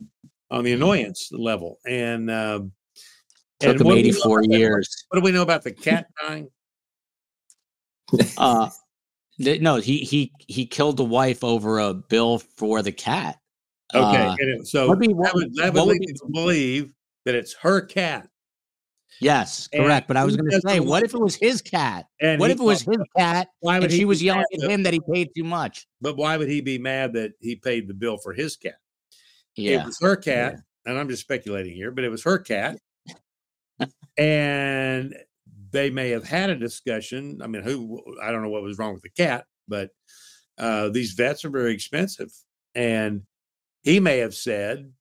on 0.52 0.64
the 0.64 0.74
annoyance 0.74 1.30
level. 1.32 1.80
And 1.86 2.30
um, 2.30 2.72
Took 3.60 3.72
and 3.72 3.82
him 3.82 3.88
what 3.88 3.94
do 3.94 4.00
84 4.00 4.42
that- 4.44 4.50
years. 4.52 5.06
What 5.10 5.20
do 5.20 5.24
we 5.24 5.32
know 5.32 5.44
about 5.44 5.64
the 5.64 5.72
cat 5.72 6.08
dying? 6.22 6.50
Uh, 8.38 8.70
th- 9.42 9.62
no, 9.62 9.78
he 9.78 10.00
he 10.00 10.34
he 10.48 10.66
killed 10.66 10.98
the 10.98 11.04
wife 11.06 11.46
over 11.46 11.80
a 11.80 11.94
bill 11.94 12.40
for 12.40 12.82
the 12.82 12.92
cat. 12.92 13.38
Okay, 13.94 14.26
Uh, 14.26 14.36
and 14.40 14.50
it- 14.62 14.68
so 14.68 14.88
what 14.88 15.00
would 15.00 15.08
be- 15.08 15.14
that 15.22 15.34
would, 15.34 15.56
that 15.56 15.74
would 15.74 15.84
lead 15.84 16.00
be- 16.00 16.16
believe 16.32 16.94
that 17.26 17.36
it's 17.36 17.54
her 17.56 17.82
cat. 17.82 18.28
yes, 19.20 19.68
And 19.74 19.84
correct. 19.84 20.08
But 20.08 20.18
I 20.18 20.24
was 20.26 20.36
going 20.38 20.50
to 20.50 20.62
say, 20.62 20.80
what 20.80 21.04
if 21.04 21.14
it 21.14 21.20
was 21.20 21.36
his 21.36 21.62
cat? 21.62 22.08
And 22.20 22.40
What 22.40 22.50
if 22.52 22.60
it 22.60 22.64
was 22.64 22.82
his 22.82 22.98
cat 23.18 23.50
Why 23.60 23.78
would 23.80 23.86
and 23.86 23.94
she 23.94 24.06
was 24.06 24.24
yelling 24.24 24.46
at 24.64 24.70
him 24.70 24.84
that 24.84 24.94
he 24.94 25.02
paid 25.14 25.30
too 25.36 25.44
much? 25.44 25.86
But 26.02 26.18
why 26.18 26.38
would 26.38 26.50
he 26.50 26.62
be 26.62 26.78
mad 26.80 27.14
that 27.14 27.34
he 27.40 27.56
paid 27.56 27.88
the 27.88 27.94
bill 27.94 28.18
for 28.18 28.34
his 28.34 28.56
cat? 28.56 28.78
Yeah, 29.56 29.82
It 29.82 29.86
was 29.88 30.00
her 30.02 30.16
cat, 30.16 30.56
and 30.86 30.98
I'm 30.98 31.10
just 31.10 31.22
speculating 31.22 31.76
here, 31.76 31.92
but 31.92 32.04
it 32.06 32.10
was 32.10 32.24
her 32.24 32.40
cat. 32.40 32.80
and 34.18 35.14
they 35.72 35.90
may 35.90 36.10
have 36.10 36.24
had 36.24 36.50
a 36.50 36.56
discussion. 36.56 37.42
I 37.44 37.48
mean, 37.48 37.62
who 37.64 38.02
I 38.22 38.32
don't 38.32 38.42
know 38.42 38.50
what 38.50 38.64
was 38.64 38.78
wrong 38.78 38.94
with 38.94 39.04
the 39.04 39.10
cat, 39.10 39.46
but 39.68 39.90
uh, 40.58 40.90
these 40.90 41.12
vets 41.14 41.44
are 41.46 41.50
very 41.50 41.74
expensive. 41.74 42.32
And 42.76 43.24
he 43.84 44.00
may 44.00 44.20
have 44.20 44.36
said, 44.36 44.92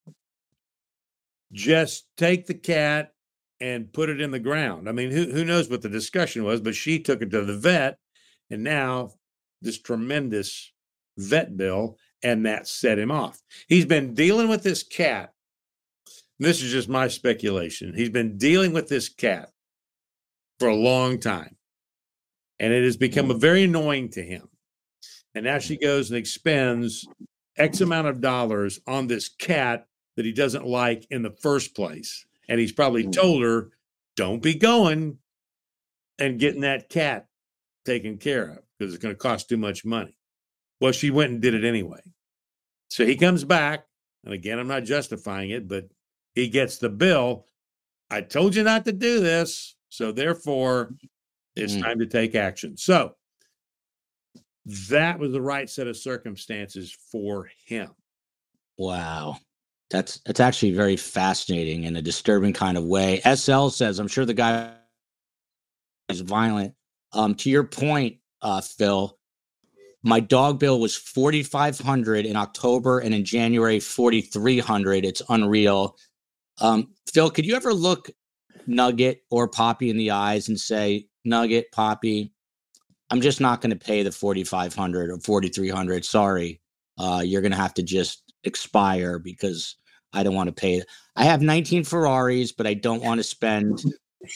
just 1.52 2.06
take 2.16 2.46
the 2.46 2.54
cat 2.54 3.12
and 3.60 3.92
put 3.92 4.08
it 4.08 4.20
in 4.20 4.30
the 4.30 4.38
ground. 4.38 4.88
I 4.88 4.92
mean, 4.92 5.10
who, 5.10 5.26
who 5.26 5.44
knows 5.44 5.68
what 5.68 5.82
the 5.82 5.88
discussion 5.88 6.44
was, 6.44 6.60
but 6.60 6.74
she 6.74 6.98
took 6.98 7.20
it 7.22 7.30
to 7.30 7.44
the 7.44 7.56
vet, 7.56 7.98
and 8.48 8.64
now 8.64 9.12
this 9.60 9.78
tremendous 9.78 10.72
vet 11.18 11.56
bill, 11.56 11.98
and 12.22 12.46
that 12.46 12.68
set 12.68 12.98
him 12.98 13.10
off. 13.10 13.40
He's 13.68 13.86
been 13.86 14.14
dealing 14.14 14.48
with 14.48 14.62
this 14.62 14.82
cat. 14.82 15.32
This 16.38 16.62
is 16.62 16.72
just 16.72 16.88
my 16.88 17.08
speculation. 17.08 17.92
He's 17.94 18.10
been 18.10 18.38
dealing 18.38 18.72
with 18.72 18.88
this 18.88 19.08
cat 19.10 19.50
for 20.58 20.68
a 20.68 20.74
long 20.74 21.18
time, 21.18 21.56
and 22.58 22.72
it 22.72 22.84
has 22.84 22.96
become 22.96 23.30
a 23.30 23.34
mm. 23.34 23.40
very 23.40 23.64
annoying 23.64 24.10
to 24.10 24.22
him. 24.22 24.48
And 25.34 25.44
now 25.44 25.58
she 25.58 25.76
mm. 25.76 25.82
goes 25.82 26.10
and 26.10 26.18
expends 26.18 27.06
X 27.60 27.80
amount 27.80 28.06
of 28.08 28.20
dollars 28.20 28.80
on 28.86 29.06
this 29.06 29.28
cat 29.28 29.86
that 30.16 30.24
he 30.24 30.32
doesn't 30.32 30.66
like 30.66 31.06
in 31.10 31.22
the 31.22 31.30
first 31.30 31.74
place. 31.74 32.24
And 32.48 32.58
he's 32.58 32.72
probably 32.72 33.06
told 33.08 33.42
her, 33.42 33.70
don't 34.16 34.42
be 34.42 34.54
going 34.54 35.18
and 36.18 36.38
getting 36.40 36.62
that 36.62 36.88
cat 36.88 37.28
taken 37.84 38.18
care 38.18 38.48
of 38.50 38.58
because 38.78 38.92
it's 38.94 39.02
going 39.02 39.14
to 39.14 39.18
cost 39.18 39.48
too 39.48 39.56
much 39.56 39.84
money. 39.84 40.16
Well, 40.80 40.92
she 40.92 41.10
went 41.10 41.32
and 41.32 41.40
did 41.40 41.54
it 41.54 41.64
anyway. 41.64 42.00
So 42.88 43.06
he 43.06 43.16
comes 43.16 43.44
back. 43.44 43.86
And 44.24 44.34
again, 44.34 44.58
I'm 44.58 44.68
not 44.68 44.84
justifying 44.84 45.50
it, 45.50 45.68
but 45.68 45.88
he 46.34 46.48
gets 46.48 46.78
the 46.78 46.88
bill. 46.90 47.46
I 48.10 48.20
told 48.22 48.54
you 48.54 48.62
not 48.62 48.84
to 48.86 48.92
do 48.92 49.20
this. 49.20 49.76
So 49.88 50.12
therefore, 50.12 50.94
it's 51.56 51.74
Mm. 51.74 51.82
time 51.82 51.98
to 52.00 52.06
take 52.06 52.34
action. 52.34 52.76
So 52.76 53.16
that 54.88 55.18
was 55.18 55.32
the 55.32 55.40
right 55.40 55.68
set 55.68 55.86
of 55.86 55.96
circumstances 55.96 56.96
for 57.10 57.48
him. 57.66 57.90
Wow. 58.78 59.38
That's 59.90 60.20
that's 60.24 60.40
actually 60.40 60.72
very 60.72 60.96
fascinating 60.96 61.84
in 61.84 61.96
a 61.96 62.02
disturbing 62.02 62.52
kind 62.52 62.78
of 62.78 62.84
way. 62.84 63.20
SL 63.20 63.68
says, 63.68 63.98
I'm 63.98 64.08
sure 64.08 64.24
the 64.24 64.34
guy 64.34 64.72
is 66.08 66.20
violent. 66.20 66.74
Um, 67.12 67.34
to 67.36 67.50
your 67.50 67.64
point, 67.64 68.18
uh, 68.40 68.60
Phil, 68.60 69.18
my 70.02 70.20
dog 70.20 70.60
bill 70.60 70.78
was 70.78 70.96
4500 70.96 72.24
in 72.24 72.36
October 72.36 73.00
and 73.00 73.14
in 73.14 73.24
January 73.24 73.80
4300. 73.80 75.04
It's 75.04 75.22
unreal. 75.28 75.96
Um, 76.60 76.94
Phil, 77.12 77.30
could 77.30 77.44
you 77.44 77.56
ever 77.56 77.74
look 77.74 78.10
Nugget 78.66 79.22
or 79.30 79.48
Poppy 79.48 79.90
in 79.90 79.96
the 79.96 80.12
eyes 80.12 80.48
and 80.48 80.58
say, 80.58 81.06
Nugget, 81.24 81.72
Poppy, 81.72 82.32
I'm 83.10 83.20
just 83.20 83.40
not 83.40 83.60
going 83.60 83.70
to 83.70 83.76
pay 83.84 84.02
the 84.02 84.12
4500 84.12 85.10
or 85.10 85.18
4300. 85.18 86.04
Sorry. 86.04 86.60
Uh, 86.98 87.22
you're 87.24 87.40
going 87.42 87.52
to 87.52 87.56
have 87.58 87.74
to 87.74 87.82
just 87.82 88.22
expire 88.44 89.18
because 89.18 89.76
I 90.12 90.22
don't 90.22 90.34
want 90.34 90.48
to 90.48 90.52
pay. 90.52 90.82
I 91.16 91.24
have 91.24 91.42
19 91.42 91.84
Ferraris, 91.84 92.52
but 92.52 92.66
I 92.66 92.74
don't 92.74 93.02
want 93.02 93.18
to 93.18 93.24
spend 93.24 93.82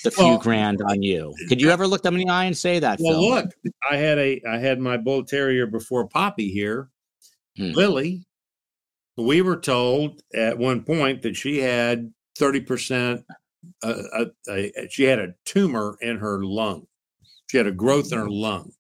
the 0.02 0.10
few 0.10 0.24
Well- 0.24 0.38
grand 0.38 0.80
on 0.82 1.02
you. 1.02 1.34
Could 1.48 1.60
you 1.60 1.70
ever 1.70 1.86
look 1.86 2.02
them 2.02 2.14
in 2.14 2.26
the 2.26 2.32
eye 2.32 2.44
and 2.46 2.56
say 2.56 2.78
that? 2.78 2.98
Well, 3.00 3.20
Phil? 3.20 3.30
look, 3.30 3.50
I 3.90 3.96
had 3.96 4.18
a 4.18 4.40
I 4.48 4.58
had 4.58 4.78
my 4.80 4.96
bull 4.96 5.24
terrier 5.24 5.66
before 5.66 6.08
Poppy 6.08 6.50
here, 6.50 6.88
Hmm. 7.56 7.72
Lily. 7.72 8.24
We 9.16 9.42
were 9.42 9.60
told 9.60 10.22
at 10.34 10.58
one 10.58 10.82
point 10.82 11.22
that 11.22 11.36
she 11.36 11.58
had 11.58 12.12
thirty 12.36 12.60
percent. 12.60 13.24
Uh, 13.82 14.02
uh, 14.12 14.24
uh, 14.50 14.62
she 14.90 15.04
had 15.04 15.18
a 15.20 15.34
tumor 15.44 15.96
in 16.00 16.16
her 16.18 16.42
lung. 16.44 16.86
She 17.50 17.56
had 17.58 17.66
a 17.66 17.72
growth 17.72 18.12
in 18.12 18.18
her 18.18 18.30
lung, 18.30 18.72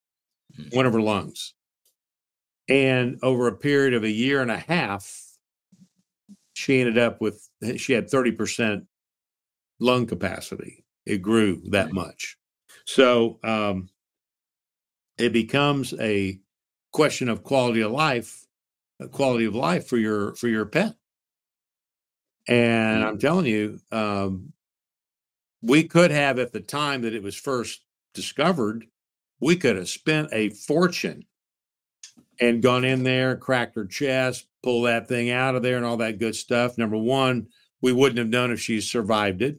one 0.72 0.86
of 0.86 0.92
her 0.92 1.00
lungs, 1.00 1.54
and 2.68 3.18
over 3.22 3.46
a 3.46 3.56
period 3.56 3.94
of 3.94 4.04
a 4.04 4.10
year 4.10 4.40
and 4.42 4.50
a 4.50 4.56
half, 4.56 5.20
she 6.54 6.80
ended 6.80 6.98
up 6.98 7.20
with 7.20 7.48
she 7.76 7.92
had 7.92 8.10
thirty 8.10 8.32
percent 8.32 8.86
lung 9.80 10.06
capacity. 10.06 10.84
It 11.06 11.18
grew 11.18 11.60
that 11.70 11.92
much. 11.92 12.38
So 12.86 13.38
um, 13.44 13.90
it 15.18 15.32
becomes 15.32 15.92
a 16.00 16.38
question 16.92 17.28
of 17.28 17.42
quality 17.42 17.82
of 17.82 17.92
life, 17.92 18.46
quality 19.10 19.44
of 19.44 19.54
life 19.54 19.86
for 19.86 19.98
your 19.98 20.34
for 20.36 20.48
your 20.48 20.64
pet. 20.64 20.94
And 22.46 23.02
I'm 23.02 23.18
telling 23.18 23.46
you, 23.46 23.80
um, 23.90 24.52
we 25.62 25.84
could 25.84 26.10
have 26.10 26.38
at 26.38 26.52
the 26.52 26.60
time 26.60 27.02
that 27.02 27.14
it 27.14 27.22
was 27.22 27.34
first 27.34 27.82
discovered, 28.14 28.86
we 29.40 29.56
could 29.56 29.76
have 29.76 29.88
spent 29.88 30.28
a 30.32 30.50
fortune 30.50 31.24
and 32.40 32.62
gone 32.62 32.84
in 32.84 33.02
there, 33.02 33.36
cracked 33.36 33.76
her 33.76 33.86
chest, 33.86 34.46
pull 34.62 34.82
that 34.82 35.08
thing 35.08 35.30
out 35.30 35.54
of 35.54 35.62
there, 35.62 35.76
and 35.76 35.84
all 35.84 35.98
that 35.98 36.18
good 36.18 36.34
stuff. 36.34 36.78
Number 36.78 36.96
one, 36.96 37.48
we 37.80 37.92
wouldn't 37.92 38.18
have 38.18 38.28
known 38.28 38.50
if 38.50 38.60
she 38.60 38.80
survived 38.80 39.42
it. 39.42 39.58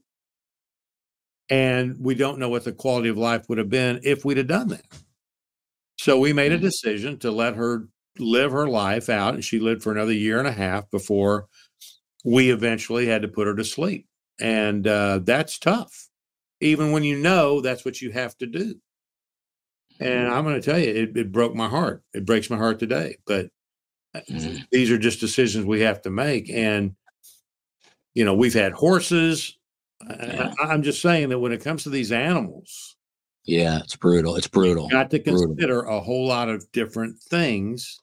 And 1.50 1.98
we 2.00 2.16
don't 2.16 2.40
know 2.40 2.50
what 2.50 2.64
the 2.64 2.72
quality 2.74 3.10
of 3.10 3.18
life 3.18 3.48
would 3.48 3.60
have 3.60 3.70
been 3.70 4.00
if 4.04 4.26
we'd 4.26 4.38
have 4.38 4.48
done 4.48 4.70
that. 4.70 4.86
So 6.00 6.20
we 6.20 6.34
made 6.34 6.52
a 6.52 6.58
decision 6.58 7.20
to 7.20 7.32
let 7.32 7.56
her 7.56 7.88
live 8.18 8.52
her 8.52 8.68
life 8.68 9.10
out, 9.10 9.36
and 9.36 9.46
she 9.46 9.60
lived 9.60 9.84
for 9.84 9.92
another 9.92 10.14
year 10.14 10.40
and 10.40 10.48
a 10.48 10.52
half 10.52 10.90
before 10.90 11.48
we 12.24 12.50
eventually 12.50 13.06
had 13.06 13.22
to 13.22 13.28
put 13.28 13.48
her 13.48 13.56
to 13.56 13.64
sleep. 13.64 14.08
And 14.40 14.88
uh, 14.88 15.20
that's 15.24 15.60
tough, 15.60 16.05
even 16.66 16.92
when 16.92 17.04
you 17.04 17.18
know 17.18 17.62
that's 17.62 17.86
what 17.86 18.02
you 18.02 18.12
have 18.12 18.38
to 18.40 18.46
do. 18.48 18.76
And 20.00 20.28
I'm 20.28 20.44
going 20.44 20.60
to 20.60 20.66
tell 20.66 20.80
you, 20.80 20.90
it, 20.90 21.16
it 21.16 21.32
broke 21.32 21.56
my 21.56 21.70
heart. 21.70 22.04
It 22.14 22.26
breaks 22.26 22.50
my 22.50 22.58
heart 22.58 22.80
today. 22.80 23.18
But 23.26 23.50
Mhm. 24.30 24.66
these 24.72 24.92
are 24.92 24.98
just 24.98 25.20
decisions 25.20 25.66
we 25.66 25.82
have 25.82 26.02
to 26.04 26.10
make. 26.10 26.50
And, 26.50 26.96
you 28.14 28.24
know, 28.26 28.34
we've 28.34 28.54
had 28.54 28.72
horses. 28.74 29.58
Yeah. 30.10 30.54
I, 30.62 30.68
I'm 30.68 30.84
just 30.84 31.02
saying 31.02 31.30
that 31.30 31.40
when 31.40 31.52
it 31.52 31.62
comes 31.64 31.84
to 31.84 31.90
these 31.90 32.12
animals, 32.12 32.96
Yeah, 33.46 33.80
it's 33.80 33.96
brutal. 33.96 34.36
It's 34.38 34.48
brutal. 34.48 34.88
got 34.90 35.12
to 35.12 35.20
Brutal. 35.20 35.48
consider 35.56 35.82
a 35.82 36.00
whole 36.00 36.28
lot 36.28 36.50
of 36.50 36.70
different 36.72 37.20
things. 37.20 38.02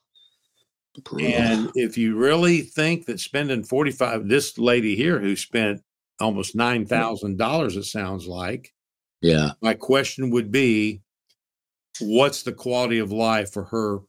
brutal. 1.03 1.27
And 1.27 1.71
if 1.75 1.97
you 1.97 2.15
really 2.15 2.61
think 2.61 3.05
that 3.07 3.19
spending 3.19 3.63
45, 3.63 4.27
this 4.27 4.57
lady 4.57 4.95
here 4.95 5.19
who 5.19 5.35
spent 5.35 5.81
almost 6.19 6.55
$9,000, 6.55 7.75
it 7.77 7.83
sounds 7.85 8.27
like, 8.27 8.71
yeah. 9.21 9.51
my 9.61 9.73
question 9.73 10.29
would 10.31 10.51
be 10.51 11.01
what's 12.01 12.43
the 12.43 12.51
quality 12.53 12.99
of 12.99 13.11
life 13.11 13.51
for 13.51 13.63
her 13.65 13.99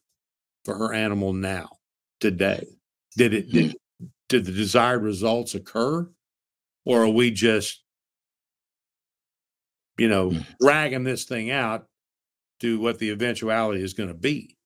for 0.65 0.77
her 0.79 0.95
animal 0.95 1.35
now 1.35 1.69
today 2.19 2.67
did 3.17 3.35
it 3.35 3.51
did, 3.53 3.77
did 4.31 4.47
the 4.47 4.53
desired 4.53 5.03
results 5.03 5.55
occur 5.55 6.09
or 6.87 7.05
are 7.05 7.09
we 7.11 7.31
just 7.31 7.83
you 9.99 10.09
know 10.09 10.31
Mm. 10.31 10.47
dragging 10.61 11.05
this 11.05 11.25
thing 11.27 11.51
out 11.51 11.87
to 12.61 12.81
what 12.81 12.99
the 12.99 13.11
eventuality 13.11 13.83
is 13.83 13.93
going 13.93 14.09
to 14.09 14.15
be 14.15 14.57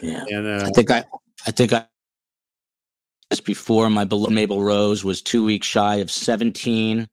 Yeah. 0.00 0.24
and 0.30 0.46
uh, 0.46 0.66
I 0.66 0.70
think 0.70 0.90
I, 0.92 1.04
I 1.44 1.50
think 1.50 1.72
I, 1.72 1.86
just 3.30 3.44
before 3.44 3.90
my 3.90 4.04
beloved 4.04 4.32
Mabel 4.34 4.62
Rose 4.62 5.04
was 5.04 5.22
two 5.22 5.44
weeks 5.44 5.66
shy 5.66 5.96
of 5.96 6.10
17. 6.10 7.06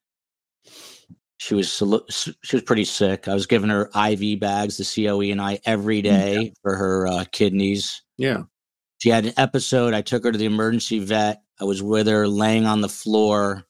She 1.38 1.54
was, 1.54 1.70
she 1.70 2.56
was 2.56 2.64
pretty 2.64 2.86
sick. 2.86 3.28
I 3.28 3.34
was 3.34 3.46
giving 3.46 3.70
her 3.70 3.90
IV 3.96 4.40
bags, 4.40 4.78
the 4.78 5.06
COE 5.06 5.32
and 5.32 5.42
I 5.42 5.60
every 5.66 6.02
day 6.02 6.54
for 6.62 6.76
her 6.76 7.08
uh, 7.08 7.26
kidneys. 7.32 8.02
yeah 8.18 8.44
She 9.00 9.10
had 9.10 9.26
an 9.26 9.34
episode. 9.38 9.94
I 9.94 10.02
took 10.02 10.24
her 10.24 10.32
to 10.32 10.38
the 10.38 10.46
emergency 10.46 11.00
vet. 11.00 11.42
I 11.60 11.66
was 11.66 11.84
with 11.84 12.08
her 12.08 12.28
laying 12.28 12.66
on 12.66 12.82
the 12.82 12.90
floor. 12.90 13.64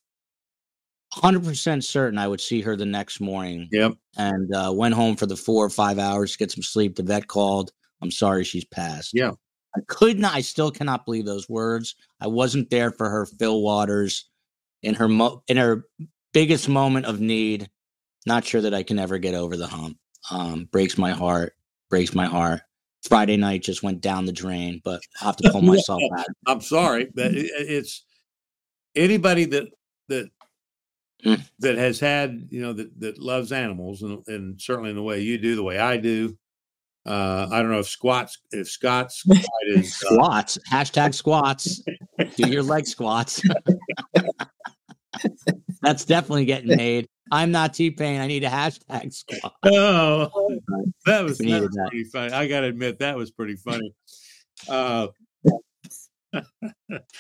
100% 1.16 1.84
certain 1.84 2.20
I 2.20 2.28
would 2.28 2.42
see 2.42 2.62
her 2.62 2.76
the 2.76 2.86
next 2.86 3.22
morning 3.22 3.70
yep 3.72 3.94
and 4.18 4.54
uh, 4.54 4.72
went 4.76 4.94
home 4.96 5.16
for 5.16 5.26
the 5.26 5.38
four 5.38 5.64
or 5.64 5.70
five 5.70 5.98
hours 5.98 6.34
to 6.34 6.38
get 6.38 6.52
some 6.52 6.64
sleep. 6.64 6.96
The 6.96 7.04
vet 7.04 7.28
called. 7.28 7.72
I'm 8.02 8.12
sorry 8.12 8.44
she's 8.44 8.66
passed. 8.66 9.12
Yeah. 9.14 9.32
I 9.76 9.82
could 9.88 10.20
not, 10.20 10.34
I 10.34 10.42
still 10.42 10.72
cannot 10.72 11.06
believe 11.06 11.26
those 11.26 11.50
words. 11.50 11.96
I 12.22 12.28
wasn't 12.28 12.70
there 12.70 12.92
for 12.92 13.10
her, 13.10 13.26
Phil 13.26 13.62
Waters, 13.62 14.30
in 14.84 14.94
her, 14.96 15.08
mo- 15.08 15.44
in 15.48 15.58
her 15.58 15.86
biggest 16.34 16.70
moment 16.70 17.06
of 17.06 17.20
need. 17.20 17.70
Not 18.26 18.46
sure 18.46 18.62
that 18.62 18.74
I 18.74 18.84
can 18.84 18.98
ever 19.00 19.18
get 19.18 19.36
over 19.36 19.58
the 19.58 19.68
hump. 19.68 19.98
Um, 20.32 20.68
breaks 20.72 20.98
my 20.98 21.12
heart, 21.12 21.54
breaks 21.90 22.16
my 22.16 22.26
heart. 22.26 22.62
Friday 23.04 23.38
night 23.38 23.62
just 23.62 23.84
went 23.84 24.02
down 24.02 24.26
the 24.26 24.32
drain, 24.32 24.82
but 24.84 25.00
I 25.22 25.26
have 25.26 25.38
to 25.38 25.52
pull 25.52 25.62
myself 25.74 26.02
back. 26.16 26.26
i'm 26.48 26.60
sorry 26.62 27.08
but 27.14 27.32
it's 27.36 28.04
anybody 28.96 29.46
that 29.46 29.68
that 30.10 30.30
Mm. 31.26 31.42
that 31.60 31.76
has 31.78 32.00
had 32.00 32.48
you 32.52 32.62
know 32.62 32.74
that 32.74 33.00
that 33.00 33.18
loves 33.18 33.52
animals 33.52 34.04
and, 34.04 34.22
and 34.28 34.62
certainly 34.62 34.90
in 34.92 34.96
the 34.96 35.02
way 35.02 35.22
you 35.22 35.38
do 35.40 35.56
the 35.56 35.64
way 35.64 35.80
i 35.80 35.98
do 35.98 36.38
uh 37.06 37.48
i 37.52 37.62
don't 37.62 37.72
know 37.72 37.80
if 37.80 37.88
squats 37.88 38.40
if 38.52 38.70
scott's 38.70 39.20
squat 39.24 39.40
is 39.68 40.04
uh, 40.04 40.14
Squats, 40.16 40.58
hashtag 40.72 41.14
squats. 41.24 41.82
Do 42.36 42.50
your 42.50 42.64
leg 42.64 42.88
squats. 42.88 43.42
That's 45.82 46.06
definitely 46.06 46.46
getting 46.46 46.76
made. 46.76 47.08
I'm 47.32 47.52
not 47.52 47.74
T 47.74 47.92
Pain. 47.92 48.20
I 48.22 48.28
need 48.28 48.44
a 48.44 48.50
hashtag 48.50 49.14
squat. 49.14 49.54
oh 49.66 50.60
that 51.06 51.24
was, 51.24 51.38
that 51.38 51.44
needed 51.46 51.62
was 51.62 51.70
that. 51.76 51.88
pretty 51.90 52.04
funny 52.06 52.34
i 52.34 52.48
gotta 52.48 52.68
admit 52.68 53.00
that 53.00 53.16
was 53.16 53.32
pretty 53.32 53.56
funny 53.56 53.94
uh 54.70 55.08
was, 56.34 56.50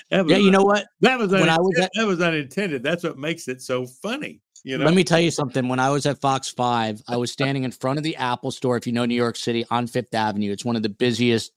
Yeah, 0.09 0.37
you 0.37 0.51
know 0.51 0.63
what? 0.63 0.85
that 1.01 1.17
was 1.19 1.31
when 1.31 1.49
I 1.49 1.57
was 1.59 1.77
at- 1.79 1.91
that 1.95 2.05
was 2.07 2.21
unintended 2.21 2.83
that's 2.83 3.03
what 3.03 3.17
makes 3.17 3.47
it 3.47 3.61
so 3.61 3.85
funny 3.85 4.41
you 4.63 4.77
know 4.77 4.85
Let 4.85 4.93
me 4.93 5.03
tell 5.03 5.19
you 5.19 5.31
something. 5.31 5.67
When 5.67 5.79
I 5.79 5.89
was 5.89 6.05
at 6.05 6.21
Fox 6.21 6.49
5, 6.49 7.03
I 7.07 7.17
was 7.17 7.31
standing 7.31 7.63
in 7.63 7.71
front 7.71 7.97
of 7.97 8.03
the 8.03 8.15
Apple 8.15 8.51
store, 8.51 8.77
if 8.77 8.87
you 8.87 8.93
know 8.93 9.05
New 9.05 9.15
York 9.15 9.35
City, 9.35 9.65
on 9.69 9.87
Fifth 9.87 10.13
Avenue. 10.13 10.51
It's 10.51 10.65
one 10.65 10.75
of 10.75 10.83
the 10.83 10.89
busiest, 10.89 11.51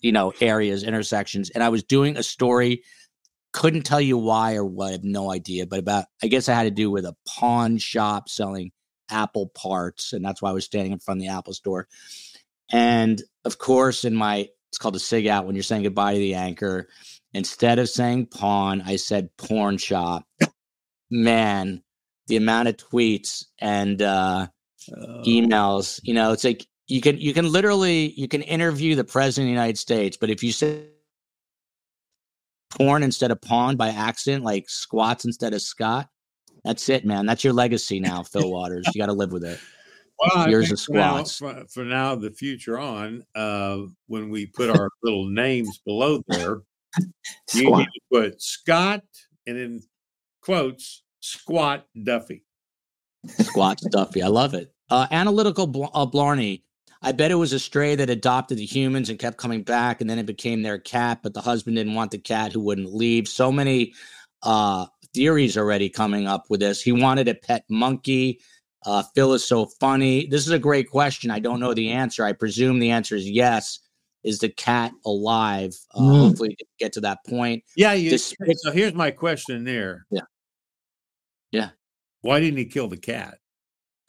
you 0.00 0.12
know, 0.12 0.32
areas, 0.40 0.82
intersections. 0.82 1.50
And 1.50 1.62
I 1.62 1.68
was 1.68 1.82
doing 1.82 2.16
a 2.16 2.22
story, 2.22 2.82
couldn't 3.52 3.82
tell 3.82 4.00
you 4.00 4.16
why 4.16 4.54
or 4.54 4.64
what, 4.64 4.88
I 4.88 4.92
have 4.92 5.04
no 5.04 5.32
idea, 5.32 5.66
but 5.66 5.78
about, 5.78 6.06
I 6.22 6.28
guess 6.28 6.48
I 6.48 6.54
had 6.54 6.64
to 6.64 6.70
do 6.70 6.90
with 6.90 7.04
a 7.04 7.16
pawn 7.26 7.78
shop 7.78 8.28
selling 8.28 8.72
Apple 9.10 9.48
parts. 9.48 10.12
And 10.12 10.24
that's 10.24 10.42
why 10.42 10.50
I 10.50 10.54
was 10.54 10.64
standing 10.64 10.92
in 10.92 10.98
front 10.98 11.20
of 11.20 11.26
the 11.26 11.32
Apple 11.32 11.54
store. 11.54 11.88
And 12.70 13.22
of 13.44 13.58
course, 13.58 14.04
in 14.04 14.14
my, 14.14 14.48
it's 14.70 14.78
called 14.78 14.96
a 14.96 15.00
SIG 15.00 15.26
out 15.26 15.46
when 15.46 15.54
you're 15.54 15.62
saying 15.62 15.82
goodbye 15.82 16.14
to 16.14 16.18
the 16.18 16.34
anchor. 16.34 16.88
Instead 17.32 17.78
of 17.78 17.88
saying 17.88 18.26
pawn, 18.26 18.82
I 18.84 18.96
said 18.96 19.30
porn 19.36 19.78
shop. 19.78 20.24
Man, 21.10 21.82
the 22.28 22.36
amount 22.36 22.68
of 22.68 22.76
tweets 22.76 23.44
and 23.60 24.00
uh, 24.02 24.46
Uh, 24.90 25.22
emails, 25.26 26.00
you 26.02 26.14
know, 26.14 26.32
it's 26.32 26.44
like 26.44 26.66
you 26.86 27.00
can 27.02 27.18
you 27.18 27.34
can 27.34 27.50
literally 27.52 28.12
you 28.16 28.26
can 28.28 28.40
interview 28.42 28.94
the 28.94 29.04
president 29.04 29.44
of 29.44 29.48
the 29.48 29.52
United 29.60 29.76
States, 29.78 30.16
but 30.16 30.30
if 30.30 30.42
you 30.42 30.50
say 30.52 30.86
porn 32.70 33.02
instead 33.02 33.30
of 33.30 33.40
pawn 33.40 33.76
by 33.76 33.88
accident, 33.88 34.44
like 34.44 34.68
squats 34.68 35.24
instead 35.24 35.52
of 35.52 35.60
Scott, 35.60 36.08
that's 36.64 36.88
it, 36.88 37.04
man. 37.04 37.26
That's 37.26 37.44
your 37.44 37.52
legacy 37.52 38.00
now, 38.10 38.22
Phil 38.22 38.50
Waters. 38.50 38.86
You 38.94 39.00
got 39.00 39.06
to 39.06 39.12
live 39.12 39.32
with 39.32 39.44
it. 39.44 39.58
Well, 40.18 40.48
Years 40.48 40.72
of 40.72 40.80
for 40.80 40.94
now- 40.94 41.22
squats. 41.24 41.36
For, 41.38 41.64
for 41.72 41.84
now, 41.84 42.14
the 42.14 42.30
future 42.30 42.78
on, 42.78 43.24
uh, 43.34 43.78
when 44.06 44.30
we 44.30 44.46
put 44.46 44.70
our 44.70 44.88
little 45.02 45.26
names 45.28 45.78
below 45.84 46.22
there, 46.28 46.58
you 47.54 47.76
need 47.76 47.84
to 47.86 48.00
put 48.12 48.42
Scott 48.42 49.02
and 49.46 49.56
in 49.58 49.82
quotes 50.42 51.02
Squat 51.20 51.86
Duffey. 51.96 52.42
Squat 53.26 53.78
Duffey. 53.92 54.22
I 54.22 54.28
love 54.28 54.54
it. 54.54 54.72
Uh, 54.90 55.06
analytical 55.10 55.66
Bl- 55.66 55.84
uh, 55.92 56.06
Blarney. 56.06 56.62
I 57.02 57.12
bet 57.12 57.30
it 57.30 57.36
was 57.36 57.52
a 57.52 57.58
stray 57.58 57.94
that 57.94 58.10
adopted 58.10 58.58
the 58.58 58.64
humans 58.64 59.08
and 59.08 59.18
kept 59.18 59.36
coming 59.36 59.62
back, 59.62 60.00
and 60.00 60.08
then 60.10 60.18
it 60.18 60.26
became 60.26 60.62
their 60.62 60.78
cat. 60.78 61.20
But 61.22 61.34
the 61.34 61.40
husband 61.40 61.76
didn't 61.76 61.94
want 61.94 62.10
the 62.10 62.18
cat, 62.18 62.52
who 62.52 62.60
wouldn't 62.60 62.92
leave. 62.92 63.28
So 63.28 63.52
many 63.52 63.94
uh, 64.42 64.86
theories 65.14 65.56
already 65.56 65.88
coming 65.88 66.26
up 66.26 66.44
with 66.48 66.60
this. 66.60 66.82
He 66.82 66.92
wanted 66.92 67.28
a 67.28 67.34
pet 67.34 67.64
monkey. 67.68 68.40
Uh, 68.84 69.02
Phil 69.14 69.34
is 69.34 69.44
so 69.44 69.66
funny. 69.80 70.26
This 70.26 70.46
is 70.46 70.52
a 70.52 70.58
great 70.58 70.88
question. 70.90 71.30
I 71.30 71.38
don't 71.40 71.60
know 71.60 71.74
the 71.74 71.90
answer. 71.90 72.24
I 72.24 72.32
presume 72.32 72.78
the 72.78 72.90
answer 72.90 73.14
is 73.16 73.28
yes. 73.28 73.80
Is 74.24 74.40
the 74.40 74.48
cat 74.48 74.92
alive? 75.06 75.74
Uh, 75.94 76.00
Mm. 76.00 76.20
Hopefully, 76.28 76.56
get 76.80 76.92
to 76.94 77.00
that 77.02 77.24
point. 77.26 77.62
Yeah, 77.76 77.92
you, 77.92 78.10
This- 78.10 78.34
so 78.56 78.72
here's 78.72 78.94
my 78.94 79.10
question 79.12 79.64
there. 79.64 80.06
Yeah. 80.10 80.22
Why 82.22 82.40
didn't 82.40 82.58
he 82.58 82.64
kill 82.64 82.88
the 82.88 82.96
cat? 82.96 83.38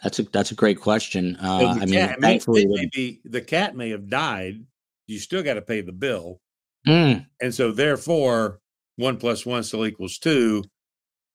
That's 0.04 0.20
a 0.20 0.24
that's 0.24 0.52
a 0.52 0.56
great 0.56 0.80
question. 0.80 1.38
Uh, 1.42 1.76
I 1.82 1.86
mean, 1.86 1.94
cat 1.94 2.22
thankfully, 2.22 2.64
it 2.64 2.70
may 2.70 2.90
be, 2.94 3.22
the 3.26 3.42
cat 3.42 3.76
may 3.76 3.90
have 3.90 4.10
died. 4.10 4.64
You 5.08 5.20
still 5.20 5.44
got 5.44 5.56
to 5.56 5.62
pay 5.62 5.82
the 5.82 5.92
bill. 5.92 6.40
Mm, 6.88 7.26
And 7.42 7.54
so, 7.54 7.72
therefore, 7.72 8.60
one 8.96 9.18
plus 9.18 9.46
one 9.46 9.64
still 9.64 9.86
equals 9.86 10.18
two. 10.18 10.64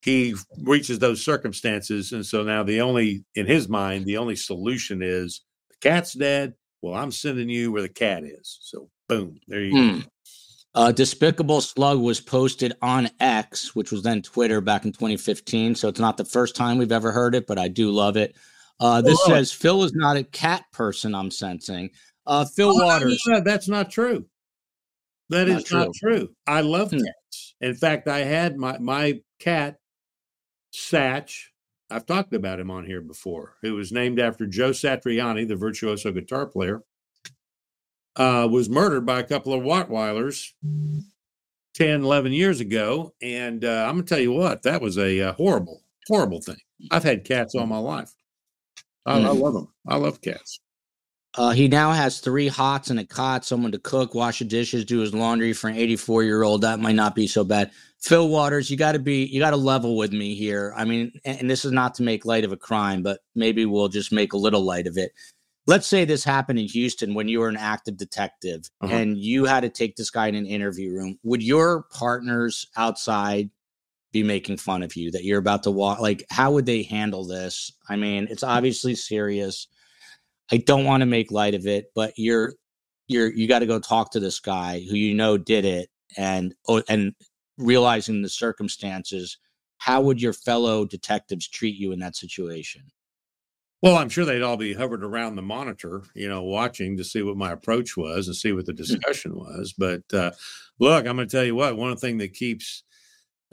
He 0.02 0.34
reaches 0.62 0.98
those 0.98 1.24
circumstances. 1.24 2.12
And 2.12 2.24
so 2.24 2.42
now, 2.42 2.62
the 2.62 2.80
only, 2.80 3.24
in 3.34 3.46
his 3.46 3.68
mind, 3.68 4.06
the 4.06 4.16
only 4.18 4.36
solution 4.36 5.02
is 5.02 5.42
the 5.70 5.76
cat's 5.80 6.12
dead. 6.14 6.54
Well, 6.82 6.94
I'm 6.94 7.10
sending 7.10 7.48
you 7.48 7.72
where 7.72 7.82
the 7.82 7.88
cat 7.88 8.24
is. 8.24 8.58
So, 8.62 8.88
boom, 9.08 9.40
there 9.48 9.62
you 9.62 9.72
go. 10.02 10.08
Uh, 10.74 10.90
Despicable 10.90 11.60
Slug 11.60 12.00
was 12.00 12.20
posted 12.20 12.72
on 12.82 13.08
X, 13.20 13.74
which 13.76 13.92
was 13.92 14.02
then 14.02 14.22
Twitter 14.22 14.60
back 14.60 14.84
in 14.84 14.92
2015. 14.92 15.74
So 15.76 15.88
it's 15.88 16.00
not 16.00 16.16
the 16.16 16.24
first 16.24 16.56
time 16.56 16.78
we've 16.78 16.90
ever 16.92 17.12
heard 17.12 17.34
it, 17.34 17.46
but 17.46 17.58
I 17.58 17.68
do 17.68 17.90
love 17.90 18.16
it. 18.16 18.34
Uh, 18.80 19.00
this 19.00 19.24
says 19.24 19.52
Phil 19.52 19.84
is 19.84 19.92
not 19.94 20.16
a 20.16 20.24
cat 20.24 20.64
person. 20.72 21.14
I'm 21.14 21.30
sensing. 21.30 21.90
Uh, 22.26 22.44
Phil 22.44 22.70
Oh, 22.70 22.72
no, 22.72 22.78
no, 22.78 22.86
Waters. 22.86 23.22
no, 23.28 23.40
that's 23.40 23.68
not 23.68 23.90
true. 23.90 24.26
That 25.30 25.46
Not 25.48 25.62
is 25.62 25.70
not 25.70 25.88
true. 25.94 26.30
I 26.46 26.60
love 26.62 26.90
Hmm. 26.90 26.98
cats. 26.98 27.54
In 27.60 27.74
fact, 27.74 28.08
I 28.08 28.18
had 28.24 28.56
my 28.56 28.78
my 28.78 29.20
cat 29.38 29.76
Satch. 30.74 31.44
I've 31.90 32.06
talked 32.06 32.34
about 32.34 32.58
him 32.60 32.70
on 32.70 32.84
here 32.84 33.00
before. 33.00 33.54
It 33.62 33.70
was 33.70 33.92
named 33.92 34.18
after 34.18 34.46
Joe 34.46 34.70
Satriani, 34.70 35.46
the 35.46 35.54
virtuoso 35.56 36.10
guitar 36.12 36.46
player. 36.46 36.82
Uh, 38.16 38.46
was 38.50 38.68
murdered 38.70 39.04
by 39.04 39.18
a 39.18 39.24
couple 39.24 39.52
of 39.52 39.62
Rottweilers 39.64 40.52
10, 41.74 42.02
11 42.04 42.32
years 42.32 42.60
ago. 42.60 43.12
And 43.20 43.64
uh, 43.64 43.86
I'm 43.88 43.94
going 43.96 44.04
to 44.04 44.08
tell 44.08 44.22
you 44.22 44.32
what, 44.32 44.62
that 44.62 44.80
was 44.80 44.98
a 44.98 45.20
uh, 45.20 45.32
horrible, 45.32 45.82
horrible 46.06 46.40
thing. 46.40 46.56
I've 46.90 47.02
had 47.02 47.24
cats 47.24 47.54
all 47.54 47.66
my 47.66 47.78
life. 47.78 48.12
I, 49.06 49.18
I 49.18 49.30
Hmm. 49.32 49.38
love 49.40 49.54
them. 49.54 49.68
I 49.86 49.96
love 49.96 50.20
cats. 50.20 50.60
Uh, 51.36 51.50
he 51.50 51.66
now 51.66 51.90
has 51.90 52.20
three 52.20 52.46
hots 52.46 52.90
and 52.90 53.00
a 53.00 53.04
cot, 53.04 53.44
someone 53.44 53.72
to 53.72 53.78
cook, 53.80 54.14
wash 54.14 54.38
the 54.38 54.44
dishes, 54.44 54.84
do 54.84 55.00
his 55.00 55.12
laundry 55.12 55.52
for 55.52 55.66
an 55.66 55.74
84 55.76 56.22
year 56.22 56.44
old. 56.44 56.60
That 56.60 56.78
might 56.78 56.94
not 56.94 57.16
be 57.16 57.26
so 57.26 57.42
bad. 57.42 57.72
Phil 58.00 58.28
Waters, 58.28 58.70
you 58.70 58.76
got 58.76 58.92
to 58.92 59.00
be, 59.00 59.24
you 59.24 59.40
got 59.40 59.50
to 59.50 59.56
level 59.56 59.96
with 59.96 60.12
me 60.12 60.36
here. 60.36 60.72
I 60.76 60.84
mean, 60.84 61.10
and, 61.24 61.40
and 61.40 61.50
this 61.50 61.64
is 61.64 61.72
not 61.72 61.96
to 61.96 62.04
make 62.04 62.24
light 62.24 62.44
of 62.44 62.52
a 62.52 62.56
crime, 62.56 63.02
but 63.02 63.18
maybe 63.34 63.66
we'll 63.66 63.88
just 63.88 64.12
make 64.12 64.32
a 64.32 64.36
little 64.38 64.62
light 64.62 64.86
of 64.86 64.96
it. 64.96 65.10
Let's 65.66 65.86
say 65.86 66.04
this 66.04 66.24
happened 66.24 66.58
in 66.58 66.66
Houston 66.66 67.14
when 67.14 67.28
you 67.28 67.40
were 67.40 67.48
an 67.48 67.56
active 67.56 67.96
detective 67.96 68.68
Uh-huh. 68.80 68.94
and 68.94 69.18
you 69.18 69.44
had 69.44 69.60
to 69.60 69.68
take 69.68 69.96
this 69.96 70.10
guy 70.10 70.28
in 70.28 70.34
an 70.34 70.46
interview 70.46 70.92
room. 70.92 71.18
Would 71.22 71.42
your 71.42 71.84
partners 71.92 72.66
outside 72.76 73.50
be 74.12 74.22
making 74.22 74.58
fun 74.58 74.82
of 74.82 74.94
you 74.94 75.10
that 75.10 75.24
you're 75.24 75.38
about 75.38 75.62
to 75.64 75.70
walk? 75.70 76.00
Like, 76.00 76.24
how 76.30 76.52
would 76.52 76.66
they 76.66 76.82
handle 76.82 77.24
this? 77.26 77.72
I 77.88 77.96
mean, 77.96 78.28
it's 78.30 78.42
obviously 78.44 78.94
serious. 78.94 79.66
I 80.52 80.58
don't 80.58 80.84
want 80.84 81.00
to 81.00 81.06
make 81.06 81.30
light 81.32 81.54
of 81.54 81.66
it, 81.66 81.86
but 81.94 82.12
you're 82.16 82.54
you're 83.08 83.32
you 83.32 83.48
got 83.48 83.58
to 83.60 83.66
go 83.66 83.78
talk 83.80 84.12
to 84.12 84.20
this 84.20 84.40
guy 84.40 84.80
who 84.88 84.96
you 84.96 85.14
know 85.14 85.36
did 85.36 85.64
it 85.64 85.88
and 86.16 86.54
oh, 86.68 86.82
and 86.88 87.12
realizing 87.58 88.22
the 88.22 88.28
circumstances. 88.28 89.38
How 89.78 90.00
would 90.02 90.22
your 90.22 90.32
fellow 90.32 90.84
detectives 90.86 91.48
treat 91.48 91.76
you 91.76 91.92
in 91.92 91.98
that 91.98 92.16
situation? 92.16 92.82
Well, 93.82 93.96
I'm 93.96 94.08
sure 94.08 94.24
they'd 94.24 94.42
all 94.42 94.56
be 94.56 94.72
hovered 94.72 95.04
around 95.04 95.36
the 95.36 95.42
monitor, 95.42 96.04
you 96.14 96.28
know, 96.28 96.42
watching 96.42 96.96
to 96.96 97.04
see 97.04 97.22
what 97.22 97.36
my 97.36 97.52
approach 97.52 97.96
was 97.96 98.28
and 98.28 98.36
see 98.36 98.52
what 98.52 98.64
the 98.64 98.72
discussion 98.72 99.34
was. 99.36 99.74
But 99.76 100.02
uh, 100.12 100.30
look, 100.80 101.06
I'm 101.06 101.16
going 101.16 101.28
to 101.28 101.36
tell 101.36 101.44
you 101.44 101.54
what, 101.54 101.76
one 101.76 101.96
thing 101.96 102.16
that 102.18 102.32
keeps 102.32 102.82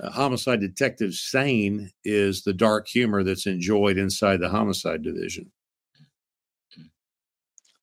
uh, 0.02 0.10
homicide 0.10 0.62
detectives 0.62 1.20
sane 1.20 1.92
is 2.06 2.44
the 2.44 2.54
dark 2.54 2.88
humor 2.88 3.24
that's 3.24 3.46
enjoyed 3.46 3.98
inside 3.98 4.40
the 4.40 4.50
homicide 4.50 5.04
division. 5.04 5.52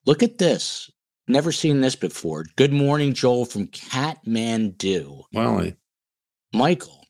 Look 0.07 0.23
at 0.23 0.39
this. 0.39 0.91
Never 1.27 1.53
seen 1.53 1.83
this 1.83 1.97
before. 1.97 2.47
Good 2.57 2.73
morning, 2.73 3.13
Joel 3.13 3.45
from 3.45 3.67
Kathmandu. 3.67 5.25
Well, 5.35 5.71
Michael, 6.55 7.07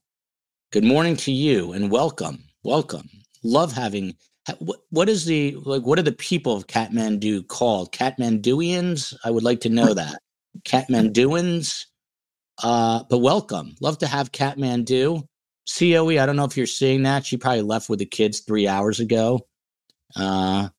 good 0.72 0.82
morning 0.82 1.16
to 1.18 1.30
you 1.30 1.72
and 1.72 1.92
welcome. 1.92 2.42
Welcome. 2.64 3.08
Love 3.44 3.72
having. 3.72 4.16
Ha- 4.48 4.56
What, 4.58 4.80
what 4.90 5.08
is 5.08 5.24
the 5.24 5.56
like? 5.64 5.82
What 5.82 5.98
are 5.98 6.02
the 6.02 6.12
people 6.12 6.56
of 6.56 6.66
Kathmandu 6.66 7.46
called? 7.46 7.92
Kathmanduians? 7.92 9.14
I 9.24 9.30
would 9.30 9.44
like 9.44 9.60
to 9.60 9.68
know 9.68 9.94
that. 9.94 10.20
Kathmanduans. 10.64 11.84
Uh, 12.62 13.04
but 13.08 13.18
welcome. 13.18 13.76
Love 13.80 13.98
to 13.98 14.06
have 14.06 14.32
Kathmandu. 14.32 15.22
COE. 15.78 16.18
I 16.18 16.26
don't 16.26 16.36
know 16.36 16.44
if 16.44 16.56
you're 16.56 16.66
seeing 16.66 17.04
that. 17.04 17.26
She 17.26 17.36
probably 17.36 17.62
left 17.62 17.88
with 17.88 18.00
the 18.00 18.06
kids 18.06 18.40
three 18.40 18.66
hours 18.66 19.00
ago. 19.00 19.46
Uh, 20.16 20.70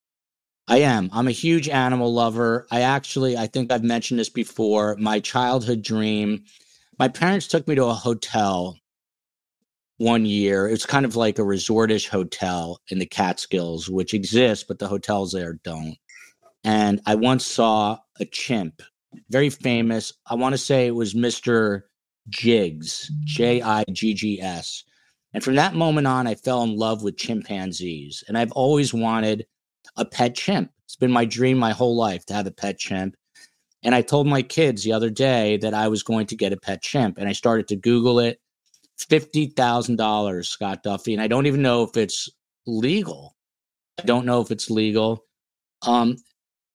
I 0.68 0.78
am. 0.80 1.10
I'm 1.14 1.28
a 1.28 1.32
huge 1.32 1.70
animal 1.70 2.14
lover. 2.14 2.68
I 2.72 2.82
actually, 2.82 3.38
I 3.38 3.48
think 3.48 3.72
I've 3.72 3.84
mentioned 3.84 4.20
this 4.20 4.30
before. 4.30 4.96
My 5.00 5.20
childhood 5.20 5.82
dream. 5.82 6.44
My 6.98 7.08
parents 7.08 7.48
took 7.48 7.68
me 7.68 7.76
to 7.76 7.86
a 7.86 7.94
hotel 7.94 8.78
one 10.00 10.26
year. 10.26 10.68
It's 10.68 10.86
kind 10.86 11.06
of 11.06 11.16
like 11.16 11.38
a 11.38 11.44
resortish 11.44 12.08
hotel 12.08 12.80
in 12.88 13.00
the 13.00 13.06
Catskills, 13.06 13.90
which 13.90 14.14
exists, 14.14 14.66
but 14.68 14.80
the 14.80 14.88
hotels 14.88 15.34
there 15.34 15.60
don't. 15.64 15.98
And 16.64 17.02
I 17.06 17.16
once 17.16 17.46
saw 17.46 18.00
a 18.20 18.26
chimp, 18.26 18.82
very 19.30 19.50
famous. 19.50 20.14
I 20.26 20.36
want 20.36 20.54
to 20.54 20.58
say 20.58 20.88
it 20.88 20.96
was 20.96 21.14
Mr. 21.14 21.84
Jiggs, 22.30 23.12
J 23.26 23.62
I 23.62 23.84
G 23.92 24.14
G 24.14 24.42
S. 24.42 24.84
And 25.34 25.44
from 25.44 25.56
that 25.56 25.76
moment 25.76 26.08
on, 26.08 26.28
I 26.28 26.36
fell 26.36 26.64
in 26.64 26.78
love 26.78 27.04
with 27.04 27.18
chimpanzees. 27.18 28.24
And 28.28 28.38
I've 28.38 28.52
always 28.54 28.94
wanted 28.94 29.46
a 29.98 30.06
pet 30.06 30.34
chimp. 30.34 30.72
It's 30.86 30.96
been 30.96 31.12
my 31.12 31.26
dream 31.26 31.58
my 31.58 31.72
whole 31.72 31.96
life 31.96 32.26
to 32.28 32.34
have 32.34 32.48
a 32.48 32.52
pet 32.52 32.80
chimp. 32.80 33.16
And 33.84 33.94
I 33.94 34.02
told 34.02 34.28
my 34.28 34.42
kids 34.42 34.84
the 34.84 34.94
other 34.94 35.10
day 35.10 35.58
that 35.58 35.74
I 35.74 35.88
was 35.88 36.04
going 36.04 36.28
to 36.28 36.36
get 36.36 36.54
a 36.54 36.58
pet 36.58 36.82
chimp. 36.82 37.18
And 37.18 37.28
I 37.30 37.34
started 37.34 37.68
to 37.68 37.76
Google 37.76 38.20
it. 38.20 38.40
$50,000, 39.00 40.46
Scott 40.46 40.84
Duffey. 40.84 41.14
And 41.14 41.22
I 41.22 41.28
don't 41.28 41.46
even 41.46 41.62
know 41.62 41.84
if 41.84 41.96
it's 41.98 42.30
legal. 42.68 43.36
I 44.00 44.04
don't 44.04 44.26
know 44.26 44.42
if 44.42 44.52
it's 44.52 44.70
legal. 44.70 45.26
Um, 45.86 46.18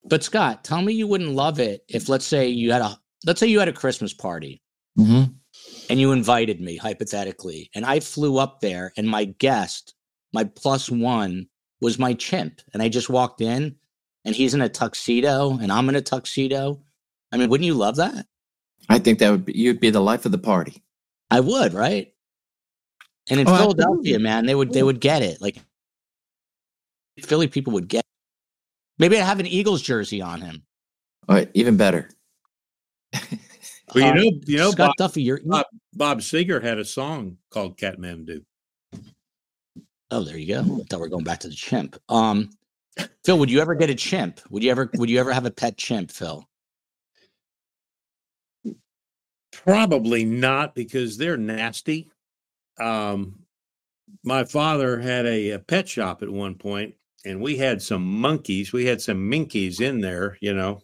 but 0.04 0.22
Scott, 0.22 0.64
tell 0.64 0.82
me 0.82 0.92
you 0.92 1.06
wouldn't 1.06 1.30
love 1.30 1.60
it 1.60 1.82
if 1.88 2.08
let's 2.08 2.26
say 2.26 2.48
you 2.48 2.72
had 2.72 2.82
a 2.82 2.98
let's 3.26 3.40
say 3.40 3.46
you 3.46 3.58
had 3.58 3.68
a 3.68 3.72
Christmas 3.72 4.12
party 4.12 4.60
Mm-hmm. 4.96 5.32
and 5.90 6.00
you 6.00 6.12
invited 6.12 6.60
me 6.60 6.76
hypothetically 6.76 7.68
and 7.74 7.84
I 7.84 7.98
flew 7.98 8.38
up 8.38 8.60
there 8.60 8.92
and 8.96 9.08
my 9.08 9.24
guest, 9.24 9.92
my 10.32 10.44
plus 10.44 10.88
one 10.88 11.48
was 11.80 11.98
my 11.98 12.14
chimp 12.14 12.60
and 12.72 12.80
I 12.80 12.88
just 12.88 13.10
walked 13.10 13.40
in 13.40 13.74
and 14.24 14.36
he's 14.36 14.54
in 14.54 14.60
a 14.60 14.68
tuxedo 14.68 15.58
and 15.60 15.72
I'm 15.72 15.88
in 15.88 15.96
a 15.96 16.00
tuxedo. 16.00 16.80
I 17.32 17.38
mean, 17.38 17.48
wouldn't 17.48 17.66
you 17.66 17.74
love 17.74 17.96
that? 17.96 18.26
I 18.88 19.00
think 19.00 19.18
that 19.18 19.32
would 19.32 19.46
be 19.46 19.58
you'd 19.58 19.80
be 19.80 19.90
the 19.90 20.00
life 20.00 20.26
of 20.26 20.32
the 20.32 20.38
party. 20.38 20.84
I 21.28 21.40
would, 21.40 21.74
right? 21.74 22.13
And 23.30 23.40
in 23.40 23.48
Oh, 23.48 23.56
Philadelphia, 23.56 23.94
absolutely. 24.16 24.18
man, 24.22 24.46
they 24.46 24.54
would 24.54 24.72
they 24.72 24.82
would 24.82 25.00
get 25.00 25.22
it. 25.22 25.40
Like 25.40 25.56
Philly 27.20 27.48
people 27.48 27.72
would 27.74 27.88
get. 27.88 28.00
It. 28.00 28.06
Maybe 28.98 29.16
I'd 29.18 29.24
have 29.24 29.40
an 29.40 29.46
Eagles 29.46 29.82
jersey 29.82 30.20
on 30.20 30.40
him. 30.40 30.62
All 31.28 31.34
right, 31.36 31.50
even 31.54 31.76
better. 31.76 32.10
well, 33.14 33.22
you 33.94 34.02
Um, 34.04 34.16
know, 34.16 34.22
you 34.46 34.56
know, 34.58 34.70
Scott 34.72 34.94
Bob, 34.98 35.10
Duffey, 35.12 35.24
you're 35.24 35.40
Bob- 35.44 35.66
Bob 35.94 36.20
Seger 36.20 36.62
had 36.62 36.78
a 36.78 36.84
song 36.84 37.38
called 37.50 37.78
Kathmandu. 37.78 38.44
oh, 40.10 40.22
there 40.22 40.36
you 40.36 40.54
go. 40.54 40.60
I 40.60 40.84
thought 40.84 41.00
we 41.00 41.06
are 41.06 41.10
going 41.10 41.24
back 41.24 41.40
to 41.40 41.48
the 41.48 41.54
chimp. 41.54 41.96
Um, 42.10 42.50
Phil, 43.24 43.38
would 43.38 43.50
you 43.50 43.60
ever 43.60 43.74
get 43.74 43.88
a 43.90 43.94
chimp? 43.94 44.40
Would 44.50 44.62
you 44.62 44.70
ever 44.70 44.90
would 44.94 45.08
you 45.08 45.18
ever 45.18 45.32
have 45.32 45.46
a 45.46 45.50
pet 45.50 45.76
chimp, 45.78 46.10
Phil? 46.12 46.46
Probably 49.52 50.24
not 50.24 50.74
because 50.74 51.16
they're 51.16 51.36
nasty. 51.36 52.10
Um, 52.78 53.44
my 54.22 54.44
father 54.44 55.00
had 55.00 55.26
a, 55.26 55.50
a 55.50 55.58
pet 55.58 55.88
shop 55.88 56.22
at 56.22 56.30
one 56.30 56.54
point, 56.54 56.94
and 57.24 57.40
we 57.40 57.56
had 57.56 57.82
some 57.82 58.04
monkeys. 58.04 58.72
We 58.72 58.84
had 58.86 59.00
some 59.00 59.30
minkies 59.30 59.80
in 59.80 60.00
there, 60.00 60.36
you 60.40 60.54
know, 60.54 60.80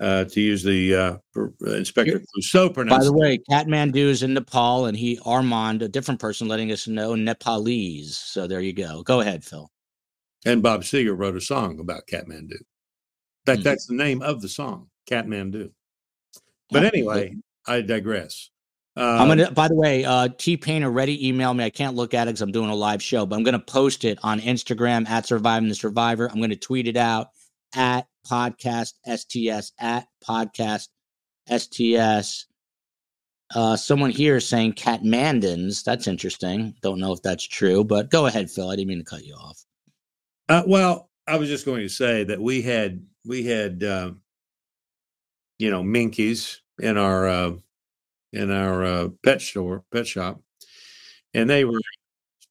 uh, 0.00 0.24
to 0.24 0.40
use 0.40 0.62
the 0.62 0.94
uh, 0.94 1.16
uh, 1.36 1.70
Inspector 1.74 2.22
Clouseau 2.36 2.88
By 2.88 3.04
the 3.04 3.12
way, 3.12 3.38
Kathmandu 3.50 3.96
is 3.96 4.22
in 4.22 4.34
Nepal, 4.34 4.86
and 4.86 4.96
he 4.96 5.18
Armand, 5.24 5.82
a 5.82 5.88
different 5.88 6.20
person, 6.20 6.48
letting 6.48 6.72
us 6.72 6.88
know 6.88 7.14
Nepalese. 7.14 8.16
So 8.16 8.46
there 8.46 8.60
you 8.60 8.72
go. 8.72 9.02
Go 9.02 9.20
ahead, 9.20 9.44
Phil. 9.44 9.70
And 10.46 10.62
Bob 10.62 10.82
Seger 10.82 11.16
wrote 11.16 11.36
a 11.36 11.40
song 11.40 11.80
about 11.80 12.06
Kathmandu. 12.06 12.52
In 12.52 13.46
fact, 13.46 13.60
Mhm. 13.60 13.64
that's 13.64 13.86
the 13.86 13.94
name 13.94 14.22
of 14.22 14.40
the 14.40 14.48
song, 14.48 14.88
Kathmandu. 15.08 15.72
But 16.70 16.84
anyway, 16.84 17.36
I 17.66 17.80
digress. 17.80 18.50
Uh, 18.96 19.18
I'm 19.20 19.28
gonna. 19.28 19.50
By 19.50 19.68
the 19.68 19.74
way, 19.74 20.04
uh, 20.04 20.28
T 20.36 20.56
Pain 20.56 20.82
already 20.82 21.32
emailed 21.32 21.56
me. 21.56 21.64
I 21.64 21.70
can't 21.70 21.94
look 21.94 22.12
at 22.12 22.26
it 22.26 22.32
because 22.32 22.42
I'm 22.42 22.52
doing 22.52 22.70
a 22.70 22.74
live 22.74 23.02
show, 23.02 23.24
but 23.24 23.36
I'm 23.36 23.44
gonna 23.44 23.58
post 23.58 24.04
it 24.04 24.18
on 24.22 24.40
Instagram 24.40 25.08
at 25.08 25.26
Surviving 25.26 25.68
the 25.68 25.74
Survivor. 25.74 26.28
I'm 26.30 26.40
gonna 26.40 26.56
tweet 26.56 26.88
it 26.88 26.96
out 26.96 27.28
at 27.74 28.06
podcast 28.28 28.94
sts 29.06 29.72
at 29.78 30.06
podcast 30.26 30.88
sts. 31.48 32.46
Uh, 33.54 33.76
someone 33.76 34.10
here 34.10 34.36
is 34.36 34.46
saying 34.46 34.74
Catmandans. 34.74 35.82
That's 35.82 36.06
interesting. 36.06 36.74
Don't 36.82 37.00
know 37.00 37.12
if 37.12 37.22
that's 37.22 37.46
true, 37.46 37.82
but 37.82 38.10
go 38.10 38.26
ahead, 38.26 38.50
Phil. 38.50 38.70
I 38.70 38.76
didn't 38.76 38.88
mean 38.88 38.98
to 38.98 39.04
cut 39.04 39.24
you 39.24 39.34
off. 39.34 39.64
Uh, 40.48 40.62
well, 40.66 41.10
I 41.26 41.36
was 41.36 41.48
just 41.48 41.64
going 41.64 41.80
to 41.80 41.88
say 41.88 42.24
that 42.24 42.40
we 42.40 42.62
had 42.62 43.04
we 43.24 43.44
had 43.44 43.82
uh, 43.82 44.12
you 45.58 45.70
know 45.70 45.82
minkies 45.82 46.58
in 46.80 46.96
our 46.96 47.28
uh, 47.28 47.52
in 48.32 48.50
our 48.50 48.84
uh, 48.84 49.08
pet 49.24 49.40
store 49.42 49.84
pet 49.92 50.06
shop, 50.06 50.40
and 51.34 51.48
they 51.48 51.64
were 51.64 51.80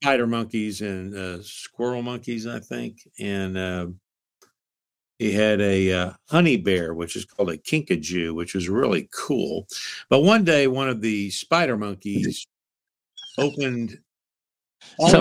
spider 0.01 0.27
monkeys 0.27 0.81
and 0.81 1.15
uh, 1.15 1.41
squirrel 1.43 2.01
monkeys, 2.01 2.47
I 2.47 2.59
think, 2.59 2.99
and 3.19 3.57
uh, 3.57 3.87
he 5.17 5.33
had 5.33 5.59
a 5.59 5.91
uh, 5.91 6.11
honey 6.29 6.55
bear, 6.57 6.93
which 6.93 7.15
is 7.17 7.25
called 7.25 7.49
a 7.49 7.57
kinkajou, 7.57 8.33
which 8.33 8.53
was 8.55 8.69
really 8.69 9.09
cool. 9.13 9.67
But 10.09 10.21
one 10.21 10.43
day, 10.45 10.67
one 10.67 10.87
of 10.89 11.01
the 11.01 11.29
spider 11.31 11.77
monkeys 11.77 12.45
opened. 13.37 13.99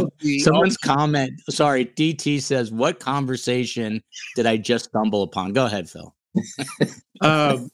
of 0.05 0.13
the- 0.21 0.39
Someone's 0.39 0.77
comment. 0.77 1.33
Sorry, 1.51 1.85
DT 1.87 2.41
says, 2.41 2.71
"What 2.71 3.01
conversation 3.01 4.01
did 4.37 4.47
I 4.47 4.57
just 4.57 4.85
stumble 4.87 5.25
upon?" 5.25 5.53
Go 5.53 5.67
ahead, 5.67 5.91
Phil. 5.91 6.15
Um, 7.21 7.69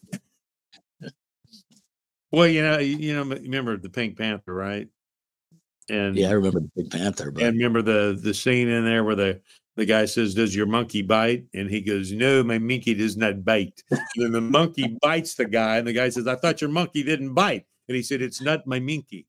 well, 2.34 2.48
you 2.48 2.62
know, 2.62 2.78
you, 2.78 3.14
know, 3.14 3.22
remember 3.22 3.76
the 3.76 3.88
Pink 3.88 4.18
Panther, 4.18 4.54
right? 4.54 4.88
And 5.88 6.16
Yeah, 6.16 6.30
I 6.30 6.32
remember 6.32 6.60
the 6.60 6.70
Big 6.82 6.90
Panther, 6.90 7.30
but 7.30 7.42
and 7.42 7.56
remember 7.56 7.82
the 7.82 8.18
the 8.20 8.34
scene 8.34 8.68
in 8.68 8.84
there 8.84 9.04
where 9.04 9.16
the 9.16 9.40
the 9.76 9.84
guy 9.84 10.04
says, 10.06 10.34
"Does 10.34 10.54
your 10.54 10.66
monkey 10.66 11.02
bite?" 11.02 11.44
And 11.52 11.68
he 11.68 11.80
goes, 11.80 12.12
"No, 12.12 12.42
my 12.42 12.58
monkey 12.58 12.94
does 12.94 13.16
not 13.16 13.44
bite." 13.44 13.82
and 13.90 14.00
then 14.16 14.32
the 14.32 14.40
monkey 14.40 14.96
bites 15.02 15.34
the 15.34 15.44
guy, 15.44 15.76
and 15.76 15.86
the 15.86 15.92
guy 15.92 16.08
says, 16.08 16.26
"I 16.26 16.36
thought 16.36 16.60
your 16.60 16.70
monkey 16.70 17.02
didn't 17.02 17.34
bite," 17.34 17.66
and 17.88 17.96
he 17.96 18.02
said, 18.02 18.22
"It's 18.22 18.40
not 18.40 18.66
my 18.66 18.80
monkey." 18.80 19.26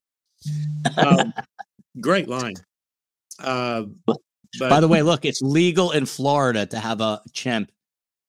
Um, 0.98 1.34
great 2.00 2.30
line. 2.30 2.56
Uh, 3.40 3.84
but 4.06 4.18
By 4.60 4.80
the 4.80 4.88
way, 4.88 5.02
look, 5.02 5.26
it's 5.26 5.42
legal 5.42 5.92
in 5.92 6.06
Florida 6.06 6.66
to 6.68 6.80
have 6.80 7.02
a 7.02 7.22
chimp. 7.34 7.72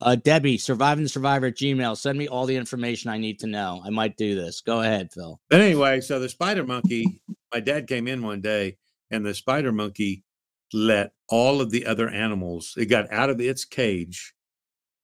Uh, 0.01 0.15
Debbie, 0.15 0.59
surviving 0.59 1.05
the 1.05 1.09
survivor 1.09 1.47
at 1.47 1.57
Gmail. 1.57 1.97
Send 1.97 2.19
me 2.19 2.29
all 2.29 2.45
the 2.45 2.57
information 2.57 3.11
I 3.11 3.17
need 3.17 3.39
to 3.41 3.47
know. 3.47 3.81
I 3.85 3.91
might 3.91 4.17
do 4.17 4.35
this. 4.35 4.61
Go 4.61 4.83
ahead, 4.83 5.11
Phil. 5.13 5.41
But 5.49 5.61
anyway, 5.61 6.01
so 6.01 6.19
the 6.19 6.29
spider 6.29 6.65
monkey, 6.65 7.23
my 7.53 7.61
dad 7.61 7.87
came 7.87 8.07
in 8.07 8.23
one 8.23 8.43
day 8.43 8.77
and 9.11 9.25
the 9.25 9.35
spider 9.35 9.73
monkey 9.73 10.23
let 10.73 11.13
all 11.29 11.61
of 11.61 11.71
the 11.71 11.87
other 11.87 12.09
animals, 12.09 12.75
it 12.77 12.87
got 12.87 13.11
out 13.13 13.31
of 13.31 13.41
its 13.41 13.65
cage 13.65 14.35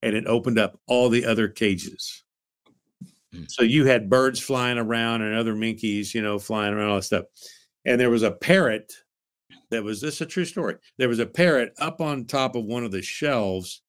and 0.02 0.14
it 0.14 0.26
opened 0.26 0.58
up 0.58 0.78
all 0.86 1.08
the 1.08 1.24
other 1.24 1.48
cages. 1.48 2.24
Mm. 3.34 3.50
So 3.50 3.62
you 3.62 3.86
had 3.86 4.10
birds 4.10 4.40
flying 4.40 4.78
around 4.78 5.22
and 5.22 5.34
other 5.34 5.54
minkies, 5.54 6.14
you 6.14 6.22
know, 6.22 6.38
flying 6.38 6.74
around 6.74 6.90
all 6.90 6.96
that 6.96 7.02
stuff. 7.02 7.24
And 7.84 8.00
there 8.00 8.10
was 8.10 8.22
a 8.22 8.32
parrot 8.32 8.92
that 9.70 9.82
was 9.82 10.00
this 10.00 10.16
is 10.16 10.20
a 10.20 10.26
true 10.26 10.44
story. 10.44 10.76
There 10.98 11.08
was 11.08 11.18
a 11.18 11.26
parrot 11.26 11.72
up 11.78 12.00
on 12.00 12.26
top 12.26 12.56
of 12.56 12.64
one 12.64 12.84
of 12.84 12.92
the 12.92 13.02
shelves, 13.02 13.82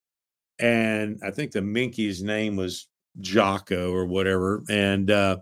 and 0.59 1.19
I 1.23 1.31
think 1.31 1.51
the 1.51 1.59
minkey's 1.59 2.23
name 2.23 2.55
was 2.55 2.87
Jocko 3.19 3.91
or 3.93 4.05
whatever. 4.05 4.63
And 4.69 5.09
uh, 5.09 5.37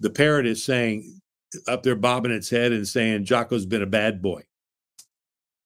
the 0.00 0.10
parrot 0.10 0.46
is 0.46 0.64
saying 0.64 1.20
up 1.66 1.82
there, 1.82 1.96
bobbing 1.96 2.32
its 2.32 2.50
head 2.50 2.72
and 2.72 2.86
saying, 2.86 3.24
Jocko's 3.24 3.66
been 3.66 3.82
a 3.82 3.86
bad 3.86 4.20
boy. 4.22 4.42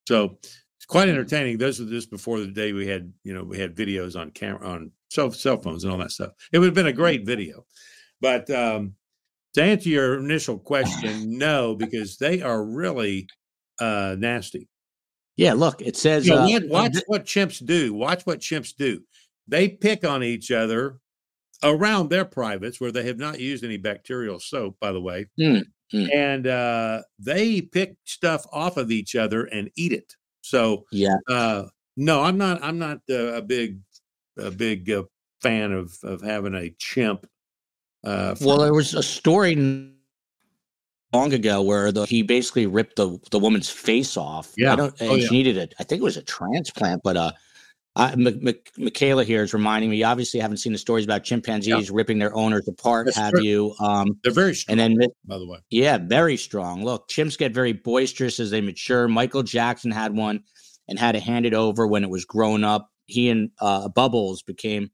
So 0.07 0.39
it's 0.43 0.87
quite 0.87 1.09
entertaining. 1.09 1.59
Those 1.59 1.81
were 1.81 1.87
just 1.87 2.11
before 2.11 2.41
the 2.41 2.47
day 2.47 2.73
we 2.73 2.87
had, 2.87 3.13
you 3.25 3.35
know, 3.35 3.45
we 3.45 3.59
had 3.59 3.75
videos 3.75 4.19
on 4.19 4.31
camera 4.31 4.67
on 4.67 4.93
cell, 5.11 5.31
cell 5.31 5.59
phones 5.59 5.85
and 5.85 5.93
all 5.93 5.99
that 5.99 6.11
stuff. 6.11 6.33
It 6.53 6.59
would 6.59 6.67
have 6.67 6.75
been 6.75 6.87
a 6.87 6.93
great 6.93 7.27
video. 7.27 7.65
But 8.21 8.49
um, 8.51 8.95
to 9.55 9.63
answer 9.63 9.89
your 9.89 10.19
initial 10.19 10.59
question, 10.59 11.39
no, 11.39 11.75
because 11.75 12.17
they 12.17 12.43
are 12.43 12.65
really 12.65 13.29
uh, 13.81 14.17
nasty. 14.19 14.69
Yeah, 15.37 15.55
look, 15.55 15.81
it 15.81 15.97
says 15.97 16.27
You 16.27 16.35
know, 16.35 16.45
uh, 16.45 16.61
watch, 16.69 16.97
what 17.07 17.25
chimps 17.25 17.65
do. 17.65 17.95
Watch 17.95 18.27
what 18.27 18.41
chimps 18.41 18.75
do. 18.77 19.03
They 19.49 19.69
pick 19.69 20.05
on 20.05 20.23
each 20.23 20.51
other 20.51 20.99
around 21.63 22.11
their 22.11 22.25
privates 22.25 22.81
where 22.81 22.93
they 22.93 23.05
have 23.05 23.19
not 23.19 23.41
used 23.41 23.65
any 23.65 23.77
bacterial 23.77 24.39
soap, 24.41 24.77
by 24.81 24.93
the 24.93 25.01
way. 25.01 25.27
Mm, 25.39 25.65
mm. 25.93 26.15
And 26.15 26.47
uh, 26.47 27.03
they 27.19 27.61
pick 27.61 27.97
stuff 28.05 28.47
off 28.53 28.77
of 28.77 28.91
each 28.91 29.17
other 29.17 29.45
and 29.45 29.71
eat 29.77 29.93
it. 29.93 30.15
So 30.43 30.85
yeah, 30.91 31.17
uh, 31.29 31.67
no, 31.97 32.23
I'm 32.23 32.37
not. 32.37 32.63
I'm 32.63 32.79
not 32.79 32.99
uh, 33.09 33.35
a 33.35 33.43
big, 33.43 33.79
a 34.37 34.51
big 34.51 34.91
uh, 34.91 35.05
fan 35.41 35.73
of 35.73 35.97
of 36.03 36.21
having 36.21 36.55
a 36.55 36.71
chimp. 36.79 37.27
Uh, 38.05 38.35
Well, 38.41 38.59
there 38.59 38.75
was 38.75 38.95
a 38.95 39.03
story 39.03 39.55
long 41.13 41.33
ago 41.33 41.63
where 41.63 41.93
the, 41.93 42.05
he 42.07 42.23
basically 42.23 42.67
ripped 42.67 42.97
the 42.97 43.19
the 43.31 43.39
woman's 43.39 43.69
face 43.71 44.17
off. 44.17 44.53
Yeah. 44.57 44.73
I 44.73 44.77
don't, 44.77 45.01
and 45.01 45.11
Oh, 45.11 45.19
she 45.19 45.31
needed 45.31 45.57
it. 45.57 45.75
I 45.79 45.85
think 45.85 46.01
it 46.01 46.05
was 46.05 46.17
a 46.17 46.23
transplant, 46.23 47.03
but 47.03 47.17
uh. 47.17 47.33
I, 47.95 48.13
M- 48.13 48.27
M- 48.27 48.55
Michaela 48.79 49.23
here 49.23 49.43
is 49.43 49.53
reminding 49.53 49.91
me. 49.91 50.03
Obviously, 50.03 50.41
I 50.41 50.45
haven't 50.45 50.57
seen 50.57 50.73
the 50.73 50.79
stories 50.79 51.05
about 51.05 51.25
chimpanzees 51.25 51.91
ripping 51.91 52.19
their 52.19 52.35
owners 52.35 52.67
apart. 52.67 53.05
That's 53.05 53.19
have 53.19 53.35
true. 53.35 53.43
you? 53.43 53.75
Um, 53.81 54.19
they're 54.25 54.33
very 54.33 54.55
strong, 54.55 54.81
and 54.81 54.99
then 54.99 55.09
by 55.27 55.37
the 55.37 55.47
way. 55.47 55.59
Yeah, 55.69 55.99
very 55.99 56.39
strong. 56.39 56.83
Look, 56.85 57.11
chimps 57.11 57.37
get 57.37 57.53
very 57.53 57.75
boisterous 57.75 58.41
as 58.41 58.51
they 58.51 58.63
mature. 58.63 59.09
Michael 59.09 59.43
Jackson 59.43 59.91
had 59.91 60.17
one 60.17 60.43
and 60.89 60.99
had 60.99 61.13
to 61.13 61.21
hand 61.21 61.45
it 61.45 61.53
over 61.53 61.87
when 61.87 62.03
it 62.03 62.09
was 62.09 62.25
grown 62.25 62.65
up. 62.65 62.89
He 63.09 63.29
and 63.29 63.51
uh, 63.61 63.91
Bubbles 63.91 64.41
became 64.43 64.91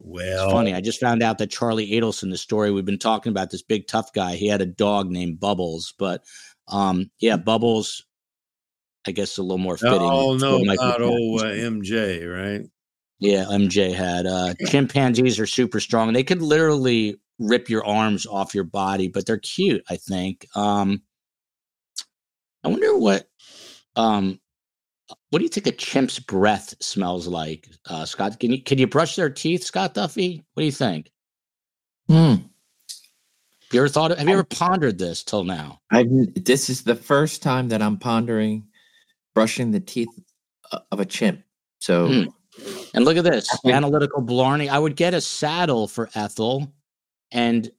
Well, 0.00 0.44
it's 0.44 0.52
funny. 0.52 0.74
I 0.74 0.80
just 0.80 1.00
found 1.00 1.22
out 1.22 1.38
that 1.38 1.50
Charlie 1.50 1.90
Adelson, 1.90 2.30
the 2.30 2.38
story 2.38 2.70
we've 2.70 2.84
been 2.84 2.98
talking 2.98 3.30
about, 3.30 3.50
this 3.50 3.62
big 3.62 3.86
tough 3.86 4.12
guy, 4.12 4.36
he 4.36 4.46
had 4.46 4.60
a 4.60 4.66
dog 4.66 5.10
named 5.10 5.40
Bubbles. 5.40 5.94
But 5.98 6.24
um, 6.68 7.10
yeah, 7.20 7.36
Bubbles, 7.36 8.04
I 9.06 9.10
guess 9.10 9.38
a 9.38 9.42
little 9.42 9.58
more 9.58 9.76
fitting. 9.76 9.98
Oh 10.00 10.36
no, 10.36 10.64
Jackson. 10.64 11.02
old 11.02 11.40
uh, 11.40 11.46
MJ, 11.46 12.30
right? 12.32 12.68
Yeah, 13.18 13.46
MJ 13.46 13.92
had. 13.92 14.26
Uh, 14.26 14.54
chimpanzees 14.66 15.40
are 15.40 15.46
super 15.46 15.80
strong. 15.80 16.12
They 16.12 16.22
could 16.22 16.42
literally 16.42 17.16
rip 17.40 17.68
your 17.68 17.84
arms 17.84 18.26
off 18.26 18.54
your 18.54 18.64
body, 18.64 19.08
but 19.08 19.26
they're 19.26 19.38
cute. 19.38 19.82
I 19.90 19.96
think. 19.96 20.46
Um, 20.54 21.02
I 22.62 22.68
wonder 22.68 22.96
what. 22.96 23.28
Um, 23.96 24.40
what 25.30 25.40
do 25.40 25.44
you 25.44 25.48
think 25.48 25.66
a 25.66 25.72
chimp's 25.72 26.18
breath 26.18 26.74
smells 26.80 27.26
like, 27.26 27.68
uh, 27.86 28.04
Scott? 28.04 28.38
Can 28.40 28.52
you 28.52 28.62
can 28.62 28.78
you 28.78 28.86
brush 28.86 29.16
their 29.16 29.30
teeth, 29.30 29.64
Scott 29.64 29.94
Duffey? 29.94 30.44
What 30.54 30.62
do 30.62 30.66
you 30.66 30.72
think? 30.72 31.10
Hmm. 32.08 32.14
Have 32.14 33.74
you 33.74 33.80
ever 33.80 33.88
thought? 33.88 34.16
Have 34.16 34.26
you 34.26 34.34
ever 34.34 34.44
pondered 34.44 34.98
this 34.98 35.22
till 35.22 35.44
now? 35.44 35.80
I 35.90 36.06
this 36.34 36.70
is 36.70 36.82
the 36.82 36.94
first 36.94 37.42
time 37.42 37.68
that 37.68 37.82
I'm 37.82 37.98
pondering 37.98 38.66
brushing 39.34 39.70
the 39.70 39.80
teeth 39.80 40.08
of 40.90 41.00
a 41.00 41.04
chimp. 41.04 41.42
So 41.80 42.06
Hmm. 42.08 42.28
And 42.94 43.04
look 43.04 43.16
at 43.16 43.24
this 43.24 43.48
analytical 43.66 44.20
Blarney. 44.20 44.68
I 44.68 44.78
would 44.78 44.96
get 44.96 45.14
a 45.14 45.20
saddle 45.20 45.86
for 45.86 46.10
Ethel, 46.14 46.72
and 47.30 47.70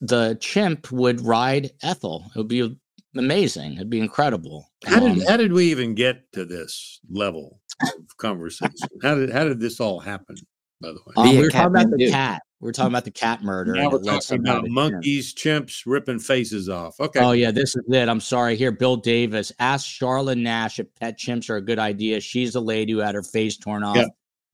the 0.00 0.36
chimp 0.40 0.92
would 0.92 1.20
ride 1.22 1.70
Ethel. 1.82 2.30
It 2.34 2.38
would 2.38 2.48
be 2.48 2.76
amazing. 3.16 3.74
It'd 3.74 3.90
be 3.90 4.00
incredible. 4.00 4.68
How 4.86 5.00
did 5.00 5.10
Um, 5.12 5.20
how 5.26 5.36
did 5.36 5.52
we 5.52 5.70
even 5.70 5.94
get 5.94 6.30
to 6.32 6.44
this 6.44 7.00
level 7.10 7.60
of 7.82 8.16
conversation? 8.18 8.74
how 9.02 9.14
did 9.14 9.30
how 9.30 9.44
did 9.44 9.60
this 9.60 9.80
all 9.80 10.00
happen? 10.00 10.36
By 10.80 10.88
the 10.88 10.94
way, 11.06 11.12
um, 11.16 11.24
Be 11.28 11.36
we 11.38 11.42
were 11.44 11.50
talking 11.50 11.66
about 11.68 11.90
the 11.90 12.10
cat. 12.10 12.42
We 12.60 12.68
are 12.68 12.72
talking 12.72 12.92
about 12.92 13.04
the 13.04 13.10
cat 13.12 13.42
murder. 13.42 13.72
now 13.72 13.88
we're 13.90 13.98
talking 14.02 14.38
about 14.40 14.60
to 14.60 14.62
chimp. 14.62 14.68
monkeys, 14.70 15.32
chimps 15.34 15.82
ripping 15.86 16.18
faces 16.18 16.68
off. 16.68 16.98
Okay, 17.00 17.20
Oh 17.20 17.32
yeah, 17.32 17.50
this 17.52 17.74
is 17.76 17.82
it. 17.88 18.08
I'm 18.08 18.20
sorry. 18.20 18.56
Here, 18.56 18.72
Bill 18.72 18.96
Davis 18.96 19.52
asked 19.60 19.86
Charlotte 19.88 20.38
Nash 20.38 20.78
if 20.80 20.92
pet 20.96 21.18
chimps 21.18 21.50
are 21.50 21.56
a 21.56 21.60
good 21.60 21.78
idea. 21.78 22.20
She's 22.20 22.52
the 22.52 22.60
lady 22.62 22.92
who 22.92 22.98
had 22.98 23.14
her 23.14 23.22
face 23.22 23.56
torn 23.56 23.82
off 23.84 23.96
Yeah. 23.96 24.06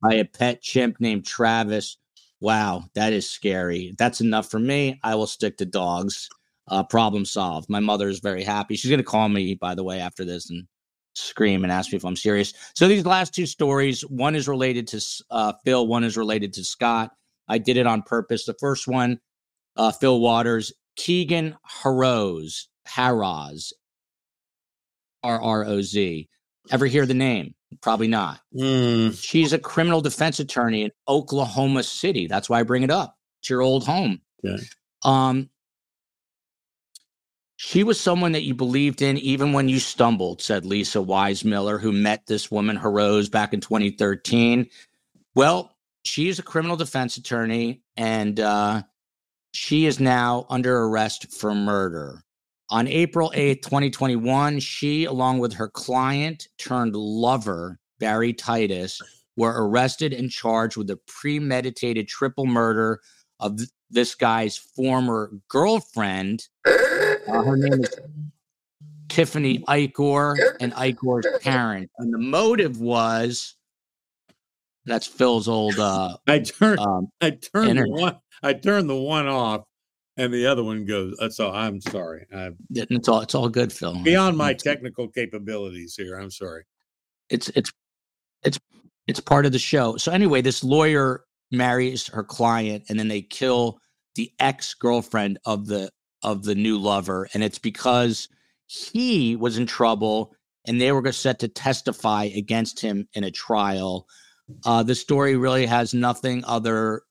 by 0.03 0.15
a 0.15 0.25
pet 0.25 0.61
chimp 0.63 1.01
named 1.01 1.25
Travis. 1.27 1.97
Wow, 2.41 2.85
that 2.95 3.13
is 3.15 3.29
scary. 3.31 3.95
That's 3.99 4.21
enough 4.21 4.51
for 4.51 4.59
me. 4.59 4.99
I 5.03 5.15
will 5.15 5.27
stick 5.27 5.57
to 5.59 5.65
dogs. 5.67 6.29
Uh, 6.69 6.83
problem 6.83 7.25
solved. 7.27 7.69
My 7.69 7.81
mother 7.81 8.09
is 8.09 8.21
very 8.21 8.43
happy. 8.43 8.77
She's 8.77 8.91
going 8.91 8.99
to 8.99 9.05
call 9.05 9.29
me, 9.29 9.55
by 9.55 9.75
the 9.75 9.85
way, 9.85 10.01
after 10.01 10.25
this 10.25 10.49
and 10.49 10.67
scream 11.15 11.63
and 11.63 11.73
ask 11.73 11.93
me 11.93 11.97
if 11.97 12.05
I'm 12.05 12.17
serious. 12.17 12.55
So 12.75 12.89
these 12.89 13.05
last 13.05 13.35
two 13.35 13.47
stories, 13.47 14.01
one 14.03 14.35
is 14.35 14.49
related 14.49 14.87
to 14.89 15.01
uh, 15.31 15.53
Phil, 15.65 15.87
one 15.87 16.05
is 16.05 16.17
related 16.17 16.55
to 16.55 16.65
Scott. 16.65 17.11
I 17.49 17.59
did 17.59 17.77
it 17.77 17.87
on 17.87 18.03
purpose. 18.03 18.47
The 18.47 18.57
first 18.59 18.89
one, 18.89 19.21
uh, 19.77 19.93
Phil 19.93 20.21
Waters, 20.21 20.73
Keegan 20.97 21.57
Harroz, 21.69 22.67
Harroz, 22.89 23.73
R 25.23 25.41
R 25.43 25.65
O 25.67 25.83
Z. 25.83 26.29
Ever 26.71 26.87
hear 26.87 27.05
the 27.05 27.15
name? 27.15 27.55
Probably 27.83 28.09
not. 28.09 28.41
Mm, 28.57 29.21
She's 29.21 29.53
a 29.53 29.59
criminal 29.59 30.01
defense 30.01 30.41
attorney 30.41 30.83
in 30.83 30.91
Oklahoma 31.09 31.83
City. 31.83 32.27
That's 32.27 32.49
why 32.49 32.61
I 32.61 32.63
bring 32.63 32.85
it 32.85 32.91
up. 32.91 33.17
It's 33.41 33.51
your 33.51 33.61
old 33.61 33.85
home. 33.85 34.21
Okay. 34.47 34.63
Um, 35.05 35.51
she 37.67 37.83
was 37.83 37.99
someone 37.99 38.33
that 38.33 38.43
you 38.43 38.55
believed 38.55 39.01
in 39.01 39.17
even 39.17 39.55
when 39.55 39.71
you 39.71 39.81
stumbled, 39.81 40.43
said 40.43 40.67
Lisa 40.67 40.99
Weismiller, 40.99 41.81
who 41.81 41.93
met 41.93 42.27
this 42.27 42.51
woman, 42.51 42.77
Harroz, 42.77 43.31
back 43.31 43.55
in 43.55 43.61
2013. 43.63 44.69
Well, 45.35 45.75
she 46.05 46.29
is 46.29 46.39
a 46.39 46.43
criminal 46.43 46.77
defense 46.77 47.17
attorney 47.17 47.81
and 47.97 48.39
uh, 48.39 48.83
she 49.53 49.87
is 49.87 49.99
now 49.99 50.45
under 50.51 50.77
arrest 50.83 51.33
for 51.33 51.55
murder. 51.55 52.23
On 52.69 52.87
April 52.87 53.33
8th, 53.35 53.63
2021, 53.63 54.61
she, 54.61 55.07
along 55.07 55.39
with 55.39 55.55
her 55.55 55.69
client 55.69 56.49
turned 56.59 56.95
lover, 56.95 57.79
Barry 57.99 58.35
Titus, 58.35 59.01
were 59.39 59.67
arrested 59.67 60.13
and 60.13 60.31
charged 60.31 60.77
with 60.77 60.89
the 60.89 60.99
premeditated 61.07 62.09
triple 62.09 62.45
murder 62.45 63.01
of 63.41 63.57
th- 63.57 63.71
this 63.89 64.15
guy's 64.15 64.59
former 64.59 65.31
girlfriend. 65.49 66.47
Uh, 67.27 67.43
her 67.43 67.57
name 67.57 67.81
is 67.85 67.95
Tiffany 69.09 69.61
Icor 69.69 70.37
and 70.61 70.73
Icor's 70.75 71.27
parent. 71.43 71.91
And 71.99 72.13
the 72.13 72.19
motive 72.19 72.81
was 72.81 73.55
that's 74.87 75.07
Phil's 75.07 75.49
old 75.49 75.79
uh, 75.79 76.17
I 76.27 76.41
turned 76.41 76.81
um, 76.81 77.09
I 77.21 77.31
turned 77.31 77.79
the 77.79 77.89
one 77.89 78.19
I 78.43 78.53
turned 78.53 78.91
the 78.91 78.97
one 78.97 79.27
off, 79.27 79.63
and 80.17 80.33
the 80.33 80.47
other 80.47 80.63
one 80.63 80.85
goes. 80.85 81.17
uh, 81.21 81.31
So 81.31 81.51
I'm 81.51 81.81
sorry. 81.81 82.27
I'm 82.35 82.57
it's 82.71 83.09
all 83.09 83.21
it's 83.21 83.35
all 83.35 83.49
good, 83.49 83.73
Phil. 83.73 84.03
beyond 84.03 84.37
my 84.37 84.53
technical 84.53 85.09
capabilities 85.09 85.95
here. 85.97 86.19
I'm 86.19 86.31
sorry. 86.31 86.65
it's 87.31 87.49
it's 87.51 87.73
it's 88.45 88.59
it's 89.07 89.21
part 89.21 89.47
of 89.47 89.53
the 89.53 89.59
show. 89.59 89.97
So 89.97 90.13
anyway, 90.13 90.43
this 90.43 90.63
lawyer 90.63 91.25
marries 91.51 92.07
her 92.09 92.25
client 92.25 92.85
and 92.89 92.99
then 92.99 93.09
they 93.09 93.23
kill 93.23 93.79
the 94.17 94.31
ex-girlfriend 94.39 95.39
of 95.47 95.67
the 95.67 95.91
of 96.25 96.45
the 96.45 96.55
new 96.55 96.79
lover 96.79 97.29
and 97.35 97.45
it's 97.45 97.59
because 97.59 98.29
he 98.67 99.37
was 99.37 99.59
in 99.59 99.67
trouble 99.67 100.35
and 100.67 100.81
they 100.81 100.91
were 100.93 101.13
set 101.13 101.39
to 101.41 101.49
testify 101.49 102.25
against 102.25 102.81
him 102.81 103.07
in 103.15 103.25
a 103.25 103.31
trial. 103.31 104.07
Uh 104.65 104.83
the 104.83 104.95
story 104.95 105.37
really 105.37 105.67
has 105.67 105.95
nothing 105.95 106.45
other 106.47 107.03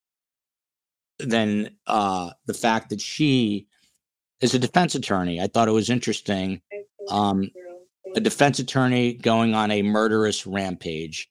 than 1.20 1.70
uh 1.88 2.32
the 2.48 2.54
fact 2.54 2.90
that 2.90 3.02
she 3.02 3.68
is 4.42 4.54
a 4.54 4.60
defense 4.60 4.96
attorney. 4.96 5.40
I 5.40 5.48
thought 5.48 5.68
it 5.68 5.72
was 5.72 5.90
interesting. 5.90 6.62
Um 7.10 7.50
a 8.16 8.20
defense 8.20 8.60
attorney 8.60 9.14
going 9.14 9.54
on 9.56 9.72
a 9.72 9.82
murderous 9.82 10.46
rampage. 10.46 11.30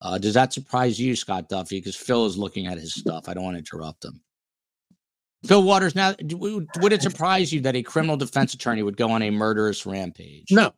Uh, 0.00 0.18
does 0.18 0.34
that 0.34 0.52
surprise 0.52 1.00
you, 1.00 1.16
Scott 1.16 1.48
Duffey? 1.48 1.70
Because 1.78 1.96
Phil 1.96 2.26
is 2.26 2.36
looking 2.36 2.66
at 2.66 2.78
his 2.78 2.94
stuff. 2.94 3.28
I 3.28 3.34
don't 3.34 3.44
want 3.44 3.54
to 3.54 3.58
interrupt 3.58 4.04
him. 4.04 4.20
Phil 5.46 5.62
Waters, 5.62 5.94
now, 5.94 6.14
would 6.80 6.92
it 6.92 7.02
surprise 7.02 7.52
you 7.52 7.60
that 7.62 7.76
a 7.76 7.82
criminal 7.82 8.16
defense 8.16 8.54
attorney 8.54 8.82
would 8.82 8.96
go 8.96 9.10
on 9.10 9.22
a 9.22 9.30
murderous 9.30 9.84
rampage? 9.86 10.46
No, 10.50 10.72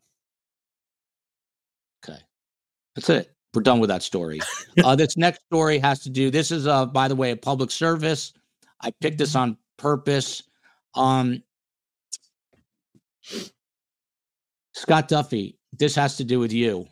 Okay. 2.04 2.18
That's 2.94 3.08
it. 3.10 3.32
we're 3.54 3.62
done 3.62 3.78
with 3.80 3.88
that 3.88 4.02
story. 4.02 4.40
uh, 4.84 4.96
this 4.96 5.16
next 5.16 5.40
story 5.46 5.78
has 5.78 6.00
to 6.00 6.10
do. 6.10 6.30
This 6.30 6.50
is, 6.50 6.66
uh, 6.66 6.86
by 6.86 7.08
the 7.08 7.14
way, 7.16 7.30
a 7.30 7.36
public 7.36 7.70
service. 7.70 8.32
I 8.80 8.90
picked 9.00 9.18
this 9.18 9.34
on 9.34 9.56
purpose. 9.78 10.42
Um, 10.94 11.42
Scott 14.74 15.08
Duffey, 15.08 15.56
this 15.72 15.94
has 15.94 16.16
to 16.18 16.24
do 16.24 16.38
with 16.38 16.52
you. 16.52 16.86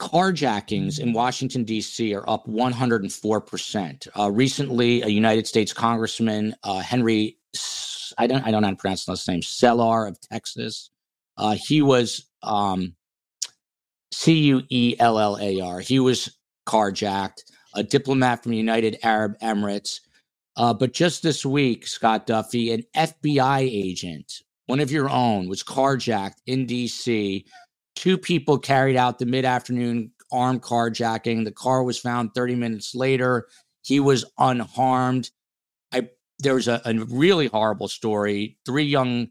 Carjackings 0.00 0.98
in 0.98 1.12
Washington, 1.12 1.62
D.C. 1.62 2.14
are 2.14 2.28
up 2.28 2.46
104%. 2.46 4.08
Uh, 4.18 4.30
recently, 4.30 5.02
a 5.02 5.08
United 5.08 5.46
States 5.46 5.74
Congressman, 5.74 6.56
uh, 6.64 6.80
Henry, 6.80 7.36
I 8.16 8.26
don't, 8.26 8.42
I 8.46 8.50
don't 8.50 8.62
know 8.62 8.68
how 8.68 8.72
to 8.72 8.76
pronounce 8.78 9.04
the 9.04 9.12
last 9.12 9.28
name, 9.28 9.40
Cuellar 9.40 10.08
of 10.08 10.18
Texas, 10.22 10.90
uh, 11.36 11.54
he 11.54 11.82
was 11.82 12.26
um, 12.42 12.94
C 14.10 14.38
U 14.40 14.62
E 14.70 14.96
L 14.98 15.18
L 15.18 15.38
A 15.40 15.60
R. 15.60 15.80
He 15.80 16.00
was 16.00 16.34
carjacked, 16.66 17.44
a 17.74 17.82
diplomat 17.82 18.42
from 18.42 18.52
the 18.52 18.58
United 18.58 18.98
Arab 19.02 19.38
Emirates. 19.40 20.00
Uh, 20.56 20.74
but 20.74 20.92
just 20.92 21.22
this 21.22 21.44
week, 21.44 21.86
Scott 21.86 22.26
Duffey, 22.26 22.72
an 22.72 22.84
FBI 22.96 23.60
agent, 23.60 24.42
one 24.66 24.80
of 24.80 24.90
your 24.90 25.08
own, 25.10 25.48
was 25.48 25.62
carjacked 25.62 26.38
in 26.46 26.66
D.C. 26.66 27.44
Two 27.96 28.16
people 28.16 28.58
carried 28.58 28.96
out 28.96 29.18
the 29.18 29.26
mid 29.26 29.44
afternoon 29.44 30.12
armed 30.32 30.62
carjacking. 30.62 31.44
The 31.44 31.52
car 31.52 31.82
was 31.82 31.98
found 31.98 32.34
30 32.34 32.54
minutes 32.54 32.94
later. 32.94 33.48
He 33.82 34.00
was 34.00 34.24
unharmed. 34.38 35.30
I 35.92 36.08
there 36.38 36.54
was 36.54 36.68
a, 36.68 36.80
a 36.84 36.94
really 36.94 37.46
horrible 37.48 37.88
story. 37.88 38.58
Three 38.64 38.84
young, 38.84 39.28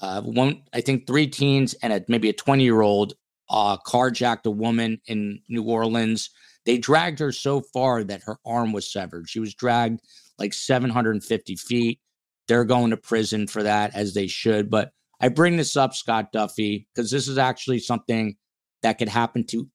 uh, 0.00 0.22
one 0.22 0.62
I 0.72 0.80
think 0.80 1.06
three 1.06 1.26
teens 1.26 1.74
and 1.82 1.92
a, 1.92 2.04
maybe 2.08 2.28
a 2.28 2.34
20 2.34 2.62
year 2.64 2.80
old 2.80 3.14
uh, 3.50 3.76
carjacked 3.78 4.46
a 4.46 4.50
woman 4.50 5.00
in 5.06 5.40
New 5.48 5.64
Orleans. 5.64 6.30
They 6.64 6.78
dragged 6.78 7.18
her 7.18 7.32
so 7.32 7.60
far 7.60 8.04
that 8.04 8.22
her 8.24 8.36
arm 8.46 8.72
was 8.72 8.90
severed. 8.90 9.28
She 9.28 9.40
was 9.40 9.54
dragged 9.54 10.00
like 10.38 10.54
750 10.54 11.56
feet. 11.56 12.00
They're 12.48 12.64
going 12.64 12.90
to 12.90 12.96
prison 12.96 13.46
for 13.46 13.62
that, 13.62 13.94
as 13.94 14.14
they 14.14 14.26
should. 14.26 14.70
But 14.70 14.92
I 15.22 15.28
bring 15.28 15.56
this 15.56 15.76
up, 15.76 15.94
Scott 15.94 16.32
Duffey, 16.32 16.86
because 16.92 17.12
this 17.12 17.28
is 17.28 17.38
actually 17.38 17.78
something 17.78 18.36
that 18.82 18.98
could 18.98 19.08
happen 19.08 19.44
to 19.46 19.68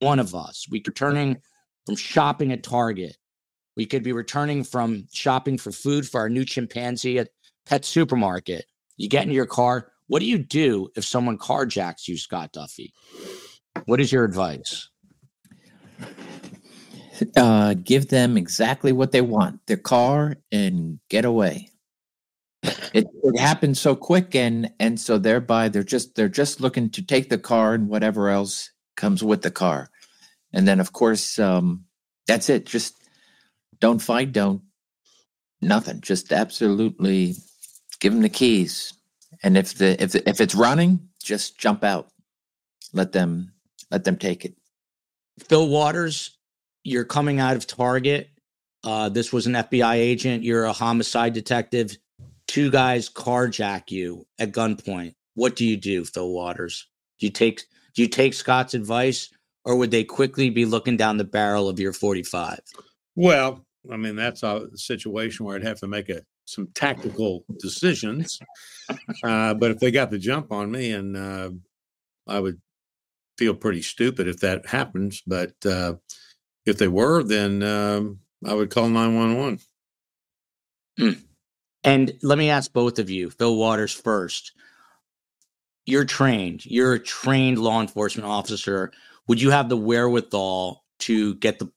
one 0.00 0.18
of 0.18 0.34
us. 0.34 0.66
We 0.68 0.80
could 0.80 1.00
returning 1.00 1.40
from 1.86 1.94
shopping 1.94 2.50
at 2.50 2.64
Target. 2.64 3.16
We 3.76 3.86
could 3.86 4.02
be 4.02 4.12
returning 4.12 4.64
from 4.64 5.06
shopping 5.12 5.58
for 5.58 5.70
food 5.70 6.08
for 6.08 6.20
our 6.20 6.28
new 6.28 6.44
chimpanzee 6.44 7.20
at 7.20 7.28
Pet 7.66 7.84
Supermarket. 7.84 8.64
You 8.96 9.08
get 9.08 9.22
into 9.22 9.34
your 9.34 9.46
car. 9.46 9.92
What 10.08 10.18
do 10.18 10.26
you 10.26 10.38
do 10.38 10.88
if 10.96 11.04
someone 11.04 11.38
carjacks 11.38 12.08
you, 12.08 12.18
Scott 12.18 12.52
Duffey? 12.52 12.92
What 13.86 14.00
is 14.00 14.10
your 14.12 14.24
advice? 14.24 14.88
Uh, 17.36 17.74
give 17.74 18.08
them 18.08 18.36
exactly 18.36 18.92
what 18.92 19.12
they 19.12 19.20
want 19.20 19.60
their 19.66 19.76
car 19.76 20.36
and 20.50 20.98
get 21.08 21.24
away 21.24 21.70
it, 22.92 23.06
it 23.22 23.38
happens 23.38 23.80
so 23.80 23.94
quick 23.94 24.34
and 24.34 24.70
and 24.80 24.98
so 24.98 25.18
thereby 25.18 25.68
they're 25.68 25.82
just 25.82 26.14
they're 26.14 26.28
just 26.28 26.60
looking 26.60 26.90
to 26.90 27.02
take 27.02 27.28
the 27.28 27.38
car 27.38 27.74
and 27.74 27.88
whatever 27.88 28.30
else 28.30 28.70
comes 28.96 29.22
with 29.22 29.42
the 29.42 29.50
car. 29.50 29.90
And 30.52 30.66
then 30.66 30.80
of 30.80 30.92
course 30.92 31.38
um 31.38 31.84
that's 32.26 32.48
it. 32.48 32.66
Just 32.66 32.96
don't 33.80 34.00
fight 34.00 34.32
don't 34.32 34.62
nothing. 35.60 36.00
Just 36.00 36.32
absolutely 36.32 37.34
give 38.00 38.12
them 38.12 38.22
the 38.22 38.28
keys. 38.28 38.94
And 39.42 39.56
if 39.56 39.74
the 39.74 40.02
if 40.02 40.12
the, 40.12 40.28
if 40.28 40.40
it's 40.40 40.54
running 40.54 41.08
just 41.22 41.58
jump 41.58 41.84
out. 41.84 42.08
Let 42.92 43.12
them 43.12 43.52
let 43.90 44.04
them 44.04 44.16
take 44.16 44.44
it. 44.44 44.54
Phil 45.48 45.68
waters 45.68 46.38
you're 46.84 47.04
coming 47.04 47.40
out 47.40 47.56
of 47.56 47.66
target. 47.66 48.28
Uh, 48.84 49.08
this 49.08 49.32
was 49.32 49.46
an 49.46 49.54
fbi 49.54 49.94
agent. 49.94 50.44
You're 50.44 50.64
a 50.64 50.72
homicide 50.72 51.32
detective 51.32 51.96
two 52.54 52.70
guys 52.70 53.10
carjack 53.10 53.90
you 53.90 54.24
at 54.38 54.52
gunpoint, 54.52 55.12
what 55.34 55.56
do 55.56 55.66
you 55.66 55.76
do, 55.76 56.04
Phil 56.04 56.30
Waters? 56.30 56.86
Do 57.18 57.26
you 57.26 57.32
take 57.32 57.64
do 57.96 58.02
you 58.02 58.06
take 58.06 58.32
Scott's 58.32 58.74
advice, 58.74 59.28
or 59.64 59.74
would 59.74 59.90
they 59.90 60.04
quickly 60.04 60.50
be 60.50 60.64
looking 60.64 60.96
down 60.96 61.16
the 61.16 61.24
barrel 61.24 61.68
of 61.68 61.80
your 61.80 61.92
forty-five? 61.92 62.60
Well, 63.16 63.66
I 63.90 63.96
mean 63.96 64.14
that's 64.14 64.44
a 64.44 64.68
situation 64.76 65.44
where 65.44 65.56
I'd 65.56 65.64
have 65.64 65.80
to 65.80 65.88
make 65.88 66.08
a 66.10 66.22
some 66.44 66.68
tactical 66.74 67.44
decisions. 67.58 68.38
Uh, 69.24 69.54
but 69.54 69.72
if 69.72 69.80
they 69.80 69.90
got 69.90 70.12
the 70.12 70.18
jump 70.18 70.52
on 70.52 70.70
me, 70.70 70.92
and 70.92 71.16
uh, 71.16 71.50
I 72.28 72.38
would 72.38 72.60
feel 73.36 73.54
pretty 73.54 73.82
stupid 73.82 74.28
if 74.28 74.38
that 74.40 74.66
happens. 74.66 75.22
But 75.26 75.54
uh, 75.66 75.94
if 76.66 76.78
they 76.78 76.86
were, 76.88 77.24
then 77.24 77.64
um, 77.64 78.20
I 78.46 78.54
would 78.54 78.70
call 78.70 78.88
nine 78.88 79.16
one 79.16 79.38
one. 79.38 79.58
Hmm. 80.96 81.20
And 81.84 82.14
let 82.22 82.38
me 82.38 82.48
ask 82.48 82.72
both 82.72 82.98
of 82.98 83.10
you, 83.10 83.30
Phil 83.30 83.56
Waters 83.56 83.92
first. 83.92 84.52
You're 85.86 86.06
trained, 86.06 86.64
you're 86.64 86.94
a 86.94 86.98
trained 86.98 87.58
law 87.58 87.80
enforcement 87.82 88.26
officer. 88.26 88.90
Would 89.28 89.40
you 89.40 89.50
have 89.50 89.68
the 89.68 89.76
wherewithal 89.76 90.82
to 91.00 91.34
get 91.36 91.58
the, 91.58 91.70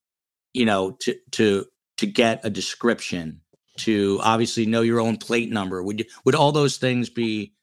you 0.53 0.65
know, 0.65 0.91
to 1.01 1.15
to 1.31 1.65
to 1.97 2.05
get 2.05 2.45
a 2.45 2.49
description, 2.49 3.41
to 3.79 4.19
obviously 4.23 4.65
know 4.65 4.81
your 4.81 5.01
own 5.01 5.17
plate 5.17 5.51
number? 5.51 5.84
Would 5.84 5.99
you 5.99 6.05
would 6.23 6.35
all 6.35 6.53
those 6.53 6.77
things 6.77 7.09
be 7.09 7.53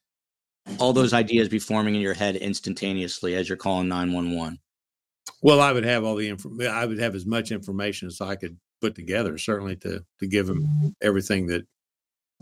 all 0.78 0.92
those 0.92 1.14
ideas 1.14 1.48
be 1.48 1.58
forming 1.58 1.94
in 1.94 2.02
your 2.02 2.14
head 2.14 2.36
instantaneously 2.36 3.34
as 3.34 3.48
you're 3.48 3.56
calling 3.56 3.88
911? 3.88 4.58
Well, 5.40 5.60
I 5.60 5.72
would 5.72 5.84
have 5.84 6.04
all 6.04 6.16
the 6.16 6.28
information. 6.28 6.72
I 6.72 6.84
would 6.84 6.98
have 6.98 7.14
as 7.14 7.24
much 7.24 7.52
information 7.52 8.08
as 8.08 8.20
I 8.20 8.36
could 8.36 8.58
put 8.82 8.94
together, 8.94 9.38
certainly 9.38 9.76
to 9.76 10.04
to 10.20 10.26
give 10.26 10.46
them 10.46 10.94
everything 11.00 11.46
that 11.46 11.66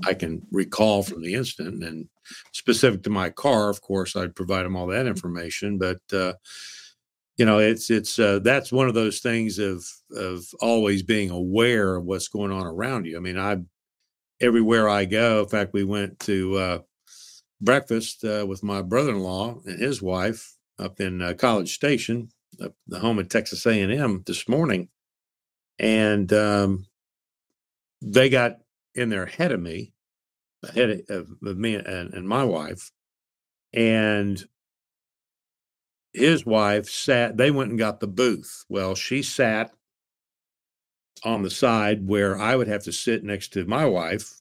I 0.06 0.14
can 0.14 0.42
recall 0.50 1.02
from 1.02 1.22
the 1.22 1.34
incident. 1.34 1.82
And 1.84 2.08
specific 2.52 3.02
to 3.04 3.10
my 3.10 3.30
car, 3.30 3.68
of 3.68 3.80
course, 3.80 4.16
I'd 4.16 4.36
provide 4.36 4.64
them 4.64 4.76
all 4.76 4.86
that 4.88 5.06
information. 5.06 5.78
But 5.78 6.00
uh, 6.12 6.34
you 7.36 7.46
know, 7.46 7.58
it's 7.58 7.90
it's 7.90 8.18
uh, 8.18 8.40
that's 8.40 8.72
one 8.72 8.88
of 8.88 8.94
those 8.94 9.20
things 9.20 9.58
of 9.58 9.84
of 10.14 10.44
always 10.60 11.02
being 11.02 11.30
aware 11.30 11.96
of 11.96 12.04
what's 12.04 12.28
going 12.28 12.52
on 12.52 12.66
around 12.66 13.06
you. 13.06 13.16
I 13.16 13.20
mean, 13.20 13.38
I 13.38 13.58
everywhere 14.40 14.88
I 14.88 15.04
go. 15.04 15.40
In 15.42 15.48
fact, 15.48 15.72
we 15.72 15.84
went 15.84 16.18
to 16.20 16.56
uh, 16.56 16.78
breakfast 17.60 18.24
uh, 18.24 18.44
with 18.46 18.62
my 18.62 18.82
brother-in-law 18.82 19.60
and 19.64 19.78
his 19.80 20.02
wife 20.02 20.56
up 20.78 21.00
in 21.00 21.22
uh, 21.22 21.34
College 21.34 21.74
Station, 21.74 22.28
up 22.62 22.74
the 22.86 22.98
home 22.98 23.18
of 23.18 23.28
Texas 23.28 23.64
A&M 23.66 24.22
this 24.26 24.48
morning, 24.48 24.88
and 25.78 26.32
um, 26.32 26.86
they 28.02 28.28
got 28.28 28.58
in 28.94 29.08
there 29.08 29.24
ahead 29.24 29.52
of 29.52 29.60
me, 29.60 29.91
ahead 30.62 31.02
of, 31.08 31.30
of 31.42 31.58
me 31.58 31.74
and, 31.74 32.14
and 32.14 32.28
my 32.28 32.44
wife. 32.44 32.90
And 33.72 34.42
his 36.12 36.44
wife 36.44 36.88
sat, 36.88 37.36
they 37.36 37.50
went 37.50 37.70
and 37.70 37.78
got 37.78 38.00
the 38.00 38.06
booth. 38.06 38.64
Well, 38.68 38.94
she 38.94 39.22
sat 39.22 39.72
on 41.24 41.42
the 41.42 41.50
side 41.50 42.06
where 42.06 42.38
I 42.38 42.56
would 42.56 42.68
have 42.68 42.84
to 42.84 42.92
sit 42.92 43.24
next 43.24 43.52
to 43.54 43.64
my 43.64 43.86
wife 43.86 44.40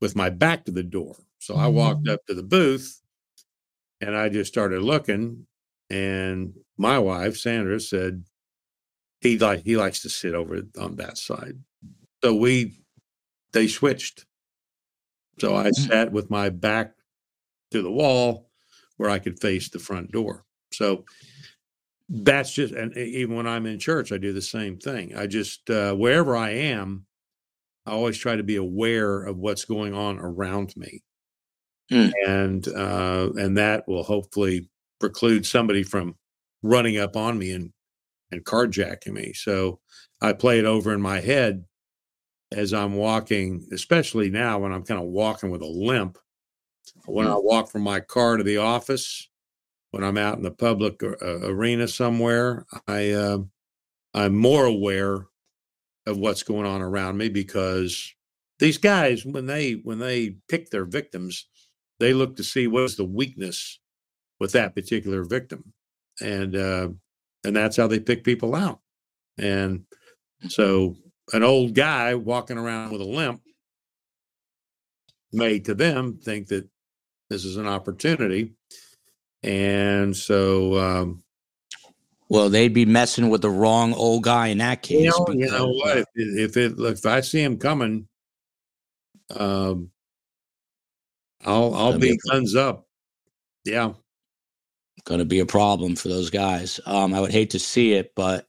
with 0.00 0.16
my 0.16 0.30
back 0.30 0.64
to 0.64 0.70
the 0.70 0.82
door. 0.82 1.16
So 1.38 1.56
I 1.56 1.66
walked 1.66 2.04
mm-hmm. 2.04 2.14
up 2.14 2.26
to 2.26 2.34
the 2.34 2.42
booth 2.42 3.00
and 4.00 4.16
I 4.16 4.28
just 4.28 4.52
started 4.52 4.82
looking. 4.82 5.46
And 5.88 6.54
my 6.78 6.98
wife, 6.98 7.36
Sandra, 7.36 7.80
said 7.80 8.24
he 9.20 9.38
like 9.38 9.64
he 9.64 9.76
likes 9.76 10.02
to 10.02 10.08
sit 10.08 10.34
over 10.34 10.62
on 10.78 10.96
that 10.96 11.18
side. 11.18 11.58
So 12.22 12.34
we 12.34 12.80
they 13.52 13.66
switched. 13.66 14.26
So 15.40 15.56
I 15.56 15.68
mm-hmm. 15.68 15.88
sat 15.88 16.12
with 16.12 16.30
my 16.30 16.50
back 16.50 16.92
to 17.70 17.82
the 17.82 17.90
wall 17.90 18.50
where 18.96 19.10
I 19.10 19.18
could 19.18 19.40
face 19.40 19.68
the 19.68 19.78
front 19.78 20.12
door. 20.12 20.44
So 20.72 21.04
that's 22.08 22.52
just, 22.52 22.74
and 22.74 22.96
even 22.96 23.36
when 23.36 23.46
I'm 23.46 23.66
in 23.66 23.78
church, 23.78 24.12
I 24.12 24.18
do 24.18 24.32
the 24.32 24.42
same 24.42 24.76
thing. 24.76 25.16
I 25.16 25.26
just, 25.26 25.70
uh, 25.70 25.94
wherever 25.94 26.36
I 26.36 26.50
am, 26.50 27.06
I 27.86 27.92
always 27.92 28.18
try 28.18 28.36
to 28.36 28.42
be 28.42 28.56
aware 28.56 29.22
of 29.22 29.38
what's 29.38 29.64
going 29.64 29.94
on 29.94 30.18
around 30.18 30.76
me. 30.76 31.02
Mm. 31.90 32.12
And, 32.26 32.68
uh, 32.68 33.30
and 33.36 33.56
that 33.56 33.88
will 33.88 34.02
hopefully 34.02 34.68
preclude 34.98 35.46
somebody 35.46 35.82
from 35.82 36.16
running 36.62 36.98
up 36.98 37.16
on 37.16 37.38
me 37.38 37.52
and, 37.52 37.72
and 38.30 38.44
carjacking 38.44 39.12
me. 39.12 39.32
So 39.32 39.80
I 40.20 40.34
play 40.34 40.58
it 40.58 40.66
over 40.66 40.92
in 40.92 41.00
my 41.00 41.20
head 41.20 41.64
as 42.52 42.72
I'm 42.72 42.94
walking, 42.94 43.66
especially 43.72 44.30
now 44.30 44.58
when 44.58 44.72
I'm 44.72 44.84
kind 44.84 45.00
of 45.00 45.06
walking 45.06 45.50
with 45.50 45.62
a 45.62 45.66
limp. 45.66 46.18
When 47.06 47.26
I 47.26 47.30
mm-hmm. 47.30 47.46
walk 47.46 47.70
from 47.70 47.82
my 47.82 48.00
car 48.00 48.36
to 48.36 48.42
the 48.42 48.58
office, 48.58 49.28
when 49.90 50.04
I'm 50.04 50.18
out 50.18 50.36
in 50.36 50.42
the 50.42 50.50
public 50.50 51.02
uh, 51.02 51.16
arena 51.42 51.88
somewhere, 51.88 52.66
I 52.86 53.10
uh, 53.10 53.38
I'm 54.14 54.36
more 54.36 54.64
aware 54.64 55.26
of 56.06 56.18
what's 56.18 56.42
going 56.42 56.66
on 56.66 56.82
around 56.82 57.16
me 57.16 57.28
because 57.28 58.12
these 58.58 58.78
guys, 58.78 59.24
when 59.24 59.46
they 59.46 59.72
when 59.84 59.98
they 59.98 60.36
pick 60.48 60.70
their 60.70 60.84
victims, 60.84 61.46
they 61.98 62.12
look 62.12 62.36
to 62.36 62.44
see 62.44 62.66
what 62.66 62.84
is 62.84 62.96
the 62.96 63.04
weakness 63.04 63.78
with 64.38 64.52
that 64.52 64.74
particular 64.74 65.24
victim, 65.24 65.72
and 66.20 66.56
uh, 66.56 66.88
and 67.44 67.56
that's 67.56 67.76
how 67.76 67.86
they 67.86 68.00
pick 68.00 68.24
people 68.24 68.54
out. 68.54 68.80
And 69.38 69.84
so, 70.48 70.96
an 71.32 71.42
old 71.42 71.74
guy 71.74 72.14
walking 72.14 72.58
around 72.58 72.92
with 72.92 73.00
a 73.00 73.04
limp 73.04 73.42
may, 75.32 75.58
to 75.60 75.74
them, 75.74 76.18
think 76.22 76.48
that 76.48 76.68
this 77.28 77.44
is 77.44 77.56
an 77.56 77.66
opportunity, 77.66 78.52
and 79.42 80.16
so. 80.16 80.78
Um, 80.78 81.22
well, 82.28 82.48
they'd 82.48 82.68
be 82.68 82.84
messing 82.86 83.28
with 83.28 83.42
the 83.42 83.50
wrong 83.50 83.92
old 83.92 84.22
guy 84.22 84.48
in 84.48 84.58
that 84.58 84.82
case. 84.82 85.02
You 85.02 85.10
know, 85.10 85.24
because, 85.24 85.40
you 85.40 85.50
know 85.50 85.68
what? 85.68 85.98
If 85.98 86.06
it, 86.14 86.40
if 86.40 86.56
it 86.56 86.78
look, 86.78 86.96
if 86.96 87.06
I 87.06 87.20
see 87.22 87.42
him 87.42 87.58
coming, 87.58 88.06
um, 89.36 89.90
I'll 91.44 91.74
I'll 91.74 91.98
be, 91.98 92.12
be 92.12 92.18
guns 92.28 92.54
up. 92.54 92.86
Yeah, 93.64 93.94
going 95.04 95.18
to 95.18 95.24
be 95.24 95.40
a 95.40 95.46
problem 95.46 95.96
for 95.96 96.08
those 96.08 96.30
guys. 96.30 96.80
Um, 96.86 97.14
I 97.14 97.20
would 97.20 97.32
hate 97.32 97.50
to 97.50 97.58
see 97.58 97.94
it, 97.94 98.12
but 98.14 98.46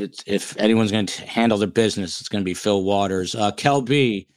if 0.00 0.22
if 0.26 0.56
anyone's 0.58 0.92
going 0.92 1.06
to 1.06 1.26
handle 1.26 1.58
their 1.58 1.68
business, 1.68 2.20
it's 2.20 2.28
going 2.28 2.42
to 2.42 2.44
be 2.44 2.54
Phil 2.54 2.82
Waters. 2.82 3.34
Uh, 3.34 3.52
Kel 3.52 3.82
B, 3.82 4.28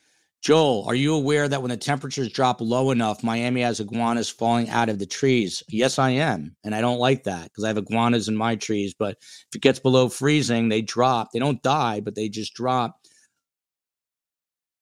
Joel, 0.42 0.86
are 0.88 0.96
you 0.96 1.14
aware 1.14 1.48
that 1.48 1.62
when 1.62 1.70
the 1.70 1.78
temperatures 1.78 2.32
drop 2.32 2.62
low 2.62 2.92
enough, 2.92 3.24
Miami 3.24 3.62
has 3.62 3.80
iguanas 3.80 4.30
falling 4.30 4.70
out 4.70 4.90
of 4.90 5.00
the 5.00 5.06
trees? 5.06 5.64
Yes, 5.68 6.00
I 6.00 6.12
am. 6.12 6.56
And 6.64 6.76
I 6.76 6.82
don't 6.82 7.00
like 7.00 7.24
that 7.24 7.46
because 7.46 7.64
I 7.64 7.68
have 7.68 7.78
iguanas 7.78 8.28
in 8.28 8.36
my 8.36 8.56
trees. 8.56 8.94
But 8.98 9.18
if 9.20 9.56
it 9.56 9.62
gets 9.62 9.80
below 9.80 10.10
freezing, 10.10 10.70
they 10.70 10.82
drop. 10.82 11.30
They 11.34 11.40
don't 11.40 11.62
die, 11.64 12.02
but 12.02 12.16
they 12.16 12.30
just 12.30 12.54
drop. 12.54 13.00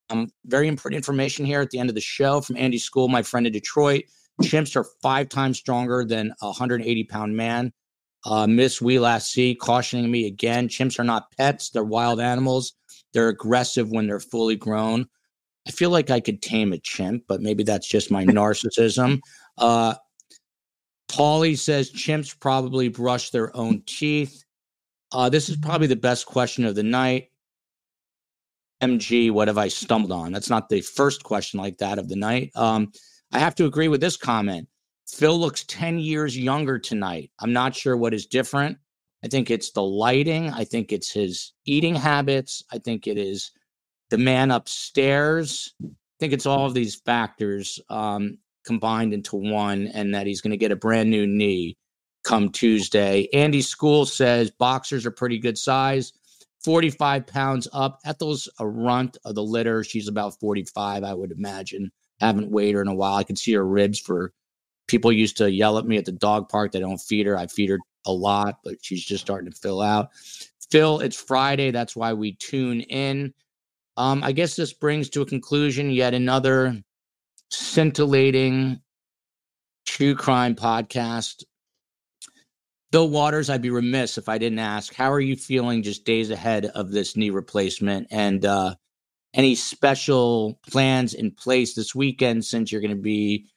Um, 0.09 0.29
very 0.45 0.67
important 0.67 0.97
information 0.97 1.45
here 1.45 1.61
at 1.61 1.71
the 1.71 1.79
end 1.79 1.89
of 1.89 1.95
the 1.95 2.01
show 2.01 2.41
from 2.41 2.57
Andy 2.57 2.77
School, 2.77 3.07
my 3.07 3.23
friend 3.23 3.47
in 3.47 3.53
Detroit. 3.53 4.03
Chimps 4.43 4.75
are 4.75 4.85
five 5.01 5.29
times 5.29 5.57
stronger 5.57 6.03
than 6.03 6.33
a 6.41 6.47
180 6.47 7.05
pound 7.05 7.35
man. 7.35 7.71
Uh, 8.25 8.47
Miss 8.47 8.81
We 8.81 8.99
Last 8.99 9.31
See 9.31 9.55
cautioning 9.55 10.09
me 10.09 10.25
again 10.25 10.67
chimps 10.67 10.99
are 10.99 11.03
not 11.03 11.31
pets, 11.37 11.69
they're 11.69 11.83
wild 11.83 12.19
animals. 12.19 12.73
They're 13.13 13.29
aggressive 13.29 13.91
when 13.91 14.07
they're 14.07 14.19
fully 14.19 14.57
grown. 14.57 15.07
I 15.67 15.71
feel 15.71 15.89
like 15.89 16.09
I 16.09 16.19
could 16.19 16.41
tame 16.41 16.73
a 16.73 16.77
chimp, 16.77 17.23
but 17.27 17.41
maybe 17.41 17.63
that's 17.63 17.87
just 17.87 18.11
my 18.11 18.25
narcissism. 18.25 19.19
Uh, 19.57 19.95
Paulie 21.07 21.57
says 21.57 21.91
chimps 21.91 22.37
probably 22.37 22.89
brush 22.89 23.29
their 23.29 23.55
own 23.55 23.83
teeth. 23.85 24.43
Uh, 25.11 25.29
this 25.29 25.47
is 25.47 25.55
probably 25.55 25.87
the 25.87 25.95
best 25.95 26.25
question 26.25 26.65
of 26.65 26.75
the 26.75 26.83
night. 26.83 27.29
MG, 28.81 29.31
what 29.31 29.47
have 29.47 29.57
I 29.57 29.69
stumbled 29.69 30.11
on? 30.11 30.33
That's 30.33 30.49
not 30.49 30.67
the 30.67 30.81
first 30.81 31.23
question 31.23 31.59
like 31.59 31.77
that 31.77 31.97
of 31.97 32.09
the 32.09 32.17
night. 32.17 32.51
Um, 32.55 32.91
I 33.31 33.39
have 33.39 33.55
to 33.55 33.65
agree 33.65 33.87
with 33.87 34.01
this 34.01 34.17
comment. 34.17 34.67
Phil 35.07 35.39
looks 35.39 35.63
10 35.65 35.99
years 35.99 36.37
younger 36.37 36.79
tonight. 36.79 37.31
I'm 37.39 37.53
not 37.53 37.75
sure 37.75 37.95
what 37.95 38.13
is 38.13 38.25
different. 38.25 38.77
I 39.23 39.27
think 39.27 39.49
it's 39.49 39.71
the 39.71 39.83
lighting. 39.83 40.49
I 40.51 40.65
think 40.65 40.91
it's 40.91 41.11
his 41.11 41.53
eating 41.65 41.95
habits. 41.95 42.63
I 42.71 42.79
think 42.79 43.07
it 43.07 43.17
is 43.17 43.51
the 44.09 44.17
man 44.17 44.51
upstairs. 44.51 45.73
I 45.83 45.89
think 46.19 46.33
it's 46.33 46.45
all 46.45 46.65
of 46.65 46.73
these 46.73 46.95
factors 46.95 47.79
um, 47.89 48.37
combined 48.65 49.13
into 49.13 49.35
one, 49.35 49.87
and 49.87 50.13
that 50.13 50.27
he's 50.27 50.41
going 50.41 50.51
to 50.51 50.57
get 50.57 50.71
a 50.71 50.75
brand 50.75 51.09
new 51.09 51.25
knee 51.25 51.77
come 52.23 52.49
Tuesday. 52.49 53.27
Andy 53.33 53.61
School 53.61 54.05
says 54.05 54.51
boxers 54.51 55.05
are 55.05 55.11
pretty 55.11 55.39
good 55.39 55.57
size, 55.57 56.13
45 56.63 57.27
pounds 57.27 57.67
up. 57.73 57.99
Ethel's 58.05 58.49
a 58.59 58.67
runt 58.67 59.17
of 59.25 59.35
the 59.35 59.43
litter. 59.43 59.83
She's 59.83 60.07
about 60.07 60.39
45, 60.39 61.03
I 61.03 61.13
would 61.13 61.31
imagine. 61.31 61.91
Haven't 62.19 62.51
weighed 62.51 62.75
her 62.75 62.81
in 62.81 62.87
a 62.87 62.95
while. 62.95 63.15
I 63.15 63.23
can 63.23 63.35
see 63.35 63.53
her 63.53 63.65
ribs 63.65 63.99
for 63.99 64.33
people 64.87 65.11
used 65.11 65.37
to 65.37 65.51
yell 65.51 65.77
at 65.77 65.85
me 65.85 65.97
at 65.97 66.05
the 66.05 66.11
dog 66.11 66.49
park 66.49 66.71
They 66.71 66.79
don't 66.79 66.97
feed 66.97 67.25
her. 67.25 67.37
I 67.37 67.47
feed 67.47 67.69
her 67.69 67.79
a 68.05 68.11
lot, 68.11 68.59
but 68.63 68.75
she's 68.81 69.03
just 69.03 69.23
starting 69.23 69.51
to 69.51 69.57
fill 69.57 69.81
out. 69.81 70.09
Phil, 70.69 70.99
it's 70.99 71.15
Friday. 71.15 71.71
That's 71.71 71.95
why 71.95 72.13
we 72.13 72.33
tune 72.33 72.81
in. 72.81 73.33
Um, 73.97 74.23
I 74.23 74.31
guess 74.31 74.55
this 74.55 74.73
brings 74.73 75.09
to 75.11 75.21
a 75.21 75.25
conclusion 75.25 75.89
yet 75.89 76.13
another 76.13 76.83
scintillating 77.49 78.81
true 79.85 80.15
crime 80.15 80.55
podcast. 80.55 81.43
Phil 82.91 83.09
Waters, 83.09 83.49
I'd 83.49 83.61
be 83.61 83.69
remiss 83.69 84.17
if 84.17 84.29
I 84.29 84.37
didn't 84.37 84.59
ask, 84.59 84.93
how 84.93 85.11
are 85.11 85.19
you 85.19 85.35
feeling 85.35 85.83
just 85.83 86.05
days 86.05 86.29
ahead 86.29 86.65
of 86.65 86.91
this 86.91 87.15
knee 87.15 87.29
replacement? 87.29 88.07
And 88.11 88.45
uh, 88.45 88.75
any 89.33 89.55
special 89.55 90.59
plans 90.69 91.13
in 91.13 91.31
place 91.31 91.73
this 91.73 91.93
weekend 91.93 92.45
since 92.45 92.71
you're 92.71 92.81
going 92.81 92.95
to 92.95 93.01
be 93.01 93.47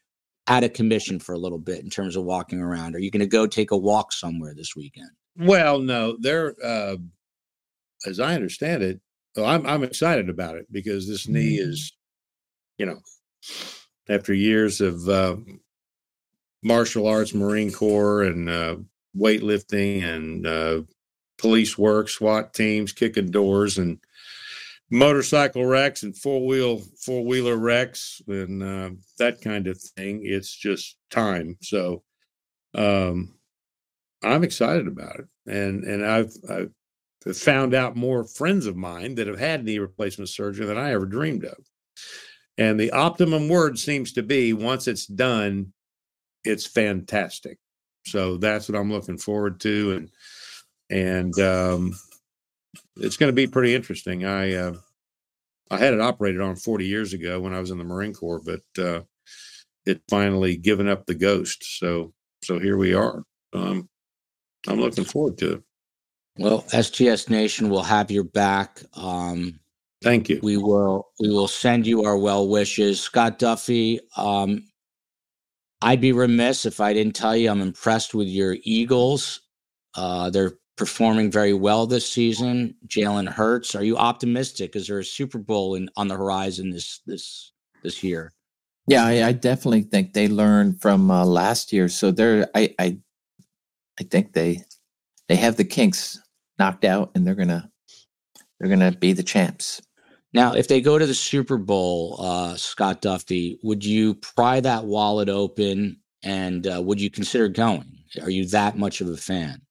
out 0.49 0.65
of 0.65 0.73
commission 0.73 1.19
for 1.19 1.35
a 1.35 1.39
little 1.39 1.59
bit 1.59 1.85
in 1.85 1.91
terms 1.91 2.17
of 2.17 2.25
walking 2.25 2.61
around? 2.61 2.97
Are 2.97 3.01
you 3.01 3.11
going 3.11 3.21
to 3.21 3.27
go 3.27 3.47
take 3.47 3.71
a 3.71 3.77
walk 3.77 4.13
somewhere 4.13 4.55
this 4.55 4.75
weekend? 4.75 5.11
Well, 5.37 5.79
no, 5.79 6.17
there, 6.19 6.55
uh, 6.65 6.97
as 8.07 8.19
I 8.19 8.35
understand 8.35 8.83
it, 8.83 9.01
well, 9.37 9.47
I'm 9.47 9.67
I'm 9.67 9.85
excited 9.85 10.29
about 10.29 10.57
it 10.57 10.67
because 10.73 11.07
this 11.07 11.29
knee 11.29 11.59
mm. 11.59 11.69
is, 11.69 11.93
you 12.77 12.87
know, 12.87 12.99
after 14.09 14.35
years 14.35 14.81
of 14.81 15.09
uh, 15.09 15.37
martial 16.63 17.07
arts, 17.07 17.35
Marine 17.35 17.71
Corps, 17.71 18.23
and 18.23 18.49
uh, 18.49 18.77
weightlifting, 19.17 20.03
and 20.03 20.47
uh, 20.47 20.83
police 21.39 21.79
work, 21.79 22.09
SWAT 22.09 22.53
teams, 22.53 22.93
kicking 22.93 23.31
doors, 23.31 23.79
and 23.79 23.99
motorcycle 24.91 25.65
wrecks 25.67 26.03
and 26.03 26.17
four 26.17 26.47
wheel 26.47 26.81
four 27.01 27.25
wheeler 27.25 27.57
wrecks 27.57 28.23
and 28.27 28.63
uh, 28.63 28.91
that 29.19 29.41
kind 29.41 29.67
of 29.67 29.81
thing. 29.81 30.23
It's 30.25 30.55
just 30.55 30.97
time. 31.11 31.57
So 31.63 32.03
um, 32.75 33.35
I'm 34.23 34.45
excited 34.45 34.89
about 34.89 35.21
it, 35.21 35.27
and 35.47 35.85
and 35.85 36.05
I've 36.05 36.33
I've 36.49 37.37
found 37.37 37.75
out 37.75 37.97
more 37.97 38.25
friends 38.25 38.67
of 38.67 38.77
mine 38.77 39.15
that 39.17 39.27
have 39.27 39.39
had 39.39 39.65
knee 39.65 39.79
replacement 39.79 40.29
surgery 40.31 40.67
than 40.67 40.79
I 40.79 40.93
ever 40.93 41.07
dreamed 41.07 41.45
of. 41.45 41.59
And 42.57 42.79
the 42.79 42.91
optimum 42.91 43.49
word 43.49 43.79
seems 43.79 44.13
to 44.15 44.23
be 44.23 44.53
once 44.53 44.89
it's 44.89 45.07
done, 45.07 45.73
it's 46.45 46.67
fantastic. 46.67 47.59
So 48.07 48.37
that's 48.37 48.69
what 48.69 48.79
I'm 48.79 48.91
looking 48.91 49.19
forward 49.19 49.61
to, 49.61 49.93
and 49.93 50.11
and 50.91 51.39
um, 51.39 51.95
it's 52.97 53.17
going 53.17 53.29
to 53.29 53.35
be 53.35 53.47
pretty 53.47 53.75
interesting. 53.75 54.25
I 54.25 54.55
uh, 54.55 54.75
I 55.71 55.79
had 55.79 55.95
it 55.95 56.01
operated 56.01 56.41
on 56.41 56.57
40 56.57 56.87
years 56.87 57.13
ago 57.13 57.41
when 57.41 57.55
I 57.55 57.61
was 57.61 57.71
in 57.71 57.79
the 57.79 57.85
Marine 57.85 58.15
Corps, 58.15 58.41
but 58.41 58.83
uh, 58.83 59.03
it 59.87 60.03
finally 60.09 60.57
given 60.57 60.89
up 60.89 61.07
the 61.07 61.15
ghost. 61.15 61.79
So 61.79 62.13
so 62.43 62.59
here 62.59 62.77
we 62.77 62.95
are. 62.95 63.25
Um, 63.53 63.89
I'm 64.67 64.81
looking 64.81 65.05
forward 65.05 65.39
to 65.39 65.53
it. 65.55 65.63
Well, 66.39 66.65
STS 66.69 67.29
Nation 67.29 67.69
will 67.69 67.83
have 67.83 68.11
your 68.11 68.25
back. 68.25 68.81
Um, 68.95 69.59
Thank 70.03 70.29
you. 70.29 70.39
We 70.43 70.57
will 70.57 71.09
we 71.19 71.31
will 71.31 71.49
send 71.49 71.87
you 71.87 72.05
our 72.05 72.17
well 72.17 72.49
wishes, 72.49 73.01
Scott 73.01 73.39
Duffey. 73.39 73.99
Um, 74.17 74.65
I'd 75.83 76.01
be 76.01 76.13
remiss 76.13 76.67
if 76.67 76.81
I 76.81 76.93
didn't 76.93 77.17
tell 77.17 77.37
you 77.37 77.51
I'm 77.51 77.61
impressed 77.61 78.15
with 78.15 78.29
your 78.29 78.57
Eagles. 78.63 79.41
Uh, 79.95 80.31
they're 80.31 80.53
performing 80.79 81.31
very 81.31 81.53
well 81.53 81.87
this 81.87 82.11
season. 82.11 82.75
Jalen 82.87 83.29
Hurts, 83.29 83.75
are 83.75 83.85
you 83.85 83.97
optimistic? 83.97 84.77
Is 84.77 84.87
there 84.87 85.01
a 85.01 85.05
Super 85.05 85.39
Bowl 85.39 85.75
in, 85.75 85.91
on 85.97 86.09
the 86.09 86.17
horizon 86.17 86.71
this 86.71 87.01
this 87.07 87.53
this 87.83 88.03
year? 88.03 88.33
Yeah, 88.87 89.05
I, 89.05 89.29
I 89.29 89.33
definitely 89.33 89.83
think 89.83 90.15
they 90.15 90.29
learned 90.29 90.81
from 90.81 91.11
uh, 91.11 91.27
last 91.27 91.73
year. 91.73 91.89
So 91.89 92.11
they're 92.11 92.49
I, 92.55 92.75
I 92.79 92.99
I 94.01 94.05
think 94.05 94.33
they 94.33 94.63
they 95.29 95.37
have 95.37 95.57
the 95.57 95.65
kinks 95.65 96.19
knocked 96.59 96.85
out, 96.85 97.11
and 97.15 97.27
they're 97.27 97.35
gonna 97.35 97.71
they're 98.59 98.71
gonna 98.71 98.93
be 98.93 99.13
the 99.13 99.23
champs. 99.23 99.83
Now, 100.33 100.55
if 100.55 100.69
they 100.69 100.81
go 100.81 100.99
to 100.99 101.07
the 101.07 101.15
Super 101.15 101.57
Bowl, 101.57 102.17
uh, 102.21 102.55
Scott 102.57 103.03
Duffey, 103.03 103.59
would 103.63 103.85
you 103.85 104.15
pry 104.15 104.61
that 104.61 104.85
wallet 104.85 105.29
open 105.29 106.01
and 106.23 106.67
uh, 106.67 106.83
would 106.83 107.01
you 107.01 107.11
consider 107.11 107.49
going? 107.49 107.91
Are 108.23 108.31
you 108.31 108.47
that 108.49 108.77
much 108.77 109.01
of 109.01 109.09
a 109.09 109.17
fan? 109.17 109.63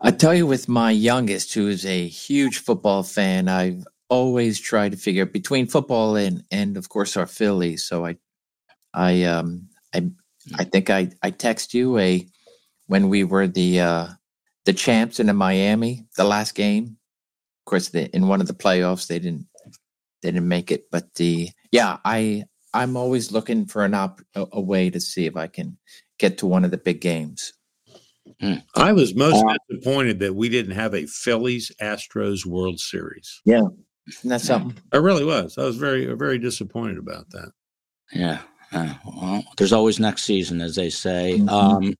I 0.00 0.12
tell 0.12 0.34
you, 0.34 0.46
with 0.46 0.68
my 0.68 0.90
youngest, 0.90 1.54
who 1.54 1.68
is 1.68 1.84
a 1.84 2.06
huge 2.06 2.58
football 2.58 3.02
fan, 3.02 3.48
I've 3.48 3.84
always 4.08 4.60
tried 4.60 4.92
to 4.92 4.98
figure 4.98 5.26
between 5.26 5.66
football 5.66 6.16
and 6.16 6.44
and 6.50 6.76
of 6.76 6.88
course 6.88 7.16
our 7.16 7.26
Phillies. 7.26 7.84
So 7.84 8.06
I, 8.06 8.16
I 8.94 9.24
um 9.24 9.68
I 9.94 10.10
I 10.56 10.64
think 10.64 10.90
I 10.90 11.10
I 11.22 11.30
text 11.30 11.74
you 11.74 11.98
a 11.98 12.26
when 12.86 13.08
we 13.08 13.24
were 13.24 13.46
the 13.46 13.80
uh 13.80 14.06
the 14.64 14.72
champs 14.72 15.20
in 15.20 15.34
Miami 15.36 16.06
the 16.16 16.24
last 16.24 16.54
game. 16.54 16.96
Of 17.60 17.70
course, 17.70 17.88
the, 17.90 18.08
in 18.14 18.28
one 18.28 18.40
of 18.40 18.46
the 18.46 18.54
playoffs 18.54 19.08
they 19.08 19.18
didn't 19.18 19.46
they 20.22 20.30
didn't 20.30 20.48
make 20.48 20.70
it, 20.70 20.90
but 20.90 21.14
the 21.14 21.50
yeah 21.72 21.98
I 22.04 22.44
I'm 22.72 22.96
always 22.96 23.32
looking 23.32 23.66
for 23.66 23.84
an 23.84 23.94
op 23.94 24.20
a, 24.34 24.46
a 24.52 24.60
way 24.60 24.90
to 24.90 25.00
see 25.00 25.26
if 25.26 25.36
I 25.36 25.48
can 25.48 25.76
get 26.18 26.38
to 26.38 26.46
one 26.46 26.64
of 26.64 26.70
the 26.70 26.78
big 26.78 27.00
games. 27.00 27.52
Hmm. 28.40 28.54
I 28.76 28.92
was 28.92 29.14
most 29.14 29.44
uh, 29.44 29.56
disappointed 29.68 30.20
that 30.20 30.34
we 30.34 30.48
didn't 30.48 30.72
have 30.76 30.94
a 30.94 31.06
Phillies 31.06 31.72
Astros 31.82 32.46
World 32.46 32.78
Series. 32.78 33.40
Yeah, 33.44 33.62
that's 34.22 34.44
something. 34.44 34.80
I 34.92 34.98
really 34.98 35.24
was. 35.24 35.58
I 35.58 35.64
was 35.64 35.76
very 35.76 36.06
very 36.14 36.38
disappointed 36.38 36.98
about 36.98 37.28
that. 37.30 37.50
Yeah, 38.12 38.40
Uh, 38.72 38.94
well, 39.04 39.44
there's 39.56 39.72
always 39.72 39.98
next 39.98 40.22
season, 40.22 40.60
as 40.60 40.76
they 40.76 40.88
say. 40.90 41.38
Mhm. 41.38 41.48
Um, 41.50 41.94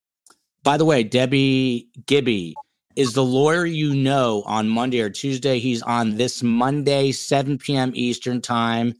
by 0.63 0.77
the 0.77 0.85
way, 0.85 1.03
Debbie 1.03 1.89
Gibby 2.05 2.55
is 2.95 3.13
the 3.13 3.23
lawyer 3.23 3.65
you 3.65 3.93
know 3.93 4.43
on 4.45 4.67
Monday 4.69 5.01
or 5.01 5.09
Tuesday. 5.09 5.59
He's 5.59 5.81
on 5.81 6.15
this 6.15 6.41
Monday, 6.41 7.11
7 7.11 7.57
p.m. 7.57 7.91
Eastern 7.95 8.41
Time. 8.41 8.93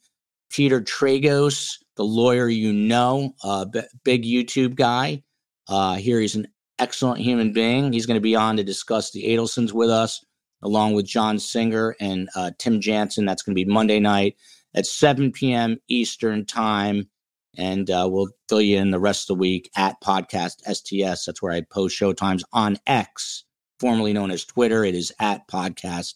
Peter 0.51 0.81
Tragos, 0.81 1.77
the 1.95 2.03
lawyer 2.03 2.49
you 2.49 2.73
know, 2.73 3.35
uh, 3.43 3.65
b- 3.65 3.81
big 4.03 4.23
YouTube 4.23 4.75
guy. 4.75 5.21
Uh, 5.67 5.95
here 5.95 6.19
he's 6.19 6.35
an 6.35 6.47
excellent 6.79 7.19
human 7.21 7.53
being. 7.53 7.93
He's 7.93 8.05
going 8.05 8.15
to 8.15 8.21
be 8.21 8.35
on 8.35 8.57
to 8.57 8.63
discuss 8.63 9.11
the 9.11 9.23
Adelsons 9.25 9.73
with 9.73 9.89
us, 9.89 10.23
along 10.63 10.93
with 10.93 11.05
John 11.05 11.39
Singer 11.39 11.95
and 11.99 12.29
uh, 12.35 12.51
Tim 12.57 12.81
Jansen. 12.81 13.25
That's 13.25 13.43
going 13.43 13.55
to 13.55 13.65
be 13.65 13.69
Monday 13.69 13.99
night 13.99 14.35
at 14.73 14.85
7 14.85 15.31
p.m. 15.31 15.77
Eastern 15.87 16.45
Time. 16.45 17.09
And 17.57 17.89
uh, 17.89 18.07
we'll 18.09 18.29
fill 18.47 18.61
you 18.61 18.77
in 18.77 18.91
the 18.91 18.99
rest 18.99 19.29
of 19.29 19.35
the 19.35 19.41
week 19.41 19.69
at 19.75 19.99
Podcast 20.01 20.61
STS. 20.65 21.25
That's 21.25 21.41
where 21.41 21.51
I 21.51 21.61
post 21.61 21.95
show 21.95 22.13
times 22.13 22.43
on 22.53 22.77
X, 22.87 23.43
formerly 23.79 24.13
known 24.13 24.31
as 24.31 24.45
Twitter. 24.45 24.85
It 24.85 24.95
is 24.95 25.11
at 25.19 25.47
Podcast 25.47 26.13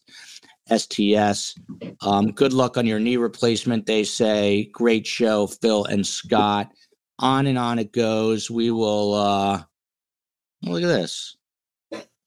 STS. 0.69 1.55
Um, 2.01 2.31
good 2.31 2.53
luck 2.53 2.77
on 2.77 2.85
your 2.85 2.99
knee 2.99 3.17
replacement, 3.17 3.85
they 3.85 4.03
say. 4.03 4.69
Great 4.71 5.05
show, 5.05 5.47
Phil 5.47 5.85
and 5.85 6.05
Scott. 6.05 6.71
On 7.19 7.45
and 7.47 7.57
on 7.57 7.79
it 7.79 7.91
goes. 7.91 8.49
We 8.49 8.71
will, 8.71 9.13
uh, 9.13 9.63
look 10.63 10.83
at 10.83 10.87
this. 10.87 11.37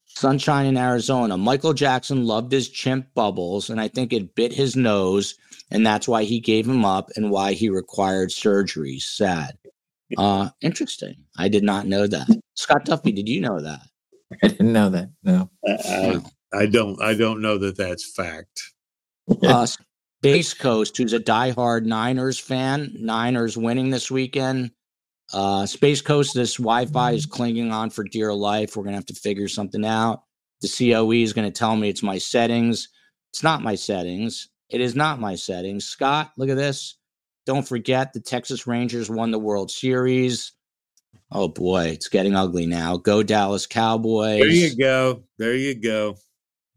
Sunshine 0.05 0.65
in 0.65 0.77
Arizona. 0.77 1.37
Michael 1.37 1.73
Jackson 1.73 2.25
loved 2.25 2.51
his 2.51 2.69
chimp 2.69 3.07
bubbles, 3.13 3.69
and 3.69 3.79
I 3.79 3.87
think 3.87 4.13
it 4.13 4.33
bit 4.33 4.51
his 4.51 4.75
nose, 4.75 5.35
and 5.69 5.85
that's 5.85 6.07
why 6.07 6.23
he 6.23 6.39
gave 6.39 6.67
him 6.67 6.83
up 6.85 7.11
and 7.15 7.29
why 7.29 7.53
he 7.53 7.69
required 7.69 8.31
surgery. 8.31 8.97
Sad. 8.99 9.57
Uh, 10.17 10.49
interesting. 10.61 11.15
I 11.37 11.49
did 11.49 11.63
not 11.63 11.85
know 11.85 12.07
that. 12.07 12.27
Scott 12.55 12.85
Duffey, 12.85 13.13
did 13.13 13.29
you 13.29 13.41
know 13.41 13.59
that? 13.59 13.81
I 14.43 14.47
didn't 14.47 14.73
know 14.73 14.89
that. 14.89 15.09
No. 15.23 15.49
I, 15.67 16.21
I 16.53 16.65
don't. 16.65 17.01
I 17.01 17.13
don't 17.13 17.41
know 17.41 17.57
that 17.57 17.77
that's 17.77 18.11
fact. 18.15 18.61
uh, 19.43 19.67
Space 19.67 20.53
Coast, 20.53 20.97
who's 20.97 21.13
a 21.13 21.19
diehard 21.19 21.85
Niners 21.85 22.39
fan. 22.39 22.95
Niners 22.97 23.57
winning 23.57 23.89
this 23.89 24.09
weekend. 24.09 24.71
Uh, 25.33 25.65
Space 25.65 26.01
Coast, 26.01 26.33
this 26.33 26.55
Wi-Fi 26.55 27.11
is 27.11 27.25
clinging 27.25 27.71
on 27.71 27.89
for 27.89 28.03
dear 28.03 28.33
life. 28.33 28.75
We're 28.75 28.83
gonna 28.83 28.95
have 28.95 29.05
to 29.07 29.13
figure 29.13 29.47
something 29.47 29.85
out. 29.85 30.23
The 30.61 30.69
COE 30.69 31.11
is 31.23 31.33
gonna 31.33 31.51
tell 31.51 31.75
me 31.75 31.89
it's 31.89 32.03
my 32.03 32.17
settings. 32.17 32.89
It's 33.31 33.43
not 33.43 33.61
my 33.61 33.75
settings. 33.75 34.49
It 34.69 34.81
is 34.81 34.95
not 34.95 35.19
my 35.19 35.35
settings. 35.35 35.85
Scott, 35.85 36.31
look 36.37 36.49
at 36.49 36.57
this. 36.57 36.97
Don't 37.45 37.67
forget 37.67 38.13
the 38.13 38.19
Texas 38.19 38.67
Rangers 38.67 39.09
won 39.09 39.31
the 39.31 39.39
World 39.39 39.71
Series. 39.71 40.53
Oh 41.31 41.47
boy, 41.49 41.87
it's 41.87 42.07
getting 42.07 42.35
ugly 42.35 42.65
now. 42.65 42.97
Go 42.97 43.21
Dallas 43.21 43.67
Cowboys. 43.67 44.39
There 44.39 44.49
you 44.49 44.75
go. 44.75 45.23
There 45.37 45.55
you 45.55 45.75
go. 45.75 46.17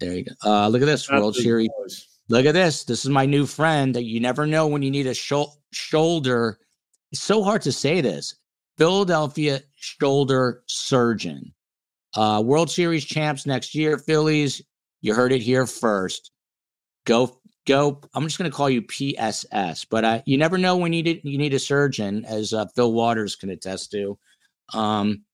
There 0.01 0.15
you 0.15 0.25
go. 0.25 0.33
Uh, 0.45 0.69
look 0.69 0.83
at 0.83 0.87
this 0.87 1.09
World 1.11 1.37
Series. 1.37 1.71
Look 2.29 2.47
at 2.47 2.55
this. 2.55 2.85
This 2.85 3.05
is 3.05 3.11
my 3.11 3.27
new 3.27 3.47
friend 3.47 3.95
that 3.95 4.05
you 4.05 4.21
never 4.21 4.47
know 4.47 4.67
when 4.67 4.83
you 4.83 4.91
need 4.91 5.07
a 5.07 5.15
shou- 5.15 5.53
shoulder. 5.73 6.59
It's 7.13 7.23
so 7.23 7.43
hard 7.43 7.63
to 7.63 7.73
say 7.73 8.01
this. 8.01 8.35
Philadelphia 8.81 9.61
shoulder 9.77 10.63
surgeon. 10.67 11.53
Uh, 12.17 12.43
World 12.43 12.71
Series 12.71 13.05
champs 13.05 13.45
next 13.45 13.75
year, 13.75 13.99
Phillies. 13.99 14.63
You 15.03 15.13
heard 15.13 15.33
it 15.33 15.43
here 15.43 15.67
first. 15.67 16.31
Go, 17.05 17.43
go. 17.67 18.01
I'm 18.15 18.25
just 18.25 18.39
going 18.39 18.51
to 18.51 18.57
call 18.57 18.71
you 18.71 18.81
PSS, 18.81 19.85
but 19.85 20.05
uh, 20.07 20.23
you 20.25 20.39
never 20.39 20.57
know 20.57 20.79
when 20.79 20.95
you 20.95 21.03
need, 21.03 21.21
you 21.25 21.37
need 21.37 21.53
a 21.53 21.59
surgeon, 21.59 22.25
as 22.25 22.55
uh, 22.55 22.65
Phil 22.75 22.95
Waters 22.95 23.37
can 23.37 23.51
attest 23.51 23.91
to. 23.91 24.19
Um, 24.73 25.25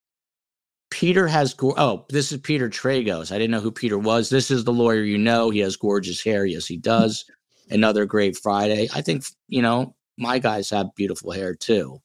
Peter 0.90 1.28
has 1.28 1.54
oh, 1.60 2.04
this 2.08 2.32
is 2.32 2.40
Peter 2.40 2.68
Tragos. 2.68 3.30
I 3.30 3.38
didn't 3.38 3.52
know 3.52 3.60
who 3.60 3.70
Peter 3.70 3.96
was. 3.98 4.28
This 4.28 4.50
is 4.50 4.64
the 4.64 4.72
lawyer 4.72 5.04
you 5.04 5.18
know. 5.18 5.50
He 5.50 5.60
has 5.60 5.76
gorgeous 5.76 6.22
hair. 6.22 6.46
Yes, 6.46 6.66
he 6.66 6.78
does. 6.78 7.24
Another 7.70 8.06
great 8.06 8.36
Friday. 8.36 8.88
I 8.92 9.02
think 9.02 9.24
you 9.46 9.62
know 9.62 9.94
my 10.18 10.40
guys 10.40 10.68
have 10.70 10.94
beautiful 10.96 11.30
hair 11.30 11.54
too, 11.54 12.00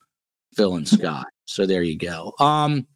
Phil 0.56 0.76
and 0.76 0.88
Scott. 0.88 1.28
So 1.46 1.66
there 1.66 1.84
you 1.84 1.98
go. 1.98 2.34
Um, 2.40 2.88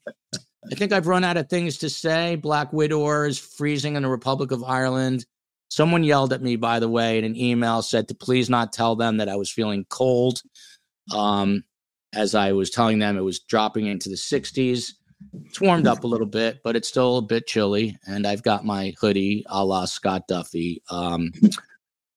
I 0.72 0.76
think 0.76 0.91
I've 0.91 1.07
run 1.07 1.23
out 1.23 1.38
of 1.38 1.49
things 1.49 1.77
to 1.80 1.90
say. 1.90 2.36
Black 2.36 2.73
Widower 2.73 3.27
is 3.27 3.38
freezing 3.38 3.95
in 3.95 4.03
the 4.03 4.10
Republic 4.10 4.52
of 4.52 4.64
Ireland. 4.64 5.26
Someone 5.69 6.03
yelled 6.03 6.34
at 6.34 6.41
me, 6.41 6.56
by 6.56 6.80
the 6.80 6.90
way, 6.90 7.18
in 7.18 7.23
an 7.23 7.36
email 7.36 7.82
said 7.82 8.07
to 8.07 8.15
please 8.15 8.49
not 8.49 8.72
tell 8.72 8.95
them 8.95 9.18
that 9.18 9.30
I 9.30 9.36
was 9.36 9.52
feeling 9.52 9.86
cold. 9.90 10.41
Um, 11.14 11.64
as 12.14 12.34
I 12.34 12.53
was 12.53 12.69
telling 12.69 12.99
them, 12.99 13.18
it 13.18 13.22
was 13.22 13.40
dropping 13.41 13.88
into 13.88 14.10
the 14.10 14.15
60s. 14.15 14.94
It's 15.45 15.61
warmed 15.61 15.88
up 15.88 16.03
a 16.03 16.07
little 16.07 16.27
bit, 16.27 16.61
but 16.64 16.76
it's 16.76 16.88
still 16.88 17.18
a 17.18 17.22
bit 17.22 17.48
chilly. 17.48 17.98
And 18.07 18.26
I've 18.26 18.44
got 18.44 18.65
my 18.65 18.94
hoodie 18.99 19.45
a 19.48 19.65
la 19.65 19.86
Scott 19.86 20.27
Duffey. 20.30 20.77
Um, 20.90 21.32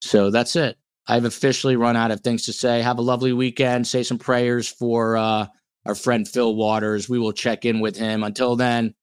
so 0.01 0.31
that's 0.31 0.57
it. 0.57 0.78
I've 1.09 1.25
officially 1.25 1.77
run 1.77 1.97
out 1.97 2.11
of 2.11 2.21
things 2.21 2.45
to 2.47 2.53
say. 2.53 2.83
Have 2.83 2.99
a 2.99 3.03
lovely 3.03 3.33
weekend. 3.33 3.87
Say 3.87 4.03
some 4.03 4.19
prayers 4.19 4.69
for 4.69 5.17
uh, 5.17 5.47
our 5.87 5.95
friend 5.95 6.29
Phil 6.29 6.55
Waters. 6.55 7.09
We 7.09 7.19
will 7.19 7.33
check 7.33 7.65
in 7.65 7.81
with 7.81 7.97
him. 7.97 8.23
Until 8.23 8.57
then, 8.57 8.95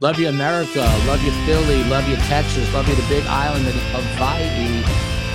love 0.00 0.18
you, 0.18 0.28
America. 0.28 0.80
Love 1.06 1.22
you, 1.22 1.30
Philly. 1.46 1.84
Love 1.84 2.08
you, 2.08 2.16
Texas. 2.16 2.72
Love 2.74 2.88
you, 2.88 2.96
the 2.96 3.08
big 3.08 3.24
island 3.26 3.66
of 3.68 3.74
Hawaii. 4.16 4.82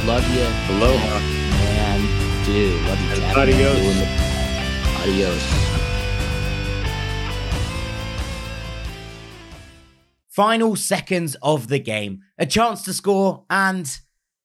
Love 0.05 0.27
you, 0.35 0.75
Aloha. 0.75 1.19
man. 1.19 2.45
Dude, 2.45 2.81
love 2.85 2.99
you, 3.01 3.07
And 3.11 3.21
Cat. 3.21 3.37
adios. 3.37 3.97
The- 3.97 4.23
Adios. 5.03 5.69
Final 10.27 10.75
seconds 10.75 11.35
of 11.43 11.67
the 11.67 11.77
game, 11.79 12.21
a 12.39 12.45
chance 12.45 12.81
to 12.83 12.93
score, 12.93 13.45
and 13.49 13.99